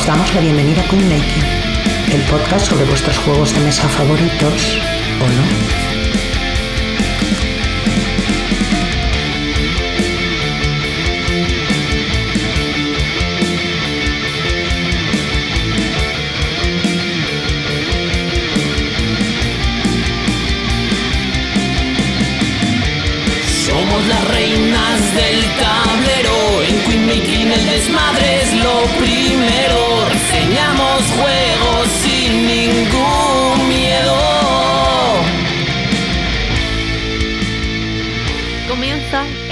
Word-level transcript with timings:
Os 0.00 0.06
damos 0.06 0.34
la 0.34 0.40
bienvenida 0.40 0.80
a 0.80 0.88
Coin 0.88 1.06
Making, 1.10 1.44
el 2.14 2.22
podcast 2.22 2.68
sobre 2.70 2.86
vuestros 2.86 3.18
juegos 3.18 3.52
de 3.52 3.60
mesa 3.60 3.86
favoritos 3.86 4.78
o 5.20 5.26
no. 5.28 5.89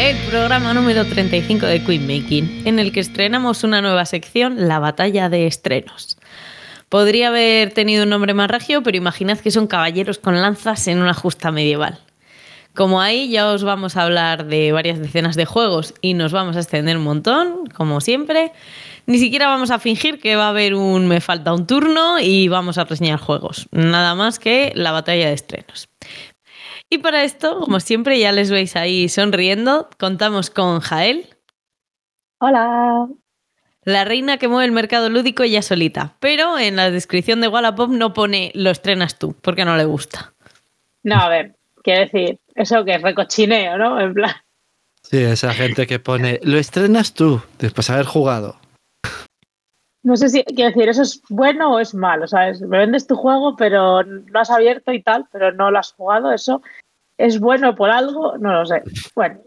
El 0.08 0.16
programa 0.30 0.72
número 0.72 1.04
35 1.04 1.66
de 1.66 1.84
Queen 1.84 2.06
Making, 2.06 2.62
en 2.64 2.78
el 2.78 2.92
que 2.92 3.00
estrenamos 3.00 3.62
una 3.62 3.82
nueva 3.82 4.06
sección, 4.06 4.66
la 4.66 4.78
batalla 4.78 5.28
de 5.28 5.46
estrenos. 5.46 6.16
Podría 6.88 7.28
haber 7.28 7.74
tenido 7.74 8.04
un 8.04 8.08
nombre 8.08 8.32
más 8.32 8.50
regio, 8.50 8.82
pero 8.82 8.96
imaginad 8.96 9.38
que 9.38 9.50
son 9.50 9.66
caballeros 9.66 10.18
con 10.18 10.40
lanzas 10.40 10.88
en 10.88 11.02
una 11.02 11.12
justa 11.12 11.52
medieval. 11.52 12.00
Como 12.74 13.02
ahí 13.02 13.28
ya 13.28 13.50
os 13.50 13.64
vamos 13.64 13.98
a 13.98 14.04
hablar 14.04 14.46
de 14.46 14.72
varias 14.72 14.98
decenas 14.98 15.36
de 15.36 15.44
juegos 15.44 15.92
y 16.00 16.14
nos 16.14 16.32
vamos 16.32 16.56
a 16.56 16.60
extender 16.60 16.96
un 16.96 17.04
montón, 17.04 17.66
como 17.74 18.00
siempre, 18.00 18.52
ni 19.04 19.18
siquiera 19.18 19.46
vamos 19.48 19.70
a 19.70 19.78
fingir 19.78 20.20
que 20.20 20.36
va 20.36 20.46
a 20.46 20.50
haber 20.50 20.74
un 20.74 21.06
me 21.06 21.20
falta 21.20 21.52
un 21.52 21.66
turno 21.66 22.18
y 22.18 22.48
vamos 22.48 22.78
a 22.78 22.84
reseñar 22.84 23.18
juegos. 23.18 23.68
Nada 23.72 24.14
más 24.14 24.38
que 24.38 24.72
la 24.74 24.90
batalla 24.90 25.28
de 25.28 25.34
estrenos. 25.34 25.90
Y 26.90 26.98
para 26.98 27.24
esto, 27.24 27.60
como 27.60 27.80
siempre, 27.80 28.18
ya 28.18 28.32
les 28.32 28.50
veis 28.50 28.76
ahí 28.76 29.08
sonriendo, 29.08 29.88
contamos 29.98 30.50
con 30.50 30.80
Jael, 30.80 31.26
Hola. 32.40 33.08
la 33.82 34.04
reina 34.04 34.38
que 34.38 34.48
mueve 34.48 34.64
el 34.64 34.72
mercado 34.72 35.10
lúdico 35.10 35.42
ella 35.42 35.60
solita. 35.62 36.14
Pero 36.20 36.58
en 36.58 36.76
la 36.76 36.90
descripción 36.90 37.40
de 37.40 37.48
Wallapop 37.48 37.90
no 37.90 38.12
pone 38.14 38.52
lo 38.54 38.70
estrenas 38.70 39.18
tú, 39.18 39.34
porque 39.42 39.64
no 39.64 39.76
le 39.76 39.84
gusta. 39.84 40.32
No, 41.02 41.16
a 41.16 41.28
ver, 41.28 41.56
quiero 41.82 42.00
decir, 42.00 42.38
eso 42.54 42.84
que 42.84 42.94
es 42.94 43.02
recochineo, 43.02 43.76
¿no? 43.76 44.00
En 44.00 44.14
plan, 44.14 44.32
Sí, 45.02 45.18
esa 45.18 45.54
gente 45.54 45.86
que 45.86 45.98
pone, 45.98 46.38
lo 46.42 46.58
estrenas 46.58 47.14
tú 47.14 47.40
después 47.58 47.86
de 47.86 47.94
haber 47.94 48.04
jugado. 48.06 48.60
No 50.02 50.16
sé 50.16 50.28
si, 50.28 50.44
quiero 50.44 50.70
decir, 50.70 50.88
eso 50.88 51.02
es 51.02 51.20
bueno 51.28 51.74
o 51.74 51.78
es 51.80 51.94
malo, 51.94 52.26
¿sabes? 52.26 52.60
Me 52.60 52.78
vendes 52.78 53.06
tu 53.06 53.16
juego, 53.16 53.56
pero 53.56 54.02
lo 54.02 54.40
has 54.40 54.50
abierto 54.50 54.92
y 54.92 55.02
tal, 55.02 55.26
pero 55.32 55.52
no 55.52 55.70
lo 55.70 55.78
has 55.78 55.92
jugado, 55.92 56.32
eso 56.32 56.62
es 57.18 57.40
bueno 57.40 57.74
por 57.74 57.90
algo, 57.90 58.38
no 58.38 58.52
lo 58.52 58.66
sé. 58.66 58.82
Bueno, 59.14 59.40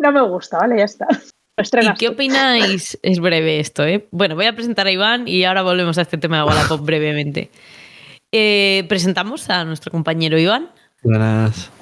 no 0.00 0.12
me 0.12 0.22
gusta, 0.22 0.58
¿vale? 0.58 0.78
Ya 0.78 0.84
está. 0.84 1.06
¿Y 1.58 1.94
qué 1.94 2.08
opináis? 2.08 2.98
Es 3.02 3.18
breve 3.18 3.58
esto, 3.58 3.84
¿eh? 3.84 4.06
Bueno, 4.12 4.36
voy 4.36 4.46
a 4.46 4.54
presentar 4.54 4.86
a 4.86 4.92
Iván 4.92 5.26
y 5.26 5.44
ahora 5.44 5.62
volvemos 5.62 5.98
a 5.98 6.02
este 6.02 6.18
tema 6.18 6.38
de 6.38 6.44
Wallapop 6.44 6.84
brevemente. 6.84 7.50
Eh, 8.30 8.84
presentamos 8.88 9.48
a 9.50 9.64
nuestro 9.64 9.90
compañero 9.90 10.38
Iván, 10.38 10.70
Buenas. 11.02 11.72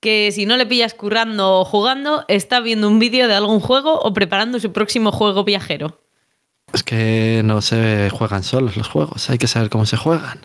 que 0.00 0.30
si 0.32 0.46
no 0.46 0.56
le 0.56 0.66
pillas 0.66 0.94
currando 0.94 1.60
o 1.60 1.64
jugando, 1.64 2.24
está 2.28 2.60
viendo 2.60 2.88
un 2.88 2.98
vídeo 2.98 3.26
de 3.26 3.34
algún 3.34 3.58
juego 3.58 3.98
o 3.98 4.12
preparando 4.12 4.60
su 4.60 4.72
próximo 4.72 5.10
juego 5.10 5.44
viajero. 5.44 6.01
Es 6.72 6.82
que 6.82 7.42
no 7.44 7.60
se 7.60 8.10
juegan 8.10 8.42
solos 8.42 8.76
los 8.76 8.88
juegos, 8.88 9.28
hay 9.30 9.38
que 9.38 9.46
saber 9.46 9.68
cómo 9.68 9.86
se 9.86 9.96
juegan. 9.96 10.40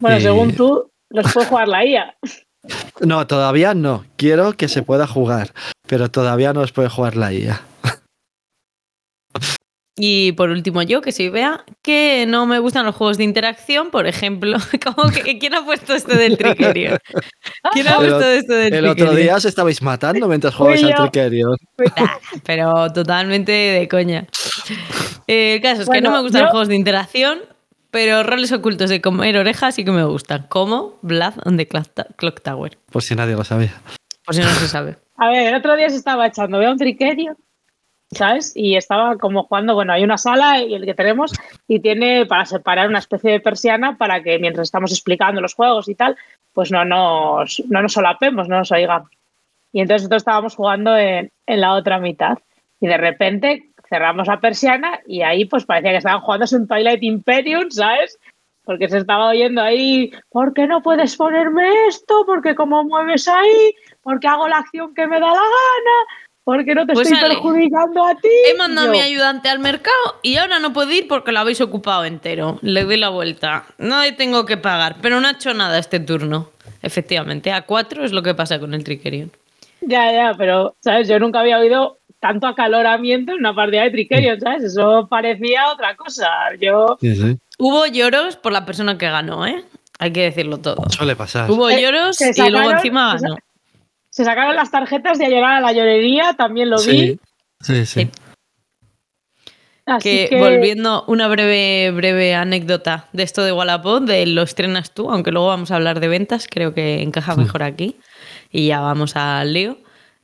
Bueno, 0.00 0.20
según 0.20 0.54
tú, 0.54 0.90
los 1.10 1.32
puede 1.32 1.46
jugar 1.46 1.68
la 1.68 1.84
IA. 1.84 2.16
No, 3.00 3.26
todavía 3.26 3.74
no. 3.74 4.04
Quiero 4.16 4.54
que 4.54 4.68
se 4.68 4.82
pueda 4.82 5.06
jugar, 5.06 5.52
pero 5.86 6.10
todavía 6.10 6.52
no 6.52 6.60
los 6.60 6.72
puede 6.72 6.88
jugar 6.88 7.16
la 7.16 7.32
IA. 7.32 7.60
Y 9.96 10.32
por 10.32 10.50
último 10.50 10.82
yo, 10.82 11.00
que 11.02 11.12
soy 11.12 11.28
Bea, 11.28 11.64
que 11.80 12.24
no 12.26 12.46
me 12.46 12.58
gustan 12.58 12.84
los 12.84 12.96
juegos 12.96 13.16
de 13.16 13.22
interacción, 13.24 13.90
por 13.90 14.08
ejemplo. 14.08 14.56
¿Cómo 14.84 15.08
que, 15.10 15.38
¿Quién 15.38 15.54
ha 15.54 15.64
puesto 15.64 15.94
esto 15.94 16.16
del 16.16 16.36
Trickerion? 16.36 16.98
¿Quién 17.72 17.86
ha 17.86 17.92
El 17.92 17.96
puesto 17.98 18.22
esto 18.22 18.54
del 18.54 18.74
El 18.74 18.84
otro 18.86 18.94
Trickerion? 19.06 19.16
día 19.22 19.36
os 19.36 19.44
estabais 19.44 19.80
matando 19.82 20.26
mientras 20.26 20.52
jugabais 20.54 20.82
al. 20.82 21.10
Nah, 21.96 22.08
pero 22.44 22.92
totalmente 22.92 23.52
de 23.52 23.86
coña. 23.88 24.26
Eh, 25.28 25.54
el 25.56 25.60
caso 25.60 25.82
es 25.82 25.88
que 25.88 26.00
no 26.00 26.10
me 26.10 26.20
gustan 26.22 26.40
yo- 26.40 26.44
los 26.46 26.50
juegos 26.50 26.68
de 26.68 26.74
interacción, 26.76 27.38
pero 27.92 28.24
roles 28.24 28.50
ocultos 28.50 28.90
de 28.90 29.00
comer 29.00 29.36
orejas 29.36 29.76
sí 29.76 29.84
que 29.84 29.92
me 29.92 30.02
gustan, 30.04 30.46
como 30.48 30.98
Blood 31.02 31.34
on 31.44 31.56
the 31.56 31.68
Clock 31.68 32.40
Tower, 32.42 32.76
Por 32.90 33.02
si 33.04 33.14
nadie 33.14 33.34
lo 33.36 33.44
sabía. 33.44 33.74
por 34.26 34.34
si 34.34 34.40
no 34.40 34.48
se 34.48 34.66
sabe. 34.66 34.96
A 35.16 35.28
ver, 35.28 35.46
el 35.46 35.54
otro 35.54 35.76
día 35.76 35.88
se 35.88 35.96
estaba 35.96 36.26
echando, 36.26 36.58
veo 36.58 36.72
un 36.72 36.78
triquerio, 36.78 37.36
¿sabes? 38.14 38.52
Y 38.54 38.76
estaba 38.76 39.16
como 39.16 39.44
jugando, 39.44 39.74
bueno, 39.74 39.92
hay 39.92 40.04
una 40.04 40.18
sala 40.18 40.62
y 40.62 40.74
el 40.74 40.84
que 40.84 40.94
tenemos 40.94 41.32
y 41.68 41.80
tiene 41.80 42.26
para 42.26 42.46
separar 42.46 42.88
una 42.88 42.98
especie 42.98 43.32
de 43.32 43.40
persiana 43.40 43.96
para 43.96 44.22
que 44.22 44.38
mientras 44.38 44.68
estamos 44.68 44.92
explicando 44.92 45.40
los 45.40 45.54
juegos 45.54 45.88
y 45.88 45.94
tal, 45.94 46.16
pues 46.52 46.70
no 46.70 46.84
nos, 46.84 47.62
no 47.68 47.82
nos 47.82 47.92
solapemos, 47.92 48.48
no 48.48 48.58
nos 48.58 48.72
oigamos. 48.72 49.10
Y 49.72 49.80
entonces 49.80 50.02
nosotros 50.02 50.22
estábamos 50.22 50.54
jugando 50.54 50.96
en, 50.96 51.30
en 51.46 51.60
la 51.60 51.74
otra 51.74 51.98
mitad 51.98 52.38
y 52.80 52.86
de 52.86 52.96
repente 52.96 53.70
cerramos 53.88 54.26
la 54.28 54.40
persiana 54.40 55.00
y 55.06 55.22
ahí 55.22 55.44
pues 55.44 55.64
parecía 55.64 55.90
que 55.92 55.98
estaban 55.98 56.20
jugando 56.20 56.46
un 56.52 56.66
Twilight 56.66 57.02
Imperium, 57.02 57.70
¿sabes? 57.70 58.18
Porque 58.64 58.88
se 58.88 58.98
estaba 58.98 59.28
oyendo 59.28 59.60
ahí, 59.60 60.10
¿por 60.30 60.54
qué 60.54 60.66
no 60.66 60.82
puedes 60.82 61.16
ponerme 61.16 61.86
esto? 61.88 62.24
Porque 62.26 62.54
como 62.54 62.82
mueves 62.84 63.28
ahí, 63.28 63.74
porque 64.02 64.26
hago 64.26 64.48
la 64.48 64.58
acción 64.58 64.94
que 64.94 65.06
me 65.06 65.20
da 65.20 65.26
la 65.26 65.34
gana, 65.34 66.23
porque 66.44 66.74
no 66.74 66.86
te 66.86 66.92
Pues 66.92 67.10
estoy 67.10 67.24
Ale, 67.24 67.34
perjudicando 67.34 68.04
a 68.06 68.14
ti. 68.14 68.28
He 68.52 68.56
mandado 68.56 68.88
a 68.88 68.90
mi 68.90 69.00
ayudante 69.00 69.48
al 69.48 69.58
mercado 69.58 69.96
y 70.22 70.36
ahora 70.36 70.58
no 70.58 70.72
puedo 70.72 70.90
ir 70.92 71.08
porque 71.08 71.32
lo 71.32 71.40
habéis 71.40 71.60
ocupado 71.60 72.04
entero. 72.04 72.58
Le 72.62 72.84
doy 72.84 72.96
la 72.98 73.08
vuelta. 73.08 73.64
No 73.78 74.00
le 74.02 74.12
tengo 74.12 74.44
que 74.44 74.56
pagar, 74.56 74.96
pero 75.00 75.20
no 75.20 75.28
ha 75.28 75.32
hecho 75.32 75.54
nada 75.54 75.78
este 75.78 76.00
turno. 76.00 76.50
Efectivamente, 76.82 77.50
a 77.50 77.62
cuatro 77.62 78.04
es 78.04 78.12
lo 78.12 78.22
que 78.22 78.34
pasa 78.34 78.60
con 78.60 78.74
el 78.74 78.84
Trickerion. 78.84 79.32
Ya, 79.80 80.12
ya, 80.12 80.34
pero, 80.36 80.76
¿sabes? 80.80 81.08
Yo 81.08 81.18
nunca 81.18 81.40
había 81.40 81.58
oído 81.58 81.98
tanto 82.20 82.46
acaloramiento 82.46 83.32
en 83.32 83.38
una 83.38 83.54
partida 83.54 83.82
de 83.82 83.90
Trickerion, 83.90 84.40
¿sabes? 84.40 84.64
Eso 84.64 85.06
parecía 85.10 85.70
otra 85.72 85.96
cosa. 85.96 86.28
Yo, 86.60 86.96
Sí, 87.00 87.16
sí. 87.16 87.38
Hubo 87.58 87.86
lloros 87.86 88.36
por 88.36 88.52
la 88.52 88.66
persona 88.66 88.98
que 88.98 89.08
ganó, 89.08 89.46
¿eh? 89.46 89.64
Hay 89.98 90.12
que 90.12 90.22
decirlo 90.22 90.58
todo. 90.58 90.82
Suele 90.90 91.16
pasar. 91.16 91.50
Hubo 91.50 91.70
Eh, 91.70 91.80
lloros 91.80 92.20
y 92.20 92.50
luego 92.50 92.70
encima 92.72 93.16
ganó. 93.20 93.36
Se 94.14 94.24
sacaron 94.24 94.54
las 94.54 94.70
tarjetas 94.70 95.18
de 95.18 95.24
a 95.24 95.28
llorar 95.28 95.52
a 95.54 95.60
la 95.60 95.72
llorería, 95.72 96.34
también 96.34 96.70
lo 96.70 96.76
vi. 96.76 96.84
Sí, 96.84 97.20
sí, 97.60 97.84
sí. 97.84 98.00
Sí. 98.02 98.10
Así 99.86 100.08
Que, 100.08 100.28
que, 100.28 100.38
volviendo 100.38 101.04
una 101.08 101.26
breve, 101.26 101.90
breve 101.90 102.32
anécdota 102.32 103.08
de 103.12 103.24
esto 103.24 103.42
de 103.42 103.50
Wallapop, 103.50 104.04
de 104.04 104.24
lo 104.26 104.42
estrenas 104.42 104.92
tú, 104.92 105.10
aunque 105.10 105.32
luego 105.32 105.48
vamos 105.48 105.72
a 105.72 105.74
hablar 105.74 105.98
de 105.98 106.06
ventas, 106.06 106.46
creo 106.48 106.74
que 106.74 107.02
encaja 107.02 107.34
mejor 107.34 107.64
aquí. 107.64 107.96
Y 108.52 108.68
ya 108.68 108.78
vamos 108.78 109.16
al 109.16 109.52
lío. 109.52 109.78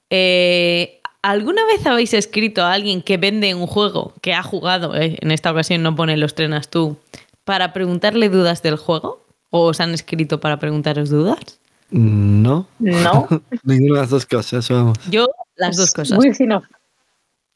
Eh, 0.08 1.00
¿Alguna 1.22 1.66
vez 1.66 1.84
habéis 1.84 2.14
escrito 2.14 2.62
a 2.62 2.72
alguien 2.72 3.02
que 3.02 3.16
vende 3.16 3.56
un 3.56 3.66
juego 3.66 4.14
que 4.22 4.34
ha 4.34 4.44
jugado, 4.44 4.94
eh, 4.94 5.18
en 5.20 5.32
esta 5.32 5.50
ocasión 5.50 5.82
no 5.82 5.96
pone 5.96 6.16
lo 6.16 6.26
estrenas 6.26 6.70
tú, 6.70 6.96
para 7.42 7.72
preguntarle 7.72 8.28
dudas 8.28 8.62
del 8.62 8.76
juego? 8.76 9.26
¿O 9.50 9.66
os 9.66 9.80
han 9.80 9.94
escrito 9.94 10.38
para 10.38 10.60
preguntaros 10.60 11.10
dudas? 11.10 11.60
No, 11.90 12.66
No, 12.78 13.28
ninguna 13.64 13.94
de 13.94 14.00
las 14.00 14.10
dos 14.10 14.26
cosas, 14.26 14.68
vamos. 14.68 14.98
Yo, 15.10 15.26
las 15.56 15.76
dos 15.76 15.92
cosas. 15.92 16.16
Muy 16.16 16.34
fino. 16.34 16.62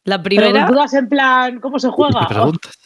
La 0.04 0.22
Pero 0.22 0.42
primera, 0.42 0.66
dudas 0.66 0.92
en 0.94 1.08
plan, 1.08 1.60
¿cómo 1.60 1.78
se 1.78 1.88
¿Y 1.88 1.90
juega? 1.90 2.26
qué 2.28 2.34
preguntas? 2.34 2.78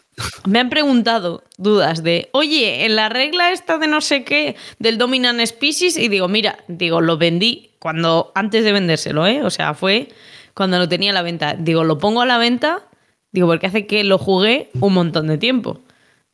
me 0.46 0.58
han 0.58 0.70
preguntado 0.70 1.44
dudas 1.56 2.02
de, 2.02 2.28
oye, 2.32 2.84
en 2.84 2.96
la 2.96 3.08
regla 3.08 3.52
esta 3.52 3.78
de 3.78 3.86
no 3.86 4.00
sé 4.00 4.24
qué, 4.24 4.56
del 4.78 4.98
Dominant 4.98 5.40
Species, 5.44 5.96
y 5.96 6.08
digo, 6.08 6.28
mira, 6.28 6.58
digo, 6.68 7.00
lo 7.00 7.18
vendí 7.18 7.70
cuando, 7.78 8.32
antes 8.34 8.64
de 8.64 8.72
vendérselo, 8.72 9.26
¿eh? 9.26 9.42
O 9.42 9.50
sea, 9.50 9.74
fue 9.74 10.08
cuando 10.54 10.78
lo 10.78 10.88
tenía 10.88 11.10
a 11.10 11.14
la 11.14 11.22
venta. 11.22 11.54
Digo, 11.54 11.84
lo 11.84 11.98
pongo 11.98 12.22
a 12.22 12.26
la 12.26 12.38
venta, 12.38 12.82
digo, 13.32 13.46
porque 13.46 13.68
hace 13.68 13.86
que 13.86 14.02
lo 14.04 14.18
jugué 14.18 14.70
un 14.80 14.94
montón 14.94 15.28
de 15.28 15.38
tiempo. 15.38 15.80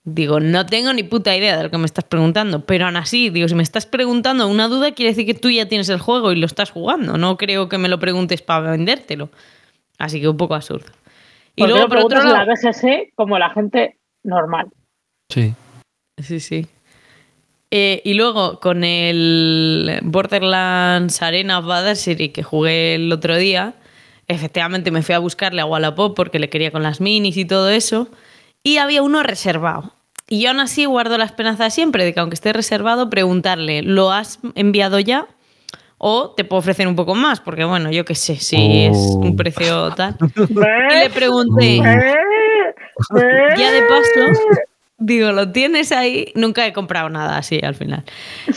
Digo, 0.07 0.39
no 0.39 0.67
tengo 0.67 0.93
ni 0.93 1.03
puta 1.03 1.35
idea 1.35 1.57
de 1.57 1.63
lo 1.63 1.71
que 1.71 1.79
me 1.79 1.87
estás 1.87 2.05
preguntando, 2.05 2.67
pero 2.67 2.85
aún 2.85 2.97
así, 2.97 3.31
digo, 3.31 3.49
si 3.49 3.55
me 3.55 3.63
estás 3.63 3.87
preguntando 3.87 4.47
una 4.49 4.69
duda, 4.69 4.93
quiere 4.93 5.13
decir 5.13 5.25
que 5.25 5.33
tú 5.33 5.51
ya 5.51 5.67
tienes 5.67 5.89
el 5.89 5.99
juego 5.99 6.31
y 6.31 6.37
lo 6.37 6.45
estás 6.45 6.71
jugando. 6.71 7.17
No 7.17 7.39
creo 7.39 7.71
que 7.71 7.79
me 7.79 7.89
lo 7.89 7.99
preguntes 7.99 8.43
para 8.43 8.71
vendértelo. 8.73 9.31
Así 9.99 10.21
que 10.21 10.29
un 10.29 10.37
poco 10.37 10.55
absurdo. 10.55 10.93
Y 11.57 11.63
¿Por 11.63 11.69
qué 11.69 11.75
luego, 11.75 11.89
por 11.89 11.99
otro 11.99 12.23
lado, 12.23 12.35
la 12.35 12.45
BGG 12.45 13.15
como 13.15 13.39
la 13.39 13.49
gente 13.51 13.97
normal? 14.23 14.67
Sí. 15.31 15.55
Sí, 16.23 16.41
sí. 16.41 16.67
Eh, 17.71 18.03
y 18.05 18.15
luego 18.15 18.61
con 18.61 18.85
el 18.85 20.01
Borderlands 20.03 21.23
Arena 21.23 21.59
of 21.59 21.69
Adversary 21.69 22.29
que 22.29 22.43
jugué 22.43 22.95
el 22.97 23.11
otro 23.11 23.37
día, 23.37 23.75
efectivamente 24.29 24.91
me 24.91 25.03
fui 25.03 25.15
a 25.15 25.19
buscarle 25.19 25.61
a 25.61 25.67
Wallapop 25.67 26.15
porque 26.15 26.39
le 26.39 26.51
quería 26.51 26.71
con 26.71 26.83
las 26.83 27.01
minis 27.01 27.37
y 27.37 27.45
todo 27.45 27.71
eso. 27.71 28.09
Y 28.65 28.79
había 28.79 29.03
uno 29.03 29.23
reservado. 29.23 29.93
Y 30.29 30.41
yo 30.43 30.49
aún 30.51 30.59
así 30.61 30.87
guardo 30.87 31.19
la 31.19 31.25
esperanza 31.27 31.69
siempre 31.71 32.03
de 32.05 32.15
que 32.15 32.21
aunque 32.21 32.35
esté 32.35 32.53
reservado, 32.53 33.11
preguntarle, 33.11 33.83
¿lo 33.83 34.11
has 34.11 34.41
enviado 34.55 34.99
ya? 34.99 35.27
O 35.99 36.31
te 36.31 36.45
puedo 36.45 36.59
ofrecer 36.61 36.89
un 36.89 36.97
poco 36.97 37.15
más, 37.15 37.41
porque 37.41 37.65
bueno, 37.65 37.91
yo 37.93 38.05
qué 38.05 38.15
sé, 38.15 38.37
si 38.37 38.85
es 38.85 38.97
un 38.97 39.33
Oh. 39.33 39.37
precio 39.37 39.95
tal. 39.95 40.17
Y 40.49 40.95
le 40.99 41.11
pregunté, 41.11 41.77
Eh, 41.77 43.49
ya 43.59 43.71
de 43.71 43.83
paso, 43.83 44.33
digo, 44.99 45.33
¿lo 45.33 45.51
tienes 45.53 45.93
ahí? 45.93 46.33
Nunca 46.35 46.67
he 46.67 46.73
comprado 46.73 47.11
nada 47.11 47.37
así 47.37 47.61
al 47.63 47.75
final. 47.75 48.03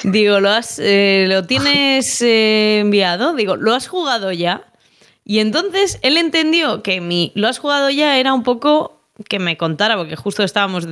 Digo, 0.04 0.40
¿lo, 0.40 0.50
has, 0.50 0.80
eh, 0.82 1.26
¿lo 1.28 1.46
tienes 1.46 2.22
eh, 2.22 2.80
enviado? 2.80 3.34
Digo, 3.34 3.56
¿lo 3.58 3.74
has 3.74 3.88
jugado 3.88 4.32
ya? 4.32 4.62
Y 5.26 5.40
entonces 5.40 6.00
él 6.02 6.18
entendió 6.18 6.82
que 6.82 7.02
mi 7.02 7.34
lo 7.36 7.48
has 7.50 7.60
jugado 7.60 7.90
ya 7.90 8.18
era 8.18 8.34
un 8.34 8.44
poco 8.44 8.97
que 9.28 9.40
me 9.40 9.58
contara, 9.58 9.98
porque 9.98 10.16
justo 10.16 10.44
estábamos 10.44 10.88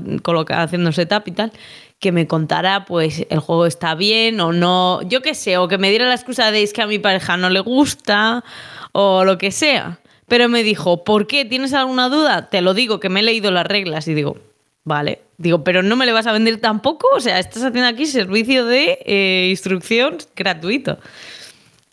haciendo 0.50 0.92
setup 0.92 1.28
y 1.28 1.32
tal, 1.32 1.52
que 2.00 2.12
me 2.12 2.28
contara, 2.28 2.86
pues, 2.86 3.26
el 3.30 3.40
juego 3.40 3.66
está 3.66 3.96
bien 3.96 4.40
o 4.40 4.52
no, 4.52 5.02
yo 5.04 5.22
qué 5.22 5.36
sé, 5.36 5.58
o 5.58 5.68
que 5.68 5.78
me 5.78 5.90
diera 5.90 6.08
la 6.08 6.16
excusa 6.16 6.52
de 6.52 6.64
es 6.64 6.74
que 6.74 6.82
a 6.82 6.88
mi 6.88 7.00
pareja 7.00 7.38
no 7.38 7.50
le 7.50 7.60
gusta 7.60 8.44
o 8.92 9.24
lo 9.24 9.38
que 9.38 9.52
sea. 9.52 10.00
Pero 10.28 10.50
me 10.50 10.64
dijo, 10.64 11.04
¿por 11.04 11.28
qué? 11.28 11.46
¿Tienes 11.46 11.74
alguna 11.74 12.10
duda? 12.10 12.50
Te 12.50 12.62
lo 12.62 12.74
digo, 12.74 13.00
que 13.00 13.10
me 13.10 13.20
he 13.20 13.24
leído 13.24 13.52
las 13.52 13.68
reglas. 13.68 14.08
Y 14.08 14.16
digo, 14.16 14.38
vale. 14.84 15.22
Digo, 15.38 15.64
pero 15.64 15.84
no 15.84 15.96
me 15.96 16.06
le 16.08 16.14
vas 16.14 16.26
a 16.26 16.32
vender 16.32 16.58
tampoco. 16.58 17.08
O 17.14 17.20
sea, 17.20 17.38
estás 17.38 17.62
haciendo 17.62 17.88
aquí 17.88 18.08
servicio 18.08 18.66
de 18.66 18.98
eh, 19.06 19.50
instrucción 19.52 20.18
gratuito. 20.36 20.98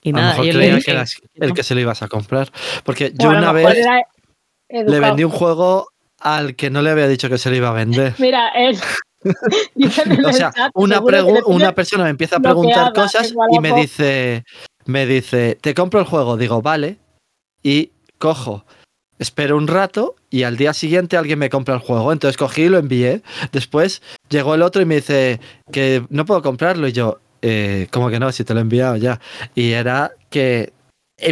Y 0.03 0.11
A 0.11 0.13
lo 0.13 0.19
nada, 0.19 0.31
mejor 0.31 0.47
yo 0.47 0.53
le 0.53 0.59
creía 0.59 0.75
dije 0.77 0.93
que 1.37 1.45
el 1.45 1.53
que 1.53 1.63
se 1.63 1.75
lo 1.75 1.83
ibas 1.83 2.03
a 2.03 2.09
comprar. 2.09 2.51
Porque 2.85 3.13
yo 3.15 3.29
una 3.29 3.53
vez 3.53 3.77
era 3.77 4.03
le 4.73 5.01
vendí 5.01 5.25
un 5.25 5.31
juego 5.31 5.92
al 6.23 6.57
que 6.57 6.71
no 6.71 6.83
le 6.83 6.91
había 6.91 7.09
dicho 7.09 7.29
que 7.29 7.39
se 7.39 7.51
lo 7.51 7.57
iba 7.57 7.69
a 7.69 7.73
vender. 7.73 8.15
Mira, 8.19 8.49
él. 8.51 8.79
O 10.27 10.33
sea, 10.33 10.53
una, 10.75 11.01
le 11.01 11.73
persona 11.73 12.03
me 12.03 12.11
empieza 12.11 12.37
a 12.37 12.41
preguntar 12.41 12.93
cosas 12.93 13.33
y 13.53 13.61
me 13.61 13.73
dice, 13.73 14.45
me 14.85 15.07
dice, 15.07 15.57
te 15.61 15.75
compro 15.75 16.01
el 16.01 16.07
juego. 16.07 16.37
Digo, 16.37 16.61
vale. 16.61 16.99
Y 17.63 17.93
cojo, 18.19 18.65
espero 19.21 19.57
un 19.57 19.69
rato 19.69 20.17
y 20.29 20.43
al 20.43 20.57
día 20.57 20.75
siguiente 20.75 21.17
alguien 21.17 21.39
me 21.39 21.51
compra 21.51 21.75
el 21.75 21.81
juego. 21.81 22.13
Entonces 22.13 22.37
cogí 22.37 22.63
y 22.63 22.69
lo 22.69 22.79
envié. 22.79 23.23
Después 23.53 24.03
llegó 24.29 24.57
el 24.57 24.63
otro 24.63 24.83
y 24.83 24.87
me 24.87 24.97
dice 24.97 25.41
que 25.71 26.05
no 26.11 26.25
puedo 26.25 26.43
comprarlo. 26.43 26.89
Y 26.89 26.93
yo, 26.93 27.21
eh, 27.43 27.87
como 27.93 28.11
que 28.11 28.19
no, 28.19 28.33
si 28.33 28.43
te 28.43 28.55
lo 28.55 28.61
he 28.61 28.63
enviado 28.63 28.97
ya. 28.97 29.21
Y 29.55 29.71
era 29.71 30.11
que 30.31 30.73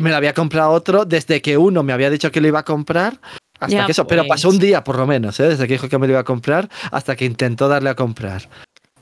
me 0.00 0.10
lo 0.10 0.16
había 0.16 0.34
comprado 0.34 0.70
otro 0.70 1.04
desde 1.04 1.42
que 1.42 1.56
uno 1.56 1.82
me 1.82 1.92
había 1.92 2.10
dicho 2.10 2.30
que 2.30 2.40
lo 2.40 2.48
iba 2.48 2.60
a 2.60 2.64
comprar. 2.64 3.20
Hasta 3.60 3.68
Ya, 3.76 3.86
que 3.86 3.92
eso, 3.92 4.06
pero 4.06 4.22
pues. 4.22 4.30
pasó 4.30 4.48
un 4.48 4.58
día 4.58 4.82
por 4.82 4.96
lo 4.96 5.06
menos, 5.06 5.38
¿eh? 5.38 5.48
desde 5.50 5.66
que 5.66 5.74
dijo 5.74 5.88
que 5.88 5.98
me 5.98 6.06
lo 6.06 6.14
iba 6.14 6.20
a 6.20 6.24
comprar 6.24 6.68
hasta 6.90 7.14
que 7.14 7.24
intentó 7.26 7.68
darle 7.68 7.90
a 7.90 7.94
comprar. 7.94 8.48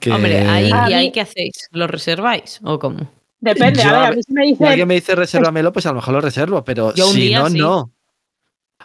Que- 0.00 0.10
Hombre, 0.12 0.46
ahí, 0.46 0.68
¿y 0.88 0.92
ahí 0.92 1.12
qué 1.12 1.20
hacéis? 1.20 1.68
¿Lo 1.70 1.86
reserváis 1.86 2.60
o 2.64 2.78
cómo? 2.78 2.98
Depende, 3.40 3.82
Yo 3.84 3.90
a 3.90 3.92
ver, 4.00 4.12
a 4.12 4.16
mí 4.16 4.22
si 4.22 4.32
me 4.32 4.42
Si 4.44 4.50
dicen. 4.50 4.66
alguien 4.66 4.88
me 4.88 4.94
dice 4.94 5.14
resérvamelo, 5.14 5.72
pues 5.72 5.86
a 5.86 5.90
lo 5.90 5.94
mejor 5.96 6.14
lo 6.14 6.20
reservo, 6.20 6.64
pero 6.64 6.92
Yo 6.94 7.06
un 7.06 7.14
si 7.14 7.20
día 7.20 7.38
no, 7.40 7.48
sí. 7.50 7.58
no. 7.58 7.90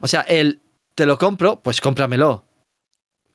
O 0.02 0.08
sea, 0.08 0.22
el 0.22 0.62
te 0.96 1.06
lo 1.08 1.18
compro, 1.18 1.60
pues 1.60 1.82
cómpramelo. 1.82 2.44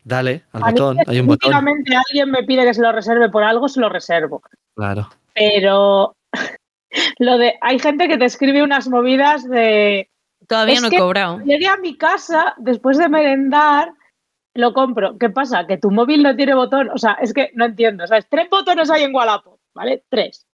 Dale 0.05 0.45
al 0.53 0.63
a 0.63 0.67
mí 0.67 0.73
botón, 0.73 0.99
hay 1.07 1.21
un 1.21 1.27
botón. 1.27 1.53
alguien 1.53 2.31
me 2.31 2.45
pide 2.45 2.65
que 2.65 2.73
se 2.73 2.81
lo 2.83 2.93
reserve 2.93 3.29
por 3.31 3.43
algo, 3.43 3.69
se 3.69 3.81
lo 3.81 3.89
reservo. 3.89 4.43
Claro. 4.77 5.11
Pero 5.35 6.15
lo 7.19 7.37
de. 7.39 7.55
Hay 7.61 7.79
gente 7.81 8.07
que 8.09 8.17
te 8.17 8.25
escribe 8.25 8.63
unas 8.63 8.89
movidas 8.89 9.49
de. 9.49 10.09
Todavía 10.49 10.75
Es 10.75 10.83
no 10.83 10.89
he 10.89 10.91
que- 10.91 10.99
cobrado. 10.99 11.39
Llegué 11.41 11.69
a 11.69 11.77
mi 11.77 11.97
casa 11.97 12.55
después 12.57 12.99
de 12.99 13.09
merendar, 13.09 13.93
lo 14.55 14.73
compro. 14.73 15.17
¿Qué 15.19 15.31
pasa? 15.31 15.67
Que 15.67 15.77
tu 15.79 15.91
móvil 15.91 16.23
no 16.23 16.35
tiene 16.35 16.55
botón. 16.55 16.89
O 16.91 16.99
sea, 16.99 17.13
es 17.21 17.33
que 17.33 17.51
no 17.55 17.67
entiendo. 17.67 18.07
¿sabes? 18.07 18.27
Tres 18.29 18.49
botones 18.51 18.91
hay 18.91 19.05
en 19.05 19.15
Wallapop, 19.15 19.61
¿vale? 19.75 20.03
Tres. 20.09 20.47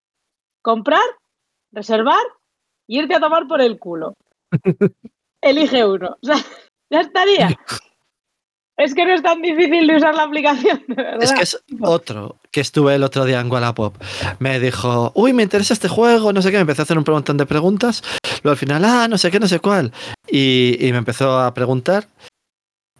Comprar, 0.62 1.00
reservar 1.72 2.22
y 2.86 2.98
irte 2.98 3.14
a 3.14 3.20
tomar 3.20 3.46
por 3.46 3.60
el 3.60 3.78
culo. 3.78 4.14
Elige 5.40 5.84
uno. 5.86 6.16
O 6.20 6.26
sea, 6.26 6.36
ya 6.90 7.00
estaría. 7.00 7.48
Es 8.76 8.94
que 8.94 9.04
no 9.04 9.12
es 9.14 9.22
tan 9.22 9.40
difícil 9.40 9.86
de 9.86 9.96
usar 9.96 10.14
la 10.14 10.24
aplicación, 10.24 10.82
de 10.88 10.94
verdad. 10.94 11.22
Es 11.22 11.32
que 11.32 11.42
es 11.42 11.62
otro 11.80 12.36
que 12.54 12.60
estuve 12.60 12.94
el 12.94 13.02
otro 13.02 13.24
día 13.24 13.40
en 13.40 13.50
Wallapop. 13.50 13.96
Me 14.38 14.60
dijo, 14.60 15.10
uy, 15.16 15.32
me 15.32 15.42
interesa 15.42 15.74
este 15.74 15.88
juego, 15.88 16.32
no 16.32 16.40
sé 16.40 16.52
qué. 16.52 16.58
Me 16.58 16.60
empezó 16.60 16.82
a 16.82 16.84
hacer 16.84 16.96
un 16.96 17.04
montón 17.04 17.36
de 17.36 17.46
preguntas. 17.46 18.04
Luego 18.44 18.52
al 18.52 18.56
final, 18.56 18.84
ah, 18.84 19.08
no 19.08 19.18
sé 19.18 19.32
qué, 19.32 19.40
no 19.40 19.48
sé 19.48 19.58
cuál. 19.58 19.92
Y, 20.30 20.76
y 20.78 20.92
me 20.92 20.98
empezó 20.98 21.40
a 21.40 21.52
preguntar. 21.52 22.06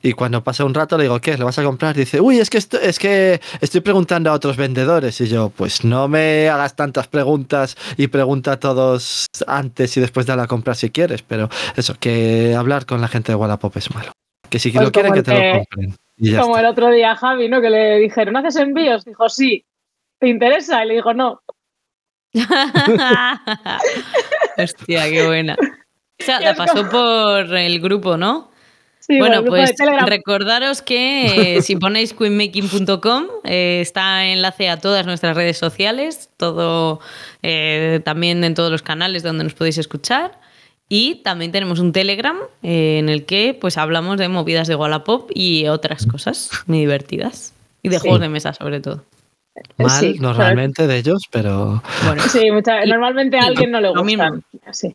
Y 0.03 0.13
cuando 0.13 0.43
pasa 0.43 0.65
un 0.65 0.75
rato 0.75 0.99
le 0.99 1.05
digo, 1.05 1.21
¿qué? 1.21 1.39
¿Lo 1.39 1.45
vas 1.45 1.57
a 1.61 1.63
comprar? 1.63 1.95
Dice, 1.95 2.21
uy, 2.21 2.41
es 2.41 2.51
que, 2.51 2.59
esto, 2.59 2.81
es 2.81 2.99
que 2.99 3.41
estoy 3.61 3.81
preguntando 3.81 4.29
a 4.31 4.33
otros 4.33 4.57
vendedores. 4.57 5.21
Y 5.21 5.29
yo, 5.29 5.51
pues 5.51 5.85
no 5.85 6.09
me 6.09 6.49
hagas 6.49 6.75
tantas 6.75 7.07
preguntas 7.07 7.77
y 7.97 8.09
pregunta 8.09 8.53
a 8.53 8.59
todos 8.59 9.27
antes 9.47 9.97
y 9.97 10.01
después 10.01 10.27
de 10.27 10.35
la 10.35 10.49
compra 10.49 10.75
si 10.75 10.91
quieres. 10.91 11.23
Pero 11.23 11.49
eso, 11.77 11.95
que 12.01 12.57
hablar 12.59 12.87
con 12.87 13.01
la 13.01 13.07
gente 13.07 13.31
de 13.31 13.37
Wallapop 13.37 13.77
es 13.77 13.95
malo. 13.95 14.11
Que 14.51 14.59
si 14.59 14.73
Pues 14.73 14.85
lo 14.85 14.91
quieren, 14.91 15.15
que 15.15 15.23
te 15.23 15.33
lo 15.33 15.59
compren. 15.59 15.97
Y 16.17 16.33
ya 16.33 16.41
Como 16.41 16.57
está. 16.57 16.67
el 16.67 16.73
otro 16.73 16.91
día 16.91 17.13
a 17.13 17.17
Javi, 17.17 17.49
¿no? 17.49 17.61
Que 17.61 17.71
le 17.71 17.99
dijeron, 17.99 18.37
¿haces 18.37 18.57
envíos? 18.57 19.05
Dijo, 19.05 19.29
sí. 19.29 19.65
¿Te 20.19 20.29
interesa? 20.29 20.85
Y 20.85 20.89
le 20.89 20.95
dijo, 20.95 21.15
no. 21.15 21.41
Hostia, 24.57 25.11
qué 25.11 25.27
buena. 25.27 25.57
O 26.21 26.25
sea, 26.25 26.41
la 26.41 26.55
pasó 26.55 26.89
por 26.89 27.55
el 27.57 27.81
grupo, 27.81 28.17
¿no? 28.17 28.51
Sí, 29.07 29.19
bueno, 29.19 29.45
pues 29.45 29.75
recordaros 30.07 30.81
que 30.81 31.57
eh, 31.57 31.63
si 31.63 31.77
ponéis 31.77 32.15
queenmaking.com 32.15 33.27
eh, 33.45 33.81
está 33.83 34.25
enlace 34.25 34.71
a 34.71 34.79
todas 34.79 35.05
nuestras 35.05 35.37
redes 35.37 35.59
sociales, 35.59 36.31
todo 36.39 37.01
eh, 37.43 38.01
también 38.03 38.43
en 38.45 38.55
todos 38.55 38.71
los 38.71 38.83
canales 38.83 39.23
donde 39.23 39.45
nos 39.45 39.53
podéis 39.53 39.77
escuchar. 39.77 40.41
Y 40.89 41.17
también 41.23 41.51
tenemos 41.51 41.79
un 41.81 41.93
Telegram 41.93 42.37
eh, 42.63 42.99
en 42.99 43.09
el 43.09 43.25
que 43.25 43.57
pues 43.59 43.79
hablamos 43.79 44.19
de 44.19 44.29
movidas 44.29 44.69
de 44.69 44.77
Wallapop 44.77 45.31
y 45.35 45.67
otras 45.69 46.07
cosas 46.07 46.51
muy 46.67 46.79
divertidas. 46.81 47.53
Y 47.83 47.89
de 47.89 47.97
Sí. 47.97 48.03
juegos 48.03 48.21
de 48.21 48.29
mesa 48.29 48.53
sobre 48.53 48.81
todo. 48.81 49.03
Mal 49.79 49.91
Sí, 49.91 50.17
normalmente 50.21 50.87
de 50.87 50.97
ellos, 50.99 51.23
pero 51.31 51.83
Bueno, 52.07 52.23
Sí, 52.25 52.51
mucha- 52.51 52.85
Y- 52.85 52.89
normalmente 52.91 53.39
a 53.39 53.45
alguien 53.45 53.71
no 53.71 53.81
le 53.81 53.93
lo 53.95 54.03
gustan. 54.03 54.43
Sí. 54.73 54.95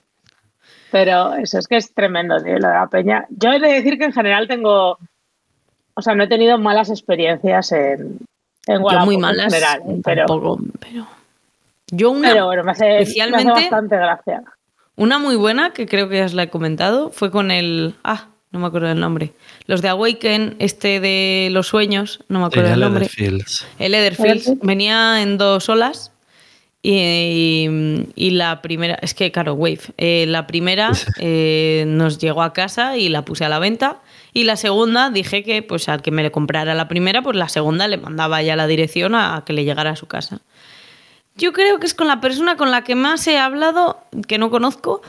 Pero 0.92 1.36
eso 1.36 1.60
es 1.60 1.68
que 1.68 1.78
es 1.78 1.94
tremendo, 1.94 2.36
tío, 2.44 2.58
lo 2.60 2.68
de 2.68 2.74
la 2.74 2.88
peña. 2.88 3.26
Yo 3.30 3.52
he 3.52 3.60
de 3.60 3.72
decir 3.74 3.98
que 3.98 4.06
en 4.06 4.14
general 4.14 4.48
tengo. 4.48 4.98
O 5.94 6.02
sea, 6.02 6.16
no 6.16 6.24
he 6.24 6.28
tenido 6.28 6.58
malas 6.58 6.90
experiencias 6.90 7.72
en, 7.72 8.18
en 8.68 8.78
yo 8.78 8.82
Wallapop 8.82 9.06
muy 9.06 9.16
en 9.16 9.22
malas. 9.22 9.54
general, 9.54 9.82
¿eh? 9.88 10.02
pero, 10.04 10.26
tampoco, 10.26 10.60
pero... 10.80 11.08
Yo 11.92 12.12
una, 12.12 12.30
pero 12.32 12.46
bueno, 12.46 12.64
me 12.64 12.72
hace, 12.72 12.86
me 12.86 12.90
hace 12.96 13.02
especialmente- 13.04 13.52
bastante 13.52 13.96
gracia. 13.98 14.44
Una 15.00 15.18
muy 15.18 15.36
buena, 15.38 15.72
que 15.72 15.88
creo 15.88 16.10
que 16.10 16.18
ya 16.18 16.26
os 16.26 16.34
la 16.34 16.44
he 16.44 16.50
comentado, 16.50 17.10
fue 17.10 17.32
con 17.32 17.52
el. 17.52 17.96
Ah, 18.04 18.28
no 18.52 18.60
me 18.60 18.68
acuerdo 18.68 18.88
del 18.90 19.00
nombre. 19.00 19.32
Los 19.66 19.82
de 19.82 19.88
Awaken, 19.88 20.58
este 20.60 21.00
de 21.00 21.48
los 21.52 21.68
sueños, 21.68 22.20
no 22.28 22.40
me 22.40 22.46
acuerdo 22.48 22.66
Sí, 22.68 22.72
del 22.72 22.74
el 22.74 22.80
nombre. 22.82 23.00
Leatherfields. 23.06 23.66
El 23.80 23.94
Etherfields 23.94 24.42
Etherfield. 24.48 24.60
venía 24.68 25.22
en 25.22 25.38
dos 25.38 25.70
olas. 25.70 26.12
Y, 26.82 27.68
y 28.16 28.32
la 28.32 28.62
primera, 28.62 28.98
es 29.02 29.14
que 29.14 29.32
claro, 29.32 29.54
Wave. 29.54 29.80
eh, 29.98 30.26
la 30.28 30.48
primera 30.48 30.92
eh, 31.20 31.84
nos 31.88 32.18
llegó 32.20 32.42
a 32.42 32.54
casa 32.54 32.98
y 32.98 33.10
la 33.10 33.24
puse 33.26 33.46
a 33.46 33.50
la 33.50 33.60
venta. 33.60 34.00
Y 34.34 34.44
la 34.44 34.56
segunda 34.56 35.10
dije 35.10 35.44
que 35.44 35.62
pues 35.64 35.90
al 35.90 36.02
que 36.02 36.12
me 36.12 36.24
le 36.24 36.32
comprara 36.32 36.76
la 36.76 36.88
primera, 36.88 37.22
pues 37.22 37.36
la 37.36 37.50
segunda 37.50 37.88
le 37.88 37.98
mandaba 37.98 38.42
ya 38.42 38.56
la 38.56 38.68
dirección 38.68 39.16
a 39.16 39.44
que 39.46 39.54
le 39.54 39.66
llegara 39.66 39.92
a 39.92 39.96
su 39.96 40.08
casa. 40.08 40.42
Yo 41.40 41.54
creo 41.54 41.80
que 41.80 41.86
es 41.86 41.94
con 41.94 42.08
la 42.08 42.20
persona 42.20 42.58
con 42.58 42.70
la 42.70 42.84
que 42.84 42.96
más 42.96 43.26
he 43.26 43.40
hablado, 43.40 44.04
que 44.28 44.38
no 44.38 44.50
conozco, 44.50 45.02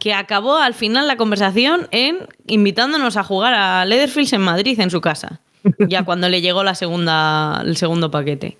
que 0.00 0.12
acabó 0.12 0.56
al 0.56 0.74
final 0.74 1.06
la 1.06 1.16
conversación 1.16 1.86
en 1.92 2.18
invitándonos 2.48 3.16
a 3.16 3.22
jugar 3.22 3.54
a 3.54 3.84
Leatherfields 3.84 4.32
en 4.32 4.40
Madrid, 4.40 4.78
en 4.80 4.90
su 4.90 5.00
casa. 5.00 5.40
Ya 5.88 6.04
cuando 6.04 6.28
le 6.28 6.40
llegó 6.40 6.64
la 6.64 6.74
segunda, 6.74 7.62
el 7.64 7.76
segundo 7.76 8.10
paquete. 8.10 8.58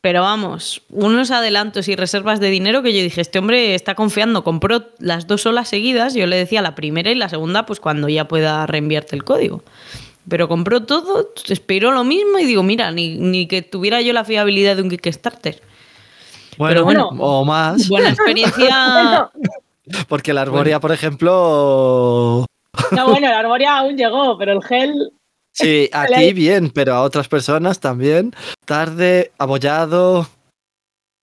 Pero 0.00 0.22
vamos, 0.22 0.82
unos 0.90 1.30
adelantos 1.30 1.88
y 1.88 1.96
reservas 1.96 2.38
de 2.38 2.50
dinero 2.50 2.82
que 2.82 2.92
yo 2.92 3.02
dije, 3.02 3.20
este 3.20 3.38
hombre 3.38 3.74
está 3.74 3.94
confiando, 3.94 4.44
compró 4.44 4.90
las 4.98 5.26
dos 5.26 5.46
olas 5.46 5.68
seguidas, 5.68 6.14
yo 6.14 6.26
le 6.26 6.36
decía 6.36 6.62
la 6.62 6.74
primera 6.74 7.10
y 7.10 7.14
la 7.14 7.28
segunda, 7.28 7.66
pues 7.66 7.80
cuando 7.80 8.08
ya 8.08 8.28
pueda 8.28 8.66
reenviarte 8.66 9.16
el 9.16 9.24
código. 9.24 9.64
Pero 10.28 10.48
compró 10.48 10.82
todo, 10.84 11.32
esperó 11.48 11.92
lo 11.92 12.04
mismo 12.04 12.38
y 12.38 12.44
digo, 12.44 12.62
mira, 12.62 12.90
ni, 12.90 13.16
ni 13.16 13.46
que 13.46 13.62
tuviera 13.62 14.00
yo 14.00 14.12
la 14.12 14.24
fiabilidad 14.24 14.76
de 14.76 14.82
un 14.82 14.90
Kickstarter. 14.90 15.62
Bueno, 16.56 16.84
bueno, 16.84 17.08
o 17.18 17.44
más, 17.44 17.88
Buena 17.88 18.10
experiencia. 18.10 19.30
Porque 20.08 20.32
la 20.32 20.42
Arborea, 20.42 20.80
por 20.80 20.92
ejemplo, 20.92 22.46
no, 22.92 23.06
bueno, 23.08 23.28
la 23.28 23.38
Arborea 23.40 23.78
aún 23.78 23.96
llegó, 23.96 24.38
pero 24.38 24.52
el 24.52 24.62
gel. 24.64 25.12
sí, 25.52 25.90
a 25.92 26.06
Le- 26.08 26.16
ti 26.28 26.32
bien, 26.32 26.70
pero 26.70 26.94
a 26.94 27.02
otras 27.02 27.28
personas 27.28 27.80
también, 27.80 28.32
tarde, 28.64 29.30
abollado, 29.38 30.26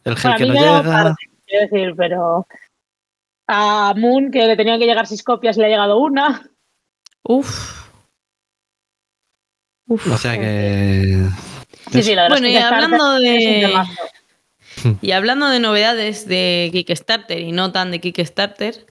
el 0.04 0.16
gel 0.16 0.32
Bueno, 0.32 0.36
a 0.36 0.38
que 0.38 0.46
mí 0.46 0.50
no 0.50 0.62
llega. 0.84 0.84
tarde, 0.84 1.16
quiero 1.48 1.68
decir, 1.70 1.94
pero. 1.98 2.46
A 3.48 3.94
Moon, 3.98 4.32
que 4.32 4.46
le 4.46 4.56
tenían 4.56 4.80
que 4.80 4.86
llegar 4.86 5.08
seis 5.08 5.24
copias, 5.24 5.58
le 5.58 5.66
ha 5.66 5.70
llegado 5.70 5.98
una. 5.98 6.48
Uf. 7.24 7.82
Uf. 9.88 10.08
O 10.12 10.18
sea 10.18 10.40
que. 10.40 11.18
Sí, 11.92 12.04
sí, 12.04 12.16
lo 12.16 12.22
de 12.24 12.30
Bueno, 12.30 12.48
y 12.48 12.56
hablando 12.56 13.20
de-. 13.20 13.74
Y 15.01 15.12
hablando 15.12 15.50
de 15.50 15.60
novedades 15.60 16.28
de 16.28 16.70
Kickstarter 16.72 17.40
y 17.40 17.51
no 17.51 17.72
tan 17.72 17.92
de 17.92 18.00
Kickstarter, 18.00 18.86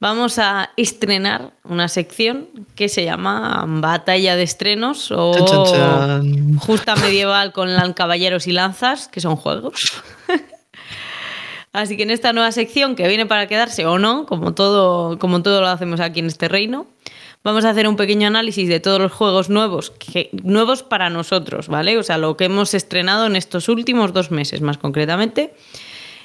vamos 0.00 0.38
a 0.38 0.70
estrenar 0.76 1.52
una 1.64 1.88
sección 1.88 2.48
que 2.74 2.88
se 2.88 3.04
llama 3.04 3.64
Batalla 3.66 4.36
de 4.36 4.42
Estrenos 4.42 5.10
o 5.12 5.32
Chan, 5.34 5.46
chan, 5.46 5.64
chan. 5.66 6.58
Justa 6.58 6.96
Medieval 6.96 7.52
con 7.52 7.70
Caballeros 7.92 8.46
y 8.46 8.52
Lanzas, 8.52 9.08
que 9.08 9.20
son 9.20 9.36
juegos. 9.36 9.92
Así 11.72 11.96
que 11.96 12.02
en 12.02 12.10
esta 12.10 12.32
nueva 12.32 12.50
sección, 12.50 12.96
que 12.96 13.06
viene 13.06 13.26
para 13.26 13.46
quedarse 13.46 13.86
o 13.86 13.98
no, 13.98 14.26
como 14.26 14.54
todo, 14.54 15.18
como 15.20 15.42
todo 15.42 15.60
lo 15.60 15.68
hacemos 15.68 16.00
aquí 16.00 16.18
en 16.18 16.26
este 16.26 16.48
reino, 16.48 16.86
vamos 17.42 17.64
a 17.64 17.70
hacer 17.70 17.88
un 17.88 17.96
pequeño 17.96 18.26
análisis 18.26 18.68
de 18.68 18.80
todos 18.80 19.00
los 19.00 19.12
juegos 19.12 19.48
nuevos, 19.48 19.92
nuevos 20.42 20.82
para 20.82 21.10
nosotros, 21.10 21.68
¿vale? 21.68 21.98
O 21.98 22.02
sea, 22.02 22.18
lo 22.18 22.36
que 22.36 22.44
hemos 22.44 22.74
estrenado 22.74 23.26
en 23.26 23.36
estos 23.36 23.68
últimos 23.68 24.12
dos 24.12 24.30
meses, 24.30 24.60
más 24.60 24.78
concretamente. 24.78 25.54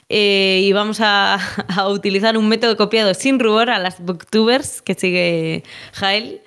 Eh, 0.09 0.61
y 0.63 0.71
vamos 0.71 0.99
a, 1.01 1.39
a 1.75 1.87
utilizar 1.89 2.37
un 2.37 2.47
método 2.47 2.77
copiado 2.77 3.13
sin 3.13 3.39
rubor 3.39 3.69
a 3.69 3.79
las 3.79 3.99
booktubers 4.03 4.81
que 4.81 4.93
sigue 4.93 5.63
Jael, 5.93 6.41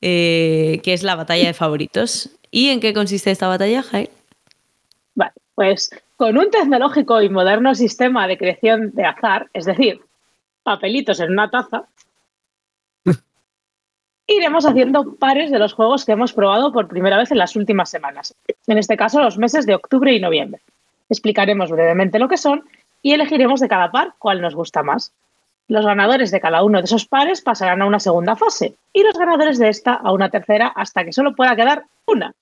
eh, 0.00 0.80
que 0.82 0.92
es 0.92 1.02
la 1.02 1.14
batalla 1.14 1.46
de 1.46 1.54
favoritos. 1.54 2.30
¿Y 2.50 2.68
en 2.68 2.80
qué 2.80 2.92
consiste 2.92 3.30
esta 3.30 3.48
batalla, 3.48 3.82
Jael? 3.82 4.10
Vale, 5.14 5.32
pues 5.54 5.90
con 6.16 6.38
un 6.38 6.50
tecnológico 6.50 7.20
y 7.20 7.28
moderno 7.28 7.74
sistema 7.74 8.26
de 8.26 8.38
creación 8.38 8.92
de 8.92 9.04
azar, 9.04 9.48
es 9.54 9.64
decir, 9.64 10.00
papelitos 10.62 11.20
en 11.20 11.32
una 11.32 11.50
taza, 11.50 11.88
iremos 14.26 14.66
haciendo 14.66 15.16
pares 15.16 15.50
de 15.50 15.58
los 15.58 15.72
juegos 15.72 16.04
que 16.04 16.12
hemos 16.12 16.32
probado 16.32 16.72
por 16.72 16.88
primera 16.88 17.16
vez 17.16 17.30
en 17.30 17.38
las 17.38 17.56
últimas 17.56 17.90
semanas. 17.90 18.34
En 18.66 18.78
este 18.78 18.96
caso, 18.96 19.20
los 19.20 19.38
meses 19.38 19.66
de 19.66 19.74
octubre 19.74 20.12
y 20.12 20.20
noviembre. 20.20 20.60
Explicaremos 21.08 21.70
brevemente 21.70 22.18
lo 22.18 22.28
que 22.28 22.36
son 22.36 22.64
y 23.02 23.12
elegiremos 23.12 23.60
de 23.60 23.68
cada 23.68 23.90
par 23.90 24.14
cuál 24.18 24.40
nos 24.40 24.54
gusta 24.54 24.82
más. 24.82 25.12
Los 25.68 25.84
ganadores 25.84 26.30
de 26.30 26.40
cada 26.40 26.62
uno 26.64 26.78
de 26.78 26.84
esos 26.84 27.06
pares 27.06 27.40
pasarán 27.40 27.82
a 27.82 27.86
una 27.86 28.00
segunda 28.00 28.36
fase 28.36 28.74
y 28.92 29.02
los 29.02 29.18
ganadores 29.18 29.58
de 29.58 29.68
esta 29.68 29.94
a 29.94 30.12
una 30.12 30.30
tercera 30.30 30.68
hasta 30.68 31.04
que 31.04 31.12
solo 31.12 31.34
pueda 31.34 31.56
quedar 31.56 31.84
una. 32.06 32.34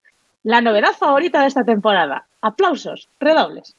La 0.43 0.61
novedad 0.61 0.93
favorita 0.99 1.43
de 1.43 1.49
esta 1.49 1.65
temporada. 1.65 2.27
Aplausos, 2.41 3.09
redobles. 3.19 3.77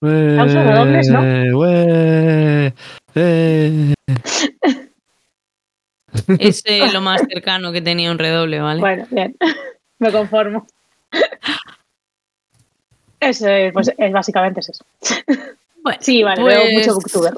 Pausa 0.00 0.62
de 0.64 0.72
dobles, 0.72 1.08
¿no? 1.10 1.58
Ué, 1.58 2.74
eh. 3.14 3.94
Es 6.38 6.62
eh, 6.66 6.90
lo 6.92 7.00
más 7.00 7.22
cercano 7.28 7.72
que 7.72 7.80
tenía 7.80 8.10
un 8.10 8.18
redoble, 8.18 8.60
¿vale? 8.60 8.80
Bueno, 8.80 9.06
bien, 9.10 9.36
me 9.98 10.10
conformo. 10.12 10.66
Es, 13.20 13.40
eh, 13.42 13.70
pues 13.72 13.90
es, 13.96 14.12
básicamente 14.12 14.60
es 14.60 14.70
eso. 14.70 14.84
Bueno, 15.82 15.98
Sí, 16.00 16.22
vale, 16.22 16.42
pues, 16.42 16.56
veo 16.56 16.78
mucho 16.78 16.94
booktuber. 16.94 17.34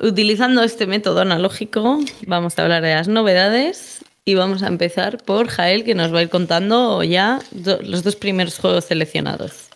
Utilizando 0.00 0.62
este 0.62 0.86
método 0.86 1.20
analógico, 1.20 2.00
vamos 2.26 2.58
a 2.58 2.62
hablar 2.62 2.82
de 2.82 2.94
las 2.94 3.06
novedades 3.08 4.04
y 4.24 4.34
vamos 4.34 4.62
a 4.62 4.68
empezar 4.68 5.18
por 5.22 5.48
Jael, 5.48 5.84
que 5.84 5.94
nos 5.94 6.12
va 6.12 6.18
a 6.18 6.22
ir 6.22 6.28
contando 6.30 7.02
ya 7.04 7.38
do- 7.52 7.80
los 7.82 8.02
dos 8.02 8.16
primeros 8.16 8.58
juegos 8.58 8.84
seleccionados. 8.86 9.68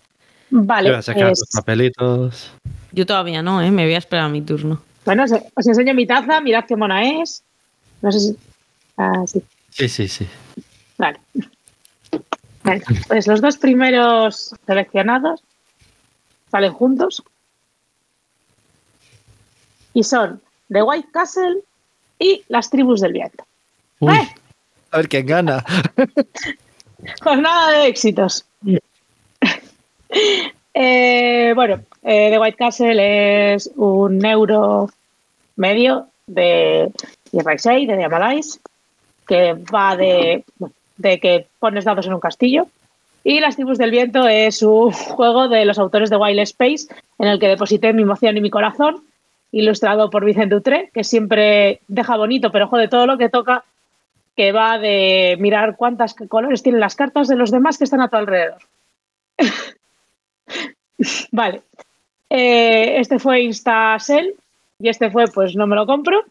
Vale, 0.50 0.90
Voy 0.90 0.98
a 0.98 1.02
sacar 1.02 1.28
pues, 1.28 1.40
los 1.40 1.50
papelitos. 1.52 2.52
Yo 2.92 3.06
todavía 3.06 3.42
no, 3.42 3.62
¿eh? 3.62 3.70
me 3.70 3.84
voy 3.84 3.94
a 3.94 3.98
esperar 3.98 4.24
a 4.24 4.28
mi 4.28 4.42
turno. 4.42 4.82
bueno, 5.04 5.24
os 5.24 5.66
enseño 5.66 5.94
mi 5.94 6.06
taza, 6.06 6.40
mirad 6.40 6.64
qué 6.66 6.74
mona 6.76 7.20
es. 7.22 7.42
No 8.06 8.12
sé 8.12 8.20
si... 8.20 8.36
Ah, 8.98 9.25
sí, 9.26 9.42
Sí, 9.70 9.88
sí, 9.88 10.06
sí. 10.06 10.26
vale. 10.96 11.18
Venga, 12.62 12.86
pues 13.08 13.26
los 13.26 13.40
dos 13.40 13.56
primeros 13.58 14.54
seleccionados 14.64 15.42
salen 16.48 16.72
juntos 16.72 17.25
y 19.92 20.04
son 20.04 20.40
The 20.68 20.82
White 20.84 21.08
Castle 21.12 21.56
y 22.20 22.44
Las 22.46 22.70
Tribus 22.70 23.00
del 23.00 23.12
Viento. 23.12 23.44
Uy, 23.98 24.14
¡Eh! 24.14 24.28
a 24.92 24.96
ver 24.98 25.08
quién 25.08 25.26
gana. 25.26 25.64
Jornada 27.25 27.72
de 27.72 27.86
éxitos. 27.88 28.44
Eh, 30.78 31.52
bueno, 31.54 31.82
eh, 32.02 32.28
The 32.30 32.38
White 32.38 32.56
Castle 32.58 33.54
es 33.54 33.70
un 33.76 34.22
euro 34.26 34.90
medio 35.56 36.08
de 36.26 36.92
Irraisei, 37.33 37.87
de 37.87 37.97
Diamalais, 37.97 38.61
que 39.26 39.54
va 39.54 39.97
de, 39.97 40.45
de 40.97 41.21
que 41.21 41.47
pones 41.59 41.85
dados 41.85 42.06
en 42.06 42.14
un 42.14 42.21
castillo. 42.21 42.66
Y 43.25 43.40
Las 43.40 43.56
Tribus 43.56 43.78
del 43.78 43.90
Viento 43.90 44.28
es 44.28 44.62
un 44.62 44.92
juego 45.16 45.49
de 45.49 45.64
los 45.64 45.78
autores 45.78 46.11
de 46.11 46.16
Wild 46.16 46.40
Space, 46.40 46.87
en 47.18 47.28
el 47.28 47.38
que 47.38 47.49
deposité 47.49 47.92
mi 47.92 48.02
emoción 48.02 48.37
y 48.37 48.40
mi 48.40 48.50
corazón, 48.50 49.02
ilustrado 49.52 50.11
por 50.11 50.25
Vicente 50.25 50.54
Utré, 50.54 50.90
que 50.92 51.04
siempre 51.04 51.80
deja 51.88 52.16
bonito, 52.16 52.52
pero 52.52 52.68
jode 52.68 52.88
todo 52.88 53.06
lo 53.06 53.18
que 53.18 53.28
toca, 53.28 53.64
que 54.37 54.52
va 54.52 54.78
de 54.78 55.37
mirar 55.40 55.76
cuántas 55.76 56.14
colores 56.14 56.62
tienen 56.62 56.80
las 56.80 56.95
cartas 56.95 57.26
de 57.26 57.37
los 57.37 57.50
demás 57.50 57.78
que 57.78 57.85
están 57.85 58.00
a 58.00 58.09
tu 58.09 58.16
alrededor. 58.16 58.59
vale. 61.33 61.62
Eh, 62.28 63.00
este 63.00 63.18
fue 63.18 63.42
Instasell 63.42 64.35
y 64.78 64.88
este 64.88 65.11
fue, 65.11 65.26
pues 65.28 65.56
no 65.56 65.66
me 65.66 65.76
lo 65.76 65.87
compro. 65.87 66.23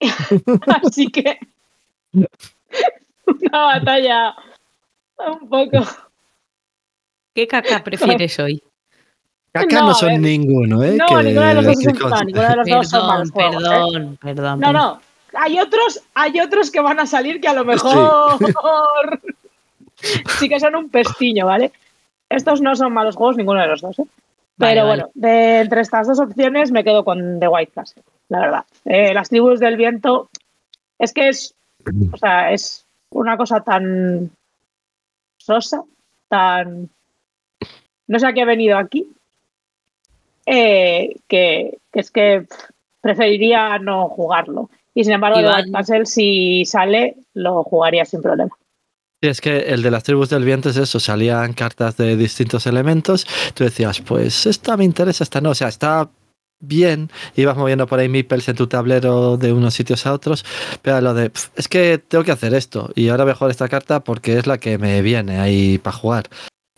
Así 0.84 1.08
que 1.08 1.38
una 2.12 3.58
batalla 3.66 4.34
un 5.40 5.48
poco. 5.48 5.86
¿Qué 7.34 7.46
caca 7.46 7.82
prefieres 7.82 8.38
hoy? 8.38 8.62
Acá 9.52 9.80
No, 9.80 9.94
son 9.94 10.20
ninguno, 10.20 10.82
¿eh? 10.82 10.96
No, 10.98 11.06
Que- 11.06 11.22
ninguno 11.24 11.46
de 11.46 11.54
los 11.54 11.64
dos 11.64 11.76
que 11.76 11.82
es 11.90 12.02
un- 12.02 12.10
no, 12.10 12.20
ninguno 12.24 12.48
de 12.48 12.56
los 12.56 12.66
dos 12.68 12.88
son 12.90 13.06
malos 13.06 13.30
Perdón, 13.32 13.62
juegos, 13.62 13.64
¿eh? 13.64 13.70
perdón, 13.70 14.18
perdón. 14.20 14.60
No, 14.60 14.72
no. 14.72 15.00
Hay 15.34 15.58
otros, 15.58 16.00
hay 16.14 16.40
otros 16.40 16.70
que 16.70 16.80
van 16.80 17.00
a 17.00 17.06
salir 17.06 17.40
que 17.40 17.48
a 17.48 17.54
lo 17.54 17.64
mejor 17.64 18.38
sí 20.38 20.48
que 20.48 20.60
son 20.60 20.76
un 20.76 20.88
pestiño, 20.90 21.46
¿vale? 21.46 21.72
Estos 22.28 22.60
no 22.60 22.74
son 22.76 22.92
malos 22.92 23.16
juegos, 23.16 23.36
ninguno 23.36 23.60
de 23.60 23.66
los 23.68 23.80
dos, 23.80 23.98
¿eh? 23.98 24.04
Pero 24.58 24.86
vale. 24.86 25.02
bueno, 25.02 25.10
de 25.14 25.60
entre 25.60 25.82
estas 25.82 26.06
dos 26.06 26.18
opciones 26.18 26.70
me 26.70 26.84
quedo 26.84 27.04
con 27.04 27.38
The 27.38 27.48
White 27.48 27.72
Castle, 27.74 28.02
la 28.28 28.40
verdad. 28.40 28.64
Eh, 28.84 29.12
las 29.12 29.28
tribus 29.28 29.60
del 29.60 29.76
viento 29.76 30.30
es 30.98 31.12
que 31.12 31.28
es, 31.28 31.54
o 32.12 32.16
sea, 32.16 32.52
es 32.52 32.86
una 33.10 33.36
cosa 33.36 33.60
tan 33.60 34.30
sosa, 35.36 35.82
tan 36.28 36.88
no 38.08 38.18
sé 38.18 38.26
a 38.26 38.32
qué 38.32 38.40
he 38.40 38.46
venido 38.46 38.78
aquí, 38.78 39.06
eh, 40.46 41.16
que, 41.28 41.78
que 41.92 42.00
es 42.00 42.10
que 42.10 42.46
preferiría 43.00 43.78
no 43.78 44.08
jugarlo. 44.08 44.70
Y 44.94 45.04
sin 45.04 45.14
embargo, 45.14 45.38
The 45.38 45.42
Iván. 45.42 45.56
White 45.56 45.72
Castle, 45.72 46.06
si 46.06 46.64
sale, 46.64 47.16
lo 47.34 47.62
jugaría 47.64 48.04
sin 48.04 48.22
problema. 48.22 48.56
Sí, 49.22 49.28
es 49.30 49.40
que 49.40 49.58
el 49.60 49.80
de 49.82 49.90
las 49.90 50.02
tribus 50.02 50.28
del 50.28 50.44
viento 50.44 50.68
es 50.68 50.76
eso, 50.76 51.00
salían 51.00 51.54
cartas 51.54 51.96
de 51.96 52.18
distintos 52.18 52.66
elementos, 52.66 53.26
tú 53.54 53.64
decías, 53.64 54.02
pues 54.02 54.44
esta 54.44 54.76
me 54.76 54.84
interesa, 54.84 55.24
esta 55.24 55.40
no, 55.40 55.50
o 55.50 55.54
sea, 55.54 55.68
está 55.68 56.10
bien, 56.60 57.10
ibas 57.34 57.56
moviendo 57.56 57.86
por 57.86 57.98
ahí 57.98 58.10
meeples 58.10 58.46
en 58.50 58.56
tu 58.56 58.66
tablero 58.66 59.38
de 59.38 59.54
unos 59.54 59.72
sitios 59.72 60.04
a 60.06 60.12
otros, 60.12 60.44
pero 60.82 61.00
lo 61.00 61.14
de, 61.14 61.30
"Pf, 61.30 61.48
es 61.56 61.66
que 61.66 61.96
tengo 61.96 62.24
que 62.24 62.32
hacer 62.32 62.52
esto, 62.52 62.90
y 62.94 63.08
ahora 63.08 63.24
voy 63.24 63.30
a 63.32 63.36
jugar 63.36 63.50
esta 63.52 63.68
carta 63.70 64.00
porque 64.04 64.36
es 64.36 64.46
la 64.46 64.58
que 64.58 64.76
me 64.76 65.00
viene 65.00 65.38
ahí 65.38 65.78
para 65.78 65.96
jugar. 65.96 66.28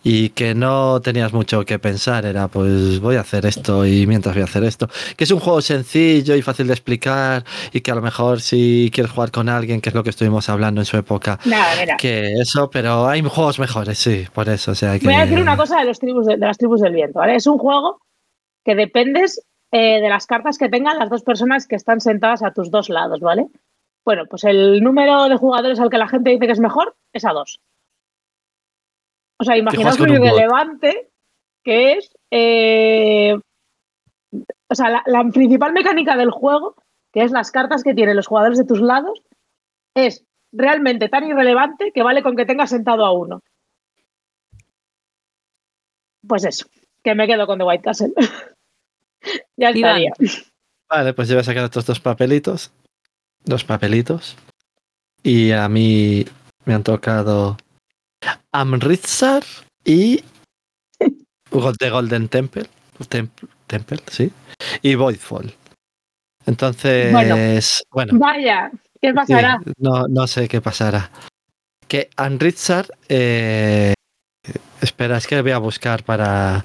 Y 0.02 0.30
que 0.30 0.54
no 0.54 1.00
tenías 1.00 1.32
mucho 1.32 1.64
que 1.64 1.78
pensar, 1.78 2.24
era 2.24 2.46
pues 2.48 3.00
voy 3.00 3.16
a 3.16 3.20
hacer 3.20 3.46
esto 3.46 3.84
y 3.84 4.06
mientras 4.06 4.34
voy 4.34 4.42
a 4.42 4.44
hacer 4.44 4.62
esto. 4.64 4.88
Que 5.16 5.24
es 5.24 5.30
un 5.30 5.40
juego 5.40 5.60
sencillo 5.60 6.36
y 6.36 6.42
fácil 6.42 6.68
de 6.68 6.72
explicar 6.74 7.44
y 7.72 7.80
que 7.80 7.90
a 7.90 7.94
lo 7.94 8.02
mejor 8.02 8.40
si 8.40 8.90
quieres 8.94 9.12
jugar 9.12 9.30
con 9.32 9.48
alguien, 9.48 9.80
que 9.80 9.88
es 9.88 9.94
lo 9.94 10.04
que 10.04 10.10
estuvimos 10.10 10.48
hablando 10.48 10.80
en 10.80 10.84
su 10.84 10.96
época, 10.96 11.38
Nada, 11.44 11.96
que 11.96 12.32
eso, 12.34 12.70
pero 12.70 13.08
hay 13.08 13.22
juegos 13.22 13.58
mejores, 13.58 13.98
sí, 13.98 14.26
por 14.32 14.48
eso. 14.48 14.70
O 14.70 14.74
sea, 14.74 14.98
que... 14.98 15.04
Voy 15.04 15.14
a 15.14 15.26
decir 15.26 15.40
una 15.40 15.56
cosa 15.56 15.80
de, 15.80 15.84
los 15.86 15.98
tribus 15.98 16.26
de, 16.26 16.36
de 16.36 16.46
las 16.46 16.58
tribus 16.58 16.80
del 16.80 16.94
viento, 16.94 17.18
¿vale? 17.18 17.34
Es 17.34 17.46
un 17.46 17.58
juego 17.58 18.00
que 18.64 18.74
dependes 18.74 19.42
eh, 19.70 20.00
de 20.00 20.08
las 20.08 20.26
cartas 20.26 20.56
que 20.56 20.70
tengan 20.70 20.98
las 20.98 21.10
dos 21.10 21.22
personas 21.22 21.66
que 21.66 21.76
están 21.76 22.00
sentadas 22.00 22.42
a 22.42 22.52
tus 22.52 22.70
dos 22.70 22.88
lados, 22.88 23.20
¿vale? 23.20 23.48
Bueno, 24.04 24.24
pues 24.24 24.44
el 24.44 24.82
número 24.82 25.28
de 25.28 25.36
jugadores 25.36 25.78
al 25.78 25.90
que 25.90 25.98
la 25.98 26.08
gente 26.08 26.30
dice 26.30 26.46
que 26.46 26.52
es 26.52 26.60
mejor 26.60 26.96
es 27.12 27.26
a 27.26 27.32
dos. 27.32 27.60
O 29.38 29.45
sea, 29.45 29.57
imaginaos 29.57 29.99
lo 29.99 30.12
irrelevante 30.12 31.11
que 31.64 31.92
es. 31.95 32.11
eh, 32.30 33.38
o 34.71 34.75
sea, 34.75 34.90
la, 34.90 35.02
la 35.07 35.25
principal 35.30 35.73
mecánica 35.73 36.16
del 36.16 36.30
juego, 36.30 36.75
que 37.12 37.23
es 37.23 37.30
las 37.33 37.50
cartas 37.50 37.83
que 37.83 37.95
tienen 37.95 38.16
los 38.16 38.26
jugadores 38.26 38.59
de 38.59 38.66
tus 38.66 38.80
lados, 38.80 39.23
es 39.95 40.25
realmente 40.52 41.09
tan 41.09 41.26
irrelevante 41.26 41.92
que 41.92 42.02
vale 42.02 42.23
con 42.23 42.37
que 42.37 42.47
tengas 42.47 42.71
sentado 42.71 43.04
a 43.04 43.12
uno. 43.12 43.42
Pues 46.26 46.45
eso, 46.45 46.66
que 47.02 47.14
me 47.14 47.26
quedo 47.26 47.47
con 47.47 47.59
The 47.59 47.64
White 47.64 47.83
Castle. 47.83 48.12
ya 49.57 49.71
Iván. 49.71 50.02
estaría. 50.02 50.12
Vale, 50.90 51.14
pues 51.14 51.28
yo 51.28 51.35
voy 51.35 51.40
a 51.40 51.45
sacar 51.45 51.64
estos 51.64 51.87
dos 51.87 52.00
papelitos. 52.00 52.71
Dos 53.45 53.64
papelitos. 53.64 54.37
Y 55.23 55.52
a 55.52 55.68
mí 55.68 56.25
me 56.64 56.75
han 56.75 56.83
tocado 56.83 57.57
Amritsar 58.52 59.44
y 59.84 60.22
The 61.78 61.90
Golden 61.90 62.28
Temple, 62.28 62.66
Temple, 63.08 63.48
Temple, 63.66 63.98
sí, 64.10 64.32
y 64.82 64.94
Voidfall. 64.94 65.54
Entonces, 66.46 67.12
bueno, 67.90 68.18
Vaya, 68.18 68.70
¿qué 69.00 69.12
pasará? 69.12 69.60
sí, 69.64 69.72
no, 69.78 70.04
no 70.08 70.26
sé 70.26 70.48
qué 70.48 70.60
pasará. 70.60 71.10
Que 71.86 72.10
Amritsar, 72.16 72.86
eh, 73.08 73.92
espera, 74.80 75.18
es 75.18 75.26
que 75.26 75.40
voy 75.42 75.52
a 75.52 75.58
buscar 75.58 76.04
para 76.04 76.64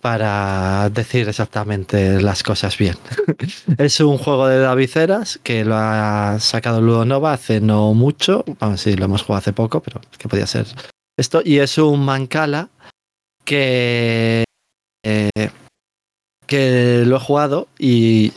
para 0.00 0.88
decir 0.90 1.28
exactamente 1.28 2.20
las 2.20 2.42
cosas 2.42 2.76
bien. 2.78 2.96
es 3.78 4.00
un 4.00 4.18
juego 4.18 4.46
de 4.48 4.58
Daviceras 4.58 5.38
que 5.42 5.64
lo 5.64 5.74
ha 5.76 6.38
sacado 6.40 6.80
Ludo 6.80 7.04
Nova 7.04 7.32
hace 7.32 7.60
no 7.60 7.94
mucho. 7.94 8.44
Vamos, 8.58 8.80
sí, 8.80 8.94
lo 8.96 9.04
hemos 9.04 9.22
jugado 9.22 9.38
hace 9.38 9.52
poco, 9.52 9.80
pero 9.80 10.00
que 10.18 10.28
podía 10.28 10.46
ser 10.46 10.66
esto. 11.18 11.42
Y 11.44 11.58
es 11.58 11.76
un 11.78 12.04
Mancala 12.04 12.68
que, 13.44 14.44
eh, 15.04 15.50
que 16.46 17.04
lo 17.06 17.16
he 17.16 17.20
jugado 17.20 17.68
y 17.78 18.32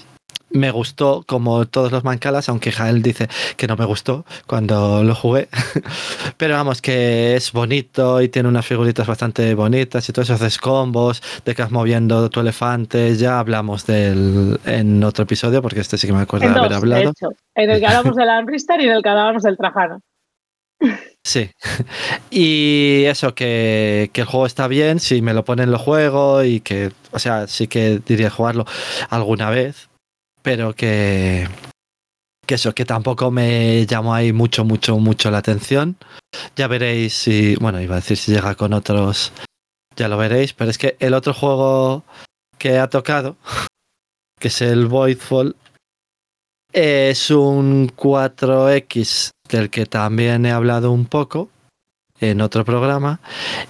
me 0.53 0.71
gustó 0.71 1.23
como 1.27 1.65
todos 1.65 1.91
los 1.91 2.03
mancalas, 2.03 2.47
aunque 2.49 2.71
Jael 2.71 3.01
dice 3.01 3.27
que 3.57 3.67
no 3.67 3.75
me 3.75 3.85
gustó 3.85 4.25
cuando 4.47 5.03
lo 5.03 5.15
jugué. 5.15 5.49
Pero 6.37 6.53
vamos, 6.55 6.81
que 6.81 7.35
es 7.35 7.51
bonito 7.51 8.21
y 8.21 8.29
tiene 8.29 8.49
unas 8.49 8.65
figuritas 8.65 9.07
bastante 9.07 9.53
bonitas 9.55 10.07
y 10.07 10.13
todo 10.13 10.23
eso, 10.23 10.33
haces 10.33 10.57
combos, 10.57 11.21
de 11.43 11.55
que 11.55 11.63
vas 11.63 11.71
moviendo 11.71 12.29
tu 12.29 12.39
elefante. 12.39 13.15
Ya 13.15 13.39
hablamos 13.39 13.85
del 13.85 14.59
en 14.65 15.03
otro 15.03 15.23
episodio, 15.23 15.61
porque 15.61 15.79
este 15.79 15.97
sí 15.97 16.07
que 16.07 16.13
me 16.13 16.21
acuerdo 16.21 16.45
En 16.47 16.53
de 16.53 16.59
haber 16.59 16.69
de 16.71 16.75
hablado. 16.75 17.09
hecho. 17.09 17.29
En 17.55 17.69
el 17.69 17.79
que 17.79 17.87
hablamos 17.87 18.15
del 18.15 18.29
Amristar 18.29 18.79
y 18.81 18.85
en 18.85 18.91
el 18.91 19.03
que 19.03 19.09
hablamos 19.09 19.43
del 19.43 19.57
Trajano. 19.57 20.01
Sí. 21.25 21.49
Y 22.29 23.05
eso, 23.05 23.33
que, 23.33 24.09
que 24.11 24.21
el 24.21 24.27
juego 24.27 24.45
está 24.45 24.67
bien, 24.67 24.99
si 24.99 25.21
me 25.21 25.33
lo 25.33 25.45
ponen 25.45 25.71
lo 25.71 25.79
juego 25.79 26.43
y 26.43 26.59
que, 26.59 26.91
o 27.11 27.19
sea, 27.19 27.47
sí 27.47 27.67
que 27.67 28.01
diría 28.05 28.29
jugarlo 28.29 28.65
alguna 29.09 29.49
vez, 29.49 29.87
pero 30.43 30.75
que, 30.75 31.47
que 32.45 32.55
eso, 32.55 32.75
que 32.75 32.85
tampoco 32.85 33.31
me 33.31 33.85
llamó 33.87 34.13
ahí 34.13 34.33
mucho, 34.33 34.65
mucho, 34.65 34.99
mucho 34.99 35.31
la 35.31 35.39
atención. 35.39 35.97
Ya 36.55 36.67
veréis 36.67 37.13
si, 37.13 37.55
bueno, 37.55 37.81
iba 37.81 37.95
a 37.95 37.99
decir 37.99 38.17
si 38.17 38.33
llega 38.33 38.53
con 38.55 38.73
otros, 38.73 39.31
ya 39.95 40.07
lo 40.07 40.17
veréis, 40.17 40.53
pero 40.53 40.69
es 40.69 40.77
que 40.77 40.97
el 40.99 41.13
otro 41.13 41.33
juego 41.33 42.03
que 42.59 42.77
ha 42.77 42.89
tocado, 42.89 43.37
que 44.39 44.49
es 44.49 44.61
el 44.61 44.85
Voidfall, 44.87 45.55
es 46.73 47.31
un 47.31 47.87
4X 47.89 49.29
del 49.49 49.69
que 49.69 49.85
también 49.85 50.45
he 50.45 50.51
hablado 50.51 50.91
un 50.91 51.05
poco 51.05 51.49
en 52.29 52.41
otro 52.41 52.65
programa. 52.65 53.19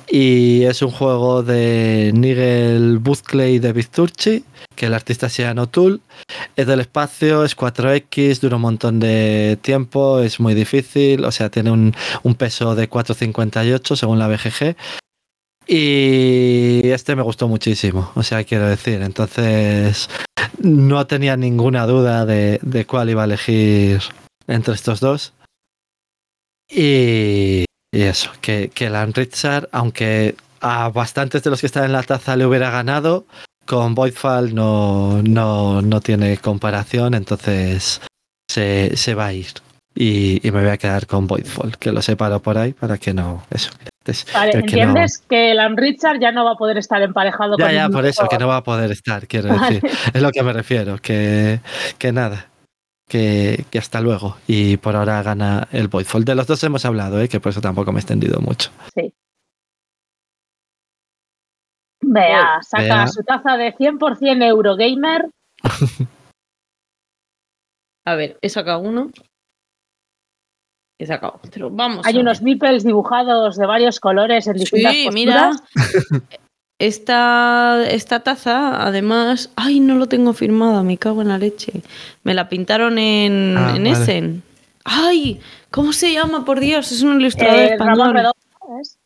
Y 0.10 0.64
es 0.64 0.82
un 0.82 0.92
juego 0.92 1.44
de 1.44 2.12
Nigel 2.14 3.00
Buzkley 3.00 3.56
y 3.56 3.60
David 3.60 3.86
Turchi 3.92 4.44
que 4.76 4.88
el 4.88 4.94
artista 4.94 5.30
sea 5.30 5.54
Notul. 5.54 6.02
Es 6.56 6.68
del 6.68 6.80
espacio, 6.80 7.44
es 7.44 7.56
4X 7.56 8.40
dura 8.40 8.56
un 8.56 8.64
montón 8.64 9.00
de 9.00 9.58
tiempo 9.62 10.20
es 10.20 10.40
muy 10.40 10.54
difícil, 10.54 11.26
o 11.26 11.32
sea 11.32 11.50
tiene 11.50 11.72
un, 11.72 11.94
un 12.24 12.36
peso 12.36 12.76
de 12.76 12.90
4.58 12.90 13.96
según 13.96 14.20
la 14.20 14.28
BGG 14.28 14.76
y 15.68 16.90
este 16.90 17.16
me 17.16 17.22
gustó 17.22 17.48
muchísimo, 17.48 18.12
o 18.16 18.24
sea, 18.24 18.44
quiero 18.44 18.68
decir, 18.68 19.02
entonces 19.02 20.10
no 20.60 21.08
tenía 21.08 21.38
ninguna 21.38 21.86
duda 21.86 22.26
de, 22.26 22.60
de 22.62 22.86
cuál 22.86 23.10
iba 23.10 23.22
a 23.22 23.26
elegir 23.26 24.02
entre 24.48 24.74
estos 24.74 25.00
dos. 25.00 25.34
Y, 26.70 27.66
y 27.94 28.02
eso, 28.02 28.32
que, 28.42 28.70
que 28.74 28.88
el 28.88 29.14
Richard, 29.14 29.70
aunque 29.72 30.36
a 30.62 30.90
bastantes 30.90 31.44
de 31.44 31.50
los 31.50 31.60
que 31.62 31.68
están 31.68 31.86
en 31.86 31.92
la 31.94 32.04
taza 32.04 32.36
le 32.36 32.46
hubiera 32.46 32.70
ganado, 32.72 33.26
con 33.66 33.96
Voidfall 33.96 34.54
no, 34.54 35.22
no, 35.24 35.82
no 35.82 36.02
tiene 36.02 36.38
comparación, 36.38 37.14
entonces 37.14 38.02
se, 38.50 38.98
se 38.98 39.14
va 39.16 39.28
a 39.28 39.34
ir. 39.34 39.48
Y, 39.96 40.46
y 40.46 40.52
me 40.52 40.62
voy 40.62 40.72
a 40.72 40.78
quedar 40.78 41.06
con 41.06 41.28
Voidfall, 41.28 41.78
que 41.78 41.92
lo 41.92 42.02
separo 42.02 42.42
por 42.42 42.58
ahí 42.58 42.74
para 42.74 42.98
que 42.98 43.14
no. 43.14 43.44
Eso. 43.52 43.70
es- 44.06 44.26
Vale, 44.34 44.54
no- 44.54 44.60
¿entiendes 44.62 45.22
que 45.30 45.52
el 45.52 45.60
Amrichar 45.60 46.20
ya 46.20 46.32
no 46.32 46.44
va 46.46 46.54
a 46.54 46.56
poder 46.56 46.80
estar 46.80 47.02
emparejado 47.04 47.58
ya, 47.60 47.66
con 47.66 47.74
ya, 47.74 47.82
ningún 47.84 47.94
por 47.94 48.06
eso, 48.08 48.28
que 48.28 48.38
no 48.40 48.48
va 48.48 48.58
a 48.58 48.64
poder 48.64 48.92
estar, 48.92 49.28
quiero 49.28 49.50
Vale. 49.56 49.76
decir. 49.82 49.92
Es 50.14 50.22
lo 50.22 50.32
que 50.32 50.42
me 50.42 50.52
refiero, 50.52 50.98
que, 50.98 51.60
que 52.00 52.12
nada. 52.12 52.48
Que, 53.08 53.66
que 53.70 53.78
hasta 53.80 54.02
luego. 54.02 54.38
Y 54.48 54.78
por 54.78 54.96
ahora 54.96 55.22
gana 55.24 55.68
el 55.72 55.88
Voidfall. 55.88 56.24
De 56.26 56.36
los 56.36 56.48
dos 56.48 56.64
hemos 56.64 56.86
hablado, 56.86 57.22
¿eh? 57.22 57.28
que 57.30 57.40
por 57.40 57.52
eso 57.52 57.62
tampoco 57.62 57.92
me 57.92 58.00
he 58.00 58.02
extendido 58.02 58.40
mucho. 58.40 58.72
Vea, 62.02 62.60
saca 62.62 63.08
su 63.08 63.24
taza 63.24 63.56
de 63.58 63.74
100% 63.76 64.44
Eurogamer. 64.44 65.30
A 68.06 68.16
ver, 68.16 68.38
he 68.42 68.50
sacado 68.50 68.80
uno. 68.80 69.10
He 71.00 71.06
sacado 71.06 71.40
otro. 71.44 71.70
Vamos. 71.72 72.06
Hay 72.06 72.18
unos 72.18 72.42
meeples 72.42 72.84
dibujados 72.84 73.56
de 73.56 73.66
varios 73.66 74.00
colores 74.00 74.46
en 74.48 74.54
distintas 74.54 74.94
Sí, 74.94 75.06
posturas. 75.06 75.16
mira. 75.16 75.52
Esta, 76.88 77.86
esta 77.90 78.20
taza, 78.22 78.86
además. 78.86 79.50
Ay, 79.56 79.80
no 79.80 79.96
lo 79.96 80.08
tengo 80.08 80.34
firmada, 80.34 80.84
me 80.84 80.98
cago 80.98 81.22
en 81.22 81.30
la 81.30 81.38
leche. 81.38 81.72
Me 82.24 82.34
la 82.34 82.50
pintaron 82.50 82.98
en, 83.00 83.56
Ah, 83.58 83.74
en 83.76 83.84
vale. 83.86 83.90
Essen. 83.92 84.44
Ay, 84.84 85.40
¿cómo 85.72 85.94
se 85.94 86.12
llama? 86.12 86.44
Por 86.44 86.60
Dios, 86.60 86.92
es 86.92 87.02
un 87.02 87.22
ilustrador 87.22 87.58
Eh, 87.58 87.78
Ramón 87.78 88.18
español. 88.18 88.34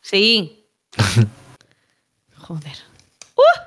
Sí. 0.00 0.64
Joder. 2.36 2.76
¡Uh! 3.36 3.60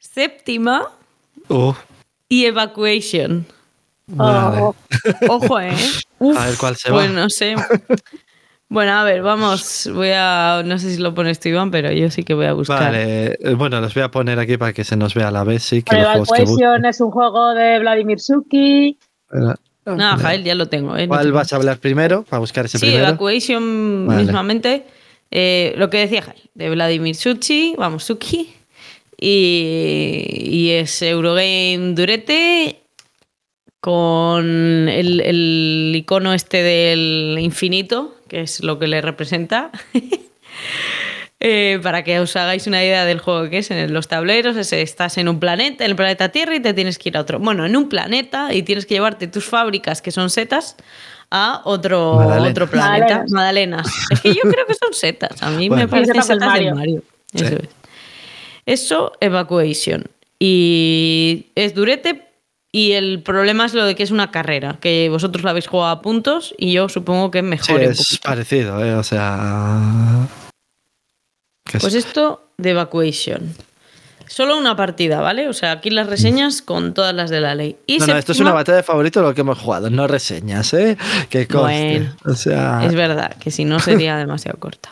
Séptima 0.00 0.88
Uh, 1.48 1.72
y 2.28 2.44
Evacuation. 2.46 3.46
vale. 4.08 4.60
Oh, 4.62 4.74
Ojo, 5.28 5.60
¿eh? 5.60 5.76
Uf, 6.18 6.36
A 6.40 6.46
ver 6.46 6.56
cuál 6.58 6.76
se 6.76 6.90
pues 6.90 7.08
va. 7.08 7.12
no 7.12 7.30
sé. 7.30 7.54
Bueno, 8.70 8.92
a 8.92 9.02
ver, 9.02 9.20
vamos. 9.20 9.90
Voy 9.92 10.10
a. 10.14 10.62
No 10.64 10.78
sé 10.78 10.94
si 10.94 10.98
lo 10.98 11.12
pones 11.12 11.40
tú, 11.40 11.48
Iván, 11.48 11.72
pero 11.72 11.90
yo 11.90 12.08
sí 12.08 12.22
que 12.22 12.34
voy 12.34 12.46
a 12.46 12.52
buscar. 12.52 12.80
Vale, 12.80 13.36
eh, 13.40 13.54
bueno, 13.54 13.80
los 13.80 13.92
voy 13.92 14.04
a 14.04 14.12
poner 14.12 14.38
aquí 14.38 14.56
para 14.58 14.72
que 14.72 14.84
se 14.84 14.96
nos 14.96 15.12
vea 15.12 15.26
a 15.26 15.30
la 15.32 15.42
vez, 15.42 15.64
sí, 15.64 15.82
que. 15.82 15.96
Evacuation 15.96 16.84
es 16.84 17.00
un 17.00 17.10
juego 17.10 17.52
de 17.52 17.80
Vladimir 17.80 18.20
Suki. 18.20 18.96
No, 19.84 20.18
Jael, 20.18 20.44
ya 20.44 20.54
lo 20.54 20.68
tengo. 20.68 20.96
¿eh? 20.96 21.08
No 21.08 21.08
¿Cuál 21.08 21.26
te 21.26 21.30
vas 21.32 21.52
a 21.52 21.56
hablar 21.56 21.78
primero? 21.78 22.22
Para 22.22 22.38
buscar 22.38 22.66
ese 22.66 22.78
Sí, 22.78 22.86
primero. 22.86 23.08
Evacuation 23.08 24.06
Vale. 24.06 24.22
mismamente. 24.22 24.84
Eh, 25.32 25.74
lo 25.76 25.90
que 25.90 25.98
decía 25.98 26.22
Jael, 26.22 26.40
de 26.54 26.70
Vladimir 26.70 27.16
Suchi, 27.16 27.74
vamos, 27.76 28.04
Suki. 28.04 28.54
Y, 29.18 30.24
y 30.48 30.70
es 30.70 31.02
Eurogame 31.02 31.92
Durete 31.96 32.80
con 33.80 34.88
el, 34.88 35.20
el 35.20 35.92
icono 35.96 36.32
este 36.34 36.62
del 36.62 37.36
infinito, 37.40 38.14
que 38.30 38.40
es 38.42 38.60
lo 38.62 38.78
que 38.78 38.86
le 38.86 39.02
representa. 39.02 39.70
Eh, 41.42 41.80
para 41.82 42.04
que 42.04 42.20
os 42.20 42.36
hagáis 42.36 42.66
una 42.66 42.84
idea 42.84 43.06
del 43.06 43.18
juego 43.18 43.48
que 43.48 43.58
es 43.58 43.70
en 43.70 43.94
los 43.94 44.08
tableros, 44.08 44.58
es, 44.58 44.74
estás 44.74 45.16
en 45.16 45.26
un 45.26 45.40
planeta, 45.40 45.84
en 45.86 45.90
el 45.92 45.96
planeta 45.96 46.28
Tierra 46.28 46.54
y 46.54 46.60
te 46.60 46.74
tienes 46.74 46.98
que 46.98 47.08
ir 47.08 47.16
a 47.16 47.20
otro. 47.22 47.38
Bueno, 47.38 47.64
en 47.64 47.74
un 47.78 47.88
planeta 47.88 48.52
y 48.52 48.62
tienes 48.62 48.84
que 48.84 48.92
llevarte 48.92 49.26
tus 49.26 49.46
fábricas, 49.46 50.02
que 50.02 50.10
son 50.10 50.28
setas, 50.28 50.76
a 51.30 51.62
otro, 51.64 52.16
otro 52.16 52.68
planeta. 52.68 53.24
Magdalenas. 53.30 53.30
Magdalenas. 53.30 53.86
Es 54.10 54.20
que 54.20 54.34
yo 54.34 54.42
creo 54.42 54.66
que 54.66 54.74
son 54.74 54.92
setas. 54.92 55.42
A 55.42 55.48
mí 55.52 55.68
Bueno. 55.70 55.84
me 55.84 55.88
parecen 55.88 56.14
setas 56.16 56.28
del 56.28 56.40
Mario. 56.40 56.74
Mario. 56.74 57.02
Eso 57.32 57.46
Sí. 57.48 57.54
es. 57.54 57.68
Eso, 58.66 59.12
Evacuation. 59.20 60.04
Y 60.38 61.46
es 61.54 61.74
durete. 61.74 62.29
Y 62.72 62.92
el 62.92 63.20
problema 63.22 63.64
es 63.66 63.74
lo 63.74 63.84
de 63.84 63.94
que 63.96 64.02
es 64.04 64.10
una 64.12 64.30
carrera, 64.30 64.76
que 64.80 65.08
vosotros 65.10 65.42
la 65.44 65.50
habéis 65.50 65.66
jugado 65.66 65.90
a 65.90 66.02
puntos 66.02 66.54
y 66.56 66.72
yo 66.72 66.88
supongo 66.88 67.30
que 67.32 67.40
Sí, 67.40 67.42
mejor. 67.46 67.76
un 67.80 67.82
es 67.82 68.18
parecido, 68.22 68.84
¿eh? 68.84 68.94
O 68.94 69.02
sea. 69.02 70.28
es- 71.72 71.80
Pues 71.80 71.94
esto 71.94 72.42
de 72.58 72.70
Evacuation. 72.70 73.54
Solo 74.28 74.56
una 74.56 74.76
partida, 74.76 75.20
¿vale? 75.20 75.48
O 75.48 75.52
sea, 75.52 75.72
aquí 75.72 75.90
las 75.90 76.06
reseñas 76.06 76.62
con 76.62 76.94
todas 76.94 77.12
las 77.12 77.30
de 77.30 77.40
la 77.40 77.56
ley. 77.56 77.76
Y 77.88 77.98
no, 77.98 78.06
no, 78.06 78.16
esto 78.16 78.30
es 78.30 78.38
una 78.38 78.52
batalla 78.52 78.76
de 78.76 78.82
favorito 78.84 79.20
lo 79.22 79.34
que 79.34 79.40
hemos 79.40 79.58
jugado, 79.58 79.90
no 79.90 80.06
reseñas, 80.06 80.72
¿eh? 80.72 80.96
Que 81.28 81.48
conste. 81.48 81.98
Bueno, 81.98 82.16
o 82.24 82.34
sea, 82.34 82.84
Es 82.84 82.94
verdad, 82.94 83.34
que 83.40 83.50
si 83.50 83.64
no 83.64 83.80
sería 83.80 84.16
demasiado 84.18 84.56
corta. 84.60 84.90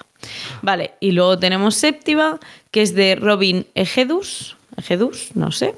Vale, 0.62 0.94
y 0.98 1.12
luego 1.12 1.38
tenemos 1.38 1.76
séptima, 1.76 2.40
que 2.72 2.82
es 2.82 2.96
de 2.96 3.14
Robin 3.14 3.64
Egedus, 3.76 4.56
Egedus, 4.76 5.28
no 5.36 5.52
sé, 5.52 5.76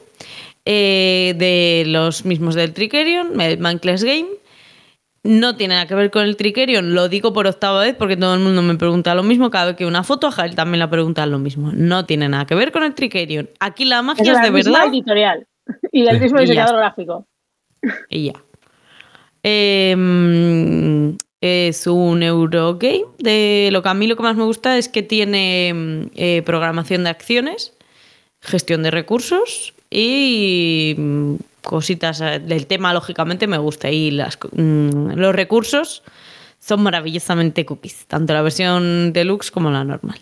eh, 0.65 1.35
de 1.37 1.85
los 1.87 2.25
mismos 2.25 2.55
del 2.55 2.73
Trickerion, 2.73 3.41
el 3.41 3.59
Mankless 3.59 4.05
Game. 4.05 4.29
No 5.23 5.57
tiene 5.57 5.75
nada 5.75 5.87
que 5.87 5.95
ver 5.95 6.11
con 6.11 6.23
el 6.23 6.37
Trickerion, 6.37 6.95
lo 6.95 7.09
digo 7.09 7.35
por 7.35 7.47
octava 7.47 7.83
vez 7.83 7.95
porque 7.95 8.17
todo 8.17 8.35
el 8.35 8.41
mundo 8.41 8.63
me 8.63 8.77
pregunta 8.77 9.15
lo 9.15 9.23
mismo. 9.23 9.51
Cada 9.51 9.67
vez 9.67 9.77
que 9.77 9.85
una 9.85 10.03
foto, 10.03 10.29
a 10.29 10.31
Jael 10.31 10.55
también 10.55 10.79
la 10.79 10.89
pregunta 10.89 11.27
lo 11.27 11.39
mismo. 11.39 11.73
No 11.75 12.07
tiene 12.07 12.29
nada 12.29 12.47
que 12.47 12.55
ver 12.55 12.73
con 12.73 12.85
el 12.85 12.95
Trickerion. 12.95 13.51
Aquí 13.61 13.85
la 13.85 14.01
magia 14.03 14.23
es, 14.23 14.29
la 14.33 14.43
de 14.43 14.51
misma 14.51 14.79
verdad 14.79 14.95
editorial 14.95 15.47
y 15.93 16.07
el 16.07 16.21
mismo 16.21 16.41
diseñador 16.41 16.77
gráfico. 16.77 17.27
y 18.09 18.27
ya. 18.27 18.43
Eh, 19.43 19.97
Es 21.43 21.87
un 21.87 22.23
Eurogame. 22.23 23.05
De 23.19 23.71
lo 23.73 23.83
que 23.83 23.89
a 23.89 23.95
mí 23.95 24.07
lo 24.07 24.17
que 24.17 24.23
más 24.23 24.37
me 24.37 24.45
gusta 24.45 24.79
es 24.79 24.89
que 24.89 25.03
tiene 25.03 25.73
mm, 25.75 26.11
eh, 26.15 26.43
programación 26.45 27.05
de 27.05 27.11
acciones, 27.11 27.75
gestión 28.41 28.83
de 28.83 28.91
recursos 28.91 29.75
y 29.91 30.95
mm, 30.97 31.35
cositas 31.63 32.21
eh, 32.21 32.39
del 32.39 32.67
tema, 32.67 32.95
lógicamente, 32.95 33.47
me 33.47 33.59
gusta. 33.59 33.91
Y 33.91 34.13
mm, 34.13 35.13
los 35.17 35.35
recursos 35.35 36.03
son 36.61 36.83
maravillosamente 36.83 37.65
cookies, 37.65 38.07
tanto 38.07 38.33
la 38.33 38.43
versión 38.43 39.13
deluxe 39.13 39.51
como 39.51 39.71
la 39.71 39.85
normal. 39.85 40.21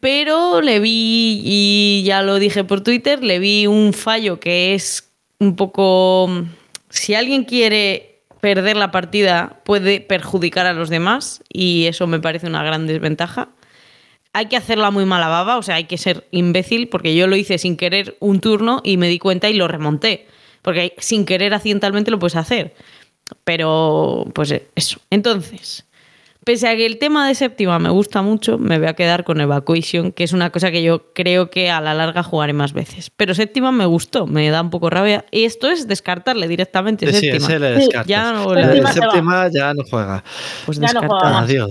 Pero 0.00 0.60
le 0.60 0.80
vi, 0.80 1.40
y 1.44 2.02
ya 2.04 2.22
lo 2.22 2.38
dije 2.38 2.64
por 2.64 2.82
Twitter, 2.82 3.22
le 3.24 3.38
vi 3.38 3.66
un 3.66 3.92
fallo 3.92 4.38
que 4.38 4.74
es 4.74 5.08
un 5.38 5.56
poco... 5.56 6.28
Si 6.90 7.14
alguien 7.14 7.44
quiere 7.44 8.20
perder 8.40 8.76
la 8.76 8.90
partida, 8.90 9.60
puede 9.64 10.00
perjudicar 10.00 10.66
a 10.66 10.72
los 10.72 10.88
demás 10.88 11.42
y 11.48 11.86
eso 11.86 12.06
me 12.06 12.20
parece 12.20 12.46
una 12.46 12.62
gran 12.62 12.86
desventaja. 12.86 13.48
Hay 14.32 14.46
que 14.46 14.56
hacerla 14.56 14.90
muy 14.92 15.04
mala 15.06 15.26
baba, 15.28 15.58
o 15.58 15.62
sea, 15.62 15.74
hay 15.74 15.84
que 15.84 15.98
ser 15.98 16.28
imbécil, 16.30 16.88
porque 16.88 17.16
yo 17.16 17.26
lo 17.26 17.34
hice 17.36 17.58
sin 17.58 17.76
querer 17.76 18.16
un 18.20 18.40
turno 18.40 18.80
y 18.84 18.96
me 18.96 19.08
di 19.08 19.18
cuenta 19.18 19.48
y 19.48 19.54
lo 19.54 19.66
remonté. 19.66 20.26
Porque 20.62 20.94
sin 20.98 21.24
querer 21.24 21.52
accidentalmente 21.54 22.10
lo 22.10 22.18
puedes 22.18 22.36
hacer. 22.36 22.74
Pero, 23.44 24.26
pues 24.34 24.54
eso. 24.74 24.98
Entonces, 25.10 25.86
pese 26.44 26.68
a 26.68 26.76
que 26.76 26.86
el 26.86 26.98
tema 26.98 27.26
de 27.26 27.34
séptima 27.34 27.78
me 27.78 27.90
gusta 27.90 28.22
mucho, 28.22 28.58
me 28.58 28.78
voy 28.78 28.88
a 28.88 28.94
quedar 28.94 29.24
con 29.24 29.40
Evacuation, 29.40 30.12
que 30.12 30.24
es 30.24 30.32
una 30.32 30.50
cosa 30.50 30.70
que 30.70 30.82
yo 30.82 31.12
creo 31.12 31.50
que 31.50 31.70
a 31.70 31.80
la 31.80 31.94
larga 31.94 32.22
jugaré 32.22 32.52
más 32.52 32.72
veces. 32.72 33.10
Pero 33.10 33.34
séptima 33.34 33.72
me 33.72 33.86
gustó, 33.86 34.26
me 34.26 34.48
da 34.50 34.60
un 34.62 34.70
poco 34.70 34.90
rabia. 34.90 35.24
Y 35.30 35.44
esto 35.44 35.70
es 35.70 35.88
descartarle 35.88 36.46
directamente. 36.48 37.06
Sí, 37.12 37.20
séptima. 37.20 37.46
ese 37.48 37.58
le 37.58 37.68
Sí, 37.74 37.80
descartas. 37.86 38.06
ya 38.06 38.32
no 38.32 38.54
La 38.54 38.66
le- 38.74 38.80
de 38.80 38.92
Séptima 38.92 39.48
ya 39.52 39.74
no 39.74 39.82
juega. 39.88 40.22
Pues 40.66 40.78
Ya 40.78 40.82
no 40.88 41.00
descartar. 41.00 41.08
juega 41.20 41.30
más. 41.40 41.44
Adiós. 41.48 41.70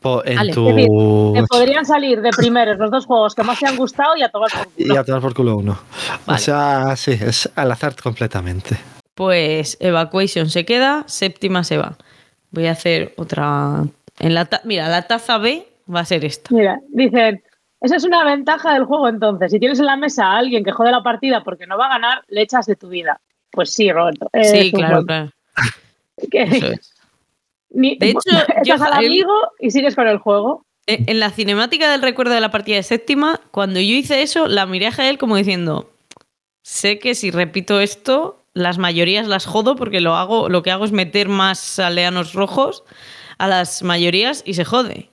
Po- 0.00 0.22
en 0.24 0.36
Vale. 0.36 0.52
tu... 0.52 0.68
Es 0.68 0.74
decir, 0.76 0.88
Te 1.34 1.42
podrían 1.48 1.84
salir 1.84 2.20
de 2.22 2.30
primeros 2.30 2.78
los 2.78 2.90
dos 2.90 3.06
juegos 3.06 3.34
que 3.34 3.42
más 3.42 3.58
te 3.58 3.66
han 3.66 3.76
gustado 3.76 4.16
y 4.16 4.22
a 4.22 4.28
tomar 4.28 4.48
por 4.50 4.68
Y 4.76 4.86
culo. 4.88 5.00
a 5.00 5.04
tomar 5.04 5.20
por 5.20 5.34
culo 5.34 5.56
uno. 5.56 5.78
O 6.26 6.38
sea, 6.38 6.94
sí, 6.96 7.12
es 7.20 7.50
al 7.56 7.72
azar 7.72 7.94
completamente. 8.00 8.76
Pues 9.14 9.76
Evacuation 9.80 10.48
se 10.50 10.64
queda, 10.64 11.02
séptima 11.06 11.64
se 11.64 11.78
va. 11.78 11.96
Voy 12.52 12.66
a 12.66 12.72
hacer 12.72 13.12
otra. 13.16 13.84
En 14.20 14.34
la 14.34 14.44
ta- 14.44 14.60
Mira, 14.64 14.88
la 14.88 15.02
taza 15.08 15.38
B 15.38 15.66
va 15.92 16.00
a 16.00 16.04
ser 16.04 16.24
esta. 16.24 16.54
Mira, 16.54 16.78
dicen, 16.90 17.42
esa 17.80 17.96
es 17.96 18.04
una 18.04 18.24
ventaja 18.24 18.74
del 18.74 18.84
juego 18.84 19.08
entonces. 19.08 19.50
Si 19.50 19.58
tienes 19.58 19.80
en 19.80 19.86
la 19.86 19.96
mesa 19.96 20.26
a 20.26 20.38
alguien 20.38 20.62
que 20.62 20.70
jode 20.70 20.92
la 20.92 21.02
partida 21.02 21.42
porque 21.42 21.66
no 21.66 21.76
va 21.76 21.86
a 21.86 21.90
ganar, 21.90 22.24
le 22.28 22.42
echas 22.42 22.66
de 22.66 22.76
tu 22.76 22.88
vida. 22.88 23.20
Pues 23.50 23.72
sí, 23.72 23.90
Roberto. 23.90 24.30
Sí, 24.44 24.70
claro, 24.70 25.02
juego. 25.02 25.06
claro. 25.06 25.30
Eso 26.32 26.66
es. 26.66 26.94
Ni- 27.70 27.96
De 27.98 28.10
hecho, 28.10 28.20
yo- 28.64 28.74
al 28.74 28.92
amigo 28.92 29.32
y 29.60 29.70
sigues 29.70 29.94
con 29.94 30.06
el 30.08 30.18
juego. 30.18 30.64
En 30.86 31.08
en 31.08 31.20
la 31.20 31.30
cinemática 31.30 31.90
del 31.90 32.00
recuerdo 32.02 32.32
de 32.34 32.40
la 32.40 32.50
partida 32.50 32.76
de 32.76 32.82
séptima, 32.82 33.40
cuando 33.50 33.78
yo 33.80 33.94
hice 33.94 34.22
eso, 34.22 34.48
la 34.48 34.64
miré 34.66 34.86
a 34.86 34.92
Jael 34.92 35.18
como 35.18 35.36
diciendo: 35.36 35.90
Sé 36.62 36.98
que 36.98 37.14
si 37.14 37.30
repito 37.30 37.80
esto, 37.80 38.42
las 38.54 38.78
mayorías 38.78 39.26
las 39.28 39.44
jodo 39.46 39.76
porque 39.76 40.00
lo 40.00 40.14
hago, 40.16 40.48
lo 40.48 40.62
que 40.62 40.70
hago 40.70 40.84
es 40.86 40.92
meter 40.92 41.28
más 41.28 41.78
aldeanos 41.78 42.32
rojos 42.32 42.84
a 43.38 43.46
las 43.48 43.82
mayorías 43.82 44.42
y 44.46 44.54
se 44.54 44.64
jode. 44.64 45.10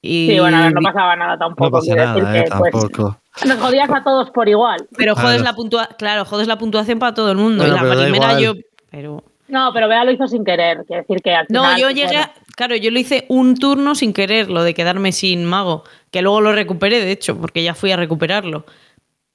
Y, 0.00 0.28
Sí, 0.30 0.38
bueno, 0.40 0.56
a 0.58 0.62
ver, 0.62 0.72
no 0.74 0.80
pasaba 0.80 1.16
nada 1.16 1.36
tampoco. 1.38 1.64
No 1.64 1.70
pasa 1.72 1.94
nada, 1.94 2.38
eh, 2.38 2.44
que, 2.44 2.50
pues, 2.56 2.70
tampoco. 2.72 3.20
nos 3.46 3.58
jodías 3.58 3.90
a 3.90 4.02
todos 4.04 4.30
por 4.30 4.48
igual. 4.48 4.86
Pero 4.96 5.14
jodes 5.14 5.28
Claro. 5.36 5.44
la 5.44 5.54
puntua 5.54 5.88
claro, 5.98 6.24
jodes 6.24 6.46
la 6.48 6.56
puntuación 6.56 6.98
para 6.98 7.14
todo 7.14 7.30
el 7.32 7.36
mundo. 7.36 7.64
Bueno, 7.66 7.76
y 7.84 7.88
la 7.96 8.02
primera 8.04 8.40
yo. 8.40 8.54
Pero. 8.90 9.24
No, 9.48 9.70
pero 9.72 9.88
Bea 9.88 10.04
lo 10.04 10.12
hizo 10.12 10.28
sin 10.28 10.44
querer. 10.44 10.84
Quiere 10.86 11.02
decir 11.02 11.22
que 11.22 11.34
al 11.34 11.46
No, 11.48 11.76
yo 11.78 11.86
pues, 11.86 11.94
llegué, 11.94 12.06
bueno, 12.08 12.20
a- 12.22 12.32
claro, 12.54 12.76
yo 12.76 12.90
lo 12.90 12.98
hice 12.98 13.24
un 13.28 13.56
turno 13.56 13.94
sin 13.94 14.12
querer, 14.12 14.50
lo 14.50 14.62
de 14.62 14.74
quedarme 14.74 15.12
sin 15.12 15.44
mago, 15.44 15.84
que 16.10 16.22
luego 16.22 16.40
lo 16.40 16.52
recuperé, 16.52 17.00
de 17.00 17.10
hecho, 17.12 17.36
porque 17.40 17.62
ya 17.62 17.74
fui 17.74 17.90
a 17.90 17.96
recuperarlo. 17.96 18.64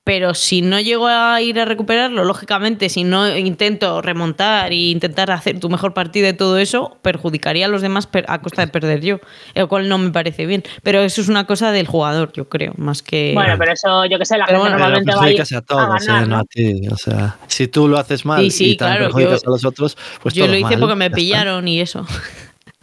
Pero 0.06 0.34
si 0.34 0.62
no 0.62 0.82
llego 0.82 1.08
a 1.08 1.42
ir 1.42 1.58
a 1.62 1.66
recuperarlo, 1.66 2.26
lógicamente, 2.26 2.90
si 2.90 3.06
no 3.06 3.38
intento 3.38 4.02
remontar 4.02 4.74
e 4.74 4.76
intentar 4.92 5.32
hacer 5.32 5.62
tu 5.62 5.70
mejor 5.70 5.94
partida 5.94 6.28
y 6.28 6.34
todo 6.34 6.58
eso, 6.58 6.98
perjudicaría 7.02 7.68
a 7.68 7.70
los 7.70 7.82
demás 7.82 8.06
per- 8.06 8.26
a 8.28 8.42
costa 8.42 8.64
de 8.66 8.68
perder 8.68 9.00
yo, 9.00 9.20
lo 9.56 9.70
cual 9.70 9.88
no 9.88 9.98
me 9.98 10.10
parece 10.12 10.46
bien. 10.46 10.62
Pero 10.84 11.00
eso 11.00 11.22
es 11.22 11.30
una 11.30 11.46
cosa 11.48 11.72
del 11.72 11.88
jugador, 11.88 12.34
yo 12.34 12.50
creo, 12.50 12.74
más 12.76 13.02
que... 13.02 13.32
Bueno, 13.34 13.56
pero 13.58 13.72
eso, 13.72 14.04
yo 14.06 14.20
que 14.20 14.26
sé, 14.26 14.38
la 14.38 14.46
Pero 14.46 14.58
gente 14.62 14.72
bueno, 14.72 14.76
Pero 14.76 14.90
normalmente 14.90 15.16
va 15.16 15.24
a 15.24 15.30
ir 15.30 15.38
perjudicas 15.38 15.54
a 15.54 15.58
a 15.58 15.62
todos, 15.62 16.06
ganar, 16.08 16.24
eh, 16.24 16.28
no 16.28 16.36
¿no? 16.36 16.42
a 16.42 16.44
ti. 16.44 16.88
O 16.92 16.98
sea, 16.98 17.38
si 17.48 17.68
tú 17.70 17.88
lo 17.88 17.98
haces 17.98 18.26
mal 18.26 18.44
Sí, 18.44 18.52
sí, 18.52 18.72
y 18.72 18.76
también 18.76 18.98
claro, 18.98 19.14
perjudicas 19.14 19.44
yo- 19.44 19.50
a 19.50 19.52
los 19.54 19.64
otros, 19.64 19.98
pues 20.22 20.34
yo 20.36 20.44
todo 20.44 20.52
lo 20.52 20.58
hice 20.60 20.70
mal, 20.72 20.80
porque 20.82 20.96
me 20.96 21.06
ya 21.06 21.06
está. 21.08 21.16
pillaron 21.16 21.68
y 21.70 21.80
eso. 21.80 22.06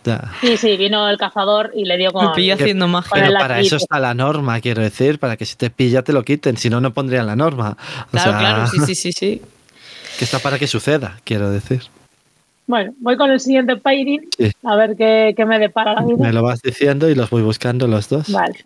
Ya. 0.05 0.33
Sí, 0.41 0.57
sí, 0.57 0.77
vino 0.77 1.09
el 1.09 1.19
cazador 1.19 1.73
y 1.75 1.85
le 1.85 1.97
dio 1.99 2.11
con... 2.13 2.27
Me 2.29 2.33
pilló 2.35 2.55
haciendo 2.55 2.89
magia. 2.89 3.11
Pero 3.13 3.33
para 3.39 3.61
eso 3.61 3.77
está 3.77 3.99
la 3.99 4.15
norma, 4.15 4.61
quiero 4.61 4.81
decir, 4.83 5.19
para 5.19 5.37
que 5.37 5.45
si 5.45 5.57
te 5.57 5.69
pilla 5.71 6.03
te 6.03 6.13
lo 6.13 6.23
quiten, 6.23 6.57
si 6.57 6.71
no, 6.71 6.81
no 6.81 6.93
pondrían 6.95 7.27
la 7.27 7.37
norma. 7.37 7.77
O 8.07 8.11
Claro, 8.11 8.31
sea, 8.31 8.39
claro, 8.39 8.67
sí, 8.67 8.79
sí, 8.87 8.95
sí, 8.95 9.13
sí. 9.13 9.43
Que 10.19 10.25
está 10.25 10.39
para 10.39 10.59
que 10.59 10.67
suceda, 10.67 11.19
quiero 11.25 11.51
decir. 11.51 11.83
Bueno, 12.67 12.93
voy 13.01 13.17
con 13.17 13.31
el 13.31 13.41
siguiente 13.41 13.77
pairing, 13.77 14.29
Sí. 14.39 14.53
a 14.65 14.77
ver 14.77 14.97
qué, 14.97 15.33
qué 15.37 15.45
me 15.47 15.59
depara 15.59 15.95
la 15.95 16.03
vida. 16.03 16.17
Me 16.19 16.33
lo 16.33 16.43
vas 16.43 16.61
diciendo 16.63 17.09
y 17.09 17.15
los 17.15 17.31
voy 17.31 17.43
buscando 17.43 17.87
los 17.87 18.09
dos. 18.09 18.31
Vale. 18.31 18.65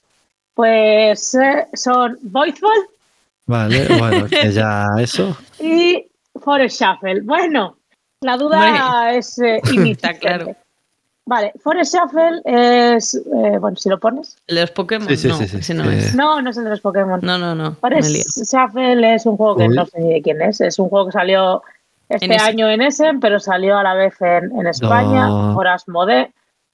Pues 0.54 1.34
eh, 1.34 1.66
son 1.74 2.18
Voiceball 2.22 2.86
Vale, 3.46 3.86
bueno, 3.98 4.26
que 4.30 4.52
ya 4.52 4.86
eso. 4.98 5.36
y 5.60 6.04
Forest 6.42 6.80
Shuffle. 6.80 7.20
Bueno, 7.22 7.76
la 8.20 8.36
duda 8.36 9.12
es 9.14 9.38
eh, 9.38 9.60
claro. 10.20 10.56
Vale, 11.26 11.52
Forest 11.58 11.94
Shuffle 11.94 12.42
es... 12.44 13.14
eh, 13.14 13.58
bueno, 13.58 13.76
si 13.76 13.88
lo 13.88 13.98
pones. 13.98 14.36
¿El 14.46 14.56
de 14.56 14.60
los 14.62 14.70
Pokémon? 14.72 15.08
Sí, 15.08 15.16
sí, 15.16 15.28
no, 15.28 15.36
sí, 15.36 15.74
no 15.74 15.90
es. 15.90 16.14
No, 16.14 16.42
no 16.42 16.50
es 16.50 16.56
el 16.58 16.64
de 16.64 16.70
los 16.70 16.80
Pokémon. 16.80 17.20
No, 17.22 17.38
no, 17.38 17.54
no. 17.54 17.74
Forest 17.76 18.36
Shuffle 18.36 19.14
es 19.14 19.24
un 19.24 19.36
juego 19.38 19.56
que 19.56 19.68
Uy. 19.68 19.74
no 19.74 19.86
sé 19.86 20.00
ni 20.00 20.12
de 20.12 20.22
quién 20.22 20.42
es. 20.42 20.60
Es 20.60 20.78
un 20.78 20.90
juego 20.90 21.06
que 21.06 21.12
salió 21.12 21.62
este 22.10 22.26
En 22.26 22.40
año 22.40 22.68
en 22.68 22.82
Essen, 22.82 23.20
pero 23.20 23.40
salió 23.40 23.78
a 23.78 23.82
la 23.82 23.94
vez 23.94 24.20
en, 24.20 24.56
en 24.58 24.66
España, 24.66 25.28
No. 25.28 25.54
por 25.54 25.66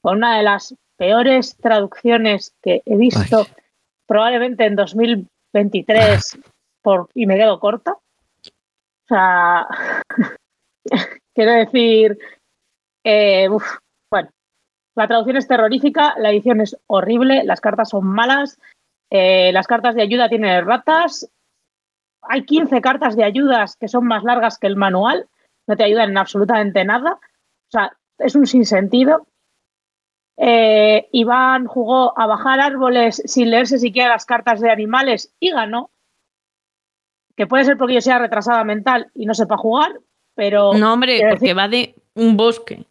con 0.03 0.17
una 0.17 0.37
de 0.39 0.43
las 0.43 0.75
peores 0.97 1.57
traducciones 1.57 2.55
que 2.63 2.83
he 2.85 2.97
visto, 2.97 3.39
Ay. 3.39 3.65
probablemente 4.07 4.65
en 4.65 4.77
2023, 4.77 6.39
por, 6.83 7.09
y 7.15 7.27
me 7.27 7.37
quedo 7.37 7.61
corta. 7.61 7.93
O 7.93 9.09
sea, 9.09 9.67
quiero 11.35 11.53
decir, 11.53 12.19
eh, 13.05 13.49
uf, 13.49 13.65
la 14.97 15.07
traducción 15.07 15.37
es 15.37 15.47
terrorífica, 15.49 16.15
la 16.19 16.31
edición 16.31 16.61
es 16.61 16.77
horrible, 16.87 17.45
las 17.45 17.61
cartas 17.61 17.91
son 17.91 18.07
malas, 18.07 18.59
eh, 19.11 19.53
las 19.53 19.67
cartas 19.67 19.95
de 19.95 20.03
ayuda 20.03 20.29
tienen 20.29 20.65
ratas. 20.67 21.31
Hay 22.23 22.45
15 22.45 22.81
cartas 22.81 23.17
de 23.17 23.25
ayudas 23.25 23.77
que 23.77 23.89
son 23.89 24.07
más 24.07 24.25
largas 24.25 24.59
que 24.59 24.67
el 24.67 24.77
manual. 24.77 25.29
No 25.67 25.77
te 25.77 25.85
ayudan 25.85 26.11
en 26.11 26.19
absolutamente 26.19 26.85
nada. 26.85 27.13
O 27.15 27.71
sea, 27.71 27.97
es 28.19 28.35
un 28.35 28.47
sinsentido. 28.47 29.27
Eh, 30.37 31.09
Iván 31.13 31.67
jugó 31.67 32.19
a 32.19 32.27
bajar 32.27 32.61
árboles 32.61 33.23
sin 33.27 33.51
leerse 33.51 33.79
siquiera 33.79 34.11
las 34.11 34.27
cartas 34.27 34.61
de 34.61 34.71
animales 34.71 35.35
y 35.39 35.51
ganó. 35.51 35.91
Que 37.37 37.47
puede 37.47 37.65
ser 37.65 37.77
porque 37.77 37.95
yo 37.95 38.01
sea 38.01 38.19
retrasada 38.19 38.65
mental 38.65 39.11
y 39.15 39.27
no 39.27 39.35
sepa 39.35 39.57
jugar, 39.57 40.01
pero 40.35 40.75
No, 40.75 40.93
hombre, 40.93 41.19
porque 41.21 41.47
decir- 41.47 41.59
va 41.59 41.69
de 41.69 41.95
un 42.15 42.37
bosque. 42.37 42.85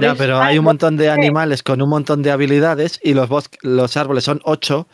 Ya, 0.00 0.14
pero 0.14 0.40
hay 0.40 0.58
un 0.58 0.64
montón 0.64 0.96
de 0.96 1.10
animales 1.10 1.62
con 1.62 1.80
un 1.82 1.88
montón 1.88 2.22
de 2.22 2.30
habilidades 2.30 2.98
y 3.02 3.14
los, 3.14 3.28
bosque- 3.28 3.58
los 3.62 3.96
árboles 3.96 4.24
son 4.24 4.40
ocho, 4.44 4.86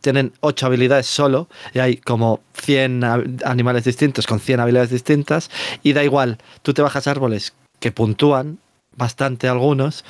tienen 0.00 0.32
ocho 0.40 0.66
habilidades 0.66 1.06
solo 1.06 1.48
y 1.74 1.78
hay 1.78 1.96
como 1.98 2.40
100 2.54 3.02
hab- 3.02 3.42
animales 3.44 3.84
distintos 3.84 4.26
con 4.26 4.40
100 4.40 4.60
habilidades 4.60 4.90
distintas 4.90 5.50
y 5.82 5.92
da 5.92 6.02
igual, 6.04 6.38
tú 6.62 6.72
te 6.72 6.82
bajas 6.82 7.06
árboles 7.06 7.52
que 7.80 7.92
puntúan 7.92 8.58
bastante 8.96 9.48
algunos 9.48 10.04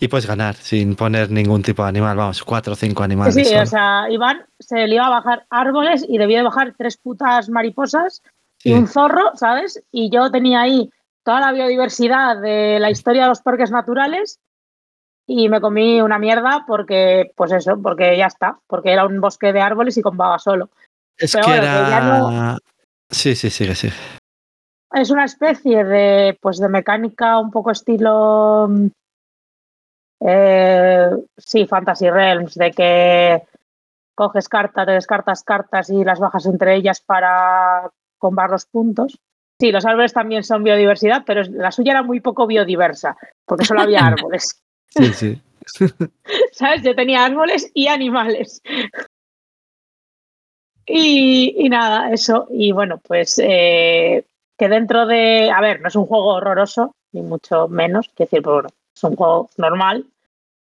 y 0.00 0.08
puedes 0.08 0.26
ganar 0.26 0.56
sin 0.56 0.96
poner 0.96 1.30
ningún 1.30 1.62
tipo 1.62 1.82
de 1.82 1.88
animal, 1.90 2.16
vamos, 2.16 2.42
cuatro 2.42 2.72
o 2.72 2.76
cinco 2.76 3.02
animales. 3.04 3.34
Sí, 3.34 3.44
sí, 3.44 3.50
solo. 3.50 3.62
o 3.62 3.66
sea, 3.66 4.10
Iván 4.10 4.44
se 4.58 4.86
le 4.86 4.94
iba 4.96 5.06
a 5.06 5.10
bajar 5.10 5.46
árboles 5.50 6.04
y 6.08 6.18
debía 6.18 6.38
de 6.38 6.44
bajar 6.44 6.74
tres 6.76 6.96
putas 6.96 7.48
mariposas 7.48 8.22
y 8.64 8.70
Sí. 8.70 8.72
un 8.72 8.88
zorro, 8.88 9.30
¿sabes? 9.34 9.82
Y 9.92 10.10
yo 10.10 10.30
tenía 10.30 10.62
ahí 10.62 10.90
toda 11.24 11.40
la 11.40 11.52
biodiversidad 11.52 12.36
de 12.40 12.78
la 12.78 12.90
historia 12.90 13.22
de 13.22 13.28
los 13.28 13.42
parques 13.42 13.70
naturales 13.70 14.38
y 15.26 15.48
me 15.48 15.60
comí 15.60 16.00
una 16.02 16.18
mierda 16.18 16.64
porque, 16.66 17.32
pues 17.34 17.50
eso, 17.52 17.80
porque 17.82 18.16
ya 18.16 18.26
está, 18.26 18.58
porque 18.66 18.92
era 18.92 19.06
un 19.06 19.20
bosque 19.20 19.52
de 19.52 19.60
árboles 19.60 19.96
y 19.96 20.02
con 20.02 20.16
vaga 20.16 20.38
solo. 20.38 20.68
es 21.16 21.32
pero 21.32 21.46
que 21.46 21.50
bueno, 21.50 21.62
que 21.62 21.90
ya 21.90 21.96
era... 21.98 22.18
no- 22.18 22.58
Sí, 23.10 23.34
sí, 23.34 23.48
sigue, 23.50 23.74
sigue. 23.74 23.94
Es 24.92 25.10
una 25.10 25.24
especie 25.24 25.84
de, 25.84 26.38
pues, 26.40 26.58
de 26.58 26.68
mecánica 26.68 27.38
un 27.38 27.50
poco 27.50 27.70
estilo, 27.70 28.66
mm, 28.68 28.86
eh, 30.20 31.10
sí, 31.36 31.66
Fantasy 31.66 32.10
Realms, 32.10 32.54
de 32.54 32.70
que 32.70 33.42
coges 34.14 34.48
cartas, 34.48 34.86
te 34.86 34.92
descartas 34.92 35.42
cartas 35.42 35.90
y 35.90 36.04
las 36.04 36.18
bajas 36.18 36.46
entre 36.46 36.76
ellas 36.76 37.00
para 37.00 37.90
combar 38.18 38.50
los 38.50 38.66
puntos. 38.66 39.18
Sí, 39.60 39.70
los 39.70 39.86
árboles 39.86 40.12
también 40.12 40.42
son 40.42 40.64
biodiversidad, 40.64 41.22
pero 41.24 41.42
la 41.44 41.70
suya 41.70 41.92
era 41.92 42.02
muy 42.02 42.20
poco 42.20 42.46
biodiversa, 42.46 43.16
porque 43.44 43.64
solo 43.64 43.82
había 43.82 44.00
árboles. 44.06 44.62
Sí, 44.88 45.12
sí. 45.12 45.42
¿Sabes? 46.52 46.82
Yo 46.82 46.94
tenía 46.94 47.24
árboles 47.24 47.70
y 47.72 47.86
animales. 47.86 48.60
Y, 50.86 51.54
y 51.56 51.68
nada, 51.68 52.12
eso. 52.12 52.46
Y 52.50 52.72
bueno, 52.72 52.98
pues 52.98 53.38
eh, 53.42 54.24
que 54.58 54.68
dentro 54.68 55.06
de. 55.06 55.50
A 55.50 55.60
ver, 55.60 55.80
no 55.80 55.88
es 55.88 55.96
un 55.96 56.06
juego 56.06 56.34
horroroso, 56.34 56.94
ni 57.12 57.22
mucho 57.22 57.68
menos. 57.68 58.08
Es 58.08 58.14
decir, 58.16 58.42
bueno, 58.42 58.68
es 58.94 59.04
un 59.04 59.16
juego 59.16 59.48
normal 59.56 60.06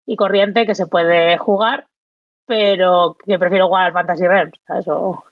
y 0.06 0.16
corriente 0.16 0.66
que 0.66 0.76
se 0.76 0.88
puede 0.88 1.38
jugar, 1.38 1.88
pero 2.46 3.18
que 3.26 3.38
prefiero 3.40 3.68
jugar 3.68 3.88
al 3.88 3.94
Fantasy 3.94 4.28
Realms, 4.28 4.58
¿sabes? 4.66 4.88
O 4.88 5.24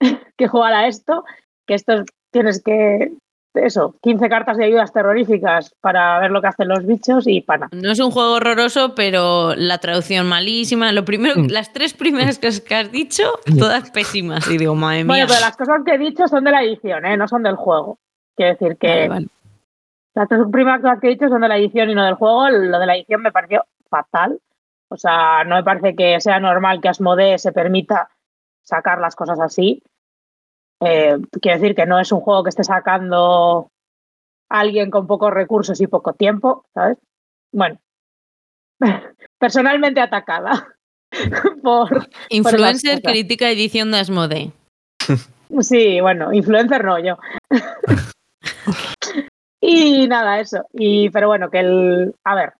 que 0.36 0.48
jugar 0.48 0.72
a 0.74 0.88
esto, 0.88 1.24
que 1.66 1.74
esto 1.74 1.92
es- 1.92 2.04
tienes 2.34 2.62
que. 2.62 3.12
Eso, 3.56 3.94
15 4.02 4.28
cartas 4.28 4.56
de 4.56 4.64
ayudas 4.64 4.92
terroríficas 4.92 5.72
para 5.80 6.18
ver 6.18 6.32
lo 6.32 6.40
que 6.42 6.48
hacen 6.48 6.66
los 6.66 6.84
bichos 6.84 7.24
y 7.28 7.40
pana. 7.40 7.68
No 7.70 7.92
es 7.92 8.00
un 8.00 8.10
juego 8.10 8.32
horroroso, 8.34 8.96
pero 8.96 9.54
la 9.54 9.78
traducción 9.78 10.26
malísima. 10.28 10.90
Lo 10.90 11.04
primero, 11.04 11.40
Mm. 11.40 11.46
las 11.50 11.72
tres 11.72 11.94
primeras 11.94 12.40
cosas 12.40 12.60
que 12.60 12.74
has 12.74 12.90
dicho, 12.90 13.22
todas 13.56 13.92
pésimas. 13.92 14.50
Y 14.50 14.58
digo, 14.58 14.74
madre 14.74 15.04
mía. 15.04 15.06
Bueno, 15.06 15.26
pero 15.28 15.38
las 15.40 15.56
cosas 15.56 15.82
que 15.86 15.94
he 15.94 15.98
dicho 15.98 16.26
son 16.26 16.42
de 16.42 16.50
la 16.50 16.64
edición, 16.64 17.06
¿eh? 17.06 17.16
no 17.16 17.28
son 17.28 17.44
del 17.44 17.54
juego. 17.54 17.96
Quiero 18.36 18.54
decir 18.54 18.76
que 18.76 18.88
Vale, 18.88 19.08
vale. 19.08 19.26
las 20.16 20.28
tres 20.28 20.40
primeras 20.50 20.80
cosas 20.80 20.98
que 21.00 21.06
he 21.06 21.10
dicho 21.10 21.28
son 21.28 21.40
de 21.42 21.48
la 21.48 21.56
edición 21.56 21.90
y 21.90 21.94
no 21.94 22.04
del 22.04 22.14
juego. 22.14 22.50
Lo 22.50 22.80
de 22.80 22.86
la 22.86 22.96
edición 22.96 23.22
me 23.22 23.30
pareció 23.30 23.64
fatal. 23.88 24.40
O 24.88 24.96
sea, 24.96 25.44
no 25.44 25.54
me 25.54 25.62
parece 25.62 25.94
que 25.94 26.20
sea 26.20 26.40
normal 26.40 26.80
que 26.80 26.88
Asmodee 26.88 27.38
se 27.38 27.52
permita 27.52 28.08
sacar 28.64 28.98
las 28.98 29.14
cosas 29.14 29.38
así. 29.38 29.80
Eh, 30.84 31.16
quiero 31.40 31.60
decir 31.60 31.74
que 31.74 31.86
no 31.86 31.98
es 31.98 32.12
un 32.12 32.20
juego 32.20 32.42
que 32.42 32.50
esté 32.50 32.64
sacando 32.64 33.68
alguien 34.48 34.90
con 34.90 35.06
pocos 35.06 35.32
recursos 35.32 35.80
y 35.80 35.86
poco 35.86 36.12
tiempo, 36.12 36.64
¿sabes? 36.74 36.98
Bueno, 37.52 37.78
personalmente 39.38 40.00
atacada 40.00 40.76
por, 41.62 42.08
Influencer 42.28 43.00
cosas. 43.00 43.12
critica 43.12 43.50
edición 43.50 43.90
de 43.90 43.98
Asmodee. 43.98 44.52
Sí, 45.60 46.00
bueno, 46.00 46.32
influencer 46.32 46.84
no 46.84 46.98
yo. 46.98 47.16
y 49.60 50.08
nada, 50.08 50.40
eso. 50.40 50.64
Y, 50.72 51.10
pero 51.10 51.28
bueno, 51.28 51.48
que 51.48 51.60
el. 51.60 52.14
A 52.24 52.34
ver, 52.34 52.54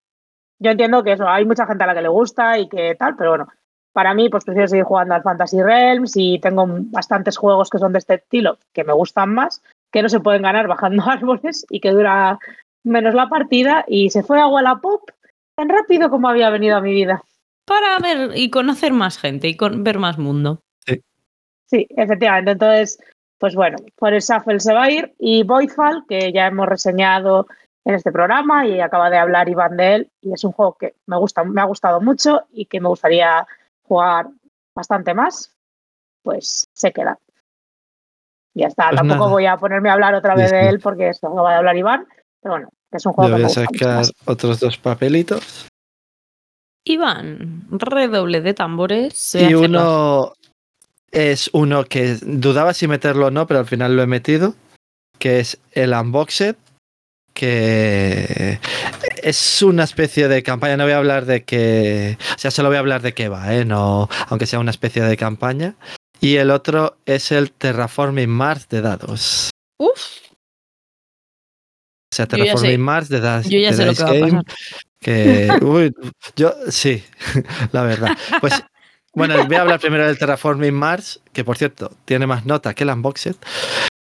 yo 0.61 0.71
entiendo 0.71 1.03
que 1.03 1.13
eso, 1.13 1.27
hay 1.27 1.45
mucha 1.45 1.67
gente 1.67 1.83
a 1.83 1.87
la 1.89 1.95
que 1.95 2.03
le 2.03 2.09
gusta 2.09 2.59
y 2.59 2.69
que 2.69 2.95
tal, 2.95 3.17
pero 3.17 3.31
bueno, 3.31 3.49
para 3.95 4.13
mí, 4.13 4.29
pues 4.29 4.45
prefiero 4.45 4.67
seguir 4.67 4.85
jugando 4.85 5.15
al 5.15 5.23
Fantasy 5.23 5.63
Realms 5.63 6.17
y 6.17 6.41
tengo 6.41 6.67
bastantes 6.69 7.37
juegos 7.37 7.71
que 7.71 7.79
son 7.79 7.93
de 7.93 8.01
este 8.01 8.15
estilo 8.15 8.59
que 8.73 8.83
me 8.83 8.93
gustan 8.93 9.33
más, 9.33 9.63
que 9.93 10.03
no 10.03 10.09
se 10.09 10.19
pueden 10.19 10.43
ganar 10.43 10.67
bajando 10.67 11.05
árboles 11.09 11.65
y 11.71 11.79
que 11.79 11.93
dura 11.93 12.39
menos 12.85 13.15
la 13.15 13.29
partida. 13.29 13.85
Y 13.87 14.11
se 14.11 14.25
fue 14.25 14.41
a 14.41 14.49
Wallapop 14.49 15.09
tan 15.57 15.69
rápido 15.69 16.11
como 16.11 16.29
había 16.29 16.51
venido 16.51 16.77
a 16.77 16.81
mi 16.81 16.93
vida. 16.93 17.23
Para 17.67 17.99
ver 18.01 18.37
y 18.37 18.51
conocer 18.51 18.93
más 18.93 19.17
gente 19.17 19.47
y 19.47 19.57
con- 19.57 19.85
ver 19.85 19.99
más 20.01 20.19
mundo. 20.19 20.61
Sí, 21.67 21.87
efectivamente. 21.91 22.51
Entonces, 22.51 22.99
pues 23.39 23.55
bueno, 23.55 23.79
por 23.97 24.13
el 24.13 24.21
Shuffle 24.21 24.59
se 24.59 24.75
va 24.75 24.83
a 24.85 24.91
ir 24.91 25.15
y 25.21 25.45
Voidfall, 25.45 26.05
que 26.09 26.33
ya 26.33 26.49
hemos 26.49 26.67
reseñado 26.67 27.47
en 27.85 27.95
este 27.95 28.11
programa 28.11 28.67
y 28.67 28.81
acaba 28.81 29.09
de 29.09 29.19
hablar 29.19 29.49
Iván 29.49 29.77
de 29.77 29.95
él, 29.95 30.11
y 30.21 30.33
es 30.33 30.43
un 30.45 30.53
juego 30.53 30.77
que 30.79 30.95
me 31.07 31.17
gusta, 31.17 31.45
me 31.45 31.61
ha 31.61 31.65
gustado 31.65 32.01
mucho 32.01 32.43
y 32.53 32.67
que 32.67 32.81
me 32.81 32.89
gustaría 32.89 33.47
jugar 33.85 34.29
bastante 34.75 35.15
más, 35.15 35.55
pues 36.23 36.67
se 36.73 36.93
queda. 36.93 37.19
Ya 38.55 38.69
está, 38.69 38.89
Pues 38.91 38.97
tampoco 38.99 39.19
nada. 39.25 39.31
voy 39.33 39.47
a 39.47 39.57
ponerme 39.57 39.91
a 39.91 39.95
hablar 39.95 40.15
otra 40.15 40.35
vez 40.35 40.51
de 40.51 40.69
él 40.69 40.81
porque 40.81 41.09
esto 41.09 41.29
acaba 41.29 41.51
de 41.53 41.57
hablar 41.59 41.77
Iván, 41.77 42.07
pero 42.41 42.55
bueno, 42.55 42.69
es 42.93 43.05
un 43.07 43.13
Yo 43.13 43.17
juego 43.17 43.37
voy 43.37 43.45
a 43.45 43.49
sacar 43.49 43.97
más. 43.97 44.13
otros 44.27 44.61
dos 44.61 44.79
papelitos. 44.79 45.69
Iván, 46.87 47.65
redoble 47.71 48.41
de 48.43 48.55
tambores. 48.55 49.35
a 49.35 49.41
Y 49.41 49.55
uno 49.55 50.35
es 51.11 51.51
uno 51.53 51.85
que 51.85 52.15
dudaba 52.23 52.75
si 52.75 52.87
meterlo 52.87 53.27
o 53.27 53.31
no, 53.31 53.47
pero 53.47 53.61
al 53.61 53.67
final 53.67 53.97
lo 53.97 54.03
he 54.03 54.07
metido, 54.07 54.55
que 55.19 55.41
es 55.41 55.59
el 55.73 55.93
Unboxed, 55.93 56.57
que 57.35 58.59
es 59.23 59.63
una 59.63 59.85
especie 59.85 60.29
de 60.29 60.43
campaña. 60.43 60.77
No 60.77 60.85
voy 60.85 60.93
a 60.93 60.99
hablar 60.99 61.27
de 61.27 61.45
que, 61.45 62.17
o 62.35 62.39
sea, 62.39 62.51
solo 62.51 62.69
voy 62.69 62.77
a 62.77 62.81
hablar 62.81 63.03
de 63.03 63.13
qué 63.13 63.29
va, 63.29 63.55
¿eh? 63.55 63.65
no, 63.65 64.09
aunque 64.29 64.47
sea 64.47 64.61
una 64.61 64.71
especie 64.71 65.03
de 65.03 65.17
campaña. 65.17 65.75
Y 66.21 66.37
el 66.37 66.51
otro 66.51 66.97
es 67.05 67.33
el 67.33 67.51
Terraforming 67.53 68.31
Mars 68.31 68.69
de 68.69 68.81
dados. 68.81 69.51
Uf, 69.79 69.91
O 72.13 72.15
sea, 72.15 72.27
Yo 72.29 72.37
ya 72.39 72.45
sé. 72.45 72.47
Terraforming 72.47 72.81
Mars 72.81 73.09
de, 73.09 73.21
das- 73.21 73.49
yo 73.49 73.59
ya 73.59 73.73
sé 73.73 73.85
lo 73.85 73.95
que 73.95 74.03
va 74.05 74.11
a 74.11 74.21
pasar. 74.21 74.43
que, 75.01 75.49
uy, 75.63 75.93
yo 76.37 76.55
sí, 76.71 77.03
la 77.73 77.83
verdad. 77.83 78.17
Pues 78.41 78.55
bueno, 79.13 79.45
voy 79.47 79.57
a 79.57 79.61
hablar 79.63 79.81
primero 79.81 80.07
del 80.07 80.19
Terraforming 80.19 80.73
Mars, 80.75 81.21
que 81.33 81.45
por 81.45 81.59
cierto 81.59 81.93
tiene 82.05 82.27
más 82.27 82.47
nota 82.47 82.73
que 82.75 82.85
el 82.85 82.91
Unboxed. 82.91 83.37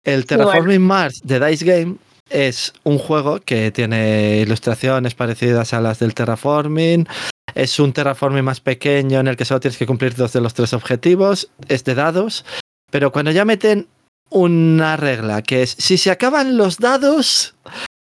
El 0.04 0.26
Terraforming 0.26 0.82
Mars 0.82 1.20
de 1.24 1.38
Dice 1.46 1.64
Game 1.64 1.96
es 2.30 2.72
un 2.85 2.98
juego 2.98 3.40
que 3.40 3.70
tiene 3.70 4.38
ilustraciones 4.38 5.14
parecidas 5.14 5.74
a 5.74 5.80
las 5.80 5.98
del 5.98 6.14
Terraforming. 6.14 7.06
Es 7.54 7.78
un 7.78 7.92
Terraforming 7.92 8.44
más 8.44 8.61
pequeño 8.61 9.20
en 9.20 9.28
el 9.28 9.37
que 9.37 9.44
solo 9.44 9.61
tienes 9.61 9.78
que 9.78 9.87
cumplir 9.87 10.14
dos 10.14 10.32
de 10.32 10.40
los 10.40 10.54
tres 10.54 10.72
objetivos. 10.72 11.50
Es 11.68 11.85
de 11.85 11.94
dados. 11.94 12.44
Pero 12.90 13.12
cuando 13.12 13.30
ya 13.30 13.44
meten 13.44 13.88
una 14.30 14.96
regla 14.96 15.42
que 15.42 15.62
es 15.62 15.70
si 15.78 15.98
se 15.98 16.11
acaban 16.11 16.56
los 16.56 16.78
dados, 16.78 17.54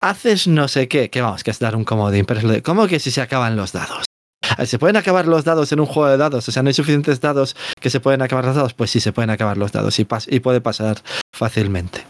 haces 0.02 0.48
no 0.48 0.68
sé 0.68 0.88
qué. 0.88 1.10
Que 1.10 1.22
vamos, 1.22 1.44
que 1.44 1.52
es 1.52 1.60
dar 1.60 1.76
un 1.76 1.86
comodín. 1.86 2.26
Pero 2.26 2.40
es 2.40 2.44
lo 2.44 2.52
de, 2.52 2.62
¿cómo 2.62 2.88
que 2.88 3.00
si 3.00 3.12
se 3.12 3.22
acaban 3.22 3.56
los 3.56 3.72
dados? 3.72 4.04
A 4.50 4.56
ver, 4.58 4.68
¿Se 4.68 4.80
pueden 4.80 4.98
acabar 4.98 5.28
los 5.28 5.46
dados 5.46 5.72
en 5.72 5.80
un 5.80 5.86
juego 5.86 6.10
de 6.10 6.18
dados? 6.18 6.48
O 6.50 6.52
sea, 6.52 6.64
no 6.64 6.70
hay 6.70 6.74
suficientes 6.74 7.22
dados 7.22 7.56
que 7.80 7.90
se 7.90 8.00
pueden 8.00 8.22
acabar 8.22 8.46
los 8.46 8.56
dados. 8.56 8.74
Pues 8.74 8.92
sí, 8.92 9.00
se 9.00 9.14
pueden 9.14 9.30
acabar 9.30 9.58
los 9.58 9.72
dados 9.72 10.00
y, 10.00 10.08
y 10.28 10.40
puede 10.40 10.60
pasar 10.60 11.02
fácilmente. 11.34 12.04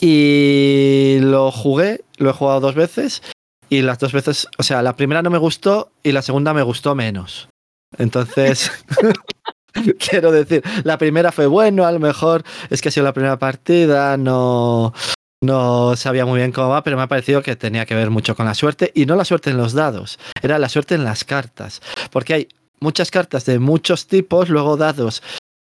Y 0.00 1.18
lo 1.20 1.50
jugué, 1.50 2.04
lo 2.18 2.30
he 2.30 2.32
jugado 2.32 2.60
dos 2.60 2.74
veces. 2.74 3.22
Y 3.68 3.82
las 3.82 3.98
dos 3.98 4.12
veces, 4.12 4.46
o 4.58 4.62
sea, 4.62 4.82
la 4.82 4.94
primera 4.94 5.22
no 5.22 5.30
me 5.30 5.38
gustó 5.38 5.90
y 6.02 6.12
la 6.12 6.22
segunda 6.22 6.54
me 6.54 6.62
gustó 6.62 6.94
menos. 6.94 7.48
Entonces, 7.98 8.70
quiero 9.98 10.30
decir, 10.30 10.62
la 10.84 10.98
primera 10.98 11.32
fue 11.32 11.46
bueno, 11.46 11.84
a 11.84 11.92
lo 11.92 11.98
mejor 11.98 12.44
es 12.70 12.80
que 12.80 12.88
ha 12.88 12.92
sido 12.92 13.04
la 13.04 13.12
primera 13.12 13.38
partida, 13.38 14.16
no, 14.16 14.92
no 15.42 15.96
sabía 15.96 16.26
muy 16.26 16.38
bien 16.38 16.52
cómo 16.52 16.68
va, 16.68 16.82
pero 16.82 16.96
me 16.96 17.02
ha 17.02 17.08
parecido 17.08 17.42
que 17.42 17.56
tenía 17.56 17.86
que 17.86 17.94
ver 17.94 18.10
mucho 18.10 18.36
con 18.36 18.46
la 18.46 18.54
suerte 18.54 18.92
y 18.94 19.06
no 19.06 19.16
la 19.16 19.24
suerte 19.24 19.50
en 19.50 19.56
los 19.56 19.72
dados, 19.72 20.18
era 20.42 20.58
la 20.58 20.68
suerte 20.68 20.94
en 20.94 21.04
las 21.04 21.24
cartas, 21.24 21.82
porque 22.10 22.34
hay 22.34 22.48
muchas 22.80 23.10
cartas 23.10 23.44
de 23.46 23.58
muchos 23.58 24.06
tipos, 24.06 24.48
luego 24.48 24.76
dados 24.76 25.22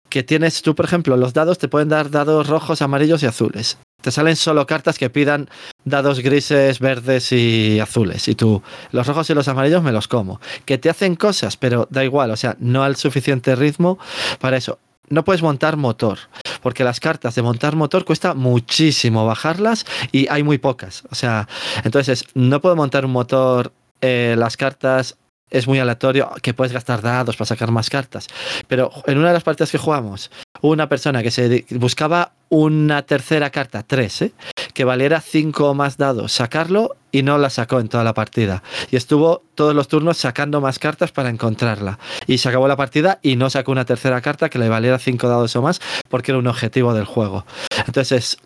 que 0.10 0.24
tienes 0.24 0.62
tú, 0.62 0.76
por 0.76 0.86
ejemplo, 0.86 1.16
los 1.16 1.34
dados 1.34 1.58
te 1.58 1.70
pueden 1.70 1.88
dar 1.88 2.12
dados 2.12 2.48
rojos, 2.48 2.82
amarillos 2.82 3.24
y 3.24 3.28
azules. 3.28 3.78
Te 4.02 4.12
salen 4.12 4.36
solo 4.36 4.66
cartas 4.66 4.98
que 4.98 5.10
pidan 5.10 5.50
dados 5.86 6.20
grises, 6.20 6.80
verdes 6.80 7.32
y 7.32 7.80
azules. 7.80 8.28
Y 8.28 8.36
tú, 8.36 8.62
los 8.92 9.08
rojos 9.08 9.30
y 9.30 9.34
los 9.34 9.48
amarillos 9.48 9.84
me 9.84 9.92
los 9.92 10.08
como. 10.08 10.40
Que 10.66 10.78
te 10.78 10.90
hacen 10.90 11.16
cosas, 11.16 11.58
pero 11.58 11.88
da 11.90 12.04
igual, 12.04 12.32
o 12.32 12.38
sea, 12.38 12.56
no 12.60 12.84
al 12.84 12.96
suficiente 12.96 13.56
ritmo 13.56 13.98
para 14.40 14.58
eso. 14.58 14.80
No 15.10 15.26
puedes 15.26 15.42
montar 15.42 15.76
motor, 15.76 16.20
porque 16.62 16.86
las 16.86 17.02
cartas 17.02 17.36
de 17.36 17.42
montar 17.42 17.76
motor 17.76 18.06
cuesta 18.06 18.34
muchísimo 18.34 19.26
bajarlas 19.26 19.86
y 20.14 20.28
hay 20.30 20.42
muy 20.44 20.58
pocas. 20.58 21.04
O 21.12 21.16
sea, 21.16 21.50
entonces 21.84 22.26
no 22.34 22.62
puedo 22.62 22.78
montar 22.78 23.06
un 23.06 23.12
motor, 23.12 23.74
eh, 24.00 24.36
las 24.38 24.56
cartas 24.56 25.18
es 25.52 25.68
muy 25.68 25.80
aleatorio, 25.80 26.32
que 26.42 26.54
puedes 26.54 26.74
gastar 26.74 27.02
dados 27.02 27.36
para 27.36 27.46
sacar 27.46 27.72
más 27.72 27.90
cartas. 27.90 28.28
Pero 28.68 28.92
en 29.06 29.18
una 29.18 29.28
de 29.28 29.34
las 29.34 29.44
partidas 29.44 29.72
que 29.72 29.78
jugamos, 29.78 30.32
una 30.62 30.90
persona 30.90 31.22
que 31.22 31.30
se 31.30 31.66
buscaba 31.72 32.34
una 32.50 33.04
tercera 33.04 33.50
carta, 33.50 33.84
tres, 33.84 34.22
¿eh? 34.22 34.34
que 34.74 34.86
valiera 34.86 35.22
cinco 35.22 35.70
o 35.70 35.74
más 35.74 35.98
dados, 35.98 36.32
sacarlo 36.32 36.96
y 37.12 37.24
no 37.24 37.38
la 37.38 37.50
sacó 37.50 37.80
en 37.80 37.90
toda 37.90 38.04
la 38.04 38.14
partida. 38.14 38.64
Y 38.90 38.96
estuvo 38.96 39.44
todos 39.56 39.76
los 39.76 39.88
turnos 39.88 40.18
sacando 40.18 40.62
más 40.62 40.80
cartas 40.80 41.12
para 41.12 41.30
encontrarla. 41.30 42.00
Y 42.28 42.38
se 42.38 42.50
acabó 42.50 42.68
la 42.68 42.78
partida 42.78 43.20
y 43.22 43.36
no 43.36 43.50
sacó 43.50 43.72
una 43.72 43.86
tercera 43.86 44.22
carta 44.22 44.50
que 44.50 44.60
le 44.60 44.70
valiera 44.70 45.00
cinco 45.00 45.28
dados 45.28 45.56
o 45.56 45.62
más 45.62 45.82
porque 46.10 46.32
era 46.32 46.40
un 46.40 46.48
objetivo 46.48 46.94
del 46.94 47.06
juego. 47.06 47.46
Entonces, 47.86 48.38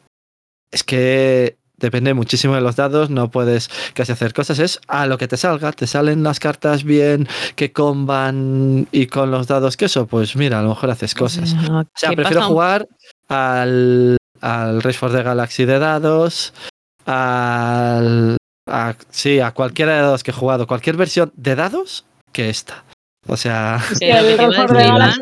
es 0.72 0.84
que 0.84 1.58
depende 1.78 2.14
muchísimo 2.14 2.56
de 2.56 2.62
los 2.62 2.76
dados, 2.76 3.10
no 3.10 3.30
puedes 3.32 3.70
casi 3.94 4.12
hacer 4.12 4.34
cosas, 4.34 4.60
es 4.60 4.80
a 4.88 5.06
lo 5.08 5.18
que 5.18 5.28
te 5.28 5.38
salga, 5.38 5.72
te 5.72 5.88
salen 5.88 6.24
las 6.24 6.40
cartas 6.40 6.84
bien, 6.84 7.28
que 7.56 7.72
comban 7.74 8.88
y 8.92 9.08
con 9.08 9.32
los 9.32 9.48
dados 9.48 9.78
que 9.78 9.86
eso, 9.86 10.08
pues 10.08 10.36
mira, 10.36 10.60
a 10.60 10.62
lo 10.64 10.70
mejor 10.70 10.90
haces 10.92 11.14
cosas. 11.14 11.54
O 11.70 11.86
sea, 11.96 12.10
¿qué 12.12 12.16
prefiero 12.16 12.42
pasa? 12.42 12.48
jugar 12.48 12.88
al, 13.28 14.18
al 14.42 14.82
Race 14.82 14.98
for 14.98 15.12
the 15.12 15.24
Galaxy 15.24 15.66
de 15.66 15.80
dados, 15.80 16.54
al, 17.06 18.38
a, 18.68 18.96
sí, 19.10 19.40
a 19.40 19.52
cualquiera 19.52 19.96
de 19.96 20.02
dados 20.02 20.24
que 20.24 20.32
he 20.32 20.34
jugado, 20.34 20.68
cualquier 20.68 20.98
versión 20.98 21.32
de 21.36 21.56
dados 21.56 22.06
que 22.32 22.50
esta. 22.50 22.84
O 23.28 23.38
sea, 23.38 23.80
el 24.02 24.34
Iván, 24.36 24.52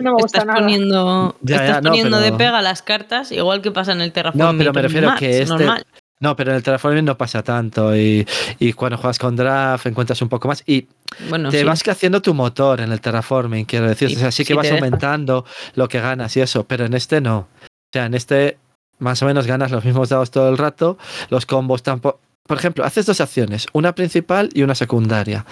no 0.01 0.11
me 0.11 0.11
gusta 0.11 0.39
estás 0.39 0.45
nada. 0.45 0.59
poniendo, 0.59 1.37
Ya, 1.41 1.55
estás 1.55 1.69
ya, 1.69 1.81
no, 1.81 1.89
poniendo 1.91 2.19
de 2.19 2.33
pega 2.33 2.61
las 2.61 2.81
cartas, 2.81 3.31
igual 3.31 3.61
que 3.61 3.71
pasa 3.71 3.93
en 3.93 4.01
el 4.01 4.11
Terraforming. 4.11 4.45
No, 4.45 4.57
pero 4.57 4.73
me 4.73 4.81
refiero 4.81 5.15
que 5.17 5.41
este- 5.43 5.45
normal. 5.55 5.85
No, 6.23 6.37
pero 6.37 6.51
en 6.51 6.57
el 6.57 6.63
Terraforming 6.63 7.03
no 7.03 7.17
pasa 7.17 7.43
tanto 7.43 7.95
y, 7.95 8.25
y 8.57 8.71
cuando 8.71 8.97
juegas 8.97 9.19
con 9.19 9.35
Draft 9.35 9.85
encuentras 9.87 10.21
un 10.21 10.29
poco 10.29 10.47
más 10.47 10.63
y 10.65 10.87
Bueno, 11.29 11.49
te 11.51 11.59
sí. 11.59 11.63
vas 11.65 11.85
haciendo 11.87 12.21
tu 12.21 12.33
motor 12.33 12.79
en 12.79 12.93
el 12.93 13.01
Terraforming, 13.01 13.65
quiero 13.65 13.89
decir. 13.89 14.09
Sí, 14.09 14.15
o 14.15 14.19
sea, 14.19 14.31
sí 14.31 14.45
que 14.45 14.53
vas 14.53 14.71
aumentando 14.71 15.45
lo 15.75 15.89
que 15.89 15.99
ganas 15.99 16.35
y 16.37 16.41
eso, 16.41 16.63
pero 16.63 16.85
en 16.85 16.93
este 16.93 17.19
no. 17.19 17.39
O 17.61 17.91
sea, 17.91 18.05
en 18.05 18.13
este 18.13 18.57
más 18.99 19.21
o 19.21 19.25
menos 19.25 19.45
ganas 19.47 19.69
los 19.69 19.83
mismos 19.83 20.07
dados 20.07 20.31
todo 20.31 20.47
el 20.49 20.57
rato, 20.57 20.97
los 21.29 21.45
combos 21.45 21.83
tampoco. 21.83 22.21
Por 22.47 22.57
ejemplo, 22.57 22.85
haces 22.85 23.05
dos 23.05 23.19
acciones, 23.19 23.67
una 23.73 23.93
principal 23.93 24.49
y 24.53 24.63
una 24.63 24.75
secundaria. 24.75 25.45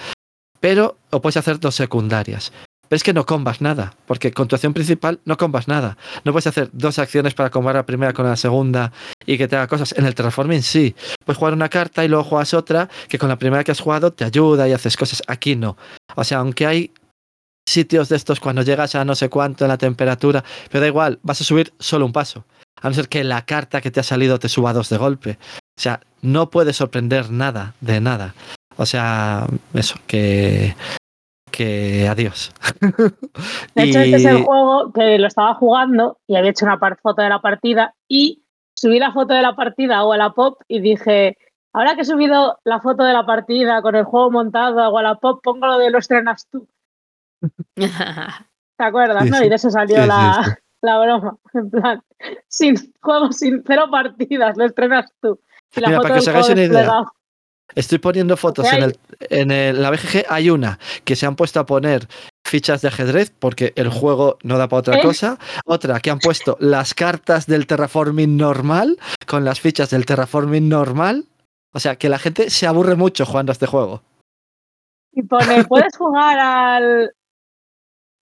Pero, 0.61 0.97
o 1.09 1.21
puedes 1.21 1.35
hacer 1.37 1.59
dos 1.59 1.75
secundarias. 1.75 2.53
Pero 2.91 2.97
es 2.97 3.03
que 3.03 3.13
no 3.13 3.25
combas 3.25 3.61
nada, 3.61 3.95
porque 4.05 4.33
con 4.33 4.49
tu 4.49 4.55
acción 4.57 4.73
principal 4.73 5.21
no 5.23 5.37
combas 5.37 5.69
nada. 5.69 5.97
No 6.25 6.33
puedes 6.33 6.47
hacer 6.47 6.69
dos 6.73 6.99
acciones 6.99 7.33
para 7.33 7.49
combar 7.49 7.75
la 7.75 7.85
primera 7.85 8.11
con 8.11 8.25
la 8.25 8.35
segunda 8.35 8.91
y 9.25 9.37
que 9.37 9.47
te 9.47 9.55
haga 9.55 9.67
cosas. 9.67 9.95
En 9.97 10.05
el 10.05 10.13
Terraforming 10.13 10.61
sí. 10.61 10.93
Puedes 11.23 11.37
jugar 11.37 11.53
una 11.53 11.69
carta 11.69 12.03
y 12.03 12.09
luego 12.09 12.25
juegas 12.25 12.53
otra 12.53 12.89
que 13.07 13.17
con 13.17 13.29
la 13.29 13.39
primera 13.39 13.63
que 13.63 13.71
has 13.71 13.79
jugado 13.79 14.11
te 14.11 14.25
ayuda 14.25 14.67
y 14.67 14.73
haces 14.73 14.97
cosas. 14.97 15.23
Aquí 15.27 15.55
no. 15.55 15.77
O 16.17 16.25
sea, 16.25 16.39
aunque 16.39 16.65
hay 16.65 16.91
sitios 17.65 18.09
de 18.09 18.17
estos 18.17 18.41
cuando 18.41 18.61
llegas 18.61 18.93
a 18.95 19.05
no 19.05 19.15
sé 19.15 19.29
cuánto 19.29 19.63
en 19.63 19.69
la 19.69 19.77
temperatura, 19.77 20.43
pero 20.69 20.81
da 20.81 20.87
igual, 20.87 21.17
vas 21.23 21.39
a 21.39 21.45
subir 21.45 21.71
solo 21.79 22.05
un 22.05 22.11
paso. 22.11 22.43
A 22.81 22.89
no 22.89 22.93
ser 22.93 23.07
que 23.07 23.23
la 23.23 23.45
carta 23.45 23.79
que 23.79 23.91
te 23.91 24.01
ha 24.01 24.03
salido 24.03 24.37
te 24.37 24.49
suba 24.49 24.73
dos 24.73 24.89
de 24.89 24.97
golpe. 24.97 25.37
O 25.77 25.81
sea, 25.81 26.01
no 26.21 26.49
puedes 26.49 26.75
sorprender 26.75 27.31
nada 27.31 27.73
de 27.79 28.01
nada. 28.01 28.35
O 28.75 28.85
sea, 28.85 29.47
eso, 29.73 29.95
que. 30.07 30.75
Que 31.51 32.07
adiós. 32.07 32.51
De 33.75 33.83
hecho, 33.83 33.99
este 33.99 34.15
es 34.15 34.23
Y- 34.23 34.27
el 34.27 34.43
juego 34.43 34.91
que 34.93 35.17
lo 35.19 35.27
estaba 35.27 35.53
jugando 35.55 36.17
y 36.27 36.35
había 36.35 36.51
hecho 36.51 36.65
una 36.65 36.77
foto 36.77 37.21
de 37.21 37.29
la 37.29 37.41
partida 37.41 37.93
y 38.07 38.43
subí 38.73 38.97
la 38.99 39.11
foto 39.11 39.33
de 39.33 39.41
la 39.41 39.55
partida 39.55 39.97
a 39.97 40.05
Wallapop 40.07 40.59
y 40.67 40.79
dije, 40.79 41.37
ahora 41.73 41.95
que 41.95 42.01
he 42.01 42.05
subido 42.05 42.59
la 42.63 42.79
foto 42.79 43.03
de 43.03 43.13
la 43.13 43.25
partida 43.25 43.81
con 43.81 43.95
el 43.95 44.05
juego 44.05 44.31
montado 44.31 44.79
a 44.81 44.89
Wallapop, 44.89 45.41
pongo 45.43 45.67
lo 45.67 45.77
de 45.77 45.89
lo 45.91 45.99
estrenas 45.99 46.47
tú. 46.49 46.67
¿Te 47.75 48.83
acuerdas? 48.83 49.23
Sí, 49.23 49.29
no? 49.29 49.37
sí. 49.37 49.45
Y 49.45 49.49
de 49.49 49.55
eso 49.55 49.69
salió 49.69 50.01
Sí, 50.01 50.07
la, 50.07 50.59
la 50.81 50.99
broma. 50.99 51.37
En 51.53 51.69
plan, 51.69 52.01
sin 52.47 52.75
juego, 53.01 53.31
sin 53.31 53.63
cero 53.65 53.85
partidas, 53.91 54.57
lo 54.57 54.65
estrenas 54.65 55.11
tú. 55.21 55.39
Y 55.75 55.79
la 55.81 55.87
Mira, 55.89 55.97
foto 55.99 56.07
para 56.09 56.13
que 56.15 56.19
os 56.19 56.25
del 56.25 56.35
hagáis 56.35 56.45
juego 56.47 56.53
una 56.59 56.61
idea. 56.65 56.77
desplegado. 56.79 57.11
Estoy 57.75 57.99
poniendo 57.99 58.35
fotos 58.37 58.71
en, 58.73 58.83
el, 58.83 58.97
en 59.19 59.51
el- 59.51 59.81
la 59.81 59.89
BGG. 59.91 60.25
Hay 60.29 60.49
una 60.49 60.79
que 61.03 61.15
se 61.15 61.25
han 61.25 61.35
puesto 61.35 61.59
a 61.59 61.65
poner 61.65 62.07
fichas 62.45 62.81
de 62.81 62.89
ajedrez 62.89 63.31
porque 63.37 63.71
el 63.75 63.89
juego 63.89 64.37
no 64.43 64.57
da 64.57 64.67
para 64.67 64.79
otra 64.79 64.97
¿Eh? 64.97 65.01
cosa. 65.01 65.37
Otra 65.65 65.99
que 65.99 66.09
han 66.11 66.19
puesto 66.19 66.57
las 66.59 66.93
cartas 66.93 67.45
del 67.47 67.67
terraforming 67.67 68.35
normal 68.37 68.97
con 69.27 69.45
las 69.45 69.59
fichas 69.59 69.89
del 69.89 70.05
terraforming 70.05 70.67
normal. 70.67 71.25
O 71.73 71.79
sea, 71.79 71.95
que 71.95 72.09
la 72.09 72.19
gente 72.19 72.49
se 72.49 72.67
aburre 72.67 72.95
mucho 72.95 73.25
jugando 73.25 73.51
a 73.51 73.53
este 73.53 73.67
juego. 73.67 74.03
Y 75.13 75.23
pone, 75.23 75.63
puedes 75.65 75.95
jugar 75.97 76.37
al... 76.39 77.13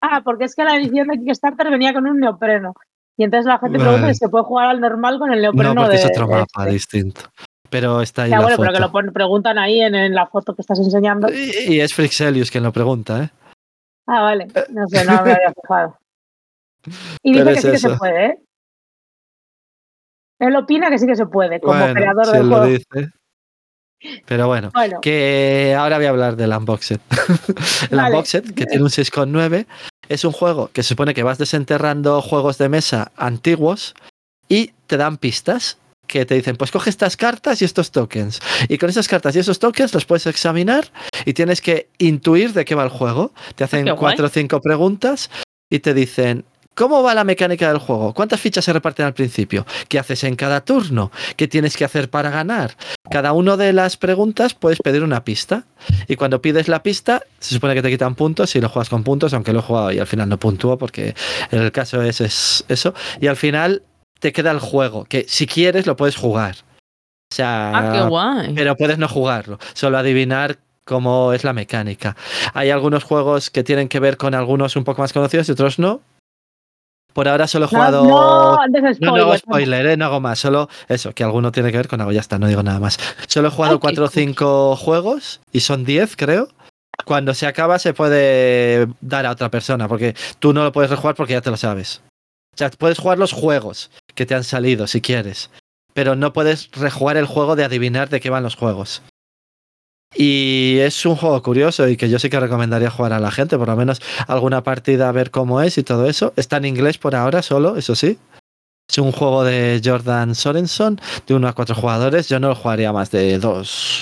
Ah, 0.01 0.21
porque 0.23 0.45
es 0.45 0.55
que 0.55 0.63
la 0.63 0.75
edición 0.75 1.07
de 1.07 1.17
Kickstarter 1.17 1.69
venía 1.69 1.93
con 1.93 2.05
un 2.07 2.19
neopreno. 2.19 2.73
Y 3.17 3.23
entonces 3.25 3.47
la 3.47 3.59
gente 3.59 3.79
pregunta 3.79 4.07
si 4.13 4.19
se 4.19 4.29
puede 4.29 4.45
jugar 4.45 4.69
al 4.69 4.79
normal 4.79 5.19
con 5.19 5.31
el 5.33 5.41
No, 5.41 5.51
neopreno 5.51 5.75
porque 5.81 5.97
de... 5.97 6.03
es 6.03 6.05
otro 6.09 6.27
mapa 6.27 6.45
este. 6.63 6.71
distinto. 6.71 7.21
Pero 7.69 8.01
está 8.01 8.23
ahí 8.23 8.31
Ya, 8.31 8.37
la 8.37 8.41
bueno, 8.43 8.57
foto. 8.57 8.69
pero 8.73 8.91
que 8.91 8.99
lo 9.07 9.13
preguntan 9.13 9.57
ahí 9.57 9.81
en, 9.81 9.93
en 9.95 10.13
la 10.15 10.25
foto 10.27 10.55
que 10.55 10.61
estás 10.61 10.79
enseñando. 10.79 11.27
Y, 11.31 11.73
y 11.75 11.79
es 11.81 11.93
Frixelius 11.93 12.49
quien 12.51 12.63
lo 12.63 12.71
pregunta, 12.73 13.23
¿eh? 13.23 13.29
Ah, 14.07 14.21
vale. 14.21 14.47
No 14.69 14.87
sé, 14.87 15.05
no 15.05 15.23
me 15.23 15.31
había 15.33 15.53
fijado. 15.61 15.97
Y 17.21 17.33
Pero 17.33 17.49
dice 17.51 17.69
que 17.69 17.75
es 17.75 17.81
sí 17.81 17.87
que 17.87 17.93
se 17.93 17.97
puede, 17.97 18.25
¿eh? 18.25 18.39
Él 20.39 20.55
opina 20.55 20.89
que 20.89 20.97
sí 20.97 21.05
que 21.05 21.15
se 21.15 21.25
puede, 21.25 21.59
como 21.59 21.77
Bueno, 21.77 21.93
creador 21.93 22.25
si 22.25 22.31
del 22.31 22.41
él 22.41 22.49
lo 22.49 22.57
juego. 22.57 22.71
dice. 22.71 23.11
Pero 24.25 24.47
bueno, 24.47 24.71
Bueno, 24.73 25.01
que 25.01 25.75
ahora 25.77 25.97
voy 25.97 26.05
a 26.05 26.09
hablar 26.09 26.35
del 26.37 26.53
Unboxed. 26.53 26.99
el 27.91 27.97
Vale. 27.97 28.09
Unboxed, 28.15 28.53
que 28.55 28.65
tiene 28.65 28.83
un 28.83 28.89
6,9, 28.89 29.65
es 30.07 30.23
un 30.23 30.31
juego 30.31 30.69
que 30.71 30.81
se 30.83 30.89
supone 30.89 31.13
que 31.13 31.23
vas 31.23 31.37
desenterrando 31.37 32.21
juegos 32.21 32.57
de 32.57 32.69
mesa 32.69 33.11
antiguos 33.17 33.93
y 34.47 34.67
te 34.87 34.95
dan 34.95 35.17
pistas 35.17 35.77
que 36.09 36.25
te 36.25 36.33
dicen, 36.33 36.57
pues 36.57 36.71
coge 36.71 36.89
estas 36.89 37.15
cartas 37.15 37.61
y 37.61 37.65
estos 37.65 37.91
tokens. 37.91 38.41
Y 38.67 38.79
con 38.79 38.89
esas 38.89 39.07
cartas 39.07 39.35
y 39.35 39.39
esos 39.39 39.59
tokens 39.59 39.93
los 39.93 40.05
puedes 40.05 40.25
examinar 40.25 40.91
y 41.23 41.33
tienes 41.33 41.61
que 41.61 41.87
intuir 41.99 42.51
de 42.53 42.65
qué 42.65 42.73
va 42.73 42.83
el 42.83 42.89
juego. 42.89 43.31
Te 43.55 43.63
hacen 43.63 43.85
qué 43.85 43.91
guay. 43.91 43.99
cuatro 43.99 44.25
o 44.25 44.29
cinco 44.29 44.59
preguntas 44.59 45.29
y 45.69 45.79
te 45.79 45.93
dicen, 45.93 46.45
¿Cómo 46.79 47.03
va 47.03 47.13
la 47.13 47.25
mecánica 47.25 47.67
del 47.67 47.77
juego? 47.77 48.13
¿Cuántas 48.13 48.39
fichas 48.39 48.63
se 48.63 48.71
reparten 48.71 49.05
al 49.05 49.13
principio? 49.13 49.65
¿Qué 49.89 49.99
haces 49.99 50.23
en 50.23 50.37
cada 50.37 50.61
turno? 50.61 51.11
¿Qué 51.35 51.49
tienes 51.49 51.75
que 51.75 51.83
hacer 51.83 52.09
para 52.09 52.29
ganar? 52.29 52.77
Cada 53.11 53.33
una 53.33 53.57
de 53.57 53.73
las 53.73 53.97
preguntas 53.97 54.53
puedes 54.53 54.79
pedir 54.79 55.03
una 55.03 55.25
pista. 55.25 55.65
Y 56.07 56.15
cuando 56.15 56.41
pides 56.41 56.69
la 56.69 56.81
pista, 56.81 57.21
se 57.39 57.53
supone 57.53 57.75
que 57.75 57.81
te 57.81 57.89
quitan 57.89 58.15
puntos 58.15 58.51
si 58.51 58.61
lo 58.61 58.69
juegas 58.69 58.87
con 58.87 59.03
puntos, 59.03 59.33
aunque 59.33 59.51
lo 59.51 59.59
he 59.59 59.61
jugado 59.61 59.91
y 59.91 59.99
al 59.99 60.07
final 60.07 60.29
no 60.29 60.39
puntúo 60.39 60.77
porque 60.77 61.15
en 61.51 61.61
el 61.61 61.73
caso 61.73 62.01
es, 62.01 62.21
es 62.21 62.63
eso. 62.69 62.93
Y 63.19 63.27
al 63.27 63.35
final 63.35 63.83
te 64.19 64.31
queda 64.33 64.51
el 64.51 64.59
juego, 64.59 65.05
que 65.05 65.25
si 65.27 65.47
quieres 65.47 65.85
lo 65.87 65.95
puedes 65.95 66.15
jugar. 66.15 66.55
O 67.31 67.35
sea, 67.35 67.71
Ah, 67.77 67.91
qué 67.93 68.01
guay. 68.01 68.53
pero 68.55 68.75
puedes 68.75 68.97
no 68.97 69.07
jugarlo, 69.07 69.59
solo 69.73 69.97
adivinar 69.97 70.57
cómo 70.85 71.33
es 71.33 71.43
la 71.43 71.53
mecánica. 71.53 72.15
Hay 72.53 72.71
algunos 72.71 73.03
juegos 73.03 73.49
que 73.51 73.63
tienen 73.63 73.87
que 73.87 73.99
ver 73.99 74.17
con 74.17 74.33
algunos 74.33 74.75
un 74.75 74.83
poco 74.83 75.01
más 75.01 75.13
conocidos 75.13 75.47
y 75.47 75.51
otros 75.51 75.77
no. 75.79 76.01
Por 77.13 77.27
ahora 77.27 77.47
solo 77.47 77.65
he 77.65 77.67
no, 77.67 77.69
jugado. 77.77 78.03
no, 78.05 78.59
antes 78.61 78.81
de 78.99 79.05
No, 79.05 79.15
no 79.17 79.21
hago 79.23 79.37
spoiler. 79.37 79.39
spoiler, 79.39 79.85
¿eh? 79.87 79.97
no 79.97 80.05
hago 80.05 80.19
más. 80.19 80.39
Solo 80.39 80.69
eso, 80.87 81.11
que 81.13 81.23
alguno 81.23 81.51
tiene 81.51 81.71
que 81.71 81.77
ver 81.77 81.87
con 81.87 81.99
algo. 82.01 82.11
Ya 82.13 82.19
está, 82.21 82.37
no 82.39 82.47
digo 82.47 82.63
nada 82.63 82.79
más. 82.79 82.97
Solo 83.27 83.47
he 83.47 83.51
jugado 83.51 83.73
Ay, 83.73 83.77
qué 83.77 83.81
cuatro 83.81 84.05
o 84.05 84.07
cool. 84.07 84.13
cinco 84.13 84.75
juegos 84.75 85.41
y 85.51 85.59
son 85.59 85.85
10, 85.85 86.15
creo. 86.15 86.49
Cuando 87.05 87.33
se 87.33 87.47
acaba 87.47 87.79
se 87.79 87.93
puede 87.93 88.87
dar 89.01 89.25
a 89.25 89.31
otra 89.31 89.49
persona, 89.49 89.87
porque 89.87 90.15
tú 90.39 90.53
no 90.53 90.63
lo 90.63 90.71
puedes 90.71 90.89
rejugar 90.91 91.15
porque 91.15 91.33
ya 91.33 91.41
te 91.41 91.49
lo 91.49 91.57
sabes. 91.57 92.01
O 92.53 92.57
sea, 92.57 92.69
puedes 92.71 92.99
jugar 92.99 93.17
los 93.17 93.31
juegos 93.33 93.89
que 94.15 94.25
te 94.25 94.35
han 94.35 94.43
salido 94.43 94.87
si 94.87 95.01
quieres, 95.01 95.49
pero 95.93 96.15
no 96.15 96.33
puedes 96.33 96.71
rejugar 96.71 97.17
el 97.17 97.25
juego 97.25 97.55
de 97.55 97.63
adivinar 97.63 98.09
de 98.09 98.19
qué 98.19 98.29
van 98.29 98.43
los 98.43 98.55
juegos. 98.55 99.01
Y 100.15 100.77
es 100.79 101.05
un 101.05 101.15
juego 101.15 101.41
curioso 101.43 101.87
y 101.87 101.95
que 101.95 102.09
yo 102.09 102.17
sí 102.17 102.29
que 102.29 102.39
recomendaría 102.39 102.89
jugar 102.89 103.13
a 103.13 103.19
la 103.19 103.31
gente, 103.31 103.57
por 103.57 103.67
lo 103.67 103.75
menos 103.75 104.01
alguna 104.27 104.63
partida 104.63 105.07
a 105.07 105.11
ver 105.11 105.29
cómo 105.29 105.61
es 105.61 105.77
y 105.77 105.83
todo 105.83 106.07
eso. 106.09 106.33
Está 106.35 106.57
en 106.57 106.65
inglés 106.65 106.97
por 106.97 107.15
ahora 107.15 107.41
solo, 107.41 107.75
eso 107.77 107.95
sí. 107.95 108.17
Es 108.89 108.97
un 108.97 109.11
juego 109.11 109.43
de 109.43 109.79
Jordan 109.83 110.33
Sorenson, 110.33 110.99
de 111.27 111.35
uno 111.35 111.47
a 111.47 111.53
cuatro 111.53 111.75
jugadores. 111.75 112.27
Yo 112.27 112.39
no 112.39 112.49
lo 112.49 112.55
jugaría 112.55 112.91
más 112.91 113.11
de 113.11 113.37
dos. 113.37 114.01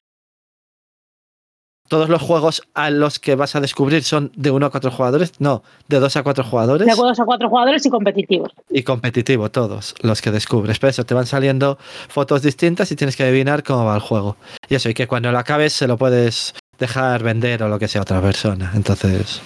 Todos 1.88 2.10
los 2.10 2.22
juegos 2.22 2.64
a 2.74 2.90
los 2.90 3.20
que 3.20 3.36
vas 3.36 3.56
a 3.56 3.62
descubrir 3.62 4.04
son 4.04 4.32
de 4.36 4.52
uno 4.52 4.66
a 4.66 4.70
cuatro 4.70 4.92
jugadores. 4.92 5.34
No, 5.40 5.64
de 5.88 6.00
dos 6.00 6.16
a 6.18 6.24
cuatro 6.24 6.44
jugadores. 6.44 6.86
De 6.86 6.94
juegos 6.94 7.20
a 7.20 7.26
cuatro 7.26 7.50
jugadores 7.50 7.86
y 7.86 7.90
competitivos. 7.90 8.52
Y 8.70 8.84
competitivo, 8.84 9.50
todos 9.50 9.96
los 10.02 10.22
que 10.22 10.32
descubres. 10.32 10.80
Pero 10.80 10.92
eso, 10.92 11.06
te 11.06 11.14
van 11.14 11.26
saliendo 11.26 11.78
fotos 12.10 12.42
distintas 12.42 12.92
y 12.92 12.96
tienes 12.96 13.16
que 13.16 13.24
adivinar 13.24 13.64
cómo 13.64 13.86
va 13.86 13.96
el 13.96 14.02
juego. 14.02 14.38
Y 14.70 14.76
eso, 14.76 14.90
y 14.90 14.94
que 14.94 15.08
cuando 15.08 15.32
lo 15.32 15.40
acabes 15.40 15.74
se 15.74 15.88
lo 15.88 15.98
puedes 15.98 16.54
dejar 16.78 17.24
vender 17.24 17.64
o 17.64 17.70
lo 17.70 17.80
que 17.80 17.88
sea 17.88 18.02
a 18.02 18.04
otra 18.04 18.22
persona. 18.22 18.72
Entonces, 18.76 19.42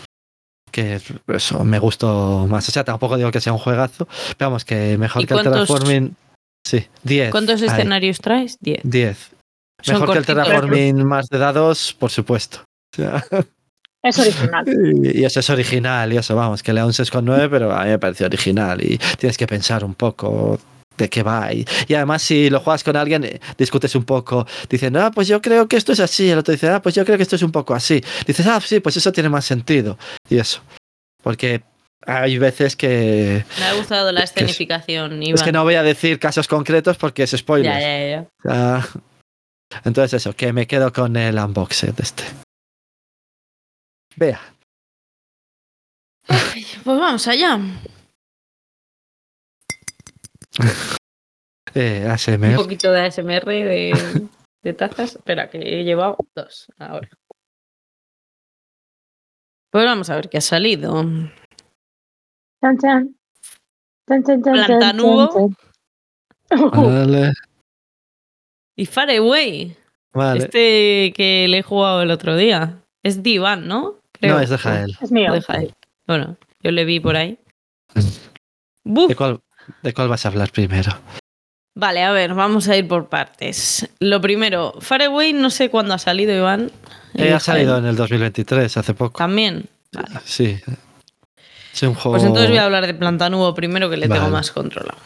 que 0.71 0.99
eso 1.27 1.63
me 1.63 1.79
gustó 1.79 2.47
más. 2.49 2.67
O 2.67 2.71
sea, 2.71 2.83
tampoco 2.83 3.17
digo 3.17 3.31
que 3.31 3.41
sea 3.41 3.53
un 3.53 3.59
juegazo, 3.59 4.07
pero 4.37 4.49
vamos, 4.49 4.65
que 4.65 4.97
mejor 4.97 5.21
¿Y 5.21 5.25
que 5.27 5.33
el 5.33 5.43
Terraforming. 5.43 6.15
Sí, 6.65 6.85
10. 7.03 7.31
¿Cuántos 7.31 7.61
ahí, 7.61 7.67
escenarios 7.67 8.19
traes? 8.19 8.57
Diez. 8.59 8.81
10. 8.83 9.31
Mejor 9.87 10.11
que 10.11 10.17
el. 10.19 10.25
Terraforming 10.25 11.03
más 11.05 11.27
de 11.29 11.37
dados, 11.37 11.95
por 11.97 12.09
supuesto. 12.11 12.59
O 12.93 12.95
sea, 12.97 13.23
Es 14.03 14.17
original. 14.19 14.65
y 15.15 15.23
eso 15.23 15.39
es 15.39 15.49
original, 15.51 16.11
y 16.11 16.17
eso, 16.17 16.35
vamos, 16.35 16.63
que 16.63 16.73
le 16.73 16.79
da 16.81 16.85
un 16.87 16.91
6,9, 16.91 17.49
pero 17.51 17.71
a 17.71 17.83
mí 17.83 17.89
me 17.91 17.99
pareció 17.99 18.25
original. 18.25 18.83
Y 18.83 18.97
tienes 19.17 19.37
que 19.37 19.45
pensar 19.47 19.83
un 19.83 19.93
poco 19.93 20.59
de 20.97 21.07
qué 21.07 21.21
va. 21.23 21.53
Y, 21.53 21.65
y 21.87 21.93
además, 21.93 22.21
si 22.23 22.49
lo 22.49 22.59
juegas 22.59 22.83
con 22.83 22.95
alguien, 22.97 23.23
eh, 23.23 23.39
discutes 23.57 23.93
un 23.95 24.03
poco. 24.03 24.45
Dicen, 24.69 24.97
ah, 24.97 25.11
pues 25.13 25.27
yo 25.27 25.39
creo 25.41 25.67
que 25.67 25.77
esto 25.77 25.93
es 25.93 25.99
así. 25.99 26.29
El 26.31 26.39
otro 26.39 26.51
dice, 26.51 26.67
ah, 26.69 26.81
pues 26.81 26.95
yo 26.95 27.05
creo 27.05 27.15
que 27.15 27.23
esto 27.23 27.35
es 27.35 27.43
un 27.43 27.51
poco 27.51 27.73
así. 27.75 28.03
Dices, 28.25 28.45
ah, 28.47 28.59
sí, 28.59 28.79
pues 28.79 28.97
eso 28.97 29.11
tiene 29.11 29.29
más 29.29 29.45
sentido. 29.45 29.97
Y 30.29 30.37
eso. 30.39 30.61
Porque 31.23 31.61
hay 32.05 32.39
veces 32.39 32.75
que. 32.75 33.45
Me 33.59 33.65
ha 33.65 33.73
gustado 33.75 34.11
la 34.11 34.21
Es 34.21 34.31
es- 34.31 34.37
escenificación, 34.37 35.21
Es 35.21 35.29
Iván. 35.29 35.45
que 35.45 35.51
no 35.51 35.63
voy 35.63 35.75
a 35.75 35.83
decir 35.83 36.17
casos 36.19 36.47
concretos 36.47 36.97
porque 36.97 37.23
es 37.23 37.31
spoiler. 37.37 37.71
Ya, 37.71 37.79
ya, 37.79 38.09
ya. 38.09 38.21
O 38.21 38.49
sea, 38.49 38.87
entonces, 39.83 40.13
eso, 40.21 40.35
que 40.35 40.53
me 40.53 40.67
quedo 40.67 40.91
con 40.93 41.15
el 41.15 41.37
unboxed 41.37 41.99
este. 41.99 42.23
Vea. 44.15 44.39
Ay, 46.27 46.65
Pues 46.83 46.99
vamos 46.99 47.27
allá. 47.27 47.57
Eh, 51.73 52.01
Un 52.03 52.11
ASMR. 52.11 52.55
poquito 52.57 52.91
de 52.91 52.99
ASMR 53.05 53.45
de, 53.45 54.27
de 54.61 54.73
tazas. 54.73 55.15
Espera, 55.15 55.49
que 55.49 55.57
he 55.59 55.85
llevado 55.85 56.17
dos 56.35 56.67
ahora. 56.77 57.09
Pues 59.71 59.85
vamos 59.85 60.09
a 60.09 60.15
ver 60.15 60.27
qué 60.27 60.39
ha 60.39 60.41
salido. 60.41 61.01
Chan, 62.61 62.77
chan. 62.77 63.15
Chan, 64.05 64.23
chan, 64.25 64.25
chan, 64.25 64.43
chan, 64.43 64.53
Plantanubo. 64.67 65.55
chan, 66.49 66.59
chan. 66.59 66.71
Vale. 66.71 67.31
Y 68.75 68.85
Far 68.85 69.09
Away. 69.11 69.75
Vale. 70.13 70.39
Este 70.39 71.13
que 71.15 71.45
le 71.47 71.59
he 71.59 71.61
jugado 71.63 72.01
el 72.01 72.11
otro 72.11 72.35
día. 72.35 72.77
Es 73.03 73.23
Divan, 73.23 73.67
¿no? 73.67 73.95
no, 74.21 74.39
es 74.39 74.49
de 74.49 74.57
Jael. 74.57 74.97
Es 75.01 75.11
mío. 75.11 75.33
De 75.33 75.41
Jael. 75.41 75.73
Bueno, 76.05 76.37
yo 76.61 76.71
le 76.71 76.85
vi 76.85 76.99
por 76.99 77.15
ahí. 77.15 77.39
¿De 78.83 79.15
cuál, 79.15 79.39
¿De 79.81 79.93
cuál 79.93 80.07
vas 80.09 80.25
a 80.25 80.29
hablar 80.29 80.51
primero? 80.51 80.91
Vale, 81.75 82.03
a 82.03 82.11
ver, 82.11 82.33
vamos 82.33 82.67
a 82.67 82.75
ir 82.75 82.87
por 82.87 83.07
partes. 83.07 83.89
Lo 83.99 84.19
primero, 84.19 84.73
Far 84.81 85.01
Away 85.03 85.33
no 85.33 85.49
sé 85.49 85.69
cuándo 85.69 85.93
ha 85.93 85.99
salido, 85.99 86.35
Iván. 86.35 86.71
Eh, 87.13 87.27
Eh, 87.29 87.33
ha 87.33 87.39
salido 87.39 87.71
Jael. 87.73 87.83
en 87.85 87.89
el 87.89 87.95
2023, 87.95 88.77
hace 88.77 88.93
poco. 88.93 89.17
También. 89.17 89.65
Vale. 89.93 90.19
Sí. 90.25 90.59
Es 91.73 91.83
un 91.83 91.93
juego. 91.93 92.11
Pues 92.17 92.23
entonces 92.23 92.49
voy 92.49 92.57
a 92.57 92.65
hablar 92.65 92.85
de 92.85 92.93
Plantanubo 92.93 93.53
primero, 93.55 93.89
que 93.89 93.97
le 93.97 94.07
tengo 94.09 94.29
más 94.29 94.51
controlado. 94.51 94.97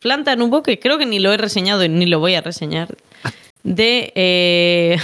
Plantanubo, 0.00 0.62
que 0.62 0.78
creo 0.78 0.98
que 0.98 1.06
ni 1.06 1.18
lo 1.18 1.32
he 1.32 1.36
reseñado 1.36 1.84
y 1.84 1.88
ni 1.88 2.06
lo 2.06 2.20
voy 2.20 2.34
a 2.34 2.40
reseñar, 2.40 2.96
de, 3.62 4.12
eh, 4.14 4.98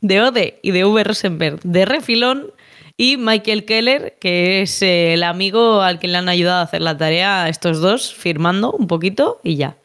de 0.00 0.22
Ode 0.22 0.58
y 0.62 0.70
de 0.72 0.84
V. 0.84 1.04
Rosenberg, 1.04 1.60
de 1.62 1.84
Refilón, 1.84 2.52
y 3.00 3.16
Michael 3.16 3.64
Keller, 3.64 4.16
que 4.20 4.60
es 4.62 4.82
el 4.82 5.22
amigo 5.22 5.82
al 5.82 6.00
que 6.00 6.08
le 6.08 6.18
han 6.18 6.28
ayudado 6.28 6.58
a 6.58 6.62
hacer 6.62 6.82
la 6.82 6.98
tarea 6.98 7.48
estos 7.48 7.80
dos, 7.80 8.12
firmando 8.12 8.72
un 8.72 8.88
poquito 8.88 9.40
y 9.44 9.54
ya. 9.54 9.76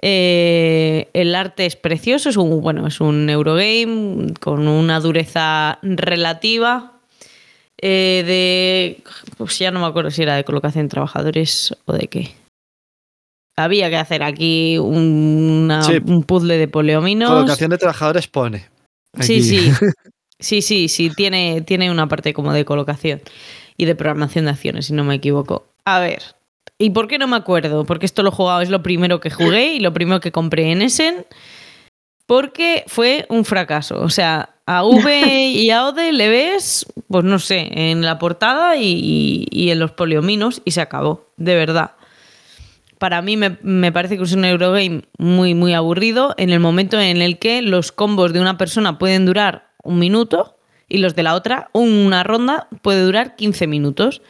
Eh, 0.00 1.08
el 1.12 1.34
arte 1.34 1.66
es 1.66 1.76
precioso, 1.76 2.30
es 2.30 2.36
un, 2.36 2.60
bueno, 2.62 2.86
es 2.86 3.00
un 3.00 3.28
Eurogame 3.28 4.34
con 4.40 4.66
una 4.66 4.98
dureza 4.98 5.78
relativa. 5.82 6.92
eh, 7.78 8.24
de. 8.26 9.02
Pues 9.36 9.58
ya 9.58 9.70
no 9.70 9.80
me 9.80 9.86
acuerdo 9.86 10.10
si 10.10 10.22
era 10.22 10.36
de 10.36 10.44
colocación 10.44 10.86
de 10.86 10.90
trabajadores 10.90 11.76
o 11.84 11.92
de 11.92 12.08
qué. 12.08 12.41
Había 13.56 13.90
que 13.90 13.96
hacer 13.96 14.22
aquí 14.22 14.78
una- 14.78 15.82
Sí. 15.82 15.98
un 16.06 16.22
puzzle 16.22 16.56
de 16.58 16.68
poleominos. 16.68 17.30
Colocación 17.30 17.70
de 17.70 17.78
trabajadores 17.78 18.26
pone. 18.28 18.68
Sí, 19.20 19.42
sí. 19.42 19.70
Sí, 20.38 20.60
sí, 20.60 20.88
sí, 20.88 21.08
tiene, 21.14 21.60
tiene 21.60 21.88
una 21.92 22.08
parte 22.08 22.34
como 22.34 22.52
de 22.52 22.64
colocación 22.64 23.20
y 23.76 23.84
de 23.84 23.94
programación 23.94 24.46
de 24.46 24.50
acciones, 24.50 24.86
si 24.86 24.92
no 24.92 25.04
me 25.04 25.14
equivoco. 25.14 25.66
A 25.84 26.00
ver, 26.00 26.20
¿y 26.78 26.90
por 26.90 27.06
qué 27.06 27.16
no 27.18 27.28
me 27.28 27.36
acuerdo? 27.36 27.84
Porque 27.84 28.06
esto 28.06 28.24
lo 28.24 28.30
he 28.30 28.32
jugado, 28.32 28.60
es 28.60 28.68
lo 28.68 28.82
primero 28.82 29.20
que 29.20 29.30
jugué 29.30 29.74
y 29.74 29.78
lo 29.78 29.92
primero 29.92 30.18
que 30.18 30.32
compré 30.32 30.72
en 30.72 30.82
Essen, 30.82 31.24
porque 32.26 32.82
fue 32.86 33.26
un 33.28 33.44
fracaso. 33.44 34.00
O 34.02 34.08
sea, 34.10 34.50
a 34.66 34.84
V 34.84 35.26
y 35.54 35.70
a 35.70 35.86
Ode 35.86 36.12
le 36.12 36.28
ves, 36.28 36.86
pues 37.08 37.24
no 37.24 37.38
sé, 37.38 37.68
en 37.90 38.02
la 38.02 38.18
portada 38.18 38.76
y, 38.76 38.86
y- 38.86 39.46
y 39.48 39.70
en 39.70 39.78
los 39.78 39.92
poliominos 39.92 40.60
y 40.64 40.72
se 40.72 40.80
acabó, 40.80 41.28
de 41.36 41.54
verdad 41.54 41.92
para 43.02 43.20
mí 43.20 43.36
me, 43.36 43.90
parece 43.90 44.16
que 44.16 44.22
es 44.22 44.32
un 44.32 44.44
Eurogame 44.44 45.02
muy, 45.18 45.54
muy 45.54 45.74
aburrido 45.74 46.36
en 46.38 46.50
el 46.50 46.60
momento 46.60 47.00
en 47.00 47.20
el 47.20 47.40
que 47.40 47.60
los 47.60 47.90
combos 47.90 48.32
de 48.32 48.40
una 48.40 48.56
persona 48.56 48.96
pueden 48.96 49.26
durar 49.26 49.72
un 49.82 49.98
minuto 49.98 50.56
y 50.88 50.98
los 50.98 51.16
de 51.16 51.24
la 51.24 51.34
otra, 51.34 51.68
una 51.72 52.22
ronda, 52.22 52.68
puede 52.80 53.02
durar 53.02 53.34
15 53.34 53.66
minutos. 53.66 54.22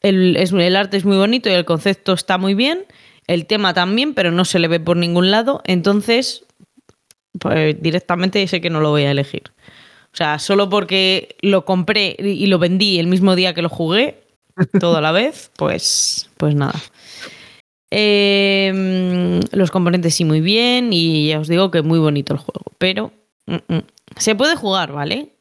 El, 0.00 0.38
el 0.38 0.76
arte 0.76 0.96
es 0.96 1.04
muy 1.04 1.18
bonito 1.18 1.50
y 1.50 1.52
el 1.52 1.66
concepto 1.66 2.14
está 2.14 2.38
muy 2.38 2.54
bien, 2.54 2.86
el 3.26 3.44
tema 3.44 3.74
también, 3.74 4.14
pero 4.14 4.30
no 4.32 4.46
se 4.46 4.58
le 4.58 4.68
ve 4.68 4.80
por 4.80 4.96
ningún 4.96 5.30
lado, 5.30 5.60
entonces 5.66 6.46
pues 7.38 7.76
directamente 7.78 8.48
sé 8.48 8.62
que 8.62 8.70
no 8.70 8.80
lo 8.80 8.88
voy 8.88 9.02
a 9.02 9.10
elegir. 9.10 9.42
O 10.14 10.16
sea, 10.16 10.38
solo 10.38 10.70
porque 10.70 11.36
lo 11.42 11.66
compré 11.66 12.16
y 12.18 12.42
y 12.42 12.46
lo 12.46 12.58
vendí 12.58 12.98
el 12.98 13.06
mismo 13.06 13.36
día 13.36 13.52
que 13.52 13.60
lo 13.60 13.68
jugué, 13.68 14.22
todo 14.80 14.96
a 14.96 15.02
la 15.02 15.12
vez, 15.12 15.50
pues, 15.58 16.30
pues 16.38 16.54
nada. 16.54 16.80
Eh, 17.90 19.40
los 19.52 19.70
componentes 19.70 20.14
sí 20.14 20.24
muy 20.24 20.40
bien 20.40 20.92
y 20.92 21.28
ya 21.28 21.40
os 21.40 21.48
digo 21.48 21.70
que 21.70 21.82
muy 21.82 21.98
bonito 21.98 22.34
el 22.34 22.38
juego, 22.38 22.72
pero 22.76 23.12
mm, 23.46 23.74
mm, 23.74 23.82
se 24.16 24.34
puede 24.34 24.56
jugar, 24.56 24.92
¿vale? 24.92 25.38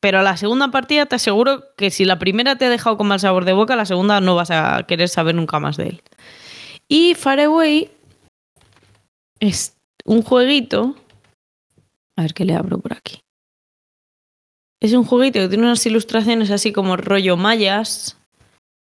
Pero 0.00 0.20
a 0.20 0.22
la 0.22 0.36
segunda 0.36 0.70
partida 0.70 1.06
te 1.06 1.16
aseguro 1.16 1.74
que 1.76 1.90
si 1.90 2.04
la 2.04 2.18
primera 2.18 2.56
te 2.56 2.64
ha 2.64 2.70
dejado 2.70 2.96
con 2.96 3.08
mal 3.08 3.20
sabor 3.20 3.44
de 3.44 3.52
boca, 3.52 3.76
la 3.76 3.86
segunda 3.86 4.20
no 4.20 4.34
vas 4.34 4.50
a 4.50 4.84
querer 4.86 5.08
saber 5.08 5.34
nunca 5.34 5.58
más 5.58 5.76
de 5.76 5.88
él. 5.88 6.02
Y 6.88 7.14
Far 7.14 7.38
Away 7.40 7.90
es 9.40 9.76
un 10.04 10.22
jueguito. 10.22 10.96
A 12.16 12.22
ver 12.22 12.34
qué 12.34 12.44
le 12.44 12.54
abro 12.54 12.78
por 12.78 12.94
aquí. 12.94 13.20
Es 14.80 14.94
un 14.94 15.04
jueguito 15.04 15.38
que 15.38 15.48
tiene 15.48 15.64
unas 15.64 15.84
ilustraciones 15.84 16.50
así 16.50 16.72
como 16.72 16.96
rollo 16.96 17.36
mayas, 17.36 18.16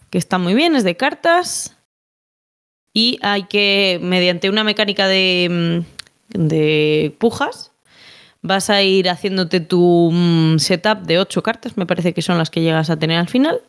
que 0.09 0.17
está 0.17 0.39
muy 0.39 0.55
bien, 0.55 0.75
es 0.75 0.83
de 0.83 0.97
cartas. 0.97 1.77
Y 2.93 3.19
hay 3.21 3.43
que, 3.43 3.99
mediante 4.01 4.49
una 4.49 4.63
mecánica 4.63 5.07
de, 5.07 5.83
mm, 6.33 6.37
de 6.37 7.15
pujas, 7.17 7.71
vas 8.43 8.69
a 8.69 8.83
ir 8.83 9.09
haciéndote 9.09 9.61
tu 9.61 10.11
mm, 10.11 10.59
setup 10.59 11.03
de 11.07 11.17
ocho 11.17 11.41
cartas, 11.41 11.77
me 11.77 11.85
parece 11.85 12.13
que 12.13 12.21
son 12.21 12.37
las 12.37 12.49
que 12.49 12.61
llegas 12.61 12.89
a 12.89 12.99
tener 12.99 13.17
al 13.17 13.29
final, 13.29 13.61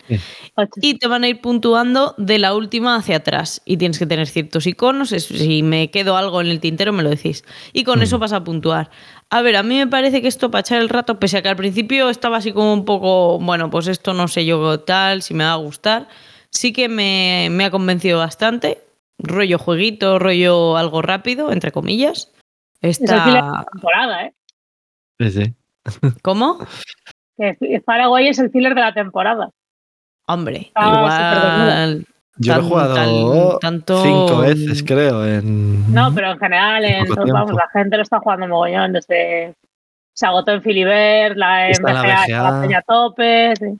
y 0.81 0.99
te 0.99 1.07
van 1.07 1.23
a 1.23 1.29
ir 1.29 1.39
puntuando 1.39 2.13
de 2.17 2.37
la 2.39 2.53
última 2.53 2.97
hacia 2.97 3.17
atrás. 3.17 3.61
Y 3.65 3.77
tienes 3.77 3.97
que 3.97 4.05
tener 4.05 4.27
ciertos 4.27 4.67
iconos, 4.67 5.09
si 5.09 5.63
me 5.63 5.89
quedo 5.91 6.17
algo 6.17 6.41
en 6.41 6.47
el 6.47 6.59
tintero 6.59 6.91
me 6.93 7.03
lo 7.03 7.09
decís. 7.09 7.45
Y 7.73 7.85
con 7.85 8.01
eso 8.01 8.19
vas 8.19 8.33
a 8.33 8.43
puntuar. 8.43 8.91
A 9.29 9.41
ver, 9.41 9.55
a 9.55 9.63
mí 9.63 9.75
me 9.77 9.87
parece 9.87 10.21
que 10.21 10.27
esto 10.27 10.51
para 10.51 10.59
echar 10.59 10.81
el 10.81 10.89
rato, 10.89 11.19
pese 11.19 11.37
a 11.37 11.41
que 11.41 11.49
al 11.49 11.55
principio 11.55 12.09
estaba 12.09 12.37
así 12.37 12.51
como 12.51 12.73
un 12.73 12.85
poco, 12.85 13.39
bueno, 13.39 13.69
pues 13.69 13.87
esto 13.87 14.13
no 14.13 14.27
sé 14.27 14.45
yo 14.45 14.79
tal, 14.81 15.21
si 15.21 15.33
me 15.33 15.45
va 15.45 15.53
a 15.53 15.55
gustar, 15.55 16.09
sí 16.49 16.73
que 16.73 16.89
me, 16.89 17.47
me 17.49 17.65
ha 17.65 17.71
convencido 17.71 18.19
bastante. 18.19 18.84
Rollo 19.17 19.57
jueguito, 19.57 20.19
rollo 20.19 20.77
algo 20.77 21.01
rápido, 21.01 21.51
entre 21.51 21.71
comillas. 21.71 22.31
Es 22.81 22.99
el 23.01 23.07
filler 23.07 23.23
de 23.23 23.29
Está... 23.39 23.51
la 23.51 23.65
temporada, 23.71 24.23
¿eh? 24.25 24.33
Sí, 25.19 25.31
sí. 25.31 25.53
¿Cómo? 26.21 26.59
Paraguay 27.85 28.27
es 28.27 28.39
el 28.39 28.49
filler 28.51 28.75
de 28.75 28.81
la 28.81 28.93
temporada. 28.93 29.49
Hombre, 30.27 30.71
Ah, 30.75 30.97
igual... 30.97 32.07
Yo 32.37 32.53
lo 32.55 32.59
he 32.59 32.63
jugado 32.63 32.95
tan- 32.95 33.59
tanto- 33.59 34.03
cinco 34.03 34.37
veces, 34.39 34.83
creo. 34.83 35.25
En... 35.25 35.93
No, 35.93 36.13
pero 36.13 36.31
en 36.31 36.37
general, 36.39 36.83
en 36.83 37.05
vamos, 37.31 37.53
la 37.53 37.69
gente 37.71 37.95
lo 37.95 38.03
está 38.03 38.19
jugando 38.19 38.47
mogollón 38.49 38.91
desde. 38.91 39.53
Se 40.13 40.25
agotó 40.25 40.51
en 40.51 40.61
Filibert, 40.61 41.37
la 41.37 41.69
en 41.69 41.81
la 41.81 42.01
BGA, 42.01 42.51
la 42.51 42.61
peña 42.61 42.81
tope. 42.81 43.53
sí. 43.55 43.79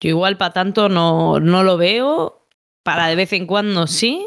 Yo 0.00 0.08
igual 0.08 0.36
para 0.36 0.52
tanto 0.52 0.88
no, 0.88 1.38
no 1.38 1.62
lo 1.62 1.76
veo. 1.76 2.40
Para 2.82 3.06
de 3.06 3.14
vez 3.14 3.32
en 3.34 3.46
cuando 3.46 3.86
sí. 3.86 4.26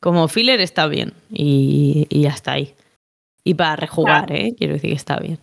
Como 0.00 0.28
filler 0.28 0.60
está 0.60 0.86
bien. 0.86 1.12
Y, 1.30 2.06
y 2.08 2.22
ya 2.22 2.30
está 2.30 2.52
ahí. 2.52 2.74
Y 3.44 3.54
para 3.54 3.76
rejugar, 3.76 4.30
¿eh? 4.32 4.54
Quiero 4.56 4.74
decir 4.74 4.90
que 4.90 4.96
está 4.96 5.16
bien. 5.18 5.38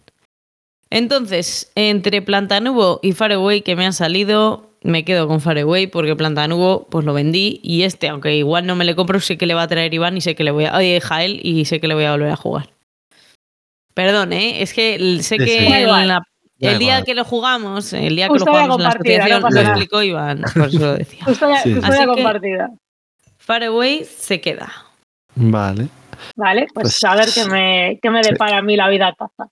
Entonces, 0.89 1.71
entre 1.75 2.21
Plantanubo 2.21 2.99
y 3.03 3.11
Faraway 3.11 3.61
que 3.61 3.75
me 3.75 3.85
han 3.85 3.93
salido, 3.93 4.71
me 4.83 5.03
quedo 5.03 5.27
con 5.27 5.41
Faraway 5.41 5.87
porque 5.87 6.15
Plantanubo 6.15 6.87
pues 6.89 7.05
lo 7.05 7.13
vendí. 7.13 7.59
Y 7.63 7.83
este, 7.83 8.07
aunque 8.07 8.35
igual 8.35 8.65
no 8.65 8.75
me 8.75 8.85
le 8.85 8.95
compro, 8.95 9.19
sé 9.19 9.37
que 9.37 9.45
le 9.45 9.53
va 9.53 9.63
a 9.63 9.67
traer 9.67 9.93
Iván 9.93 10.15
y 10.17 10.21
sé 10.21 10.35
que 10.35 10.43
le 10.43 10.51
voy 10.51 10.65
a... 10.65 10.75
Oye, 10.77 11.01
Jael, 11.01 11.39
y 11.43 11.65
sé 11.65 11.79
que 11.79 11.87
le 11.87 11.93
voy 11.95 12.05
a 12.05 12.11
volver 12.13 12.31
a 12.31 12.35
jugar. 12.37 12.69
Perdón, 13.93 14.31
¿eh? 14.33 14.61
Es 14.61 14.73
que 14.73 14.97
sé 15.21 15.37
Sí, 15.37 15.37
que 15.37 15.45
sí. 15.59 15.65
En 15.73 16.07
la- 16.07 16.21
el 16.59 16.79
día 16.79 17.03
que 17.03 17.13
lo 17.13 17.23
jugamos, 17.23 17.93
el 17.93 18.15
día 18.15 18.29
que 18.29 18.39
lo 18.39 18.45
jugamos 18.45 18.77
en 18.77 18.83
la 18.83 18.89
no 18.89 18.95
asociación, 18.95 19.53
lo 19.53 19.61
explicó 19.61 20.01
Iván, 20.01 20.41
por 20.55 20.67
eso 20.69 20.79
lo 20.79 20.93
decía. 20.95 21.23
Custodia, 21.25 21.61
Sí. 21.61 21.73
custodia 21.73 21.89
Así 21.97 21.99
que- 21.99 22.07
compartida. 22.07 22.69
Faraway 23.47 24.03
se 24.03 24.41
queda. 24.41 24.69
Vale. 25.35 25.87
Vale, 26.35 26.67
pues, 26.73 26.99
Pues- 26.99 27.03
a 27.05 27.15
ver 27.15 27.29
qué 27.33 27.45
me, 27.49 27.99
qué 28.01 28.09
me 28.09 28.21
depara 28.21 28.57
a 28.57 28.61
mí 28.61 28.75
la 28.75 28.89
vida 28.89 29.13
taza. 29.17 29.49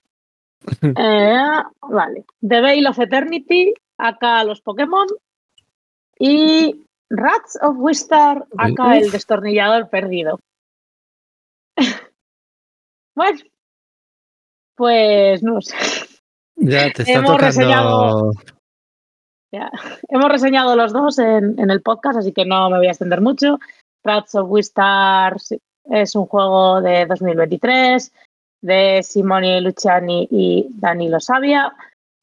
Eh, 0.98 1.62
vale. 1.82 2.26
The 2.42 2.60
Veil 2.60 2.88
of 2.88 3.00
Eternity, 3.00 3.74
acá 3.98 4.44
los 4.44 4.60
Pokémon. 4.62 5.08
Y 6.20 6.84
Rats 7.10 7.58
of 7.62 7.76
Wistar, 7.78 8.46
acá 8.58 8.98
el 8.98 9.12
destornillador 9.12 9.90
perdido. 9.90 10.40
bueno, 13.16 13.40
pues 14.76 15.42
no 15.44 15.62
sé. 15.62 15.76
Ya 16.58 16.92
te 16.92 17.04
está 17.04 17.14
Hemos 17.14 17.32
tocando. 17.32 17.46
reseñado- 17.48 18.32
Ya. 19.54 19.70
Hemos 20.10 20.30
reseñado 20.32 20.76
los 20.76 20.92
dos 20.92 21.20
en, 21.20 21.60
en 21.60 21.70
el 21.70 21.82
podcast, 21.82 22.18
así 22.18 22.34
que 22.34 22.44
no 22.46 22.70
me 22.70 22.78
voy 22.80 22.88
a 22.88 22.92
extender 22.92 23.22
mucho. 23.22 23.60
Rats 24.06 24.36
of 24.36 24.50
sí, 25.40 25.60
es 25.92 26.16
un 26.16 26.26
juego 26.28 26.82
de 26.82 27.06
2023 27.06 28.12
de 28.62 29.04
Simone 29.04 29.60
Luciani 29.62 30.28
y 30.32 30.68
Danilo 30.80 31.20
Sabia, 31.20 31.74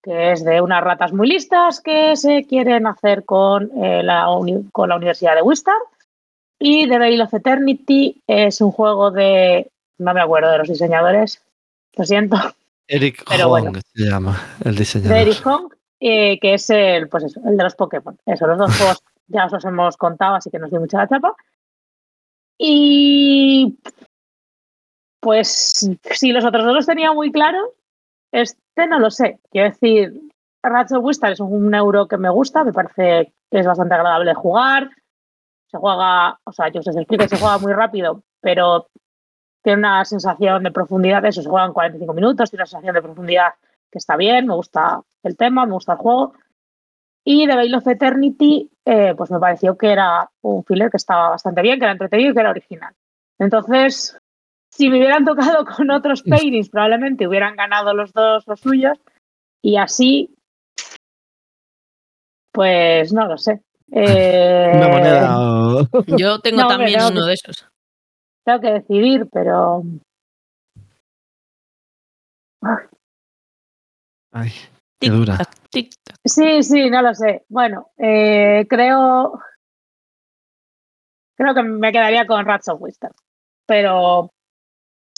que 0.03 0.33
es 0.33 0.45
de 0.45 0.61
unas 0.61 0.83
ratas 0.83 1.12
muy 1.12 1.28
listas 1.28 1.80
que 1.80 2.16
se 2.16 2.45
quieren 2.47 2.87
hacer 2.87 3.24
con, 3.24 3.70
eh, 3.83 4.03
la, 4.03 4.28
uni- 4.30 4.68
con 4.72 4.89
la 4.89 4.97
Universidad 4.97 5.35
de 5.37 5.43
Wistar. 5.43 5.76
Y 6.59 6.89
The 6.89 6.99
Veil 6.99 7.20
of 7.22 7.35
Eternity 7.35 8.22
es 8.26 8.61
un 8.61 8.70
juego 8.70 9.11
de. 9.11 9.68
No 9.99 10.14
me 10.14 10.20
acuerdo 10.20 10.51
de 10.51 10.59
los 10.59 10.68
diseñadores, 10.68 11.43
lo 11.97 12.05
siento. 12.05 12.37
Eric 12.89 13.24
Pero 13.28 13.45
Hong 13.45 13.51
bueno. 13.51 13.80
se 13.95 14.05
llama 14.05 14.41
el 14.64 14.74
de 14.74 14.78
diseñador. 14.80 15.18
Eric 15.18 15.43
Hong 15.43 15.68
eh, 16.01 16.39
que 16.41 16.55
es 16.55 16.68
el, 16.70 17.09
pues 17.09 17.24
eso, 17.24 17.41
el 17.47 17.57
de 17.57 17.62
los 17.64 17.74
Pokémon. 17.76 18.16
Eso, 18.26 18.47
los 18.47 18.59
dos 18.59 18.76
juegos 18.78 19.03
ya 19.28 19.47
os 19.47 19.53
los 19.53 19.64
hemos 19.64 19.97
contado, 19.97 20.35
así 20.37 20.51
que 20.51 20.59
nos 20.59 20.70
dio 20.70 20.80
mucha 20.80 20.99
la 20.99 21.09
chapa. 21.09 21.35
Y 22.65 23.77
pues 25.19 25.89
si 26.13 26.31
los 26.31 26.45
otros 26.45 26.65
dos 26.65 26.75
los 26.75 26.87
tenía 26.87 27.13
muy 27.13 27.33
claros, 27.33 27.71
este 28.31 28.87
no 28.87 29.01
lo 29.01 29.11
sé. 29.11 29.41
Quiero 29.51 29.71
decir, 29.71 30.31
Ratchet 30.63 30.99
Wistar 31.03 31.33
es 31.33 31.41
un 31.41 31.75
euro 31.75 32.07
que 32.07 32.19
me 32.19 32.31
gusta, 32.31 32.63
me 32.63 32.73
parece 32.73 33.33
que 33.51 33.59
es 33.59 33.67
bastante 33.67 33.97
agradable 33.97 34.33
jugar. 34.35 34.91
Se 35.73 35.77
juega, 35.77 36.39
o 36.45 36.53
sea, 36.53 36.69
yo 36.69 36.83
se 36.83 36.91
explica, 36.91 37.27
se 37.27 37.37
juega 37.37 37.59
muy 37.59 37.73
rápido, 37.73 38.23
pero 38.41 38.87
tiene 39.61 39.81
una 39.81 40.05
sensación 40.05 40.63
de 40.63 40.71
profundidad, 40.71 41.25
eso 41.25 41.43
se 41.43 41.49
juega 41.49 41.67
en 41.67 41.73
45 41.73 42.15
minutos, 42.15 42.49
tiene 42.49 42.61
una 42.61 42.67
sensación 42.67 42.95
de 42.95 43.03
profundidad 43.03 43.55
que 43.91 43.99
está 43.99 44.17
bien, 44.17 44.47
me 44.47 44.55
gusta 44.55 45.03
el 45.25 45.37
tema, 45.37 45.67
me 45.67 45.73
gusta 45.73 45.95
el 45.95 45.99
juego. 45.99 46.35
Y 47.25 47.49
The 47.49 47.57
Veil 47.57 47.75
of 47.75 47.89
Eternity, 47.89 48.71
eh, 48.85 49.14
pues 49.16 49.30
me 49.30 49.39
pareció 49.39 49.76
que 49.76 49.93
era 49.93 50.28
un 50.43 50.64
filler 50.64 50.91
que 50.91 50.97
estaba 50.97 51.30
bastante 51.30 51.62
bien, 51.62 51.78
que 51.78 51.85
era 51.85 51.93
entretenido 51.93 52.30
y 52.30 52.35
que 52.35 52.41
era 52.41 52.51
original. 52.51 52.95
Entonces, 53.39 54.18
si 54.70 54.89
me 54.91 54.99
hubieran 54.99 55.24
tocado 55.24 55.64
con 55.76 55.91
otros 55.91 56.22
paintings, 56.22 56.68
probablemente 56.70 57.26
hubieran 57.28 57.57
ganado 57.57 57.95
los 57.95 58.12
dos 58.12 58.47
los 58.47 58.61
suyos. 58.61 58.99
Y 59.62 59.76
así, 59.76 60.35
pues 62.53 63.12
no 63.12 63.26
lo 63.26 63.39
sé. 63.39 63.61
Eh, 63.95 64.72
Una 64.74 64.89
moneda. 64.89 65.37
Yo 66.16 66.39
tengo 66.41 66.62
No, 66.62 66.68
también 66.68 66.99
no, 66.99 67.09
uno 67.09 67.20
que- 67.20 67.26
de 67.26 67.33
esos. 67.35 67.68
Tengo 68.43 68.61
que 68.61 68.70
decidir, 68.72 69.28
pero 69.30 69.83
Ay, 74.33 74.51
dura. 75.09 75.39
Sí, 76.25 76.63
sí, 76.63 76.91
no 76.91 77.03
lo 77.03 77.15
sé. 77.15 77.45
Bueno, 77.49 77.91
eh, 77.99 78.67
creo 78.69 79.41
creo 81.37 81.55
que 81.55 81.63
me 81.63 81.93
quedaría 81.93 82.27
con 82.27 82.45
Rats 82.47 82.69
of 82.69 82.81
Wisdom, 82.81 83.13
pero 83.67 84.31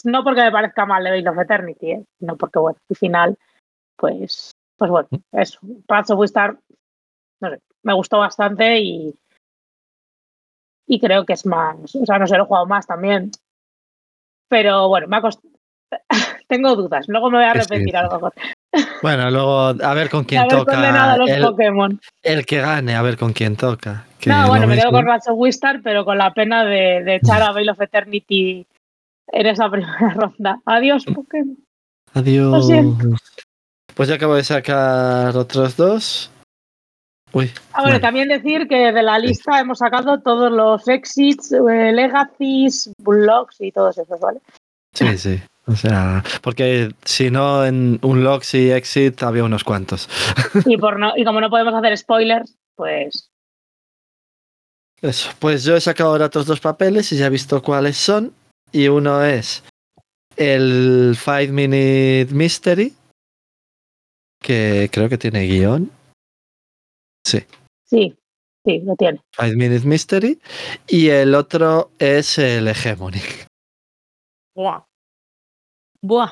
no 0.05 0.23
porque 0.23 0.41
me 0.41 0.51
parezca 0.51 0.85
mal 0.85 1.03
The 1.03 1.11
Veil 1.11 1.27
of 1.27 1.37
Eternity, 1.39 1.91
¿eh? 1.91 2.05
sino 2.19 2.37
porque 2.37 2.59
bueno, 2.59 2.77
al 2.89 2.95
final, 2.95 3.37
pues, 3.97 4.51
pues 4.77 4.91
bueno, 4.91 5.07
eso. 5.31 5.59
Rats 5.87 6.11
of 6.11 6.19
Wisdom, 6.19 6.57
no 7.41 7.49
sé, 7.49 7.59
me 7.83 7.93
gustó 7.93 8.19
bastante 8.19 8.79
y 8.79 9.13
y 10.87 10.99
creo 10.99 11.25
que 11.25 11.33
es 11.33 11.45
más, 11.47 11.95
o 11.95 12.05
sea, 12.05 12.19
no 12.19 12.27
sé, 12.27 12.37
lo 12.37 12.43
he 12.43 12.47
jugado 12.47 12.67
más 12.67 12.85
también, 12.85 13.31
pero 14.47 14.87
bueno, 14.87 15.07
me 15.07 15.17
ha 15.17 15.21
cost- 15.21 15.41
tengo 16.47 16.75
dudas. 16.75 17.05
Luego 17.07 17.29
me 17.31 17.37
voy 17.37 17.45
a 17.47 17.53
Que 17.53 17.59
sí, 17.61 17.65
arrepentir 17.67 17.97
a 17.97 18.03
lo 18.03 18.11
mejor. 18.11 18.33
Bueno, 19.01 19.31
luego 19.31 19.59
a 19.83 19.93
ver 19.93 20.09
con 20.09 20.23
quién 20.25 20.41
a 20.41 20.47
toca. 20.47 21.17
los 21.17 21.29
El, 21.29 21.41
Pokémon. 21.43 21.99
el 22.23 22.45
que 22.45 22.59
gane, 22.61 22.95
a 22.95 23.01
ver 23.01 23.17
con 23.17 23.33
quién 23.33 23.55
toca. 23.55 24.05
que 24.19 24.29
No, 24.29 24.47
bueno, 24.47 24.67
me 24.67 24.75
quedo 24.77 24.91
con 24.91 25.07
of 25.07 25.21
Wistar, 25.35 25.81
pero 25.83 26.03
con 26.05 26.17
la 26.17 26.33
pena 26.33 26.63
de, 26.65 27.03
de 27.03 27.15
echar 27.15 27.41
a 27.41 27.51
Veil 27.53 27.69
of 27.69 27.79
Eternity 27.81 28.65
en 29.31 29.45
esa 29.47 29.69
primera 29.71 30.09
ronda. 30.15 30.59
Adiós, 30.65 31.05
Pokémon. 31.05 31.57
Adiós. 32.13 32.67
Pues 33.93 34.09
ya 34.09 34.15
acabo 34.15 34.35
de 34.35 34.43
sacar 34.43 35.35
otros 35.37 35.77
dos. 35.77 36.31
Uy. 37.31 37.51
Ah, 37.73 37.81
bueno, 37.81 37.95
Bueno. 37.95 37.99
también 37.99 38.27
decir 38.29 38.67
que 38.67 38.91
de 38.93 39.03
la 39.03 39.19
lista 39.19 39.59
hemos 39.59 39.79
sacado 39.79 40.21
todos 40.21 40.51
los 40.51 40.87
exits, 40.87 41.51
eh, 41.51 41.91
legacies, 41.91 42.91
bullocks 42.97 43.59
y 43.59 43.71
todos 43.71 43.97
esos, 43.97 44.19
¿vale? 44.19 44.39
Sí, 44.95 45.05
sí. 45.17 45.41
O 45.67 45.75
sea, 45.75 46.23
porque 46.41 46.93
si 47.03 47.31
no, 47.31 47.65
en 47.65 47.99
un 48.03 48.23
Loxy 48.23 48.71
Exit 48.71 49.23
había 49.23 49.43
unos 49.43 49.63
cuantos. 49.63 50.07
Y, 50.65 50.77
por 50.77 50.99
no, 50.99 51.13
y 51.15 51.25
como 51.25 51.41
no 51.41 51.49
podemos 51.49 51.73
hacer 51.73 51.97
spoilers, 51.97 52.55
pues 52.75 53.31
Eso. 55.01 55.31
Pues 55.39 55.63
yo 55.63 55.75
he 55.75 55.81
sacado 55.81 56.11
ahora 56.11 56.27
otros 56.27 56.45
dos 56.45 56.59
papeles 56.59 57.11
y 57.11 57.17
ya 57.17 57.27
he 57.27 57.31
visto 57.31 57.61
cuáles 57.63 57.97
son. 57.97 58.33
Y 58.71 58.87
uno 58.89 59.23
es 59.23 59.63
el 60.37 61.15
Five 61.17 61.47
Minute 61.47 62.27
Mystery, 62.31 62.93
que 64.41 64.89
creo 64.91 65.09
que 65.09 65.17
tiene 65.17 65.47
guion. 65.47 65.89
Sí, 67.25 67.43
sí, 67.85 68.15
sí, 68.63 68.81
lo 68.81 68.95
tiene. 68.95 69.19
Five 69.31 69.55
Minute 69.55 69.87
Mystery. 69.87 70.39
Y 70.87 71.09
el 71.09 71.33
otro 71.33 71.89
es 71.97 72.37
el 72.37 72.67
Hegemony, 72.67 73.21
Buah. 74.55 74.85
Buah. 76.01 76.31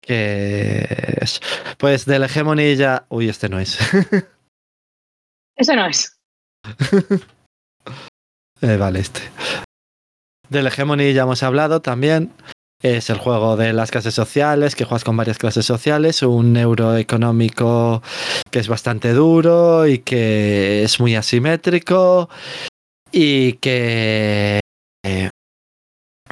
que 0.00 0.84
es. 1.20 1.40
Pues 1.78 2.04
del 2.06 2.24
Hegemony 2.24 2.74
ya. 2.76 3.06
Uy, 3.08 3.28
este 3.28 3.48
no 3.48 3.58
es. 3.60 3.78
Ese 5.56 5.76
no 5.76 5.86
es. 5.86 6.18
Eh, 8.64 8.76
vale, 8.76 9.00
este. 9.00 9.20
Del 10.48 10.68
Hegemony 10.68 11.12
ya 11.12 11.22
hemos 11.22 11.42
hablado 11.42 11.82
también. 11.82 12.32
Es 12.80 13.10
el 13.10 13.18
juego 13.18 13.56
de 13.56 13.72
las 13.72 13.90
clases 13.90 14.14
sociales, 14.14 14.76
que 14.76 14.84
juegas 14.84 15.02
con 15.02 15.16
varias 15.16 15.36
clases 15.38 15.66
sociales, 15.66 16.22
un 16.22 16.56
euro 16.56 16.96
económico 16.96 18.04
que 18.52 18.60
es 18.60 18.68
bastante 18.68 19.14
duro 19.14 19.88
y 19.88 19.98
que 19.98 20.84
es 20.84 21.00
muy 21.00 21.16
asimétrico 21.16 22.30
y 23.10 23.54
que... 23.54 24.60
eh, 25.04 25.30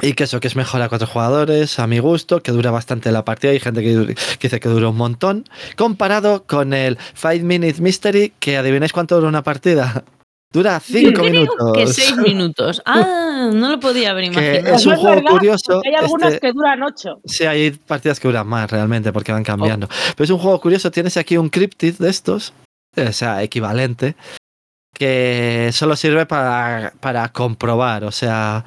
y 0.01 0.13
que 0.13 0.23
eso, 0.25 0.39
que 0.39 0.47
es 0.47 0.55
mejor 0.55 0.81
a 0.81 0.89
cuatro 0.89 1.07
jugadores, 1.07 1.79
a 1.79 1.87
mi 1.87 1.99
gusto, 1.99 2.41
que 2.41 2.51
dura 2.51 2.71
bastante 2.71 3.11
la 3.11 3.23
partida. 3.25 3.51
Hay 3.51 3.59
gente 3.59 3.81
que, 3.81 4.15
que 4.15 4.47
dice 4.47 4.59
que 4.59 4.69
dura 4.69 4.89
un 4.89 4.97
montón. 4.97 5.45
Comparado 5.77 6.43
con 6.45 6.73
el 6.73 6.97
Five 7.13 7.39
Minute 7.41 7.81
Mystery, 7.81 8.33
que 8.39 8.57
adivináis 8.57 8.93
cuánto 8.93 9.15
dura 9.15 9.27
una 9.29 9.43
partida. 9.43 10.03
Dura 10.53 10.81
cinco 10.81 11.21
Creo 11.21 11.31
minutos. 11.31 11.71
que 11.73 11.87
seis 11.87 12.17
minutos. 12.17 12.81
Ah, 12.85 13.49
no 13.53 13.69
lo 13.71 13.79
podía 13.79 14.11
haber 14.11 14.25
Que 14.25 14.31
imaginado. 14.57 14.75
es 14.75 14.85
un 14.85 14.91
no 14.91 14.99
juego 14.99 15.15
verdad, 15.15 15.31
curioso, 15.31 15.81
Hay 15.85 15.95
algunas 15.95 16.33
este- 16.33 16.47
que 16.47 16.51
duran 16.53 16.83
ocho. 16.83 17.21
Sí, 17.23 17.45
hay 17.45 17.71
partidas 17.71 18.19
que 18.19 18.27
duran 18.27 18.45
más 18.47 18.69
realmente 18.69 19.13
porque 19.13 19.31
van 19.31 19.45
cambiando. 19.45 19.87
Oh. 19.89 19.95
Pero 20.15 20.25
es 20.25 20.29
un 20.29 20.39
juego 20.39 20.59
curioso. 20.59 20.91
Tienes 20.91 21.15
aquí 21.15 21.37
un 21.37 21.47
cryptid 21.47 21.95
de 21.99 22.09
estos, 22.09 22.51
o 22.97 23.11
sea, 23.13 23.41
equivalente, 23.43 24.15
que 25.01 25.71
solo 25.73 25.95
sirve 25.95 26.27
para, 26.27 26.93
para 26.99 27.27
comprobar. 27.29 28.03
O 28.03 28.11
sea, 28.11 28.65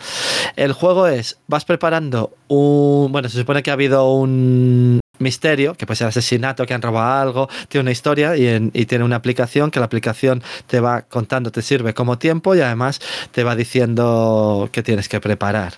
el 0.57 0.73
juego 0.73 1.07
es, 1.07 1.39
vas 1.47 1.65
preparando 1.65 2.37
un... 2.49 3.13
Bueno, 3.13 3.29
se 3.29 3.39
supone 3.39 3.63
que 3.63 3.71
ha 3.71 3.75
habido 3.75 4.13
un 4.13 4.99
misterio, 5.21 5.75
que 5.75 5.87
puede 5.87 5.99
ser 5.99 6.09
asesinato, 6.09 6.67
que 6.67 6.75
han 6.75 6.83
robado 6.83 7.23
algo, 7.23 7.49
tiene 7.69 7.83
una 7.83 7.93
historia 7.93 8.37
y, 8.37 8.49
y 8.73 8.87
tiene 8.87 9.05
una 9.05 9.15
aplicación, 9.15 9.71
que 9.71 9.79
la 9.79 9.87
aplicación 9.87 10.43
te 10.67 10.81
va 10.81 11.03
contando, 11.03 11.53
te 11.53 11.63
sirve 11.63 11.95
como 11.95 12.19
tiempo 12.19 12.57
y 12.57 12.63
además 12.63 13.01
te 13.31 13.45
va 13.45 13.55
diciendo 13.55 14.69
que 14.73 14.83
tienes 14.83 15.09
que 15.09 15.21
preparar. 15.21 15.75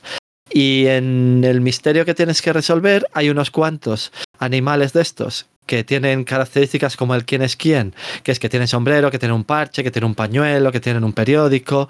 Y 0.50 0.86
en 0.86 1.44
el 1.44 1.60
misterio 1.60 2.06
que 2.06 2.14
tienes 2.14 2.40
que 2.40 2.54
resolver 2.54 3.06
hay 3.12 3.28
unos 3.28 3.50
cuantos 3.50 4.10
animales 4.38 4.94
de 4.94 5.02
estos 5.02 5.48
que 5.66 5.84
tienen 5.84 6.24
características 6.24 6.96
como 6.96 7.14
el 7.14 7.24
quién 7.24 7.42
es 7.42 7.56
quién, 7.56 7.94
que 8.22 8.32
es 8.32 8.38
que 8.38 8.48
tiene 8.48 8.66
sombrero, 8.66 9.10
que 9.10 9.18
tiene 9.18 9.34
un 9.34 9.44
parche, 9.44 9.82
que 9.82 9.90
tiene 9.90 10.06
un 10.06 10.14
pañuelo, 10.14 10.72
que 10.72 10.80
tienen 10.80 11.04
un 11.04 11.12
periódico. 11.12 11.88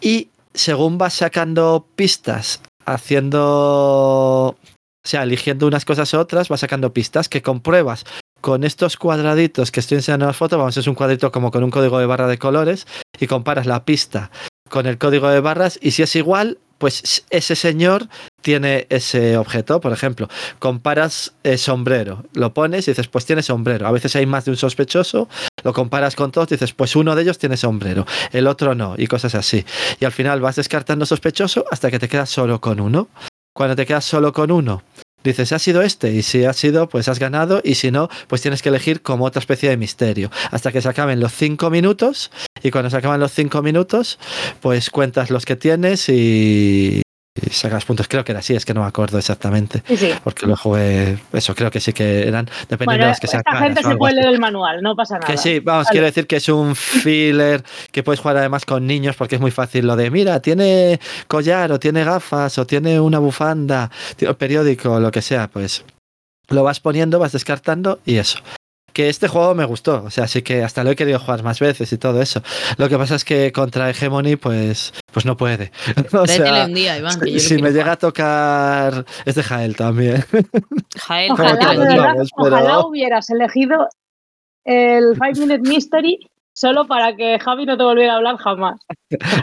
Y 0.00 0.28
según 0.54 0.98
vas 0.98 1.14
sacando 1.14 1.86
pistas, 1.94 2.60
haciendo, 2.86 3.40
o 3.40 4.56
sea, 5.04 5.22
eligiendo 5.22 5.66
unas 5.66 5.84
cosas 5.84 6.12
u 6.14 6.18
otras, 6.18 6.48
vas 6.48 6.60
sacando 6.60 6.92
pistas 6.92 7.28
que 7.28 7.42
compruebas 7.42 8.04
con 8.40 8.64
estos 8.64 8.96
cuadraditos 8.96 9.70
que 9.70 9.80
estoy 9.80 9.96
enseñando 9.98 10.24
en 10.24 10.28
la 10.28 10.34
foto, 10.34 10.58
vamos, 10.58 10.76
es 10.76 10.86
un 10.86 10.94
cuadrito 10.94 11.30
como 11.30 11.50
con 11.50 11.62
un 11.62 11.70
código 11.70 11.98
de 11.98 12.06
barra 12.06 12.26
de 12.26 12.38
colores 12.38 12.86
y 13.18 13.26
comparas 13.26 13.66
la 13.66 13.84
pista 13.84 14.30
con 14.70 14.86
el 14.86 14.98
código 14.98 15.28
de 15.28 15.40
barras 15.40 15.78
y 15.82 15.90
si 15.90 16.02
es 16.02 16.16
igual, 16.16 16.58
pues 16.80 17.24
ese 17.28 17.54
señor 17.54 18.08
tiene 18.40 18.86
ese 18.88 19.36
objeto. 19.36 19.80
Por 19.80 19.92
ejemplo, 19.92 20.28
comparas 20.58 21.34
eh, 21.44 21.58
sombrero, 21.58 22.24
lo 22.32 22.54
pones 22.54 22.88
y 22.88 22.92
dices, 22.92 23.06
pues 23.06 23.26
tiene 23.26 23.42
sombrero. 23.42 23.86
A 23.86 23.92
veces 23.92 24.16
hay 24.16 24.24
más 24.24 24.46
de 24.46 24.52
un 24.52 24.56
sospechoso, 24.56 25.28
lo 25.62 25.74
comparas 25.74 26.16
con 26.16 26.32
todos, 26.32 26.48
dices, 26.48 26.72
pues 26.72 26.96
uno 26.96 27.14
de 27.14 27.22
ellos 27.22 27.38
tiene 27.38 27.58
sombrero, 27.58 28.06
el 28.32 28.46
otro 28.46 28.74
no, 28.74 28.94
y 28.96 29.06
cosas 29.06 29.34
así. 29.34 29.64
Y 30.00 30.06
al 30.06 30.12
final 30.12 30.40
vas 30.40 30.56
descartando 30.56 31.04
sospechoso 31.04 31.66
hasta 31.70 31.90
que 31.90 31.98
te 31.98 32.08
quedas 32.08 32.30
solo 32.30 32.62
con 32.62 32.80
uno. 32.80 33.08
Cuando 33.52 33.76
te 33.76 33.84
quedas 33.84 34.06
solo 34.06 34.32
con 34.32 34.50
uno, 34.50 34.82
dices, 35.24 35.52
ha 35.52 35.58
sido 35.58 35.82
este, 35.82 36.12
y 36.12 36.22
si 36.22 36.44
ha 36.44 36.52
sido, 36.52 36.88
pues 36.88 37.08
has 37.08 37.18
ganado, 37.18 37.60
y 37.64 37.74
si 37.74 37.90
no, 37.90 38.08
pues 38.28 38.42
tienes 38.42 38.62
que 38.62 38.68
elegir 38.68 39.02
como 39.02 39.24
otra 39.24 39.40
especie 39.40 39.68
de 39.68 39.76
misterio, 39.76 40.30
hasta 40.50 40.72
que 40.72 40.80
se 40.80 40.88
acaben 40.88 41.20
los 41.20 41.32
cinco 41.32 41.70
minutos, 41.70 42.30
y 42.62 42.70
cuando 42.70 42.90
se 42.90 42.96
acaban 42.96 43.20
los 43.20 43.32
cinco 43.32 43.62
minutos, 43.62 44.18
pues 44.60 44.90
cuentas 44.90 45.30
los 45.30 45.44
que 45.44 45.56
tienes 45.56 46.08
y, 46.08 47.02
y 47.34 47.50
sacas 47.50 47.84
puntos. 47.84 48.08
Creo 48.08 48.24
que 48.24 48.32
era 48.32 48.40
así, 48.40 48.54
es 48.54 48.64
que 48.64 48.74
no 48.74 48.80
me 48.82 48.86
acuerdo 48.88 49.18
exactamente, 49.18 49.82
Sí, 49.86 49.96
sí. 49.96 50.10
porque 50.24 50.46
lo 50.46 50.56
jugué, 50.56 51.18
eso 51.32 51.54
creo 51.54 51.70
que 51.70 51.80
sí 51.80 51.92
que 51.92 52.26
eran, 52.26 52.46
dependiendo 52.68 52.86
Bueno, 52.86 53.04
de 53.04 53.08
las 53.10 53.20
que 53.20 53.26
esta 53.26 53.38
sacaras 53.38 53.62
gente 53.62 53.80
o 53.86 53.90
se 53.90 53.96
puede 53.96 54.14
leer 54.14 54.28
el 54.28 54.40
manual, 54.40 54.82
no 54.82 54.96
pasa 54.96 55.14
nada. 55.14 55.26
Que 55.26 55.36
sí, 55.36 55.60
vamos, 55.60 55.84
Vale. 55.84 55.92
quiero 55.92 56.06
decir 56.06 56.26
que 56.26 56.36
es 56.36 56.48
un 56.48 56.74
filler 56.74 57.62
que 57.92 58.02
puedes 58.02 58.20
jugar 58.20 58.36
además 58.38 58.64
con 58.64 58.86
niños 58.86 59.16
porque 59.16 59.36
es 59.36 59.40
muy 59.40 59.50
fácil 59.52 59.86
lo 59.86 59.96
de, 59.96 60.10
mira, 60.10 60.40
tiene 60.40 60.98
collar 61.28 61.70
o 61.72 61.78
tiene 61.78 62.04
gafas 62.04 62.58
o 62.58 62.66
tiene 62.66 62.98
una 63.00 63.18
bufanda, 63.20 63.90
tiene 64.16 64.34
periódico 64.34 64.94
o 64.94 65.00
lo 65.00 65.10
que 65.10 65.22
sea, 65.22 65.48
pues 65.48 65.84
lo 66.48 66.64
vas 66.64 66.80
poniendo, 66.80 67.20
vas 67.20 67.32
descartando 67.32 68.00
y 68.04 68.16
eso. 68.16 68.38
Que 68.92 69.08
este 69.08 69.28
juego 69.28 69.54
me 69.54 69.64
gustó, 69.64 70.02
o 70.04 70.10
sea, 70.10 70.26
sí 70.26 70.42
que 70.42 70.62
hasta 70.62 70.82
lo 70.84 70.90
he 70.90 70.96
querido 70.96 71.18
jugar 71.18 71.42
más 71.42 71.60
veces 71.60 71.92
y 71.92 71.98
todo 71.98 72.20
eso. 72.20 72.42
Lo 72.76 72.88
que 72.88 72.96
pasa 72.98 73.14
es 73.14 73.24
que 73.24 73.52
contra 73.52 73.88
Hegemony, 73.90 74.36
pues, 74.36 74.92
pues 75.12 75.24
no 75.26 75.36
puede. 75.36 75.72
O 76.12 76.26
sea, 76.26 76.64
un 76.66 76.74
día, 76.74 76.98
Iván, 76.98 77.18
que 77.20 77.30
yo 77.30 77.34
lo 77.34 77.40
si 77.40 77.54
me 77.54 77.60
jugar. 77.60 77.72
llega 77.72 77.92
a 77.92 77.96
tocar 77.96 79.04
es 79.24 79.34
de 79.34 79.42
Jael 79.42 79.76
también. 79.76 80.24
Jael, 81.06 81.32
Ojalá, 81.32 81.58
que 81.58 81.66
de 81.66 81.74
nos 81.76 81.86
verdad, 81.88 82.04
vamos, 82.04 82.30
pero- 82.36 82.56
ojalá 82.56 82.86
hubieras 82.86 83.30
elegido 83.30 83.88
el 84.64 85.14
Five 85.16 85.34
Minute 85.46 85.68
Mystery 85.68 86.18
solo 86.52 86.86
para 86.86 87.16
que 87.16 87.38
Javi 87.38 87.64
no 87.64 87.76
te 87.78 87.84
volviera 87.84 88.14
a 88.14 88.16
hablar 88.16 88.36
jamás. 88.36 88.78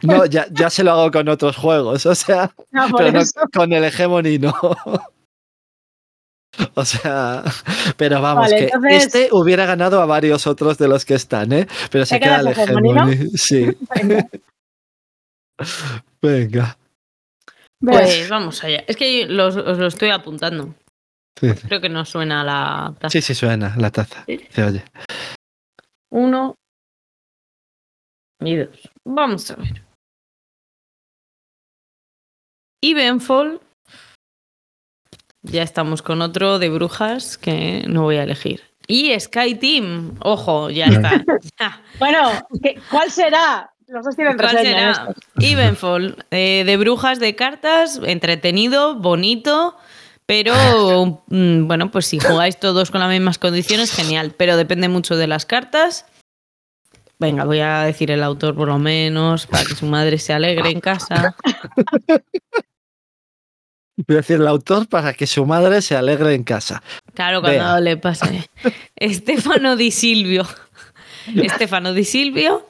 No, 0.04 0.26
ya, 0.26 0.46
ya 0.52 0.70
se 0.70 0.84
lo 0.84 0.92
hago 0.92 1.12
con 1.12 1.28
otros 1.30 1.56
juegos, 1.58 2.06
o 2.06 2.14
sea, 2.14 2.52
Ah, 2.74 2.88
por 2.92 3.00
pero 3.04 3.20
no 3.20 3.26
con 3.54 3.74
el 3.74 3.84
Hegemony 3.86 4.38
no. 4.38 4.54
O 6.76 6.86
sea, 6.86 7.44
pero 7.98 8.22
vamos, 8.22 8.46
Vale, 8.46 8.58
que 8.58 8.64
entonces- 8.66 9.06
este 9.06 9.30
hubiera 9.32 9.66
ganado 9.66 10.02
a 10.02 10.06
varios 10.06 10.48
otros 10.48 10.78
de 10.78 10.88
los 10.88 11.06
que 11.06 11.14
están, 11.16 11.52
¿eh? 11.54 11.68
Pero 11.92 12.06
se 12.06 12.16
¿Te 12.16 12.22
queda 12.24 12.40
el 12.40 12.48
Hegemony. 12.48 13.30
Sí, 13.36 13.66
Venga, 13.96 14.30
venga. 16.22 16.78
ves. 17.82 18.02
Pues 18.02 18.30
vamos 18.30 18.64
allá. 18.64 18.84
Es 18.88 18.96
que 18.98 19.26
los- 19.28 19.56
os 19.56 19.78
lo 19.78 19.88
estoy 19.88 20.10
apuntando. 20.10 20.74
Sí, 21.40 21.50
Creo 21.68 21.80
que 21.82 21.90
no 21.90 22.04
suena 22.06 22.44
la 22.44 22.94
taza. 23.00 23.12
sí, 23.12 23.22
sí 23.22 23.36
suena 23.36 23.76
la 23.78 23.92
taza. 23.92 24.26
Se 24.50 24.64
oye. 24.64 24.84
Uno 26.12 26.56
y 28.42 28.56
dos. 28.56 28.90
Vamos 29.06 29.52
a 29.52 29.56
ver. 29.58 29.84
Evenfall. 32.84 33.60
Ya 35.44 35.64
estamos 35.64 36.02
con 36.02 36.22
otro 36.22 36.60
de 36.60 36.70
brujas 36.70 37.38
que 37.38 37.84
no 37.88 38.04
voy 38.04 38.18
a 38.18 38.24
elegir. 38.24 38.62
Y 38.88 39.18
Sky 39.20 39.56
Team. 39.56 40.16
Ojo, 40.22 40.70
ya 40.70 40.86
está. 40.88 41.24
Bueno, 42.00 42.30
¿qué- 42.62 42.80
¿cuál 42.90 43.12
será? 43.12 43.72
Los 43.88 44.04
dos 44.06 44.16
tienen 44.16 44.38
¿Cuál 44.38 44.52
reseña. 44.58 44.94
será? 44.96 45.14
Evenfall. 45.40 46.26
eh, 46.32 46.64
de 46.66 46.78
brujas 46.78 47.20
de 47.20 47.36
cartas, 47.36 48.00
entretenido, 48.06 48.96
bonito. 48.96 49.76
Pero 50.26 51.24
mm, 51.28 51.68
bueno, 51.68 51.90
pues 51.90 52.06
si 52.06 52.20
jugáis 52.20 52.60
todos 52.60 52.92
con 52.92 53.00
las 53.00 53.10
mismas 53.10 53.38
condiciones, 53.38 53.92
genial. 53.94 54.34
Pero 54.38 54.58
depende 54.58 54.90
mucho 54.90 55.16
de 55.16 55.28
las 55.28 55.46
cartas. 55.46 56.06
Venga, 57.20 57.46
voy 57.46 57.60
a 57.62 57.82
decir 57.84 58.12
el 58.12 58.22
autor 58.24 58.56
por 58.56 58.68
lo 58.68 58.78
menos, 58.78 59.48
para 59.48 59.64
que 59.66 59.74
su 59.76 59.86
madre 59.86 60.18
se 60.20 60.34
alegre 60.34 60.70
en 60.70 60.82
casa. 60.82 61.36
Voy 64.06 64.16
a 64.16 64.18
decir 64.18 64.36
el 64.38 64.48
autor 64.48 64.88
para 64.88 65.14
que 65.14 65.26
su 65.26 65.46
madre 65.46 65.82
se 65.82 65.96
alegre 65.96 66.34
en 66.36 66.44
casa. 66.44 66.84
Claro, 67.16 67.42
cuando 67.42 67.60
Vea. 67.64 67.80
le 67.80 67.98
pase. 67.98 68.48
Estefano 68.96 69.76
Di 69.76 69.90
Silvio. 69.92 70.48
Estefano 71.36 71.94
Di 71.94 72.04
Silvio. 72.04 72.68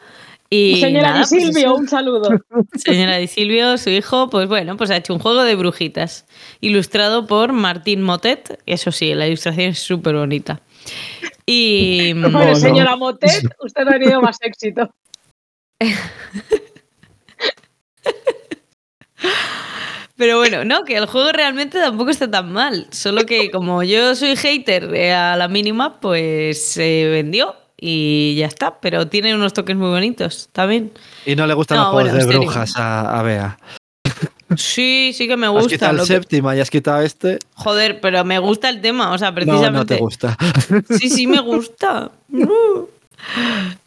Y 0.50 0.80
Señora 0.80 1.10
nada, 1.12 1.26
Di 1.26 1.30
pues 1.30 1.44
Silvio, 1.44 1.76
un 1.76 1.90
saludo. 1.90 2.30
Señora 2.76 3.18
Di 3.18 3.28
Silvio, 3.28 3.78
su 3.78 3.90
hijo, 3.90 4.30
pues 4.30 4.48
bueno, 4.48 4.78
pues 4.78 4.90
ha 4.90 4.96
hecho 4.96 5.14
un 5.14 5.20
juego 5.20 5.44
de 5.44 5.56
brujitas, 5.56 6.26
ilustrado 6.62 7.28
por 7.28 7.52
Martín 7.52 8.02
Motet. 8.02 8.58
Eso 8.66 8.94
sí, 8.94 9.14
la 9.14 9.28
ilustración 9.28 9.72
es 9.72 9.80
súper 9.80 10.16
bonita. 10.16 10.62
Y 11.46 12.14
Bueno, 12.14 12.30
no. 12.46 12.56
señora 12.56 12.96
Motet, 12.96 13.46
usted 13.60 13.86
ha 13.86 13.92
tenido 13.92 14.22
más 14.22 14.38
éxito. 14.42 14.90
pero 20.18 20.38
bueno, 20.38 20.66
no, 20.66 20.84
que 20.84 20.98
el 20.98 21.06
juego 21.06 21.32
realmente 21.32 21.80
tampoco 21.80 22.10
está 22.10 22.30
tan 22.30 22.52
mal. 22.52 22.88
Solo 22.92 23.26
que 23.26 23.50
como 23.52 23.84
yo 23.84 24.16
soy 24.16 24.36
hater 24.36 24.94
a 25.14 25.36
la 25.38 25.48
mínima, 25.48 26.00
pues 26.00 26.64
se 26.66 27.08
vendió 27.10 27.56
y 27.80 28.36
ya 28.38 28.48
está. 28.48 28.80
Pero 28.80 29.08
tiene 29.08 29.34
unos 29.36 29.54
toques 29.54 29.76
muy 29.76 29.90
bonitos 29.90 30.50
también. 30.52 30.92
Y 31.26 31.36
no 31.36 31.46
le 31.48 31.54
gustan 31.54 31.78
No, 31.78 31.84
los 31.86 31.92
juegos 31.94 32.12
bueno, 32.14 32.28
de 32.28 32.38
brujas 32.38 32.74
a, 32.78 33.20
a 33.20 33.22
Bea. 33.24 33.60
Sí, 34.56 35.12
sí 35.14 35.28
que 35.28 35.36
me 35.36 35.46
Has 35.48 35.52
gusta. 35.52 35.70
quitado 35.70 35.92
el 35.94 36.00
que- 36.00 36.06
séptima 36.06 36.56
y 36.56 36.60
has 36.62 36.70
quitado 36.70 37.02
este. 37.02 37.38
Joder, 37.56 38.00
pero 38.00 38.24
me 38.24 38.40
gusta 38.40 38.70
el 38.70 38.80
tema, 38.82 39.12
o 39.12 39.18
sea, 39.18 39.30
No, 39.32 39.36
precisamente. 39.36 39.78
no 39.78 39.86
te 39.86 39.98
gusta. 39.98 40.38
Sí, 40.98 41.10
sí, 41.10 41.28
me 41.28 41.40
gusta. 41.42 42.12
Uh. 42.30 42.88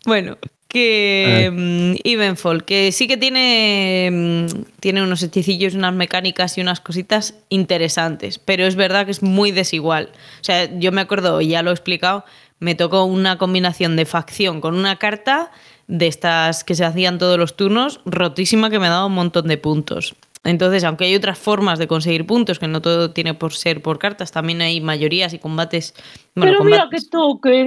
Bueno, 0.05 0.37
que 0.71 1.99
Evenfall, 2.05 2.65
que 2.65 2.93
sí 2.93 3.09
que 3.09 3.17
tiene, 3.17 4.09
mm, 4.11 4.63
tiene 4.79 5.03
unos 5.03 5.23
hechicillos, 5.23 5.75
unas 5.75 5.93
mecánicas 5.93 6.57
y 6.57 6.61
unas 6.61 6.81
cositas 6.81 7.35
interesantes, 7.49 8.39
pero 8.39 8.65
es 8.67 8.77
verdad 8.77 9.05
que 9.05 9.11
es 9.11 9.23
muy 9.23 9.51
desigual. 9.51 10.11
O 10.41 10.45
sea, 10.45 10.71
yo 10.79 10.93
me 10.93 11.01
acuerdo, 11.01 11.41
y 11.41 11.49
ya 11.49 11.63
lo 11.63 11.71
he 11.71 11.75
explicado, 11.75 12.25
me 12.61 12.77
tocó 12.77 13.05
una 13.05 13.37
combinación 13.37 13.97
de 13.97 14.07
facción 14.07 14.61
con 14.61 14.77
una 14.77 14.97
carta 14.97 15.51
de 15.89 16.07
estas 16.07 16.63
que 16.63 16.77
se 16.77 16.85
hacían 16.85 17.19
todos 17.19 17.37
los 17.37 17.57
turnos, 17.57 18.01
rotísima 18.05 18.71
que 18.71 18.79
me 18.79 18.89
daba 18.89 19.07
un 19.07 19.15
montón 19.15 19.49
de 19.49 19.59
puntos. 19.59 20.15
Entonces, 20.45 20.85
aunque 20.85 21.05
hay 21.05 21.15
otras 21.17 21.39
formas 21.39 21.79
de 21.79 21.89
conseguir 21.89 22.27
puntos, 22.27 22.59
que 22.59 22.69
no 22.69 22.81
todo 22.81 23.11
tiene 23.11 23.35
por 23.35 23.53
ser 23.53 23.83
por 23.83 23.99
cartas, 23.99 24.31
también 24.33 24.63
hay 24.63 24.81
mayorías 24.81 25.35
y 25.35 25.39
combates. 25.39 25.95
Bueno, 26.35 26.53
Pero 26.53 26.65
mira 26.65 26.89
que. 26.91 27.01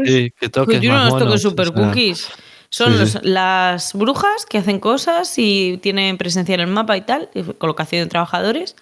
Sí, 0.10 0.32
que 0.40 0.50
toques 0.50 0.78
pues 0.78 0.82
yo 0.82 0.94
no 0.94 1.04
los 1.04 1.20
toco 1.20 1.38
super 1.38 1.68
o 1.68 1.74
sea, 1.74 1.86
cookies. 1.86 2.30
Son 2.74 2.92
sí, 2.94 3.00
los- 3.00 3.12
sí. 3.12 3.20
las 3.22 3.94
brujas 3.94 4.48
que 4.48 4.58
hacen 4.58 4.80
cosas 4.80 5.36
y 5.38 5.78
tienen 5.84 6.18
presencia 6.18 6.56
en 6.56 6.62
el 6.62 6.68
mapa 6.68 6.98
y 6.98 7.02
tal, 7.02 7.30
y 7.36 7.44
colocación 7.44 8.02
de 8.04 8.10
trabajadores. 8.10 8.76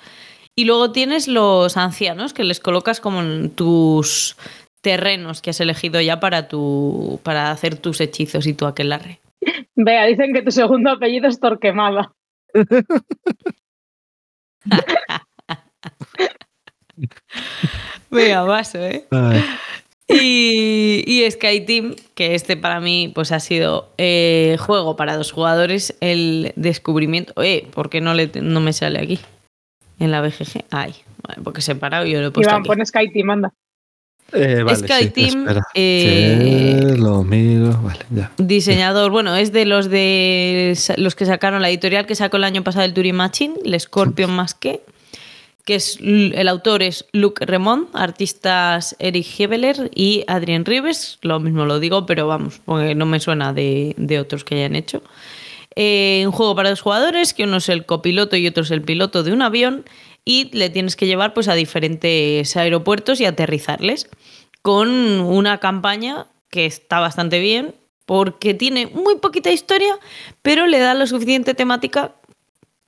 Y 0.55 0.63
luego 0.63 0.93
tienes 0.93 1.27
los 1.27 1.75
ancianos 1.75 2.33
que 2.33 2.45
les 2.45 2.61
colocas 2.61 3.01
como 3.01 3.19
en 3.21 3.49
tus 3.51 4.37
terrenos 4.81 5.41
que 5.41 5.49
has 5.49 5.59
elegido 5.59 5.99
ya 5.99 6.21
para 6.21 6.47
tu 6.47 7.19
para 7.23 7.51
hacer 7.51 7.75
tus 7.75 7.99
hechizos 7.99 8.47
y 8.47 8.53
tu 8.53 8.65
aquelarre. 8.65 9.19
Vea, 9.75 10.05
dicen 10.05 10.33
que 10.33 10.41
tu 10.41 10.51
segundo 10.51 10.91
apellido 10.91 11.27
es 11.27 11.39
Torquemada. 11.39 12.13
Venga, 18.09 18.43
vaso, 18.43 18.77
¿eh? 18.79 19.05
Ay, 19.11 19.43
Y, 20.13 21.03
y 21.05 21.29
Sky 21.31 21.61
Team, 21.61 21.95
que 22.15 22.35
este 22.35 22.57
para 22.57 22.79
mí 22.79 23.11
pues 23.13 23.31
ha 23.31 23.39
sido 23.39 23.89
eh, 23.97 24.57
juego 24.59 24.95
para 24.95 25.15
dos 25.15 25.31
jugadores, 25.31 25.95
el 26.01 26.53
descubrimiento. 26.55 27.33
Eh, 27.41 27.67
¿por 27.73 27.89
qué 27.89 28.01
no, 28.01 28.13
le, 28.13 28.29
no 28.41 28.59
me 28.59 28.73
sale 28.73 28.99
aquí? 28.99 29.19
En 29.99 30.11
la 30.11 30.21
BGG. 30.21 30.65
Ay, 30.71 30.95
vale, 31.27 31.41
porque 31.43 31.61
separado 31.61 32.05
y 32.05 32.11
yo 32.11 32.21
lo 32.21 32.27
he 32.27 32.31
puesto 32.31 32.49
Iván, 32.49 32.61
aquí. 32.61 32.67
pon 32.67 32.85
Sky 32.85 33.11
Team, 33.13 33.29
anda. 33.29 33.53
eh, 34.33 34.63
vale, 34.63 34.77
Sky 34.77 35.03
sí, 35.03 35.09
Team, 35.09 35.45
eh, 35.75 36.95
lo 36.97 37.23
miro. 37.23 37.79
Vale, 37.83 37.99
ya. 38.09 38.31
Diseñador, 38.37 39.11
bueno, 39.11 39.35
es 39.35 39.51
de 39.51 39.65
los 39.65 39.89
de 39.89 40.75
los 40.97 41.15
que 41.15 41.25
sacaron 41.25 41.61
la 41.61 41.69
editorial 41.69 42.05
que 42.05 42.15
sacó 42.15 42.37
el 42.37 42.43
año 42.45 42.63
pasado 42.63 42.85
el 42.85 42.93
Turing 42.93 43.15
Machine, 43.15 43.55
el 43.63 43.79
Scorpion 43.79 44.31
más 44.31 44.53
que, 44.55 44.81
que 45.65 45.75
es 45.75 45.97
el 46.01 46.47
autor 46.47 46.83
es 46.83 47.05
Luc 47.11 47.41
Remond, 47.41 47.89
artistas 47.93 48.95
Eric 48.99 49.27
Hebeler 49.37 49.91
y 49.93 50.23
Adrien 50.27 50.65
Rives, 50.65 51.19
lo 51.21 51.39
mismo 51.39 51.65
lo 51.65 51.79
digo, 51.79 52.05
pero 52.05 52.27
vamos, 52.27 52.61
porque 52.65 52.95
no 52.95 53.05
me 53.05 53.19
suena 53.19 53.53
de, 53.53 53.93
de 53.97 54.19
otros 54.19 54.43
que 54.43 54.55
hayan 54.55 54.75
hecho. 54.75 55.01
Eh, 55.75 56.23
un 56.25 56.31
juego 56.31 56.55
para 56.55 56.69
dos 56.69 56.81
jugadores, 56.81 57.33
que 57.33 57.45
uno 57.45 57.57
es 57.57 57.69
el 57.69 57.85
copiloto 57.85 58.35
y 58.35 58.47
otro 58.47 58.63
es 58.63 58.71
el 58.71 58.81
piloto 58.81 59.23
de 59.23 59.31
un 59.31 59.41
avión, 59.41 59.85
y 60.25 60.55
le 60.55 60.69
tienes 60.69 60.95
que 60.95 61.07
llevar 61.07 61.33
pues, 61.33 61.47
a 61.47 61.53
diferentes 61.53 62.55
aeropuertos 62.57 63.21
y 63.21 63.25
aterrizarles, 63.25 64.09
con 64.61 64.89
una 64.89 65.59
campaña 65.59 66.27
que 66.49 66.65
está 66.65 66.99
bastante 66.99 67.39
bien, 67.39 67.73
porque 68.05 68.53
tiene 68.53 68.87
muy 68.87 69.17
poquita 69.19 69.51
historia, 69.51 69.97
pero 70.41 70.67
le 70.67 70.79
da 70.79 70.93
lo 70.93 71.07
suficiente 71.07 71.53
temática 71.53 72.15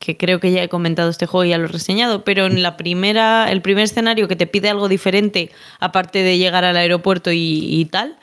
que 0.03 0.17
creo 0.17 0.41
que 0.41 0.51
ya 0.51 0.61
he 0.61 0.67
comentado 0.67 1.09
este 1.09 1.27
juego 1.27 1.45
y 1.45 1.49
ya 1.49 1.57
lo 1.57 1.63
he 1.63 1.69
reseñado, 1.69 2.25
pero 2.25 2.45
en 2.45 2.61
la 2.61 2.75
primera, 2.75 3.49
el 3.49 3.61
primer 3.61 3.85
escenario 3.85 4.27
que 4.27 4.35
te 4.35 4.47
pide 4.47 4.69
algo 4.69 4.89
diferente, 4.89 5.49
aparte 5.79 6.23
de 6.23 6.37
llegar 6.37 6.65
al 6.65 6.75
aeropuerto 6.75 7.31
y, 7.31 7.39
y 7.39 7.85
tal, 7.85 8.17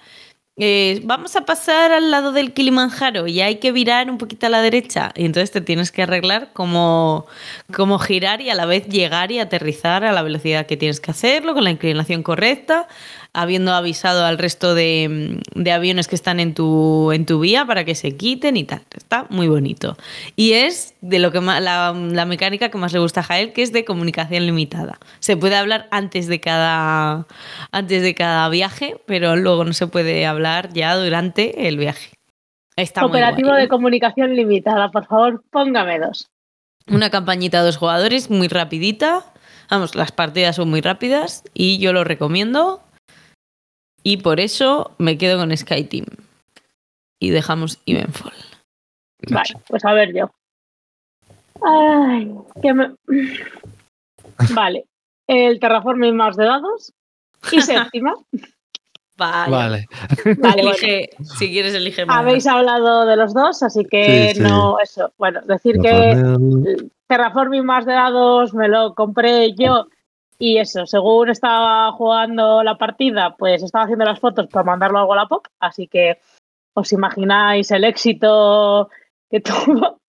eh, 0.62 1.00
vamos 1.04 1.36
a 1.36 1.46
pasar 1.46 1.90
al 1.90 2.10
lado 2.10 2.32
del 2.32 2.52
Kilimanjaro 2.52 3.26
y 3.26 3.40
hay 3.40 3.56
que 3.56 3.72
virar 3.72 4.10
un 4.10 4.18
poquito 4.18 4.46
a 4.46 4.50
la 4.50 4.60
derecha. 4.60 5.10
Y 5.16 5.24
entonces 5.24 5.50
te 5.52 5.62
tienes 5.62 5.90
que 5.90 6.02
arreglar 6.02 6.50
cómo, 6.52 7.26
cómo 7.72 7.98
girar 7.98 8.42
y 8.42 8.50
a 8.50 8.54
la 8.54 8.66
vez 8.66 8.86
llegar 8.86 9.32
y 9.32 9.38
aterrizar 9.38 10.04
a 10.04 10.12
la 10.12 10.22
velocidad 10.22 10.66
que 10.66 10.76
tienes 10.76 11.00
que 11.00 11.12
hacerlo, 11.12 11.54
con 11.54 11.64
la 11.64 11.70
inclinación 11.70 12.22
correcta, 12.22 12.88
habiendo 13.32 13.72
avisado 13.72 14.24
al 14.24 14.38
resto 14.38 14.74
de, 14.74 15.40
de 15.54 15.72
aviones 15.72 16.08
que 16.08 16.16
están 16.16 16.40
en 16.40 16.54
tu, 16.54 17.12
en 17.12 17.26
tu 17.26 17.40
vía 17.40 17.64
para 17.64 17.84
que 17.84 17.94
se 17.94 18.16
quiten 18.16 18.56
y 18.56 18.64
tal. 18.64 18.82
Está 18.96 19.26
muy 19.30 19.48
bonito. 19.48 19.96
Y 20.36 20.52
es 20.52 20.94
de 21.00 21.18
lo 21.18 21.30
que 21.30 21.40
más, 21.40 21.62
la, 21.62 21.92
la 21.92 22.26
mecánica 22.26 22.70
que 22.70 22.78
más 22.78 22.92
le 22.92 22.98
gusta 22.98 23.20
a 23.20 23.24
Jael, 23.24 23.52
que 23.52 23.62
es 23.62 23.72
de 23.72 23.84
comunicación 23.84 24.46
limitada. 24.46 24.98
Se 25.20 25.36
puede 25.36 25.56
hablar 25.56 25.86
antes 25.90 26.26
de 26.26 26.40
cada, 26.40 27.26
antes 27.70 28.02
de 28.02 28.14
cada 28.14 28.48
viaje, 28.48 28.96
pero 29.06 29.36
luego 29.36 29.64
no 29.64 29.72
se 29.72 29.86
puede 29.86 30.26
hablar 30.26 30.72
ya 30.72 30.96
durante 30.96 31.68
el 31.68 31.76
viaje. 31.76 32.10
Está 32.76 33.04
Operativo 33.04 33.52
de 33.52 33.68
comunicación 33.68 34.34
limitada, 34.34 34.90
por 34.90 35.06
favor, 35.06 35.42
póngame 35.50 35.98
dos. 35.98 36.28
Una 36.88 37.10
campañita 37.10 37.60
a 37.60 37.62
dos 37.62 37.76
jugadores, 37.76 38.30
muy 38.30 38.48
rapidita. 38.48 39.24
Vamos, 39.70 39.94
las 39.94 40.10
partidas 40.10 40.56
son 40.56 40.70
muy 40.70 40.80
rápidas 40.80 41.44
y 41.54 41.78
yo 41.78 41.92
lo 41.92 42.02
recomiendo. 42.02 42.82
Y 44.02 44.18
por 44.18 44.40
eso 44.40 44.92
me 44.98 45.18
quedo 45.18 45.38
con 45.38 45.56
Sky 45.56 45.84
Team. 45.84 46.06
Y 47.18 47.30
dejamos 47.30 47.78
Evenfall. 47.86 48.32
Vale, 49.28 49.50
pues 49.68 49.84
a 49.84 49.92
ver 49.92 50.14
yo. 50.14 50.30
Ay, 51.62 52.32
que 52.62 52.72
me... 52.72 52.94
Vale. 54.54 54.86
El 55.26 55.60
Terraforming 55.60 56.16
más 56.16 56.36
de 56.36 56.44
dados. 56.46 56.92
Y 57.52 57.60
séptima. 57.62 58.14
Vale. 59.18 59.50
Vale. 59.50 59.86
Vale, 60.38 60.62
bueno. 60.62 60.70
Elige, 60.70 61.10
si 61.38 61.50
quieres, 61.50 61.74
elige 61.74 62.06
más. 62.06 62.16
Habéis 62.16 62.46
hablado 62.46 63.04
de 63.04 63.16
los 63.16 63.34
dos, 63.34 63.62
así 63.62 63.84
que 63.84 64.30
Sí, 64.30 64.36
sí. 64.36 64.40
no, 64.40 64.78
eso. 64.80 65.12
Bueno, 65.18 65.42
decir 65.42 65.78
que 65.78 66.12
el 66.12 66.90
Terraforming 67.06 67.64
más 67.64 67.84
de 67.84 67.92
dados 67.92 68.54
me 68.54 68.68
lo 68.68 68.94
compré 68.94 69.54
yo 69.54 69.88
y 70.42 70.56
eso, 70.56 70.86
según 70.86 71.28
estaba 71.28 71.92
jugando 71.92 72.62
la 72.62 72.78
partida, 72.78 73.36
pues 73.36 73.62
estaba 73.62 73.84
haciendo 73.84 74.06
las 74.06 74.18
fotos 74.18 74.46
para 74.46 74.64
mandarlo 74.64 74.98
a 74.98 75.04
Wallapop, 75.04 75.46
así 75.60 75.86
que 75.86 76.18
os 76.72 76.90
imagináis 76.94 77.70
el 77.70 77.84
éxito 77.84 78.88
que 79.30 79.40
tuvo. 79.42 80.00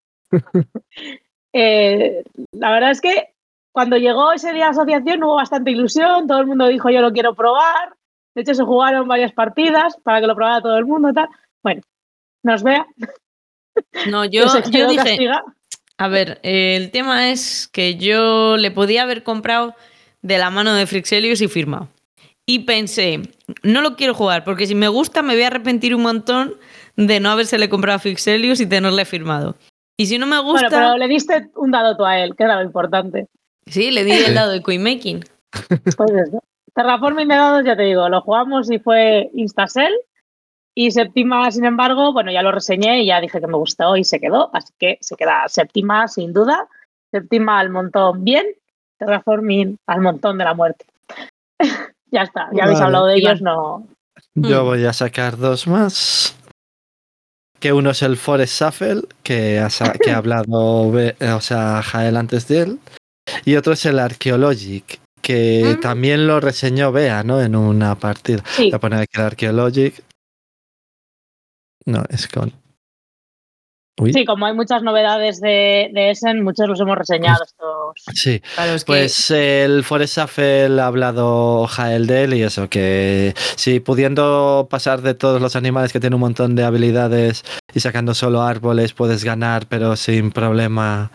Eh, 1.52 2.24
la 2.54 2.72
verdad 2.72 2.92
es 2.92 3.02
que 3.02 3.34
cuando 3.74 3.98
llegó 3.98 4.32
ese 4.32 4.54
día 4.54 4.66
de 4.66 4.70
asociación 4.72 5.22
hubo 5.22 5.36
bastante 5.36 5.72
ilusión, 5.72 6.28
todo 6.28 6.40
el 6.40 6.48
mundo 6.48 6.68
dijo 6.68 6.90
yo 6.90 7.02
lo 7.02 7.12
quiero 7.12 7.36
probar, 7.36 7.94
de 8.34 8.44
hecho 8.44 8.54
se 8.54 8.64
jugaron 8.64 9.10
varias 9.10 9.34
partidas 9.34 9.98
para 10.02 10.22
que 10.22 10.28
lo 10.28 10.36
probara 10.36 10.62
todo 10.62 10.78
el 10.78 10.86
mundo 10.86 11.10
y 11.10 11.14
tal. 11.14 11.28
Bueno, 11.62 11.82
nos 12.42 12.64
vea. 12.64 12.88
No, 14.10 14.24
yo, 14.32 14.46
yo 14.70 14.88
dije, 14.88 14.96
castiga. 14.96 15.44
a 15.98 16.08
ver, 16.08 16.40
eh, 16.44 16.78
el 16.78 16.90
tema 16.92 17.32
es 17.32 17.68
que 17.68 17.98
yo 17.98 18.56
le 18.56 18.72
podía 18.72 19.04
haber 19.04 19.24
comprado 19.24 19.76
de 20.22 20.38
la 20.38 20.50
mano 20.50 20.74
de 20.74 20.86
Frixelius 20.86 21.42
y 21.42 21.48
firmado. 21.48 21.88
Y 22.46 22.60
pensé, 22.60 23.22
no 23.64 23.82
lo 23.82 23.96
quiero 23.96 24.14
jugar, 24.14 24.44
porque 24.44 24.68
si 24.68 24.76
me 24.76 24.88
gusta 24.88 25.22
me 25.22 25.34
voy 25.36 25.44
a 25.44 25.48
arrepentir 25.48 25.96
un 25.96 26.02
montón 26.02 26.56
de 26.96 27.20
no 27.20 27.30
habérsele 27.30 27.70
comprado 27.70 27.98
a 27.98 28.00
Frixelius 28.00 28.60
y 28.60 28.66
tenerle 28.66 29.06
firmado. 29.06 29.56
Y 29.98 30.08
si 30.08 30.18
no 30.18 30.26
me 30.26 30.40
gusta, 30.42 30.68
Bueno, 30.70 30.86
pero 30.88 30.98
le 30.98 31.08
diste 31.08 31.50
un 31.56 31.72
dado 31.72 31.96
tú 31.96 32.04
a 32.06 32.20
él, 32.20 32.36
que 32.36 32.44
era 32.44 32.56
lo 32.58 32.64
importante. 32.64 33.28
sí, 33.68 33.92
le 33.92 34.04
di 34.04 34.12
el 34.12 34.34
dado 34.36 34.52
de 34.52 34.64
Queen 34.64 34.84
Making. 34.84 35.24
Pues 35.98 36.12
eso. 36.12 36.44
Terraforming 36.74 37.28
de 37.28 37.36
dados, 37.36 37.66
ya 37.66 37.76
te 37.76 37.84
digo, 37.84 38.08
lo 38.10 38.22
jugamos 38.22 38.72
y 38.72 38.80
fue 38.80 39.30
Instacell. 39.34 39.94
Y 40.74 40.92
séptima, 40.92 41.52
sin 41.52 41.66
embargo, 41.66 42.14
bueno, 42.14 42.32
ya 42.32 42.42
lo 42.42 42.52
reseñé 42.52 43.04
y 43.04 43.08
ya 43.08 43.20
dije 43.20 43.42
que 43.42 43.48
me 43.48 43.58
gustó 43.58 43.98
y 43.98 44.06
se 44.06 44.22
quedó. 44.22 44.50
Así 44.54 44.74
que 44.80 44.98
se 45.02 45.18
queda 45.18 45.44
séptima, 45.48 46.08
sin 46.08 46.32
duda. 46.32 46.70
Séptima 47.12 47.60
al 47.60 47.70
montón, 47.70 48.24
bien. 48.24 48.46
Terraforming 49.06 49.78
al 49.88 50.00
montón 50.02 50.38
de 50.38 50.44
la 50.44 50.54
muerte. 50.54 50.86
ya 52.12 52.22
está, 52.22 52.50
ya 52.54 52.64
habéis 52.66 52.78
Vale. 52.80 52.86
hablado 52.86 53.06
de 53.08 53.16
ellos, 53.18 53.42
no. 53.42 53.88
Yo 54.36 54.62
Mm. 54.62 54.66
voy 54.66 54.86
a 54.86 54.94
sacar 54.94 55.38
dos 55.38 55.66
más. 55.68 56.36
Que 57.60 57.74
uno 57.74 57.90
es 57.92 58.02
el 58.04 58.16
Forest 58.18 58.62
Shuffle, 58.62 59.02
que 59.24 59.60
ha, 59.60 59.70
sa- 59.72 59.94
que 59.94 60.12
ha 60.12 60.18
hablado 60.18 60.92
Be- 60.92 61.16
o 61.34 61.42
sea, 61.42 61.82
Jael 61.82 62.16
antes 62.18 62.48
de 62.48 62.60
él. 62.62 62.80
Y 63.46 63.56
otro 63.56 63.74
es 63.74 63.86
el 63.88 63.98
Archaeologic, 64.00 65.00
que 65.22 65.76
Mm. 65.78 65.80
también 65.80 66.28
lo 66.28 66.40
reseñó 66.40 66.92
Bea, 66.92 67.24
¿no? 67.24 67.42
En 67.42 67.56
una 67.56 67.96
partida. 67.96 68.44
Sí, 68.46 68.66
Voy 68.66 68.74
a 68.74 68.80
poner 68.80 69.00
aquí 69.02 69.18
el 69.20 69.26
Archaeologic. 69.26 70.04
No, 71.86 72.04
es 72.10 72.28
con. 72.28 72.54
Uy. 74.00 74.14
sí, 74.14 74.26
como 74.26 74.46
hay 74.46 74.54
muchas 74.54 74.84
novedades 74.84 75.42
de, 75.42 75.90
de 75.94 76.12
Essen, 76.12 76.44
muchos 76.44 76.68
los 76.68 76.80
hemos 76.80 76.98
reseñado 76.98 77.44
estos. 77.44 78.18
Sí, 78.18 78.42
Claro, 78.56 78.74
es 78.74 78.84
que 78.84 78.88
Pues 78.88 79.32
el 79.32 79.84
Forest 79.84 80.18
Shuffle 80.18 80.82
ha 80.82 80.86
hablado 80.86 81.68
Jael 81.68 82.08
de 82.08 82.24
él 82.24 82.34
y 82.34 82.44
eso, 82.44 82.70
que 82.70 83.34
si 83.56 83.80
pudiendo 83.80 84.68
pasar 84.70 85.02
de 85.02 85.14
todos 85.14 85.42
los 85.42 85.56
animales 85.56 85.92
que 85.92 86.00
tienen 86.00 86.16
un 86.16 86.22
montón 86.22 86.56
de 86.56 86.64
habilidades 86.64 87.44
y 87.74 87.80
sacando 87.80 88.14
solo 88.14 88.42
árboles 88.42 88.94
puedes 88.94 89.24
ganar, 89.24 89.68
pero 89.68 89.96
sin 89.96 90.32
problema. 90.32 91.12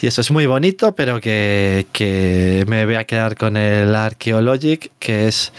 Y 0.00 0.06
eso 0.06 0.20
es 0.20 0.30
muy 0.30 0.46
bonito, 0.46 0.94
pero 0.94 1.20
que, 1.20 1.86
que 1.92 2.64
me 2.66 2.86
voy 2.86 2.94
a 2.94 3.04
quedar 3.04 3.36
con 3.36 3.56
el 3.56 3.94
Archaeologic, 3.94 4.92
que 4.98 5.28
es 5.28 5.52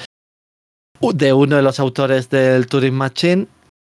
de 1.14 1.34
uno 1.34 1.56
de 1.56 1.62
los 1.62 1.80
autores 1.80 2.30
del 2.30 2.68
Turing 2.68 2.94
Machine, 2.94 3.48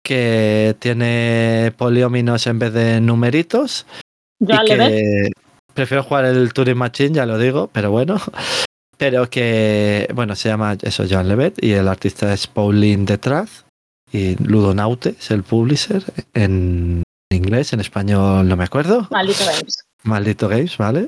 que 0.10 0.76
tiene 0.80 1.72
polióminos 1.78 2.48
en 2.48 2.58
vez 2.58 2.74
de 2.74 3.00
numeritos. 3.00 3.86
Joan 4.40 4.66
y 4.66 4.70
Levet, 4.70 4.90
que 4.90 5.32
prefiero 5.76 6.02
jugar 6.02 6.26
el 6.26 6.52
Turing 6.52 6.76
Machine, 6.76 7.14
ya 7.14 7.28
lo 7.28 7.38
digo, 7.38 7.70
pero 7.72 7.92
bueno. 7.92 8.18
Pero 8.98 9.30
que, 9.30 10.10
bueno, 10.14 10.36
se 10.36 10.50
llama 10.50 10.76
eso, 10.82 11.06
Joan 11.10 11.30
Levet, 11.30 11.64
y 11.64 11.72
el 11.72 11.88
artista 11.88 12.34
es 12.34 12.48
Pauline 12.48 13.06
Detraz, 13.06 13.64
y 14.12 14.36
Ludonaute 14.44 15.16
es 15.18 15.32
el 15.32 15.44
publisher 15.44 16.04
en 16.34 17.04
inglés, 17.32 17.72
en 17.72 17.80
español 17.80 18.50
no 18.50 18.58
me 18.58 18.66
acuerdo. 18.66 19.08
maldito 19.10 19.46
Games. 19.46 19.84
Maldito 20.04 20.50
Games, 20.50 20.76
¿vale? 20.78 21.08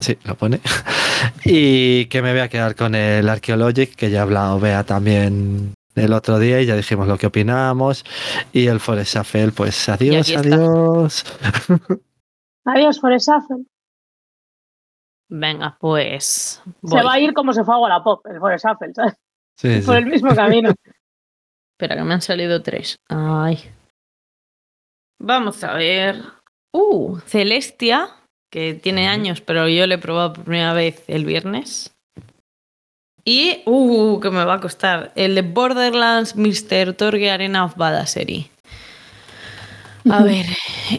Sí, 0.00 0.16
lo 0.22 0.36
pone. 0.36 0.60
y 1.44 2.06
que 2.06 2.22
me 2.22 2.30
voy 2.30 2.42
a 2.42 2.48
quedar 2.48 2.76
con 2.76 2.94
el 2.94 3.28
Archaeologic, 3.28 3.96
que 3.96 4.10
ya 4.10 4.20
ha 4.20 4.22
hablado 4.22 4.60
Bea 4.60 4.84
también 4.84 5.74
el 5.96 6.12
otro 6.12 6.38
día 6.38 6.60
y 6.60 6.66
ya 6.66 6.76
dijimos 6.76 7.08
lo 7.08 7.18
que 7.18 7.26
opinamos. 7.26 8.04
Y 8.52 8.66
el 8.68 8.80
Forest 8.80 9.16
Shuffle, 9.16 9.52
pues 9.52 9.88
adiós, 9.88 10.30
adiós. 10.36 11.24
Adiós, 12.68 13.00
Forest 13.00 13.28
Shuffle. 13.28 13.64
venga, 15.28 15.76
pues 15.78 16.60
Se 16.82 17.02
va 17.02 17.12
a 17.12 17.20
ir 17.20 17.32
como 17.32 17.52
se 17.52 17.62
fue 17.62 17.74
a 17.74 17.78
Wallapop, 17.78 18.26
el 18.26 18.40
Forest 18.40 18.64
Shuffle, 18.66 18.92
¿sabes? 18.94 19.14
Sí, 19.56 19.74
sí. 19.80 19.86
Por 19.86 19.96
el 19.96 20.06
mismo 20.06 20.34
camino. 20.34 20.70
Espera, 21.74 21.96
que 21.96 22.02
me 22.02 22.14
han 22.14 22.22
salido 22.22 22.62
tres. 22.62 22.96
Ay. 23.08 23.58
Vamos 25.20 25.62
a 25.62 25.74
ver. 25.74 26.22
Uh, 26.72 27.18
Celestia, 27.20 28.08
que 28.50 28.74
tiene 28.74 29.08
años, 29.08 29.40
pero 29.40 29.68
yo 29.68 29.86
le 29.86 29.94
he 29.94 29.98
probado 29.98 30.34
por 30.34 30.44
primera 30.44 30.72
vez 30.74 31.04
el 31.08 31.24
viernes. 31.24 31.95
Y, 33.28 33.62
uh, 33.66 34.20
que 34.20 34.30
me 34.30 34.44
va 34.44 34.54
a 34.54 34.60
costar. 34.60 35.10
El 35.16 35.34
de 35.34 35.42
Borderlands 35.42 36.36
Mr. 36.36 36.94
Torge 36.94 37.28
Arena 37.28 37.64
of 37.64 37.76
Badassery. 37.76 38.48
A 40.08 40.22
ver, 40.22 40.46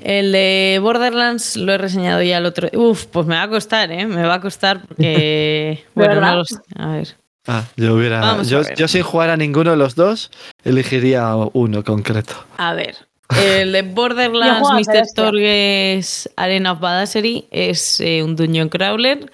el 0.03 0.33
de 0.33 0.79
Borderlands 0.81 1.55
lo 1.55 1.71
he 1.71 1.77
reseñado 1.77 2.21
ya 2.21 2.39
el 2.39 2.45
otro. 2.45 2.67
Uf, 2.73 3.05
pues 3.05 3.25
me 3.25 3.35
va 3.35 3.43
a 3.43 3.47
costar, 3.47 3.89
¿eh? 3.93 4.05
Me 4.05 4.23
va 4.23 4.35
a 4.35 4.41
costar 4.41 4.85
porque. 4.85 5.85
Bueno, 5.95 6.15
verdad? 6.15 6.31
no 6.31 6.35
lo 6.39 6.45
sé. 6.45 6.55
A 6.75 6.87
ver. 6.87 7.15
Ah, 7.47 7.63
yo 7.77 7.95
hubiera. 7.95 8.19
Vamos 8.19 8.49
Yo, 8.49 8.87
sin 8.89 9.03
jugar 9.03 9.29
a 9.29 9.37
ninguno 9.37 9.71
de 9.71 9.77
los 9.77 9.95
dos, 9.95 10.29
elegiría 10.65 11.33
uno 11.53 11.85
concreto. 11.85 12.33
A 12.57 12.73
ver, 12.73 12.97
el 13.41 13.71
de 13.71 13.83
Borderlands 13.83 14.69
Mr. 14.73 15.05
Torges 15.15 16.29
Arena 16.35 16.73
of 16.73 16.81
Badassery 16.81 17.47
es 17.51 18.01
eh, 18.01 18.21
un 18.21 18.35
dungeon 18.35 18.67
crawler 18.67 19.31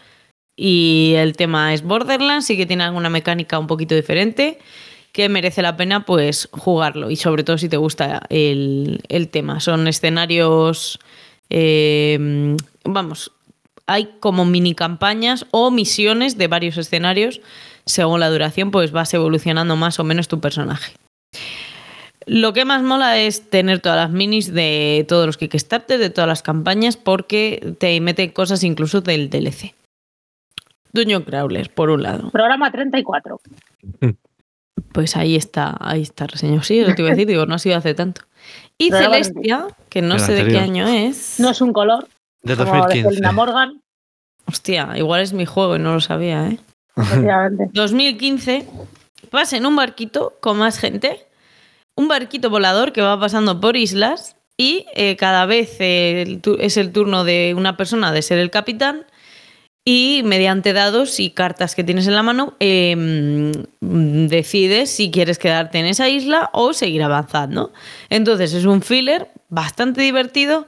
y 0.55 1.13
el 1.17 1.35
tema 1.35 1.73
es 1.73 1.83
Borderlands 1.83 2.49
y 2.49 2.57
que 2.57 2.65
tiene 2.65 2.83
alguna 2.83 3.09
mecánica 3.09 3.59
un 3.59 3.67
poquito 3.67 3.95
diferente 3.95 4.59
que 5.11 5.29
merece 5.29 5.61
la 5.61 5.77
pena 5.77 6.05
pues 6.05 6.49
jugarlo 6.51 7.11
y 7.11 7.15
sobre 7.15 7.43
todo 7.43 7.57
si 7.57 7.69
te 7.69 7.77
gusta 7.77 8.23
el, 8.29 9.29
tema. 9.31 9.59
Son 9.59 9.87
escenarios, 9.87 10.99
eh, 11.49 12.57
vamos, 12.83 13.31
hay 13.85 14.09
como 14.19 14.43
mini 14.43 14.73
campañas 14.73 15.45
o 15.51 15.71
misiones 15.71 16.37
de 16.37 16.47
varios 16.47 16.77
escenarios. 16.77 17.41
Según 17.85 18.21
la 18.21 18.29
duración, 18.29 18.71
pues 18.71 18.91
vas 18.91 19.13
evolucionando 19.13 19.75
más 19.75 19.99
o 19.99 20.03
menos 20.03 20.27
tu 20.27 20.39
personaje. 20.39 20.93
Lo 22.25 22.53
que 22.53 22.65
más 22.65 22.81
mola 22.81 23.19
es 23.19 23.49
tener 23.49 23.81
todas 23.81 23.97
las 23.97 24.09
minis 24.09 24.53
de 24.53 25.05
todos 25.09 25.25
los 25.25 25.37
Kickstarters, 25.37 25.99
de 25.99 26.09
todas 26.09 26.27
las 26.27 26.41
campañas, 26.41 26.95
porque 26.95 27.75
te 27.79 27.99
meten 27.99 28.29
cosas 28.31 28.63
incluso 28.63 29.01
del 29.01 29.29
DLC. 29.29 29.75
Dungeon 30.93 31.23
Crawler, 31.23 31.69
por 31.71 31.89
un 31.89 32.03
lado. 32.03 32.29
Programa 32.29 32.71
34. 32.71 33.39
Pues 34.91 35.15
ahí 35.15 35.35
está, 35.35 35.75
ahí 35.79 36.03
está 36.03 36.27
reseñado. 36.27 36.61
Sí, 36.61 36.77
eso 36.77 36.93
te 36.93 37.01
iba 37.01 37.09
a 37.09 37.13
decir, 37.13 37.27
digo, 37.27 37.47
no 37.47 37.55
ha 37.55 37.59
sido 37.59 37.77
hace 37.77 37.95
tanto. 37.95 38.21
Y 38.77 38.91
Celestia, 38.91 39.67
que 39.89 40.03
no 40.03 40.19
sé 40.19 40.33
de 40.33 40.47
qué 40.47 40.59
año 40.59 40.87
es. 40.87 41.39
No 41.39 41.49
es 41.49 41.61
un 41.61 41.73
color, 41.73 42.07
De 42.43 42.55
como 42.55 42.73
de 42.87 43.01
2015. 43.01 43.31
Morgan, 43.31 43.81
Hostia, 44.45 44.91
igual 44.95 45.21
es 45.21 45.33
mi 45.33 45.45
juego 45.45 45.75
y 45.75 45.79
no 45.79 45.93
lo 45.93 46.01
sabía, 46.01 46.47
¿eh? 46.47 46.59
efectivamente. 46.95 47.69
2015, 47.73 48.67
vas 49.31 49.53
en 49.53 49.65
un 49.65 49.75
barquito 49.75 50.37
con 50.41 50.57
más 50.57 50.77
gente, 50.77 51.25
un 51.95 52.07
barquito 52.07 52.49
volador 52.49 52.91
que 52.91 53.01
va 53.01 53.19
pasando 53.19 53.59
por 53.59 53.77
islas 53.77 54.35
y 54.57 54.85
eh, 54.95 55.15
cada 55.15 55.45
vez 55.45 55.79
eh, 55.79 56.21
el 56.21 56.41
es 56.59 56.77
el 56.77 56.91
turno 56.91 57.23
de 57.23 57.55
una 57.57 57.77
persona 57.77 58.11
de 58.11 58.21
ser 58.21 58.37
el 58.37 58.51
capitán 58.51 59.05
y 59.85 60.21
mediante 60.23 60.71
dados 60.71 61.19
y 61.19 61.31
cartas 61.31 61.75
que 61.75 61.83
tienes 61.83 62.07
en 62.07 62.15
la 62.15 62.23
mano 62.23 62.53
mm, 62.59 64.27
decides 64.27 64.89
si 64.89 65.11
quieres 65.11 65.37
quedarte 65.37 65.79
en 65.79 65.85
esa 65.85 66.07
isla 66.07 66.49
o 66.53 66.73
seguir 66.73 67.03
avanzando. 67.03 67.73
Entonces 68.09 68.53
es 68.53 68.65
un 68.65 68.81
filler 68.81 69.29
bastante 69.49 70.01
divertido. 70.01 70.65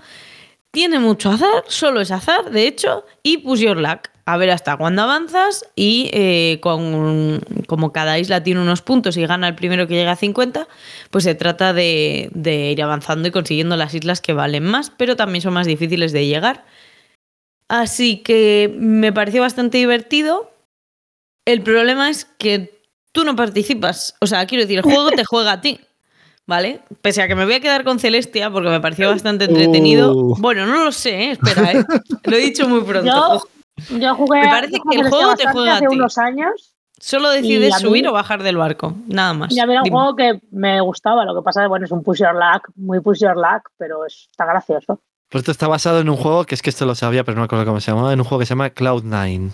Tiene 0.72 1.00
mucho 1.00 1.30
azar, 1.30 1.64
solo 1.68 2.02
es 2.02 2.12
azar, 2.12 2.52
de 2.52 2.68
hecho, 2.68 3.06
y 3.24 3.38
push 3.38 3.62
your 3.62 3.78
luck. 3.78 4.10
a 4.26 4.38
ver 4.38 4.50
hasta 4.50 4.76
cuándo 4.76 5.04
avanzas 5.04 5.66
y 5.76 6.10
eh, 6.12 6.60
con, 6.60 7.40
como 7.68 7.94
cada 7.94 8.20
isla 8.20 8.44
tiene 8.44 8.60
unos 8.60 8.82
puntos 8.82 9.16
y 9.16 9.26
gana 9.26 9.48
el 9.48 9.56
primero 9.56 9.88
que 9.88 9.94
llega 9.94 10.12
a 10.12 10.16
50, 10.18 10.68
pues 11.12 11.24
se 11.24 11.36
trata 11.36 11.72
de 11.72 12.30
ir 12.74 12.82
avanzando 12.82 13.30
y 13.30 13.32
consiguiendo 13.32 13.78
las 13.78 13.94
islas 13.94 14.20
que 14.20 14.34
valen 14.34 14.66
más, 14.66 14.92
pero 14.98 15.16
también 15.16 15.42
son 15.42 15.54
más 15.54 15.68
difíciles 15.68 16.12
de 16.12 16.26
llegar. 16.26 16.66
Así 17.68 18.18
que 18.22 18.74
me 18.78 19.12
pareció 19.12 19.42
bastante 19.42 19.78
divertido. 19.78 20.52
El 21.46 21.62
problema 21.64 22.10
es 22.10 22.26
que 22.26 22.80
tú 23.12 23.24
no 23.24 23.36
participas. 23.36 24.16
O 24.22 24.28
sea, 24.28 24.46
quiero 24.46 24.64
decir, 24.64 24.78
el 24.80 24.84
juego 24.84 25.10
te 25.12 25.24
juega 25.26 25.54
a 25.54 25.62
ti. 25.62 25.80
¿Vale? 26.48 26.82
Pese 27.02 27.24
a 27.24 27.28
que 27.28 27.34
me 27.34 27.44
voy 27.46 27.56
a 27.56 27.60
quedar 27.60 27.84
con 27.84 27.98
Celestia 27.98 28.52
porque 28.52 28.70
me 28.70 28.80
pareció 28.80 29.10
bastante 29.10 29.46
entretenido. 29.46 30.14
Uh. 30.16 30.36
Bueno, 30.38 30.68
no 30.68 30.84
lo 30.86 30.92
sé, 30.92 31.24
¿eh? 31.24 31.32
espera, 31.32 31.72
¿eh? 31.72 31.84
Lo 32.24 32.36
he 32.36 32.40
dicho 32.40 32.70
muy 32.70 32.82
pronto. 32.82 33.48
Yo, 33.90 33.98
yo 33.98 34.14
jugué. 34.16 34.42
Me 34.42 34.48
parece 34.50 34.78
que 34.92 34.98
el 35.00 35.10
juego 35.10 35.36
te 35.36 35.48
juega 35.48 35.72
a 35.72 35.76
hace 35.78 35.88
ti. 35.88 35.96
unos 35.96 36.20
años. 36.20 36.76
Solo 37.00 37.32
decides 37.32 37.74
a 37.74 37.78
mí- 37.78 37.82
subir 37.82 38.08
o 38.08 38.12
bajar 38.14 38.44
del 38.44 38.58
barco. 38.58 38.94
Nada 39.08 39.34
más. 39.34 39.52
Y 39.52 39.60
a 39.60 39.66
mí 39.66 39.72
era 39.74 39.82
un 39.82 39.86
Dime. 39.86 39.96
juego 39.98 40.16
que 40.16 40.40
me 40.52 40.80
gustaba. 40.82 41.26
Lo 41.26 41.34
que 41.36 41.42
pasa 41.44 41.64
es 41.64 41.68
bueno, 41.70 41.86
es 41.86 41.92
un 41.92 42.04
push 42.04 42.20
your 42.20 42.36
luck, 42.36 42.70
muy 42.76 43.00
push 43.00 43.22
your 43.22 43.36
luck, 43.36 43.72
pero 43.78 44.06
es- 44.06 44.28
está 44.30 44.46
gracioso. 44.46 45.02
Por 45.30 45.40
esto 45.40 45.52
está 45.52 45.68
basado 45.68 46.00
en 46.00 46.10
un 46.10 46.16
juego 46.18 46.46
que 46.46 46.56
es 46.56 46.62
que 46.62 46.70
esto 46.70 46.86
lo 46.86 46.96
sabía, 46.96 47.24
pero 47.24 47.36
no 47.36 47.42
me 47.42 47.46
acuerdo 47.46 47.66
cómo 47.66 47.80
se 47.82 47.92
llamaba, 47.92 48.14
en 48.14 48.20
un 48.20 48.26
juego 48.26 48.40
que 48.40 48.46
se 48.46 48.52
llama 48.52 48.70
Cloud9. 48.70 49.52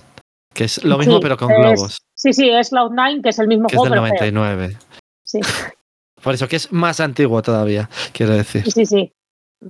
Que 0.54 0.66
es 0.66 0.84
lo 0.84 0.98
mismo, 0.98 1.16
Sí, 1.16 1.20
pero 1.22 1.38
con 1.38 1.52
es- 1.52 1.58
globos. 1.58 1.98
Sí, 2.14 2.34
sí, 2.34 2.50
es 2.50 2.72
Cloud9, 2.72 3.22
que 3.24 3.30
es 3.30 3.40
el 3.40 3.48
mismo 3.48 3.68
Que 3.68 3.76
es 3.76 3.80
juego, 3.80 3.96
del 3.96 4.04
pero 4.04 4.18
feo. 4.20 4.32
99. 4.32 4.78
Sí, 5.24 5.40
Por 6.24 6.34
eso, 6.36 6.48
que 6.48 6.58
es 6.58 6.72
más 6.72 7.00
antiguo 7.00 7.42
todavía, 7.42 7.90
quiero 8.14 8.34
decir. 8.34 8.70
sí, 8.72 8.86
sí. 8.86 9.12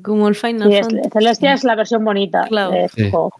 Como 0.04 0.28
el 0.28 0.36
Final 0.36 0.70
Sí, 0.70 0.78
es- 0.78 0.88
Fantasy. 0.88 1.10
Celestia 1.12 1.54
es 1.54 1.64
la 1.66 1.76
versión 1.76 2.04
bonita 2.04 2.46
Claro. 2.48 2.72
de 2.72 2.86
este 2.86 3.04
Sí. 3.06 3.12
juego. 3.12 3.32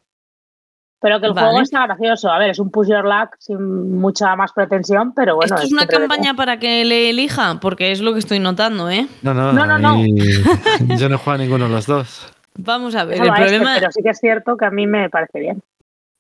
Pero 1.02 1.20
que 1.20 1.26
el 1.28 1.34
Vale. 1.34 1.48
juego 1.48 1.62
está 1.64 1.86
gracioso. 1.88 2.30
A 2.30 2.38
ver, 2.38 2.52
es 2.52 2.60
un 2.60 2.70
push 2.70 2.90
your 2.90 3.04
luck 3.06 3.36
sin 3.40 3.98
mucha 4.00 4.36
más 4.36 4.52
pretensión, 4.54 5.14
pero 5.16 5.36
bueno. 5.36 5.56
¿Esto 5.56 5.66
es 5.66 5.74
una 5.74 5.82
entretenido. 5.84 6.10
campaña 6.10 6.36
para 6.36 6.60
que 6.60 6.86
le 6.86 7.10
elija? 7.10 7.60
Porque 7.60 7.92
es 7.92 8.02
lo 8.02 8.14
que 8.14 8.20
estoy 8.20 8.38
notando, 8.40 8.88
¿eh? 8.90 9.08
No, 9.24 9.34
no, 9.34 9.52
No, 9.52 9.66
no, 9.66 9.80
no. 9.80 10.06
y- 10.06 10.14
Yo 11.00 11.10
no 11.10 11.16
he 11.16 11.18
jugado 11.18 11.32
a 11.32 11.38
ninguno 11.44 11.66
de 11.66 11.72
los 11.72 11.88
dos. 11.88 12.28
Vamos 12.56 12.96
a 12.96 13.06
ver, 13.06 13.16
Eso 13.16 13.24
el 13.24 13.30
este, 13.30 13.42
problema... 13.42 13.76
pero 13.80 13.92
sí 13.92 14.02
que 14.04 14.10
es 14.10 14.20
cierto 14.20 14.58
que 14.58 14.66
a 14.66 14.72
mí 14.72 14.88
me 14.88 15.10
parece 15.10 15.40
bien. 15.40 15.62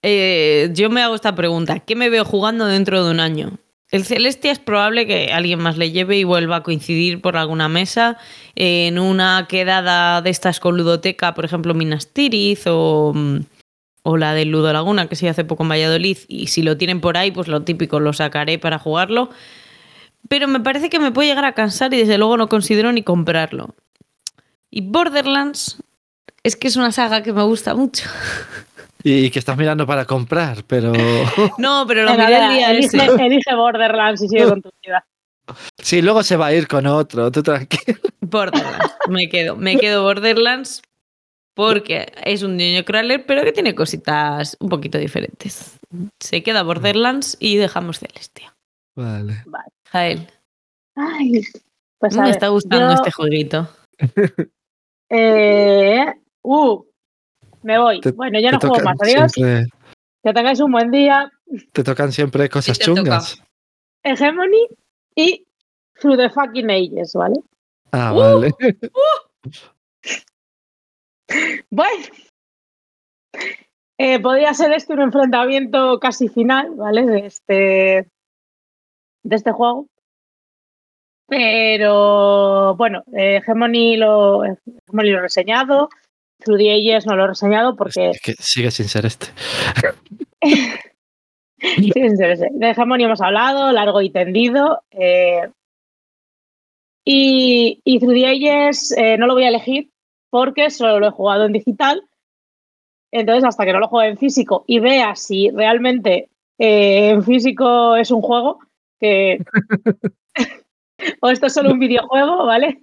Eh, 0.04 0.70
yo 0.74 0.90
me 0.90 1.02
hago 1.02 1.16
esta 1.16 1.36
pregunta. 1.36 1.80
¿Qué 1.80 1.96
me 1.96 2.10
veo 2.10 2.26
jugando 2.26 2.66
dentro 2.66 3.04
de 3.04 3.12
un 3.12 3.20
año? 3.20 3.52
El 3.92 4.06
Celestia 4.06 4.54
es 4.54 4.60
probable 4.60 5.06
que 5.06 5.34
alguien 5.34 5.60
más 5.60 5.78
le 5.78 5.92
lleve 5.92 6.18
y 6.18 6.24
vuelva 6.24 6.58
a 6.58 6.64
coincidir 6.64 7.22
por 7.22 7.36
alguna 7.36 7.68
mesa 7.68 8.18
eh, 8.56 8.88
en 8.88 8.98
una 8.98 9.48
quedada 9.50 10.22
de 10.22 10.30
estas 10.30 10.62
con 10.62 10.78
ludoteca, 10.78 11.34
por 11.34 11.44
ejemplo, 11.44 11.74
Minas 11.74 12.08
Tirith 12.08 12.68
o, 12.68 13.12
mm, 13.14 13.40
o 14.04 14.18
la 14.18 14.34
del 14.34 14.50
Ludo 14.50 14.72
Laguna, 14.72 15.08
que 15.08 15.18
sí 15.18 15.28
hace 15.28 15.44
poco 15.44 15.64
en 15.64 15.70
Valladolid. 15.70 16.18
Y 16.30 16.48
si 16.48 16.62
lo 16.62 16.78
tienen 16.78 17.02
por 17.02 17.18
ahí, 17.18 17.32
pues 17.32 17.50
lo 17.50 17.64
típico, 17.64 18.00
lo 18.00 18.14
sacaré 18.14 18.58
para 18.58 18.80
jugarlo. 18.80 19.30
Pero 20.30 20.48
me 20.48 20.62
parece 20.62 20.90
que 20.90 21.00
me 21.00 21.12
puede 21.12 21.28
llegar 21.28 21.46
a 21.46 21.54
cansar 21.54 21.94
y 21.94 21.98
desde 21.98 22.18
luego 22.18 22.38
no 22.38 22.48
considero 22.48 22.94
ni 22.94 23.04
comprarlo. 23.04 23.76
Y 24.70 24.82
Borderlands 24.82 25.84
es 26.44 26.56
que 26.56 26.68
es 26.68 26.76
una 26.76 26.92
saga 26.92 27.24
que 27.24 27.34
me 27.34 27.44
gusta 27.44 27.76
mucho. 27.76 28.10
Y 29.04 29.32
que 29.32 29.40
estás 29.40 29.58
mirando 29.58 29.88
para 29.88 30.06
comprar, 30.06 30.64
pero. 30.68 30.94
No, 31.58 31.86
pero 31.88 32.04
lo 32.04 32.12
miré 32.12 32.38
el 32.38 32.50
día 32.52 32.70
elige, 32.70 32.98
ese. 32.98 33.26
elige 33.26 33.56
Borderlands 33.56 34.22
y 34.22 34.28
sigue 34.28 34.48
con 34.48 34.62
tu 34.62 34.70
vida. 34.84 35.04
Sí, 35.80 36.04
luego 36.04 36.22
se 36.22 36.38
va 36.38 36.46
a 36.46 36.54
ir 36.54 36.68
con 36.68 36.86
otro, 36.86 37.32
tú 37.32 37.42
tranquilo. 37.42 37.98
Borderlands. 38.22 38.94
Me 39.10 39.28
quedo, 39.28 39.56
me 39.56 39.78
quedo 39.78 40.04
Borderlands 40.04 40.84
porque 41.56 42.12
es 42.24 42.44
un 42.44 42.58
niño 42.58 42.86
crawler, 42.86 43.26
pero 43.26 43.44
que 43.44 43.52
tiene 43.52 43.74
cositas 43.74 44.56
un 44.60 44.70
poquito 44.70 45.00
diferentes. 45.00 45.80
Se 46.20 46.44
queda 46.44 46.62
Borderlands 46.62 47.38
y 47.40 47.58
dejamos 47.58 47.98
Celestia. 47.98 48.56
Vale. 48.96 49.44
Jael, 49.90 50.28
Ay, 50.96 51.42
pues 52.00 52.14
a 52.16 52.18
me 52.18 52.24
ver, 52.26 52.32
está 52.32 52.48
gustando 52.50 52.88
yo, 52.88 52.94
este 52.94 53.12
jueguito. 53.12 53.70
eh, 55.12 56.06
uh, 56.44 56.84
me 57.64 57.78
voy. 57.78 58.00
Te- 58.02 58.12
bueno, 58.12 58.40
ya 58.40 58.52
no 58.52 58.60
juego 58.60 58.80
más. 58.84 58.98
Adiós. 59.02 59.32
siempre- 59.32 59.68
Que 60.24 60.34
tengáis 60.34 60.60
un 60.60 60.72
buen 60.72 60.90
día. 60.92 61.30
te 61.74 61.84
tocan 61.84 62.12
siempre 62.12 62.48
cosas 62.50 62.78
te 62.80 62.86
toca. 62.86 63.02
chungas. 63.02 63.44
Hegemony 64.04 64.68
y 65.16 65.46
Through 66.00 66.18
the 66.18 66.30
Fucking 66.30 66.70
Ages, 66.72 67.14
¿vale? 67.14 67.36
Ah, 67.92 68.14
Uh. 68.14 68.18
vale. 68.18 68.52
Bueno. 71.70 72.06
Eh, 73.98 74.20
podría 74.20 74.54
ser 74.54 74.72
este 74.74 74.94
un 74.94 75.02
enfrentamiento 75.02 76.00
casi 76.00 76.28
final, 76.28 76.72
¿vale? 76.76 77.06
De 77.06 77.20
este, 77.28 78.10
de 79.24 79.36
este 79.36 79.52
juego. 79.52 79.88
Pero 81.32 82.76
bueno, 82.76 83.04
eh, 83.16 83.38
Hegemony, 83.38 83.96
lo, 83.96 84.44
he 84.44 84.58
reseñado. 85.22 85.88
Through 86.44 86.58
the 86.58 86.74
Ages 86.74 87.06
no 87.06 87.16
lo 87.16 87.24
he 87.24 87.28
reseñado 87.28 87.78
porque 87.78 88.10
Es 88.10 88.22
que 88.22 88.34
sigue 88.34 88.70
sin 88.70 88.90
ser 88.90 89.06
este. 89.06 89.28
Sí, 91.58 91.92
en 91.96 92.18
serio, 92.18 92.36
sí. 92.36 92.48
De 92.52 92.72
Hegemony 92.72 93.06
hemos 93.06 93.22
hablado, 93.22 93.72
largo 93.72 94.02
y 94.02 94.10
tendido. 94.10 94.82
eh, 94.92 95.48
y, 97.06 97.80
y 97.86 98.00
Through 98.00 98.14
the 98.14 98.26
Ages 98.26 98.92
eh, 98.98 99.18
no 99.18 99.26
lo 99.26 99.36
voy 99.36 99.46
a 99.46 99.50
elegir 99.50 99.90
porque 100.30 100.70
solo 100.70 101.00
lo 101.00 101.08
he 101.08 101.12
jugado 101.12 101.46
en 101.46 101.54
digital. 101.54 102.04
Entonces, 103.14 103.46
hasta 103.46 103.64
que 103.64 103.72
no 103.72 103.80
lo 103.80 103.88
juegue 103.88 104.10
en 104.10 104.18
físico 104.18 104.66
y 104.68 104.80
vea 104.80 105.16
si 105.16 105.50
realmente 105.50 106.28
eh, 106.60 107.12
en 107.12 107.24
físico 107.24 107.96
es 107.96 108.12
un 108.12 108.22
juego, 108.22 108.60
que 109.00 109.40
o 111.22 111.30
esto 111.30 111.48
es 111.48 111.54
solo 111.54 111.72
un 111.72 111.80
videojuego, 111.80 112.46
¿vale? 112.46 112.82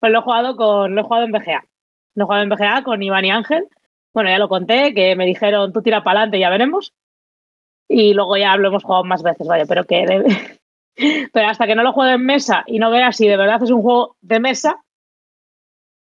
Pues 0.00 0.12
lo 0.12 0.20
he 0.20 0.22
jugado 0.22 0.56
con, 0.56 0.94
lo 0.94 1.00
he 1.00 1.04
jugado 1.04 1.24
en 1.24 1.32
BGA. 1.32 1.64
Lo 2.14 2.24
he 2.24 2.26
jugado 2.26 2.42
en 2.42 2.48
BGA 2.50 2.82
con 2.84 3.02
Iván 3.02 3.24
y 3.24 3.30
Ángel. 3.30 3.68
Bueno, 4.14 4.30
ya 4.30 4.38
lo 4.38 4.48
conté, 4.48 4.94
que 4.94 5.14
me 5.16 5.26
dijeron 5.26 5.72
tú 5.72 5.82
tira 5.82 6.02
para 6.02 6.20
adelante, 6.20 6.38
ya 6.38 6.50
veremos. 6.50 6.92
Y 7.88 8.14
luego 8.14 8.36
ya 8.36 8.56
lo 8.56 8.68
hemos 8.68 8.84
jugado 8.84 9.04
más 9.04 9.22
veces, 9.22 9.46
vaya, 9.46 9.64
pero 9.66 9.84
que 9.84 10.04
debe- 10.04 10.60
pero 11.32 11.48
hasta 11.48 11.66
que 11.66 11.74
no 11.74 11.82
lo 11.82 11.92
juegue 11.92 12.14
en 12.14 12.24
mesa 12.24 12.64
y 12.66 12.78
no 12.78 12.90
vea 12.90 13.12
si 13.12 13.26
de 13.26 13.36
verdad 13.36 13.62
es 13.62 13.70
un 13.70 13.82
juego 13.82 14.16
de 14.20 14.40
mesa, 14.40 14.82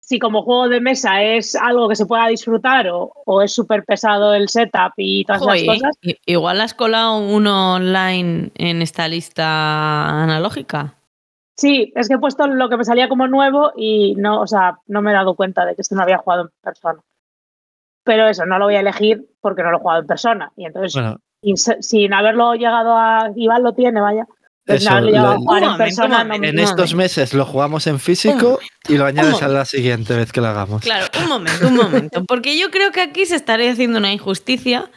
si 0.01 0.19
como 0.19 0.41
juego 0.43 0.69
de 0.69 0.79
mesa 0.81 1.21
es 1.21 1.55
algo 1.55 1.89
que 1.89 1.95
se 1.95 2.05
pueda 2.05 2.27
disfrutar 2.27 2.87
o, 2.89 3.11
o 3.25 3.41
es 3.41 3.53
súper 3.53 3.83
pesado 3.83 4.33
el 4.33 4.47
setup 4.49 4.93
y 4.97 5.25
todas 5.25 5.41
Joder, 5.41 5.57
esas 5.57 5.75
cosas, 5.75 5.97
igual 6.25 6.61
has 6.61 6.73
colado 6.73 7.17
uno 7.19 7.73
online 7.75 8.51
en 8.55 8.81
esta 8.81 9.07
lista 9.07 10.23
analógica. 10.23 10.96
Sí, 11.57 11.91
es 11.95 12.07
que 12.07 12.13
he 12.15 12.19
puesto 12.19 12.45
lo 12.47 12.69
que 12.69 12.77
me 12.77 12.83
salía 12.85 13.09
como 13.09 13.27
nuevo 13.27 13.71
y 13.75 14.13
no, 14.15 14.41
o 14.41 14.47
sea, 14.47 14.77
no 14.85 15.01
me 15.01 15.11
he 15.11 15.13
dado 15.15 15.35
cuenta 15.35 15.65
de 15.65 15.73
que 15.75 15.81
este 15.81 15.95
no 15.95 16.03
había 16.03 16.19
jugado 16.19 16.43
en 16.43 16.49
persona. 16.61 16.99
Pero 18.03 18.27
eso, 18.27 18.45
no 18.45 18.57
lo 18.59 18.65
voy 18.65 18.75
a 18.75 18.79
elegir 18.81 19.25
porque 19.41 19.63
no 19.63 19.71
lo 19.71 19.77
he 19.77 19.81
jugado 19.81 20.01
en 20.01 20.07
persona. 20.07 20.51
Y 20.55 20.65
entonces, 20.65 20.93
Bueno, 20.93 21.17
sin, 21.81 22.13
haberlo 22.13 22.53
llegado 22.53 22.95
a. 22.95 23.31
Iván 23.35 23.63
lo 23.63 23.73
tiene, 23.73 23.99
vaya. 23.99 24.25
Eso, 24.65 24.99
lo- 24.99 25.33
en 25.33 25.43
momento, 25.43 25.77
persona, 25.77 26.23
no 26.25 26.35
en 26.35 26.55
No, 26.55 26.61
estos 26.61 26.91
no. 26.91 26.97
meses 26.97 27.33
lo 27.33 27.45
jugamos 27.45 27.87
en 27.87 27.99
físico 27.99 28.59
y 28.87 28.97
lo 28.97 29.05
añades 29.05 29.41
a 29.41 29.47
la 29.47 29.63
siguiente 29.65 30.13
vez 30.15 30.31
que 30.31 30.41
lo 30.41 30.47
hagamos. 30.47 30.81
Claro, 30.83 31.05
un 31.23 31.29
momento, 31.29 31.67
un 31.67 31.75
momento. 31.75 32.25
Porque 32.25 32.59
yo 32.59 32.69
creo 32.69 32.91
que 32.91 33.01
aquí 33.01 33.25
se 33.25 33.35
estaría 33.37 33.71
haciendo 33.71 33.97
una 33.97 34.11
injusticia 34.11 34.89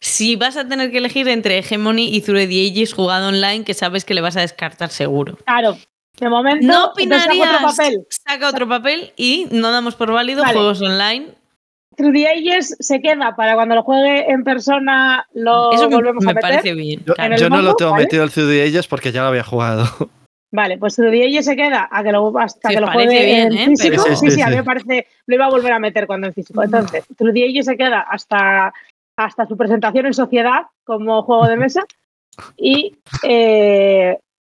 si 0.00 0.36
vas 0.36 0.56
a 0.56 0.66
tener 0.66 0.90
que 0.90 0.98
elegir 0.98 1.28
entre 1.28 1.58
Hegemony 1.58 2.08
y 2.14 2.20
Through 2.22 2.48
the 2.48 2.70
Ages 2.70 2.94
jugado 2.94 3.28
online, 3.28 3.64
que 3.64 3.74
sabes 3.74 4.04
que 4.04 4.14
le 4.14 4.20
vas 4.22 4.36
a 4.36 4.40
descartar 4.40 4.88
seguro. 4.90 5.36
Claro, 5.44 5.76
de 6.20 6.28
momento. 6.28 6.66
No 6.66 6.86
otro 6.86 7.02
papel. 7.62 8.06
Saca 8.10 8.48
otro 8.48 8.68
papel 8.68 9.12
y 9.16 9.46
no 9.50 9.70
damos 9.70 9.94
por 9.94 10.12
válido 10.12 10.42
Vale. 10.42 10.54
juegos 10.54 10.80
online. 10.82 11.28
The 11.96 12.28
Ages 12.28 12.76
se 12.78 13.00
queda 13.00 13.34
para 13.34 13.54
cuando 13.54 13.74
lo 13.74 13.82
juegue 13.82 14.30
en 14.30 14.44
persona, 14.44 15.26
lo 15.34 15.72
Eso 15.72 15.88
me- 15.90 15.96
volvemos 15.96 16.24
me 16.24 16.30
a 16.30 16.34
meter. 16.34 16.50
parece 16.50 16.74
bien. 16.74 17.02
Yo, 17.04 17.14
claro. 17.14 17.34
el 17.34 17.40
yo 17.40 17.50
no 17.50 17.60
lo 17.60 17.74
tengo 17.74 17.90
¿vale? 17.90 18.04
metido 18.04 18.22
el 18.22 18.30
de 18.30 18.64
ellos 18.64 18.86
porque 18.86 19.10
ya 19.10 19.22
lo 19.22 19.28
había 19.28 19.42
jugado. 19.42 19.84
Vale, 20.50 20.78
pues 20.78 20.96
the 20.96 21.06
Ages 21.08 21.44
se 21.44 21.56
queda 21.56 21.88
a 21.90 22.02
que 22.02 22.10
lo, 22.10 22.32
hasta 22.38 22.70
que 22.70 22.80
lo 22.80 22.90
juegue 22.90 23.22
bien, 23.24 23.52
en 23.52 23.58
¿eh? 23.58 23.66
físico. 23.66 24.02
Pero- 24.04 24.16
Sí, 24.16 24.20
Sí, 24.26 24.30
sí, 24.30 24.36
sí, 24.36 24.42
a 24.42 24.46
mí 24.48 24.56
me 24.56 24.64
parece, 24.64 25.06
lo 25.26 25.34
iba 25.34 25.44
a 25.44 25.50
volver 25.50 25.72
a 25.72 25.78
meter 25.78 26.06
cuando 26.06 26.26
en 26.28 26.32
físico. 26.32 26.62
Entonces, 26.62 27.04
the 27.18 27.44
Ages 27.44 27.66
se 27.66 27.76
queda 27.76 28.00
hasta, 28.00 28.72
hasta 29.16 29.46
su 29.46 29.56
presentación 29.58 30.06
en 30.06 30.14
sociedad 30.14 30.62
como 30.84 31.22
juego 31.22 31.48
de 31.48 31.56
mesa. 31.56 31.82
Y 32.56 32.96
eh, 33.24 34.16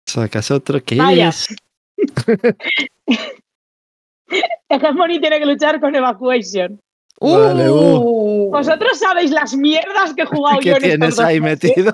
Sacas 0.09 0.51
otro 0.51 0.83
que 0.83 0.95
Vaya. 0.95 1.29
es. 1.29 1.47
Hegemony 4.69 5.19
tiene 5.19 5.39
que 5.39 5.45
luchar 5.45 5.79
con 5.79 5.95
Evacuation. 5.95 6.79
Vale, 7.19 7.69
Uh. 7.69 8.49
Vosotros 8.51 8.97
sabéis 8.97 9.31
las 9.31 9.53
mierdas 9.53 10.13
que 10.13 10.21
he 10.21 10.25
jugado 10.25 10.59
¿Qué 10.59 10.69
yo 10.69 10.75
en 10.77 10.83
estos 10.83 10.99
tienes 10.99 11.19
ahí 11.19 11.41
meses? 11.41 11.69
metido? 11.75 11.93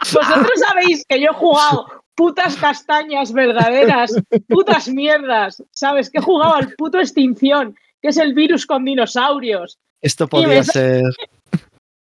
Vosotros 0.00 0.50
sabéis 0.68 1.04
que 1.08 1.20
yo 1.20 1.30
he 1.30 1.34
jugado 1.34 1.86
putas 2.14 2.56
castañas 2.56 3.32
verdaderas, 3.32 4.14
putas 4.48 4.88
mierdas, 4.88 5.62
¿sabes? 5.70 6.08
Que 6.10 6.18
he 6.18 6.22
jugado 6.22 6.54
al 6.54 6.72
puto 6.74 6.98
extinción, 6.98 7.76
que 8.00 8.08
es 8.08 8.16
el 8.16 8.32
virus 8.32 8.64
con 8.64 8.84
dinosaurios. 8.86 9.78
Esto 10.00 10.26
podía 10.26 10.64
ser. 10.64 11.02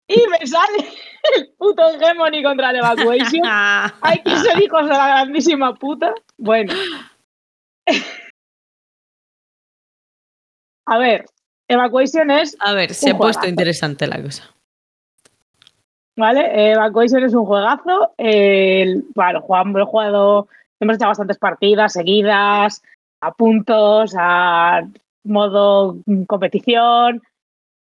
Y 0.09 0.23
me 0.29 0.47
sale 0.47 0.79
el 1.37 1.53
puto 1.59 1.89
Hegemony 1.91 2.43
contra 2.43 2.71
el 2.71 2.77
Evacuation. 2.77 3.43
Hay 4.01 4.23
que 4.23 4.37
ser 4.39 4.63
hijos 4.63 4.83
de 4.85 4.93
la 4.93 5.09
grandísima 5.09 5.75
puta. 5.75 6.15
Bueno. 6.39 6.73
A 10.87 10.99
ver, 10.99 11.27
Evacuation 11.69 12.31
es, 12.31 12.57
A 12.61 12.73
ver, 12.75 12.95
se 12.95 13.11
ha 13.11 13.17
puesto 13.17 13.47
interesante 13.49 14.07
la 14.07 14.23
cosa. 14.23 14.53
¿vale? 16.17 16.73
Evacuation 16.73 17.25
es 17.25 17.35
un 17.35 17.45
juegazo. 17.45 18.13
El, 18.17 19.05
bueno, 19.15 19.41
jugamos- 19.43 19.75
lo 19.75 19.83
he 19.83 19.87
jugado, 19.87 20.49
hemos 20.81 20.97
hecho 20.97 21.07
bastantes 21.07 21.39
partidas 21.39 21.93
seguidas, 21.93 22.83
a 23.21 23.33
puntos, 23.33 24.15
a 24.19 24.83
modo 25.25 25.97
competición, 26.29 27.23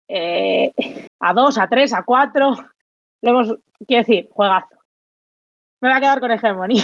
eh, 0.09 0.71
a 1.23 1.33
dos, 1.33 1.57
a 1.57 1.67
tres, 1.67 1.93
a 1.93 2.03
cuatro. 2.03 2.55
Lo 3.21 3.29
hemos, 3.29 3.55
quiero 3.87 4.05
decir, 4.05 4.27
juegazo. 4.31 4.75
Me 5.81 5.89
voy 5.89 5.97
a 5.97 6.01
quedar 6.01 6.19
con 6.19 6.31
Hegemony. 6.31 6.75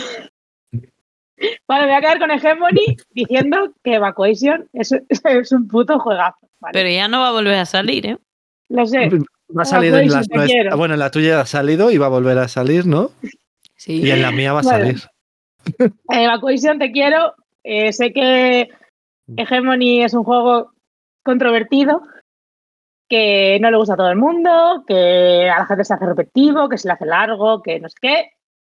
Vale, 1.68 1.86
me 1.86 1.88
voy 1.88 1.96
a 1.98 2.02
quedar 2.02 2.20
con 2.20 2.32
Hegemony 2.32 2.98
diciendo 3.12 3.74
que 3.84 3.96
Evacuation 3.96 4.68
es, 4.74 4.92
es 5.10 5.52
un 5.52 5.68
puto 5.68 6.00
juegazo. 6.00 6.48
¿vale? 6.60 6.74
Pero 6.74 6.90
ya 6.90 7.08
no 7.08 7.22
va 7.22 7.30
a 7.30 7.34
volver 7.34 7.56
a 7.56 7.66
salir, 7.66 8.06
¿eh? 8.06 8.18
Lo 8.70 8.86
sé. 8.86 9.10
Va 9.58 9.64
a 9.64 9.66
salir 9.66 9.94
en 9.96 10.10
las 10.10 10.30
nuestras-. 10.30 10.78
Bueno, 10.78 10.94
en 10.94 11.00
la 11.00 11.12
tuya 11.12 11.42
ha 11.42 11.46
salido 11.46 11.92
y 11.92 11.98
va 11.98 12.06
a 12.08 12.10
volver 12.10 12.38
a 12.38 12.48
salir, 12.48 12.86
¿no? 12.86 13.12
Sí. 13.76 14.02
Y 14.04 14.12
en 14.12 14.22
la 14.22 14.32
mía 14.32 14.54
va 14.54 14.60
a 14.60 14.64
Bueno. 14.64 14.78
salir. 14.80 15.02
Evacuation, 16.10 16.78
te 16.78 16.92
quiero. 16.92 17.34
Eh, 17.64 17.92
sé 17.94 18.12
que 18.14 18.70
Hegemony 19.38 20.04
es 20.04 20.14
un 20.14 20.24
juego 20.24 20.74
controvertido, 21.24 22.02
que 23.10 23.58
no 23.60 23.72
le 23.72 23.78
gusta 23.78 23.96
a 23.96 23.98
todo 23.98 24.12
el 24.12 24.18
mundo, 24.18 24.84
que 24.88 25.50
a 25.50 25.60
la 25.60 25.66
gente 25.66 25.84
se 25.84 25.94
hace 25.94 26.06
repetitivo, 26.06 26.70
que 26.70 26.78
se 26.78 26.88
le 26.88 26.94
hace 26.94 27.06
largo, 27.06 27.62
que 27.62 27.80
no 27.80 27.90
sé 27.90 27.96
qué. 28.02 28.32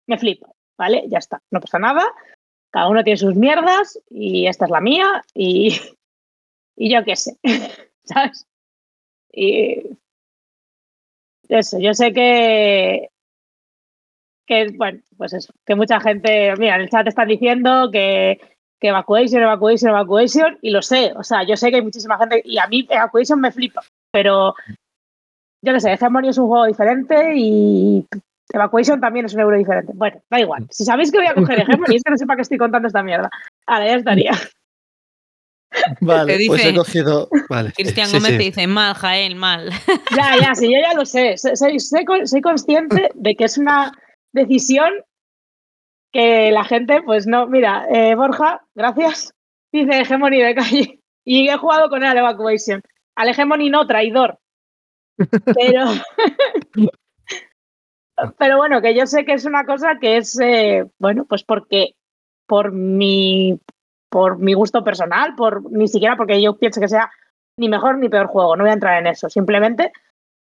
Me 0.07 0.19
flipo, 0.19 0.57
¿vale? 0.79 1.05
Ya 1.09 1.19
está, 1.19 1.43
no 1.51 1.61
pasa 1.61 1.79
nada. 1.79 2.05
Cada 2.71 2.89
uno 2.89 3.03
tiene 3.03 3.17
sus 3.17 3.35
mierdas 3.35 3.99
y 4.09 4.47
esta 4.47 4.67
es 4.67 4.71
la 4.71 4.81
mía 4.81 5.23
y, 5.35 5.79
y 6.77 6.93
yo 6.93 7.05
qué 7.05 7.17
sé, 7.17 7.37
¿sabes? 8.05 8.47
Y 9.33 9.99
eso, 11.49 11.79
yo 11.81 11.93
sé 11.95 12.13
que 12.13 13.11
que 14.47 14.67
bueno, 14.77 15.01
pues 15.17 15.33
eso, 15.33 15.53
que 15.65 15.77
mucha 15.77 16.01
gente, 16.01 16.53
mira, 16.57 16.75
en 16.75 16.81
el 16.83 16.91
chat 16.91 17.07
están 17.07 17.29
diciendo 17.29 17.89
que, 17.93 18.41
que 18.81 18.89
evacuation, 18.89 19.43
evacuation, 19.43 19.91
evacuation, 19.91 20.59
y 20.61 20.71
lo 20.71 20.83
sé, 20.83 21.13
o 21.17 21.23
sea, 21.23 21.45
yo 21.45 21.57
sé 21.57 21.71
que 21.71 21.77
hay 21.77 21.83
muchísima 21.83 22.19
gente, 22.19 22.43
y 22.45 22.59
a 22.59 22.67
mí 22.67 22.85
evacuation 22.91 23.41
me 23.41 23.53
flipa, 23.53 23.83
pero 24.13 24.55
yo 25.63 25.73
qué 25.75 25.81
sé, 25.81 25.93
Hegemony 25.93 26.29
es 26.29 26.39
un 26.39 26.47
juego 26.49 26.67
diferente 26.67 27.33
y 27.37 28.07
evacuation 28.53 29.01
también 29.01 29.27
es 29.27 29.35
un 29.35 29.41
euro 29.41 29.57
diferente. 29.57 29.93
Bueno, 29.95 30.21
da 30.31 30.41
igual, 30.41 30.67
si 30.71 30.85
sabéis 30.85 31.11
que 31.13 31.19
voy 31.19 31.27
a 31.27 31.35
coger 31.35 31.61
Hegemony, 31.61 31.97
es 31.97 32.03
que 32.03 32.11
no 32.11 32.17
sé 32.17 32.27
para 32.27 32.37
qué 32.37 32.43
estoy 32.43 32.59
contando 32.59 32.89
esta 32.89 33.03
mierda. 33.03 33.31
Ahora 33.67 33.87
ya 33.87 33.95
estaría. 33.97 34.33
Vale, 36.01 36.37
Te 36.39 36.47
pues 36.49 36.61
he 36.61 36.67
dice- 36.69 36.75
cogido. 36.77 37.29
Vale. 37.49 37.73
Cristian 37.73 38.09
sí, 38.09 38.17
Gómez 38.17 38.33
sí. 38.33 38.37
te 38.39 38.43
dice, 38.45 38.67
mal, 38.67 38.95
Jael, 38.95 39.37
mal. 39.37 39.71
Ya, 40.17 40.35
ya, 40.41 40.55
sí, 40.55 40.67
yo 40.67 40.79
ya 40.81 40.95
lo 40.95 41.05
sé. 41.07 41.37
Soy, 41.37 41.57
soy, 41.57 41.79
soy 41.79 42.05
con- 42.05 42.27
soy 42.27 42.41
consciente 42.41 43.11
de 43.15 43.35
que 43.37 43.45
es 43.45 43.57
una 43.57 43.93
decisión 44.33 44.91
que 46.13 46.51
la 46.51 46.65
gente, 46.65 47.03
pues 47.03 47.27
no, 47.29 47.47
mira, 47.47 47.87
eh, 47.89 48.17
Borja, 48.17 48.63
gracias, 48.75 49.33
dice 49.73 50.01
Hegemony 50.01 50.41
de 50.43 50.55
calle. 50.57 51.01
Y 51.25 51.49
he 51.49 51.57
jugado 51.57 51.89
con 51.89 52.03
él 52.03 52.09
al 52.09 52.19
Evacuation. 52.19 52.83
Al 53.21 53.29
Hegemony 53.29 53.69
no, 53.69 53.87
traidor. 53.87 54.39
Pero. 55.55 55.85
Pero 58.39 58.57
bueno, 58.57 58.81
que 58.81 58.95
yo 58.95 59.07
sé 59.07 59.27
que 59.27 59.35
es 59.35 59.45
una 59.45 59.65
cosa 59.65 59.99
que 60.01 60.17
es, 60.17 60.41
eh, 60.41 60.87
bueno, 60.99 61.27
pues 61.27 61.45
porque 61.45 61.97
por 62.47 62.73
mi, 62.73 63.61
por 64.11 64.39
mi 64.39 64.55
gusto 64.55 64.83
personal, 64.85 65.35
por 65.37 65.71
ni 65.71 65.89
siquiera 65.89 66.17
porque 66.17 66.41
yo 66.41 66.59
pienso 66.59 66.81
que 66.81 66.89
sea 66.89 67.11
ni 67.59 67.69
mejor 67.69 67.99
ni 67.99 68.09
peor 68.09 68.27
juego, 68.27 68.57
no 68.57 68.65
voy 68.65 68.71
a 68.71 68.75
entrar 68.75 68.99
en 68.99 69.07
eso. 69.07 69.29
Simplemente, 69.29 69.93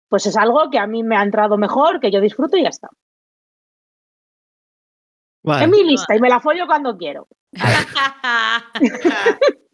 pues 0.08 0.28
es 0.28 0.38
algo 0.38 0.70
que 0.70 0.80
a 0.80 0.88
mí 0.88 1.04
me 1.04 1.16
ha 1.16 1.24
entrado 1.24 1.58
mejor, 1.58 2.00
que 2.00 2.12
yo 2.12 2.22
disfruto 2.22 2.56
y 2.56 2.64
ya 2.64 2.70
está. 2.70 2.90
Vale. 5.44 5.66
Es 5.66 5.72
mi 5.72 5.84
lista 5.84 6.16
y 6.16 6.20
me 6.20 6.30
la 6.30 6.40
follo 6.40 6.68
cuando 6.68 6.96
quiero. 6.98 7.28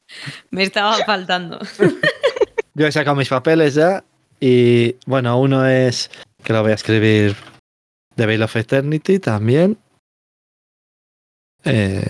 Me 0.52 0.64
estaba 0.64 0.98
faltando. 1.06 1.60
Yo 2.76 2.86
he 2.88 2.92
sacado 2.92 3.16
mis 3.16 3.30
papeles 3.30 3.74
ya. 3.76 4.04
Y 4.40 4.98
bueno, 5.06 5.40
uno 5.40 5.66
es 5.66 6.12
que 6.44 6.54
lo 6.54 6.62
voy 6.62 6.72
a 6.72 6.76
escribir 6.76 7.36
The 8.16 8.26
Veil 8.26 8.44
of 8.44 8.56
Eternity 8.56 9.20
también. 9.20 9.78
Eh, 11.64 12.06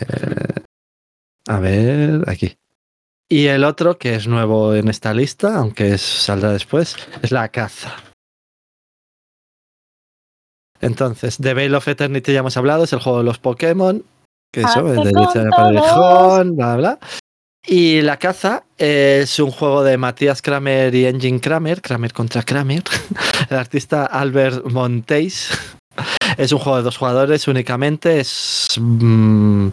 a 1.47 1.59
ver, 1.59 2.24
aquí. 2.28 2.57
Y 3.30 3.47
el 3.47 3.63
otro, 3.63 3.97
que 3.97 4.16
es 4.16 4.28
nuevo 4.28 4.76
en 4.76 4.88
esta 4.88 5.13
lista, 5.13 5.55
aunque 5.57 5.93
es- 5.93 6.01
saldrá 6.01 6.51
después, 6.51 6.95
es 7.22 7.32
la 7.32 7.49
caza. 7.49 7.95
Entonces, 10.82 11.38
The 11.38 11.53
Veil 11.53 11.74
of 11.76 11.88
Eternity 11.88 12.34
ya 12.34 12.39
hemos 12.39 12.57
hablado, 12.57 12.84
es 12.84 12.93
el 12.93 12.99
juego 12.99 13.20
de 13.20 13.24
los 13.24 13.39
Pokémon, 13.39 14.03
que 14.51 14.61
eso, 14.61 14.88
es 14.93 14.95
de 15.03 15.09
Alicia 15.16 15.41
todos. 15.43 15.55
Padrejón, 15.55 16.55
bla, 16.55 16.76
bla. 16.76 16.99
Y 17.68 18.01
La 18.01 18.18
Caza 18.18 18.63
es 18.78 19.39
un 19.39 19.49
juego 19.49 19.84
de 19.84 19.97
Matías 19.97 20.41
Kramer 20.41 20.93
y 20.93 21.05
Engine 21.05 21.39
Kramer, 21.39 21.82
Kramer 21.82 22.13
contra 22.13 22.43
Kramer. 22.43 22.84
El 23.49 23.57
artista 23.57 24.05
Albert 24.05 24.66
Monteis. 24.66 25.49
Es 26.38 26.51
un 26.51 26.59
juego 26.59 26.78
de 26.78 26.84
dos 26.84 26.97
jugadores 26.97 27.47
únicamente. 27.47 28.20
Es. 28.20 28.68
mm, 28.80 29.70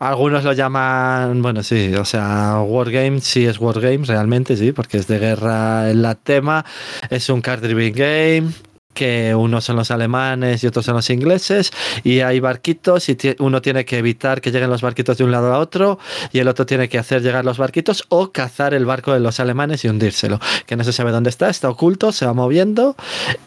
algunos 0.00 0.42
lo 0.42 0.52
llaman. 0.54 1.40
Bueno, 1.42 1.62
sí, 1.62 1.94
o 1.94 2.04
sea, 2.04 2.60
Wargames 2.62 3.24
sí 3.24 3.46
es 3.46 3.60
Wargames, 3.60 4.08
realmente 4.08 4.56
sí, 4.56 4.72
porque 4.72 4.98
es 4.98 5.06
de 5.06 5.18
guerra 5.18 5.90
en 5.90 6.02
la 6.02 6.14
tema. 6.14 6.64
Es 7.10 7.28
un 7.28 7.42
card 7.42 7.62
driven 7.62 7.92
game. 7.92 8.69
Que 8.92 9.34
unos 9.34 9.64
son 9.64 9.76
los 9.76 9.90
alemanes 9.90 10.62
y 10.64 10.66
otros 10.66 10.84
son 10.84 10.94
los 10.96 11.08
ingleses, 11.10 11.72
y 12.02 12.20
hay 12.20 12.40
barquitos, 12.40 13.08
y 13.08 13.16
uno 13.38 13.62
tiene 13.62 13.84
que 13.84 13.98
evitar 13.98 14.40
que 14.40 14.50
lleguen 14.50 14.70
los 14.70 14.82
barquitos 14.82 15.16
de 15.16 15.24
un 15.24 15.30
lado 15.30 15.54
a 15.54 15.58
otro, 15.58 15.98
y 16.32 16.40
el 16.40 16.48
otro 16.48 16.66
tiene 16.66 16.88
que 16.88 16.98
hacer 16.98 17.22
llegar 17.22 17.44
los 17.44 17.58
barquitos 17.58 18.04
o 18.08 18.32
cazar 18.32 18.74
el 18.74 18.84
barco 18.84 19.12
de 19.12 19.20
los 19.20 19.38
alemanes 19.40 19.84
y 19.84 19.88
hundírselo. 19.88 20.40
Que 20.66 20.76
no 20.76 20.84
se 20.84 20.92
sabe 20.92 21.12
dónde 21.12 21.30
está, 21.30 21.48
está 21.48 21.68
oculto, 21.70 22.12
se 22.12 22.26
va 22.26 22.34
moviendo 22.34 22.96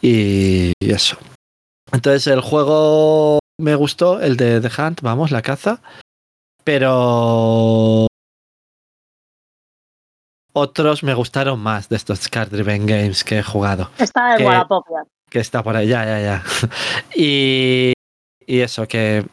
y, 0.02 0.72
y 0.80 0.92
eso. 0.92 1.18
Entonces 1.92 2.26
el 2.28 2.42
juego 2.42 3.40
me 3.60 3.76
gustó, 3.76 4.20
el 4.20 4.38
de 4.38 4.62
The 4.62 4.82
Hunt, 4.82 5.02
vamos, 5.02 5.30
la 5.32 5.42
caza, 5.42 5.82
pero 6.64 8.08
otros 10.54 11.04
me 11.04 11.14
gustaron 11.14 11.60
más 11.60 11.90
de 11.90 11.96
estos 11.96 12.28
card 12.30 12.50
driven 12.50 12.86
games 12.86 13.24
que 13.24 13.40
he 13.40 13.44
jugado 13.44 13.90
Está 13.98 14.36
en 14.36 14.38
Que-. 14.38 14.46
Que 15.34 15.40
está 15.40 15.64
por 15.64 15.76
ahí, 15.76 15.88
ya, 15.88 16.06
ya, 16.06 16.22
ya. 16.22 16.44
Y, 17.16 17.94
y 18.46 18.60
eso, 18.60 18.88
que, 18.88 19.26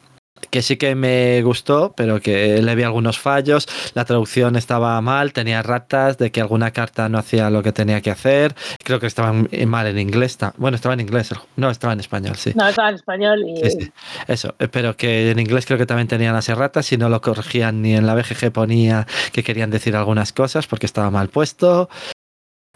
que 0.49 0.63
sí 0.63 0.79
que 0.79 0.95
me 0.95 1.43
gustó, 1.43 1.93
pero 1.95 2.23
que 2.23 2.63
le 2.63 2.75
vi 2.75 2.85
algunos 2.85 3.19
fallos. 3.19 3.69
La 3.93 4.07
traducción 4.07 4.57
estaba 4.57 4.99
mal, 5.03 5.35
tenía 5.35 5.63
ratas 5.63 6.17
de 6.17 6.33
que 6.33 6.41
alguna 6.41 6.71
carta 6.71 7.11
no 7.11 7.19
hacía 7.19 7.51
lo 7.51 7.63
que 7.63 7.73
tenía 7.73 8.01
que 8.01 8.11
hacer. 8.11 8.55
Creo 8.83 8.99
que 8.99 9.07
estaba 9.07 9.31
mal 9.67 9.87
en 9.89 9.99
inglés. 9.99 10.39
Bueno, 10.57 10.77
estaba 10.77 10.95
en 10.95 11.01
inglés, 11.01 11.35
no, 11.57 11.69
estaba 11.69 11.93
en 11.93 12.01
español, 12.01 12.37
sí. 12.37 12.53
No, 12.55 12.67
estaba 12.67 12.89
en 12.89 12.95
español 12.95 13.45
y. 13.47 13.57
Sí, 13.59 13.71
sí, 13.79 13.93
eso, 14.27 14.55
pero 14.73 14.97
que 14.97 15.31
en 15.31 15.39
inglés 15.39 15.67
creo 15.67 15.77
que 15.77 15.85
también 15.85 16.09
tenían 16.09 16.33
las 16.33 16.49
erratas 16.49 16.91
y 16.93 16.97
no 16.97 17.11
lo 17.11 17.21
corregían 17.21 17.83
ni 17.83 17.95
en 17.95 18.07
la 18.07 18.15
BGG 18.15 18.53
ponía 18.53 19.07
que 19.35 19.43
querían 19.43 19.69
decir 19.69 19.95
algunas 19.97 20.33
cosas 20.33 20.67
porque 20.67 20.87
estaba 20.87 21.11
mal 21.11 21.29
puesto. 21.29 21.91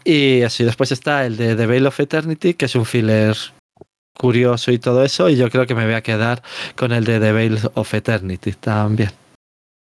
Y 0.07 0.43
así 0.43 0.63
después 0.63 0.91
está 0.91 1.25
el 1.25 1.35
de 1.35 1.55
The 1.55 1.65
Veil 1.65 1.87
of 1.87 1.99
Eternity, 1.99 2.53
que 2.53 2.65
es 2.65 2.75
un 2.75 2.85
filler 2.85 3.35
curioso 4.15 4.71
y 4.71 4.77
todo 4.79 5.03
eso, 5.03 5.29
y 5.29 5.35
yo 5.35 5.49
creo 5.49 5.65
que 5.65 5.75
me 5.75 5.83
voy 5.83 5.95
a 5.95 6.03
quedar 6.03 6.41
con 6.75 6.91
el 6.91 7.03
de 7.03 7.19
The 7.19 7.31
Veil 7.31 7.59
of 7.73 7.93
Eternity 7.93 8.53
también. 8.53 9.11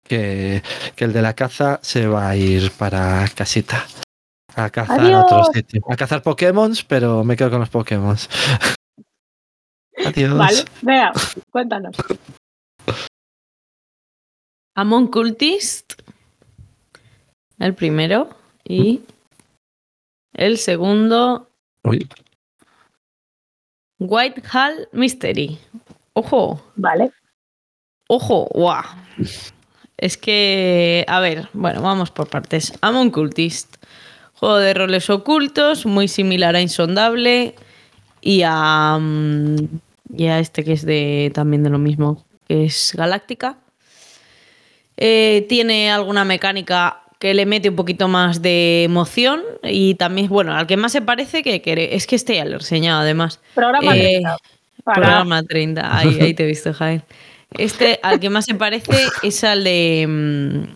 Que, 0.07 0.63
que 0.95 1.05
el 1.05 1.13
de 1.13 1.21
la 1.21 1.33
caza 1.33 1.79
se 1.81 2.07
va 2.07 2.29
a 2.29 2.35
ir 2.35 2.71
para 2.71 3.27
casita. 3.35 3.85
A 4.55 4.69
cazar 4.69 4.99
a 5.01 5.21
otro 5.21 5.37
Adiós. 5.37 5.49
sitio. 5.53 5.81
A 5.89 5.95
cazar 5.95 6.21
Pokémon, 6.21 6.73
pero 6.87 7.23
me 7.23 7.35
quedo 7.35 7.49
con 7.49 7.59
los 7.59 7.69
Pokémon. 7.69 8.15
Adiós. 10.05 10.37
Vale, 10.37 10.65
vea, 10.81 11.11
cuéntanos. 11.51 11.95
Amon 14.75 15.07
Cultist. 15.07 15.93
El 17.59 17.73
primero. 17.75 18.29
Y 18.65 19.01
el 20.33 20.57
segundo, 20.57 21.49
Uy, 21.83 22.07
Whitehall 23.99 24.87
Mystery. 24.91 25.57
Ojo, 26.13 26.61
Vale. 26.75 27.11
ojo, 28.07 28.47
guau. 28.53 28.83
Es 29.97 30.17
que, 30.17 31.05
a 31.07 31.19
ver, 31.19 31.47
bueno, 31.53 31.81
vamos 31.81 32.11
por 32.11 32.29
partes. 32.29 32.73
Amon 32.81 33.09
Cultist. 33.11 33.77
Juego 34.33 34.57
de 34.57 34.73
roles 34.73 35.09
ocultos, 35.09 35.85
muy 35.85 36.07
similar 36.07 36.55
a 36.55 36.61
Insondable. 36.61 37.55
y 38.21 38.41
a, 38.45 38.97
mm, 38.99 39.55
y 40.15 40.27
a 40.27 40.39
este 40.39 40.63
que 40.63 40.73
es 40.73 40.85
de 40.85 41.31
también 41.33 41.63
de 41.63 41.69
lo 41.69 41.77
mismo, 41.77 42.25
que 42.47 42.65
es 42.65 42.93
Galáctica. 42.95 43.57
Eh, 44.97 45.45
tiene 45.49 45.91
alguna 45.91 46.23
mecánica 46.25 47.02
que 47.23 47.33
le 47.33 47.45
mete 47.45 47.69
un 47.69 47.77
poquito 47.77 48.09
más 48.09 48.41
de 48.41 48.83
emoción 48.83 49.41
y 49.63 49.95
también, 49.95 50.27
bueno, 50.27 50.53
al 50.53 50.67
que 50.67 50.75
más 50.75 50.91
se 50.91 51.01
parece 51.01 51.41
que, 51.41 51.61
que 51.61 51.95
es 51.95 52.05
que 52.05 52.17
este 52.17 52.35
ya 52.35 52.43
lo 52.43 52.55
he 52.55 52.57
reseñado 52.57 52.99
además. 52.99 53.39
Programa 53.55 53.95
Eh, 53.95 54.19
30. 54.19 54.37
Para- 54.83 54.95
Programa 54.95 55.43
30, 55.43 55.97
ahí, 55.97 56.19
ahí 56.19 56.33
te 56.33 56.43
he 56.43 56.47
visto, 56.47 56.73
Javier. 56.73 57.03
Este 57.57 57.97
al 58.03 58.19
que 58.19 58.29
más 58.29 58.43
se 58.43 58.55
parece 58.55 58.91
es 59.21 59.41
al 59.45 59.63
de... 59.63 60.05
mm, 60.05 60.73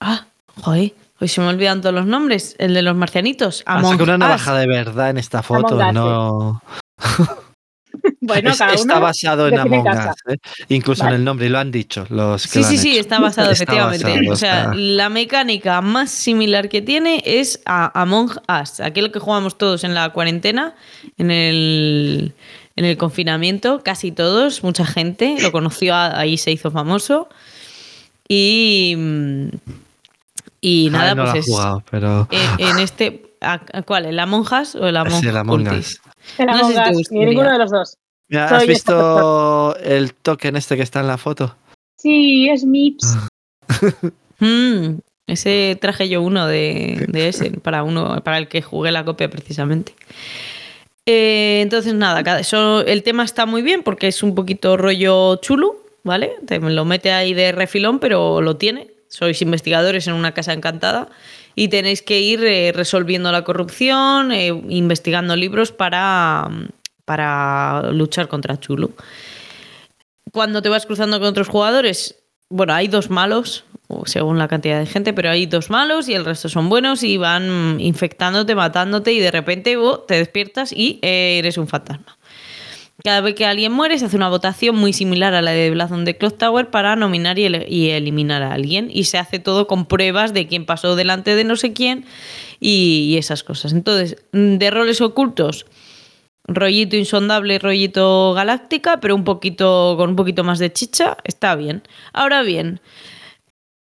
Ah, 0.00 0.24
joder, 0.62 0.94
hoy 1.20 1.28
se 1.28 1.42
me 1.42 1.48
olvidan 1.48 1.82
todos 1.82 1.94
los 1.94 2.06
nombres. 2.06 2.56
El 2.58 2.72
de 2.72 2.80
los 2.80 2.96
marcianitos. 2.96 3.62
Pasa 3.64 3.78
Among 3.78 3.98
que 3.98 4.04
una 4.04 4.16
navaja 4.16 4.56
de 4.56 4.66
verdad 4.68 5.10
en 5.10 5.18
esta 5.18 5.42
foto, 5.42 5.92
no. 5.92 6.62
Bueno, 8.20 8.50
cada 8.58 8.72
uno 8.72 8.80
está 8.80 8.98
basado 8.98 9.48
en 9.48 9.58
Among. 9.58 9.86
Us, 9.88 10.14
¿eh? 10.28 10.36
incluso 10.68 11.02
Vale. 11.04 11.14
en 11.14 11.20
el 11.20 11.24
nombre, 11.24 11.46
y 11.46 11.48
lo 11.48 11.58
han 11.58 11.70
dicho 11.70 12.04
los 12.10 12.42
que 12.42 12.48
Sí, 12.48 12.60
lo 12.60 12.66
han 12.66 12.70
sí, 12.72 12.78
sí, 12.78 12.98
está 12.98 13.20
basado, 13.20 13.50
Está 13.50 13.62
efectivamente. 13.64 14.04
basado, 14.04 14.32
o 14.32 14.36
sea, 14.36 14.60
está- 14.62 14.74
la 14.74 15.08
mecánica 15.08 15.80
más 15.80 16.10
similar 16.10 16.68
que 16.68 16.82
tiene 16.82 17.22
es 17.24 17.60
a 17.64 18.00
Among 18.00 18.30
Us, 18.60 18.80
aquel 18.80 19.10
que 19.12 19.18
jugamos 19.18 19.56
todos 19.56 19.84
en 19.84 19.94
la 19.94 20.10
cuarentena, 20.10 20.74
en 21.16 21.30
el, 21.30 22.32
en 22.76 22.84
el 22.84 22.96
confinamiento, 22.98 23.82
casi 23.82 24.12
todos, 24.12 24.62
mucha 24.62 24.84
gente 24.84 25.36
lo 25.40 25.50
conoció, 25.52 25.94
ahí 25.94 26.36
se 26.36 26.50
hizo 26.50 26.70
famoso. 26.70 27.28
Y, 28.28 28.94
y 30.60 30.88
nada, 30.90 31.14
no 31.14 31.24
lo 31.24 31.30
pues 31.32 31.34
ha 31.34 31.38
es 31.38 31.46
jugado, 31.46 31.82
pero 31.90 32.28
en, 32.30 32.66
en 32.68 32.78
este. 32.78 33.22
¿a- 33.40 33.60
a 33.72 33.82
¿Cuál? 33.82 34.06
¿El 34.06 34.18
Among 34.18 34.46
Us 34.52 34.74
o 34.74 34.86
el 34.86 34.96
Among 34.96 35.14
es 35.14 35.22
el 35.24 35.36
Among? 35.36 35.68
Us. 35.68 36.00
El 36.36 36.46
No 36.46 36.68
sé 36.68 36.94
si 36.94 37.04
te 37.04 37.14
ni 37.14 37.24
ninguno 37.26 37.50
de 37.52 37.58
los 37.58 37.70
dos. 37.70 37.96
Mira, 38.28 38.46
¿Has 38.56 38.66
visto 38.66 39.76
el 39.76 40.12
token 40.14 40.56
este 40.56 40.76
que 40.76 40.82
está 40.82 41.00
en 41.00 41.06
la 41.06 41.16
foto? 41.16 41.56
Sí, 41.96 42.48
es 42.48 42.64
Mips. 42.64 43.16
Mm, 44.40 45.00
ese 45.26 45.76
traje 45.80 46.08
yo 46.08 46.22
uno 46.22 46.46
de, 46.46 47.06
de 47.08 47.26
ese, 47.28 47.50
para 47.50 47.82
uno, 47.82 48.22
para 48.22 48.38
el 48.38 48.46
que 48.46 48.62
jugué 48.62 48.92
la 48.92 49.04
copia 49.04 49.28
precisamente. 49.28 49.94
Eh, 51.06 51.60
entonces, 51.62 51.92
nada, 51.94 52.22
cada- 52.22 52.38
eso, 52.40 52.82
el 52.86 53.02
tema 53.02 53.24
está 53.24 53.46
muy 53.46 53.62
bien 53.62 53.82
porque 53.82 54.06
es 54.06 54.22
un 54.22 54.36
poquito 54.36 54.76
rollo 54.76 55.36
chulo, 55.36 55.76
¿vale? 56.04 56.32
Te 56.46 56.60
lo 56.60 56.84
mete 56.84 57.10
ahí 57.10 57.34
de 57.34 57.50
refilón, 57.50 57.98
pero 57.98 58.40
lo 58.40 58.56
tiene. 58.56 58.92
Sois 59.08 59.42
investigadores 59.42 60.06
en 60.06 60.14
una 60.14 60.32
casa 60.34 60.52
encantada 60.52 61.08
y 61.58 61.66
tenéis 61.66 62.02
que 62.02 62.20
ir 62.20 62.44
eh, 62.44 62.70
resolviendo 62.72 63.32
la 63.32 63.42
corrupción, 63.42 64.30
eh, 64.30 64.46
investigando 64.68 65.34
libros 65.34 65.72
para, 65.72 66.48
para 67.04 67.90
luchar 67.90 68.28
contra 68.28 68.60
Chulu. 68.60 68.92
Cuando 70.30 70.62
te 70.62 70.68
vas 70.68 70.86
cruzando 70.86 71.18
con 71.18 71.28
otros 71.28 71.48
jugadores, 71.48 72.14
bueno, 72.48 72.74
hay 72.74 72.86
dos 72.86 73.10
malos, 73.10 73.64
según 74.04 74.38
la 74.38 74.46
cantidad 74.46 74.78
de 74.78 74.86
gente, 74.86 75.12
pero 75.12 75.30
hay 75.30 75.46
dos 75.46 75.68
malos 75.68 76.08
y 76.08 76.14
el 76.14 76.24
resto 76.24 76.48
son 76.48 76.68
buenos 76.68 77.02
y 77.02 77.16
van 77.16 77.80
infectándote, 77.80 78.54
matándote 78.54 79.12
y 79.12 79.18
de 79.18 79.32
repente 79.32 79.76
oh, 79.76 79.98
te 79.98 80.14
despiertas 80.14 80.72
y 80.72 81.00
eh, 81.02 81.38
eres 81.40 81.58
un 81.58 81.66
fantasma. 81.66 82.17
Cada 83.04 83.20
vez 83.20 83.36
que 83.36 83.46
alguien 83.46 83.70
muere 83.70 83.96
se 83.96 84.06
hace 84.06 84.16
una 84.16 84.28
votación 84.28 84.74
muy 84.74 84.92
similar 84.92 85.32
a 85.32 85.40
la 85.40 85.52
de 85.52 85.70
Blazon 85.70 86.04
de 86.04 86.16
Clock 86.16 86.36
Tower 86.36 86.68
para 86.68 86.96
nominar 86.96 87.38
y, 87.38 87.46
y 87.68 87.90
eliminar 87.90 88.42
a 88.42 88.52
alguien. 88.52 88.90
Y 88.92 89.04
se 89.04 89.18
hace 89.18 89.38
todo 89.38 89.68
con 89.68 89.86
pruebas 89.86 90.34
de 90.34 90.48
quién 90.48 90.66
pasó 90.66 90.96
delante 90.96 91.36
de 91.36 91.44
no 91.44 91.54
sé 91.54 91.72
quién 91.72 92.06
y, 92.58 93.10
y 93.10 93.16
esas 93.16 93.44
cosas. 93.44 93.72
Entonces, 93.72 94.16
de 94.32 94.70
roles 94.72 95.00
ocultos, 95.00 95.66
rollito 96.48 96.96
insondable, 96.96 97.60
rollito 97.60 98.32
galáctica, 98.34 98.98
pero 98.98 99.14
un 99.14 99.22
poquito 99.22 99.94
con 99.96 100.10
un 100.10 100.16
poquito 100.16 100.42
más 100.42 100.58
de 100.58 100.72
chicha, 100.72 101.18
está 101.22 101.54
bien. 101.54 101.82
Ahora 102.12 102.42
bien, 102.42 102.80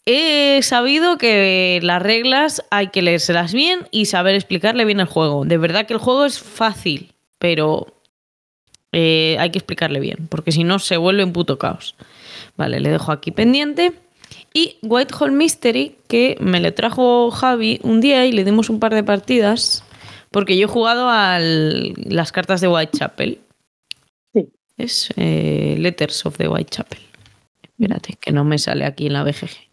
he 0.06 0.60
sabido 0.62 1.18
que 1.18 1.80
las 1.82 2.02
reglas 2.02 2.64
hay 2.70 2.90
que 2.90 3.02
leérselas 3.02 3.54
bien 3.54 3.88
y 3.90 4.06
saber 4.06 4.36
explicarle 4.36 4.86
bien 4.86 5.00
el 5.00 5.08
juego. 5.08 5.46
De 5.46 5.58
verdad 5.58 5.88
que 5.88 5.94
el 5.94 6.00
juego 6.00 6.26
es 6.26 6.40
fácil, 6.40 7.14
pero 7.40 7.99
eh, 8.92 9.38
hay 9.40 9.52
que 9.52 9.60
explicarle 9.60 10.00
bien, 10.00 10.28
porque 10.30 10.52
si 10.52 10.64
no 10.64 10.80
se 10.80 10.98
vuelve 10.98 11.24
un 11.24 11.34
puto 11.34 11.60
caos. 11.60 11.96
Vale, 12.58 12.80
le 12.80 12.90
dejo 12.90 13.12
aquí 13.12 13.32
pendiente. 13.32 13.94
Y 14.54 14.78
Whitehall 14.82 15.32
Mystery, 15.32 15.96
que 16.08 16.38
me 16.40 16.60
le 16.60 16.72
trajo 16.72 17.30
Javi 17.32 17.80
un 17.84 18.02
día 18.02 18.26
y 18.26 18.32
le 18.32 18.44
dimos 18.44 18.70
un 18.70 18.80
par 18.80 18.94
de 18.94 19.04
partidas, 19.04 19.84
porque 20.32 20.58
yo 20.58 20.66
he 20.66 20.70
jugado 20.70 21.10
a 21.10 21.40
las 21.40 22.32
cartas 22.32 22.62
de 22.62 22.68
Whitechapel. 22.68 23.40
Sí. 24.34 24.50
Es 24.78 25.10
eh, 25.18 25.76
Letters 25.80 26.26
of 26.26 26.38
the 26.38 26.48
Whitechapel. 26.48 27.00
Espérate, 27.64 28.16
que 28.20 28.32
no 28.32 28.44
me 28.44 28.58
sale 28.58 28.86
aquí 28.86 29.08
en 29.08 29.14
la 29.14 29.24
BGG. 29.24 29.69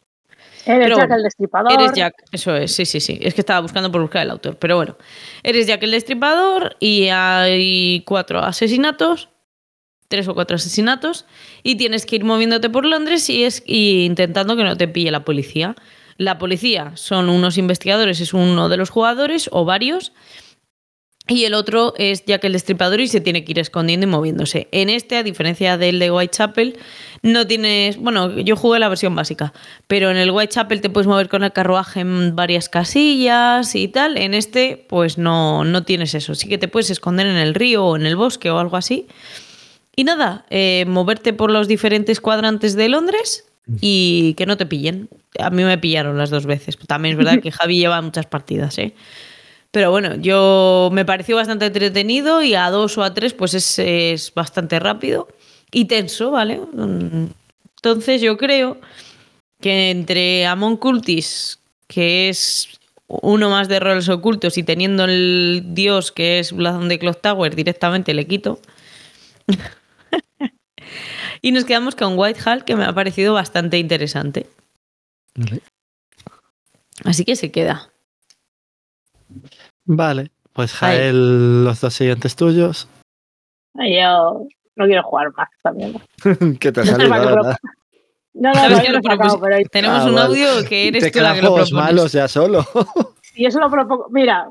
Eres 0.66 0.86
Pero 0.86 0.96
Jack 0.96 1.06
bueno, 1.06 1.16
el 1.16 1.22
Destripador. 1.22 1.72
Eres 1.72 1.92
Jack, 1.92 2.14
eso 2.32 2.56
es, 2.56 2.74
sí, 2.74 2.84
sí, 2.84 3.00
sí. 3.00 3.18
Es 3.22 3.34
que 3.34 3.40
estaba 3.40 3.60
buscando 3.60 3.90
por 3.92 4.00
buscar 4.00 4.22
el 4.22 4.30
autor, 4.30 4.56
pero 4.58 4.76
bueno. 4.76 4.96
Eres 5.44 5.68
Jack 5.68 5.82
el 5.84 5.92
Destripador 5.92 6.76
y 6.80 7.06
hay 7.08 8.02
cuatro 8.04 8.40
asesinatos, 8.40 9.28
tres 10.08 10.26
o 10.26 10.34
cuatro 10.34 10.56
asesinatos, 10.56 11.24
y 11.62 11.76
tienes 11.76 12.04
que 12.04 12.16
ir 12.16 12.24
moviéndote 12.24 12.68
por 12.68 12.84
Londres 12.84 13.30
y, 13.30 13.44
es, 13.44 13.62
y 13.64 14.04
intentando 14.04 14.56
que 14.56 14.64
no 14.64 14.76
te 14.76 14.88
pille 14.88 15.12
la 15.12 15.24
policía. 15.24 15.76
La 16.16 16.38
policía 16.38 16.92
son 16.94 17.28
unos 17.28 17.58
investigadores, 17.58 18.20
es 18.20 18.34
uno 18.34 18.68
de 18.68 18.76
los 18.76 18.90
jugadores 18.90 19.48
o 19.52 19.64
varios, 19.64 20.12
y 21.28 21.44
el 21.44 21.54
otro 21.54 21.92
es 21.96 22.24
Jack 22.24 22.44
el 22.44 22.52
Destripador 22.52 23.00
y 23.00 23.08
se 23.08 23.20
tiene 23.20 23.44
que 23.44 23.50
ir 23.50 23.58
escondiendo 23.58 24.06
y 24.06 24.10
moviéndose. 24.10 24.68
En 24.70 24.88
este, 24.88 25.16
a 25.16 25.24
diferencia 25.24 25.76
del 25.76 25.98
de 25.98 26.12
Whitechapel, 26.12 26.78
no 27.22 27.46
tienes. 27.48 27.96
Bueno, 27.96 28.38
yo 28.38 28.54
jugué 28.54 28.78
la 28.78 28.88
versión 28.88 29.14
básica, 29.16 29.52
pero 29.88 30.10
en 30.10 30.18
el 30.18 30.30
Whitechapel 30.30 30.80
te 30.80 30.88
puedes 30.88 31.08
mover 31.08 31.28
con 31.28 31.42
el 31.42 31.52
carruaje 31.52 32.00
en 32.00 32.36
varias 32.36 32.68
casillas 32.68 33.74
y 33.74 33.88
tal. 33.88 34.18
En 34.18 34.34
este, 34.34 34.86
pues 34.88 35.18
no, 35.18 35.64
no 35.64 35.82
tienes 35.82 36.14
eso. 36.14 36.36
Sí 36.36 36.48
que 36.48 36.58
te 36.58 36.68
puedes 36.68 36.90
esconder 36.90 37.26
en 37.26 37.36
el 37.36 37.54
río 37.54 37.84
o 37.84 37.96
en 37.96 38.06
el 38.06 38.14
bosque 38.14 38.50
o 38.50 38.60
algo 38.60 38.76
así. 38.76 39.08
Y 39.96 40.04
nada, 40.04 40.46
eh, 40.50 40.84
moverte 40.86 41.32
por 41.32 41.50
los 41.50 41.66
diferentes 41.66 42.20
cuadrantes 42.20 42.76
de 42.76 42.88
Londres 42.88 43.46
y 43.80 44.34
que 44.34 44.46
no 44.46 44.56
te 44.56 44.66
pillen. 44.66 45.08
A 45.40 45.50
mí 45.50 45.64
me 45.64 45.76
pillaron 45.78 46.18
las 46.18 46.30
dos 46.30 46.46
veces. 46.46 46.78
También 46.86 47.14
es 47.14 47.18
verdad 47.18 47.40
que 47.42 47.50
Javi 47.50 47.78
lleva 47.78 48.00
muchas 48.00 48.26
partidas, 48.26 48.78
¿eh? 48.78 48.94
Pero 49.76 49.90
bueno, 49.90 50.14
yo 50.14 50.88
me 50.90 51.04
pareció 51.04 51.36
bastante 51.36 51.66
entretenido 51.66 52.42
y 52.42 52.54
a 52.54 52.70
dos 52.70 52.96
o 52.96 53.02
a 53.02 53.12
tres 53.12 53.34
pues 53.34 53.52
es, 53.52 53.78
es 53.78 54.32
bastante 54.32 54.80
rápido 54.80 55.28
y 55.70 55.84
tenso, 55.84 56.30
¿vale? 56.30 56.62
Entonces 56.72 58.22
yo 58.22 58.38
creo 58.38 58.80
que 59.60 59.90
entre 59.90 60.46
Amon 60.46 60.78
Cultis, 60.78 61.58
que 61.88 62.30
es 62.30 62.70
uno 63.06 63.50
más 63.50 63.68
de 63.68 63.78
roles 63.78 64.08
ocultos 64.08 64.56
y 64.56 64.62
teniendo 64.62 65.04
el 65.04 65.62
dios 65.66 66.10
que 66.10 66.38
es 66.38 66.52
Blazon 66.52 66.88
de 66.88 66.98
Clock 66.98 67.20
Tower 67.20 67.54
directamente 67.54 68.14
le 68.14 68.26
quito. 68.26 68.58
y 71.42 71.52
nos 71.52 71.66
quedamos 71.66 71.94
con 71.96 72.18
Whitehall 72.18 72.64
que 72.64 72.76
me 72.76 72.86
ha 72.86 72.94
parecido 72.94 73.34
bastante 73.34 73.76
interesante. 73.76 74.46
Así 77.04 77.26
que 77.26 77.36
se 77.36 77.52
queda. 77.52 77.90
Vale, 79.86 80.30
pues. 80.52 80.72
Jael, 80.74 81.64
los 81.64 81.80
dos 81.80 81.94
siguientes 81.94 82.36
tuyos. 82.36 82.88
Ay, 83.78 83.96
Yo 84.00 84.46
no 84.76 84.84
quiero 84.86 85.02
jugar 85.04 85.32
más 85.36 85.48
también. 85.62 85.94
¿Qué 86.60 86.72
te 86.72 86.80
ha 86.80 86.84
No 86.84 86.90
salido? 86.92 87.52
No, 88.38 88.50
no, 88.50 88.54
¿Sabes 88.54 88.70
no, 88.76 88.80
que 88.82 88.86
yo 88.88 88.92
lo 88.92 88.98
lo 88.98 89.40
pero 89.40 89.56
Tenemos 89.72 89.98
Ah, 90.02 90.04
un 90.08 90.14
vale. 90.16 90.26
audio 90.26 90.68
que 90.68 90.88
eres 90.88 91.04
Te 91.04 91.10
tú 91.10 91.20
la 91.20 91.32
que 91.34 91.40
lo 91.40 91.54
propones. 91.54 91.72
malos 91.72 92.12
ya 92.12 92.28
solo. 92.28 92.66
y 93.34 93.44
yo 93.44 93.50
solo 93.50 93.70
propongo. 93.70 94.08
Mira, 94.10 94.50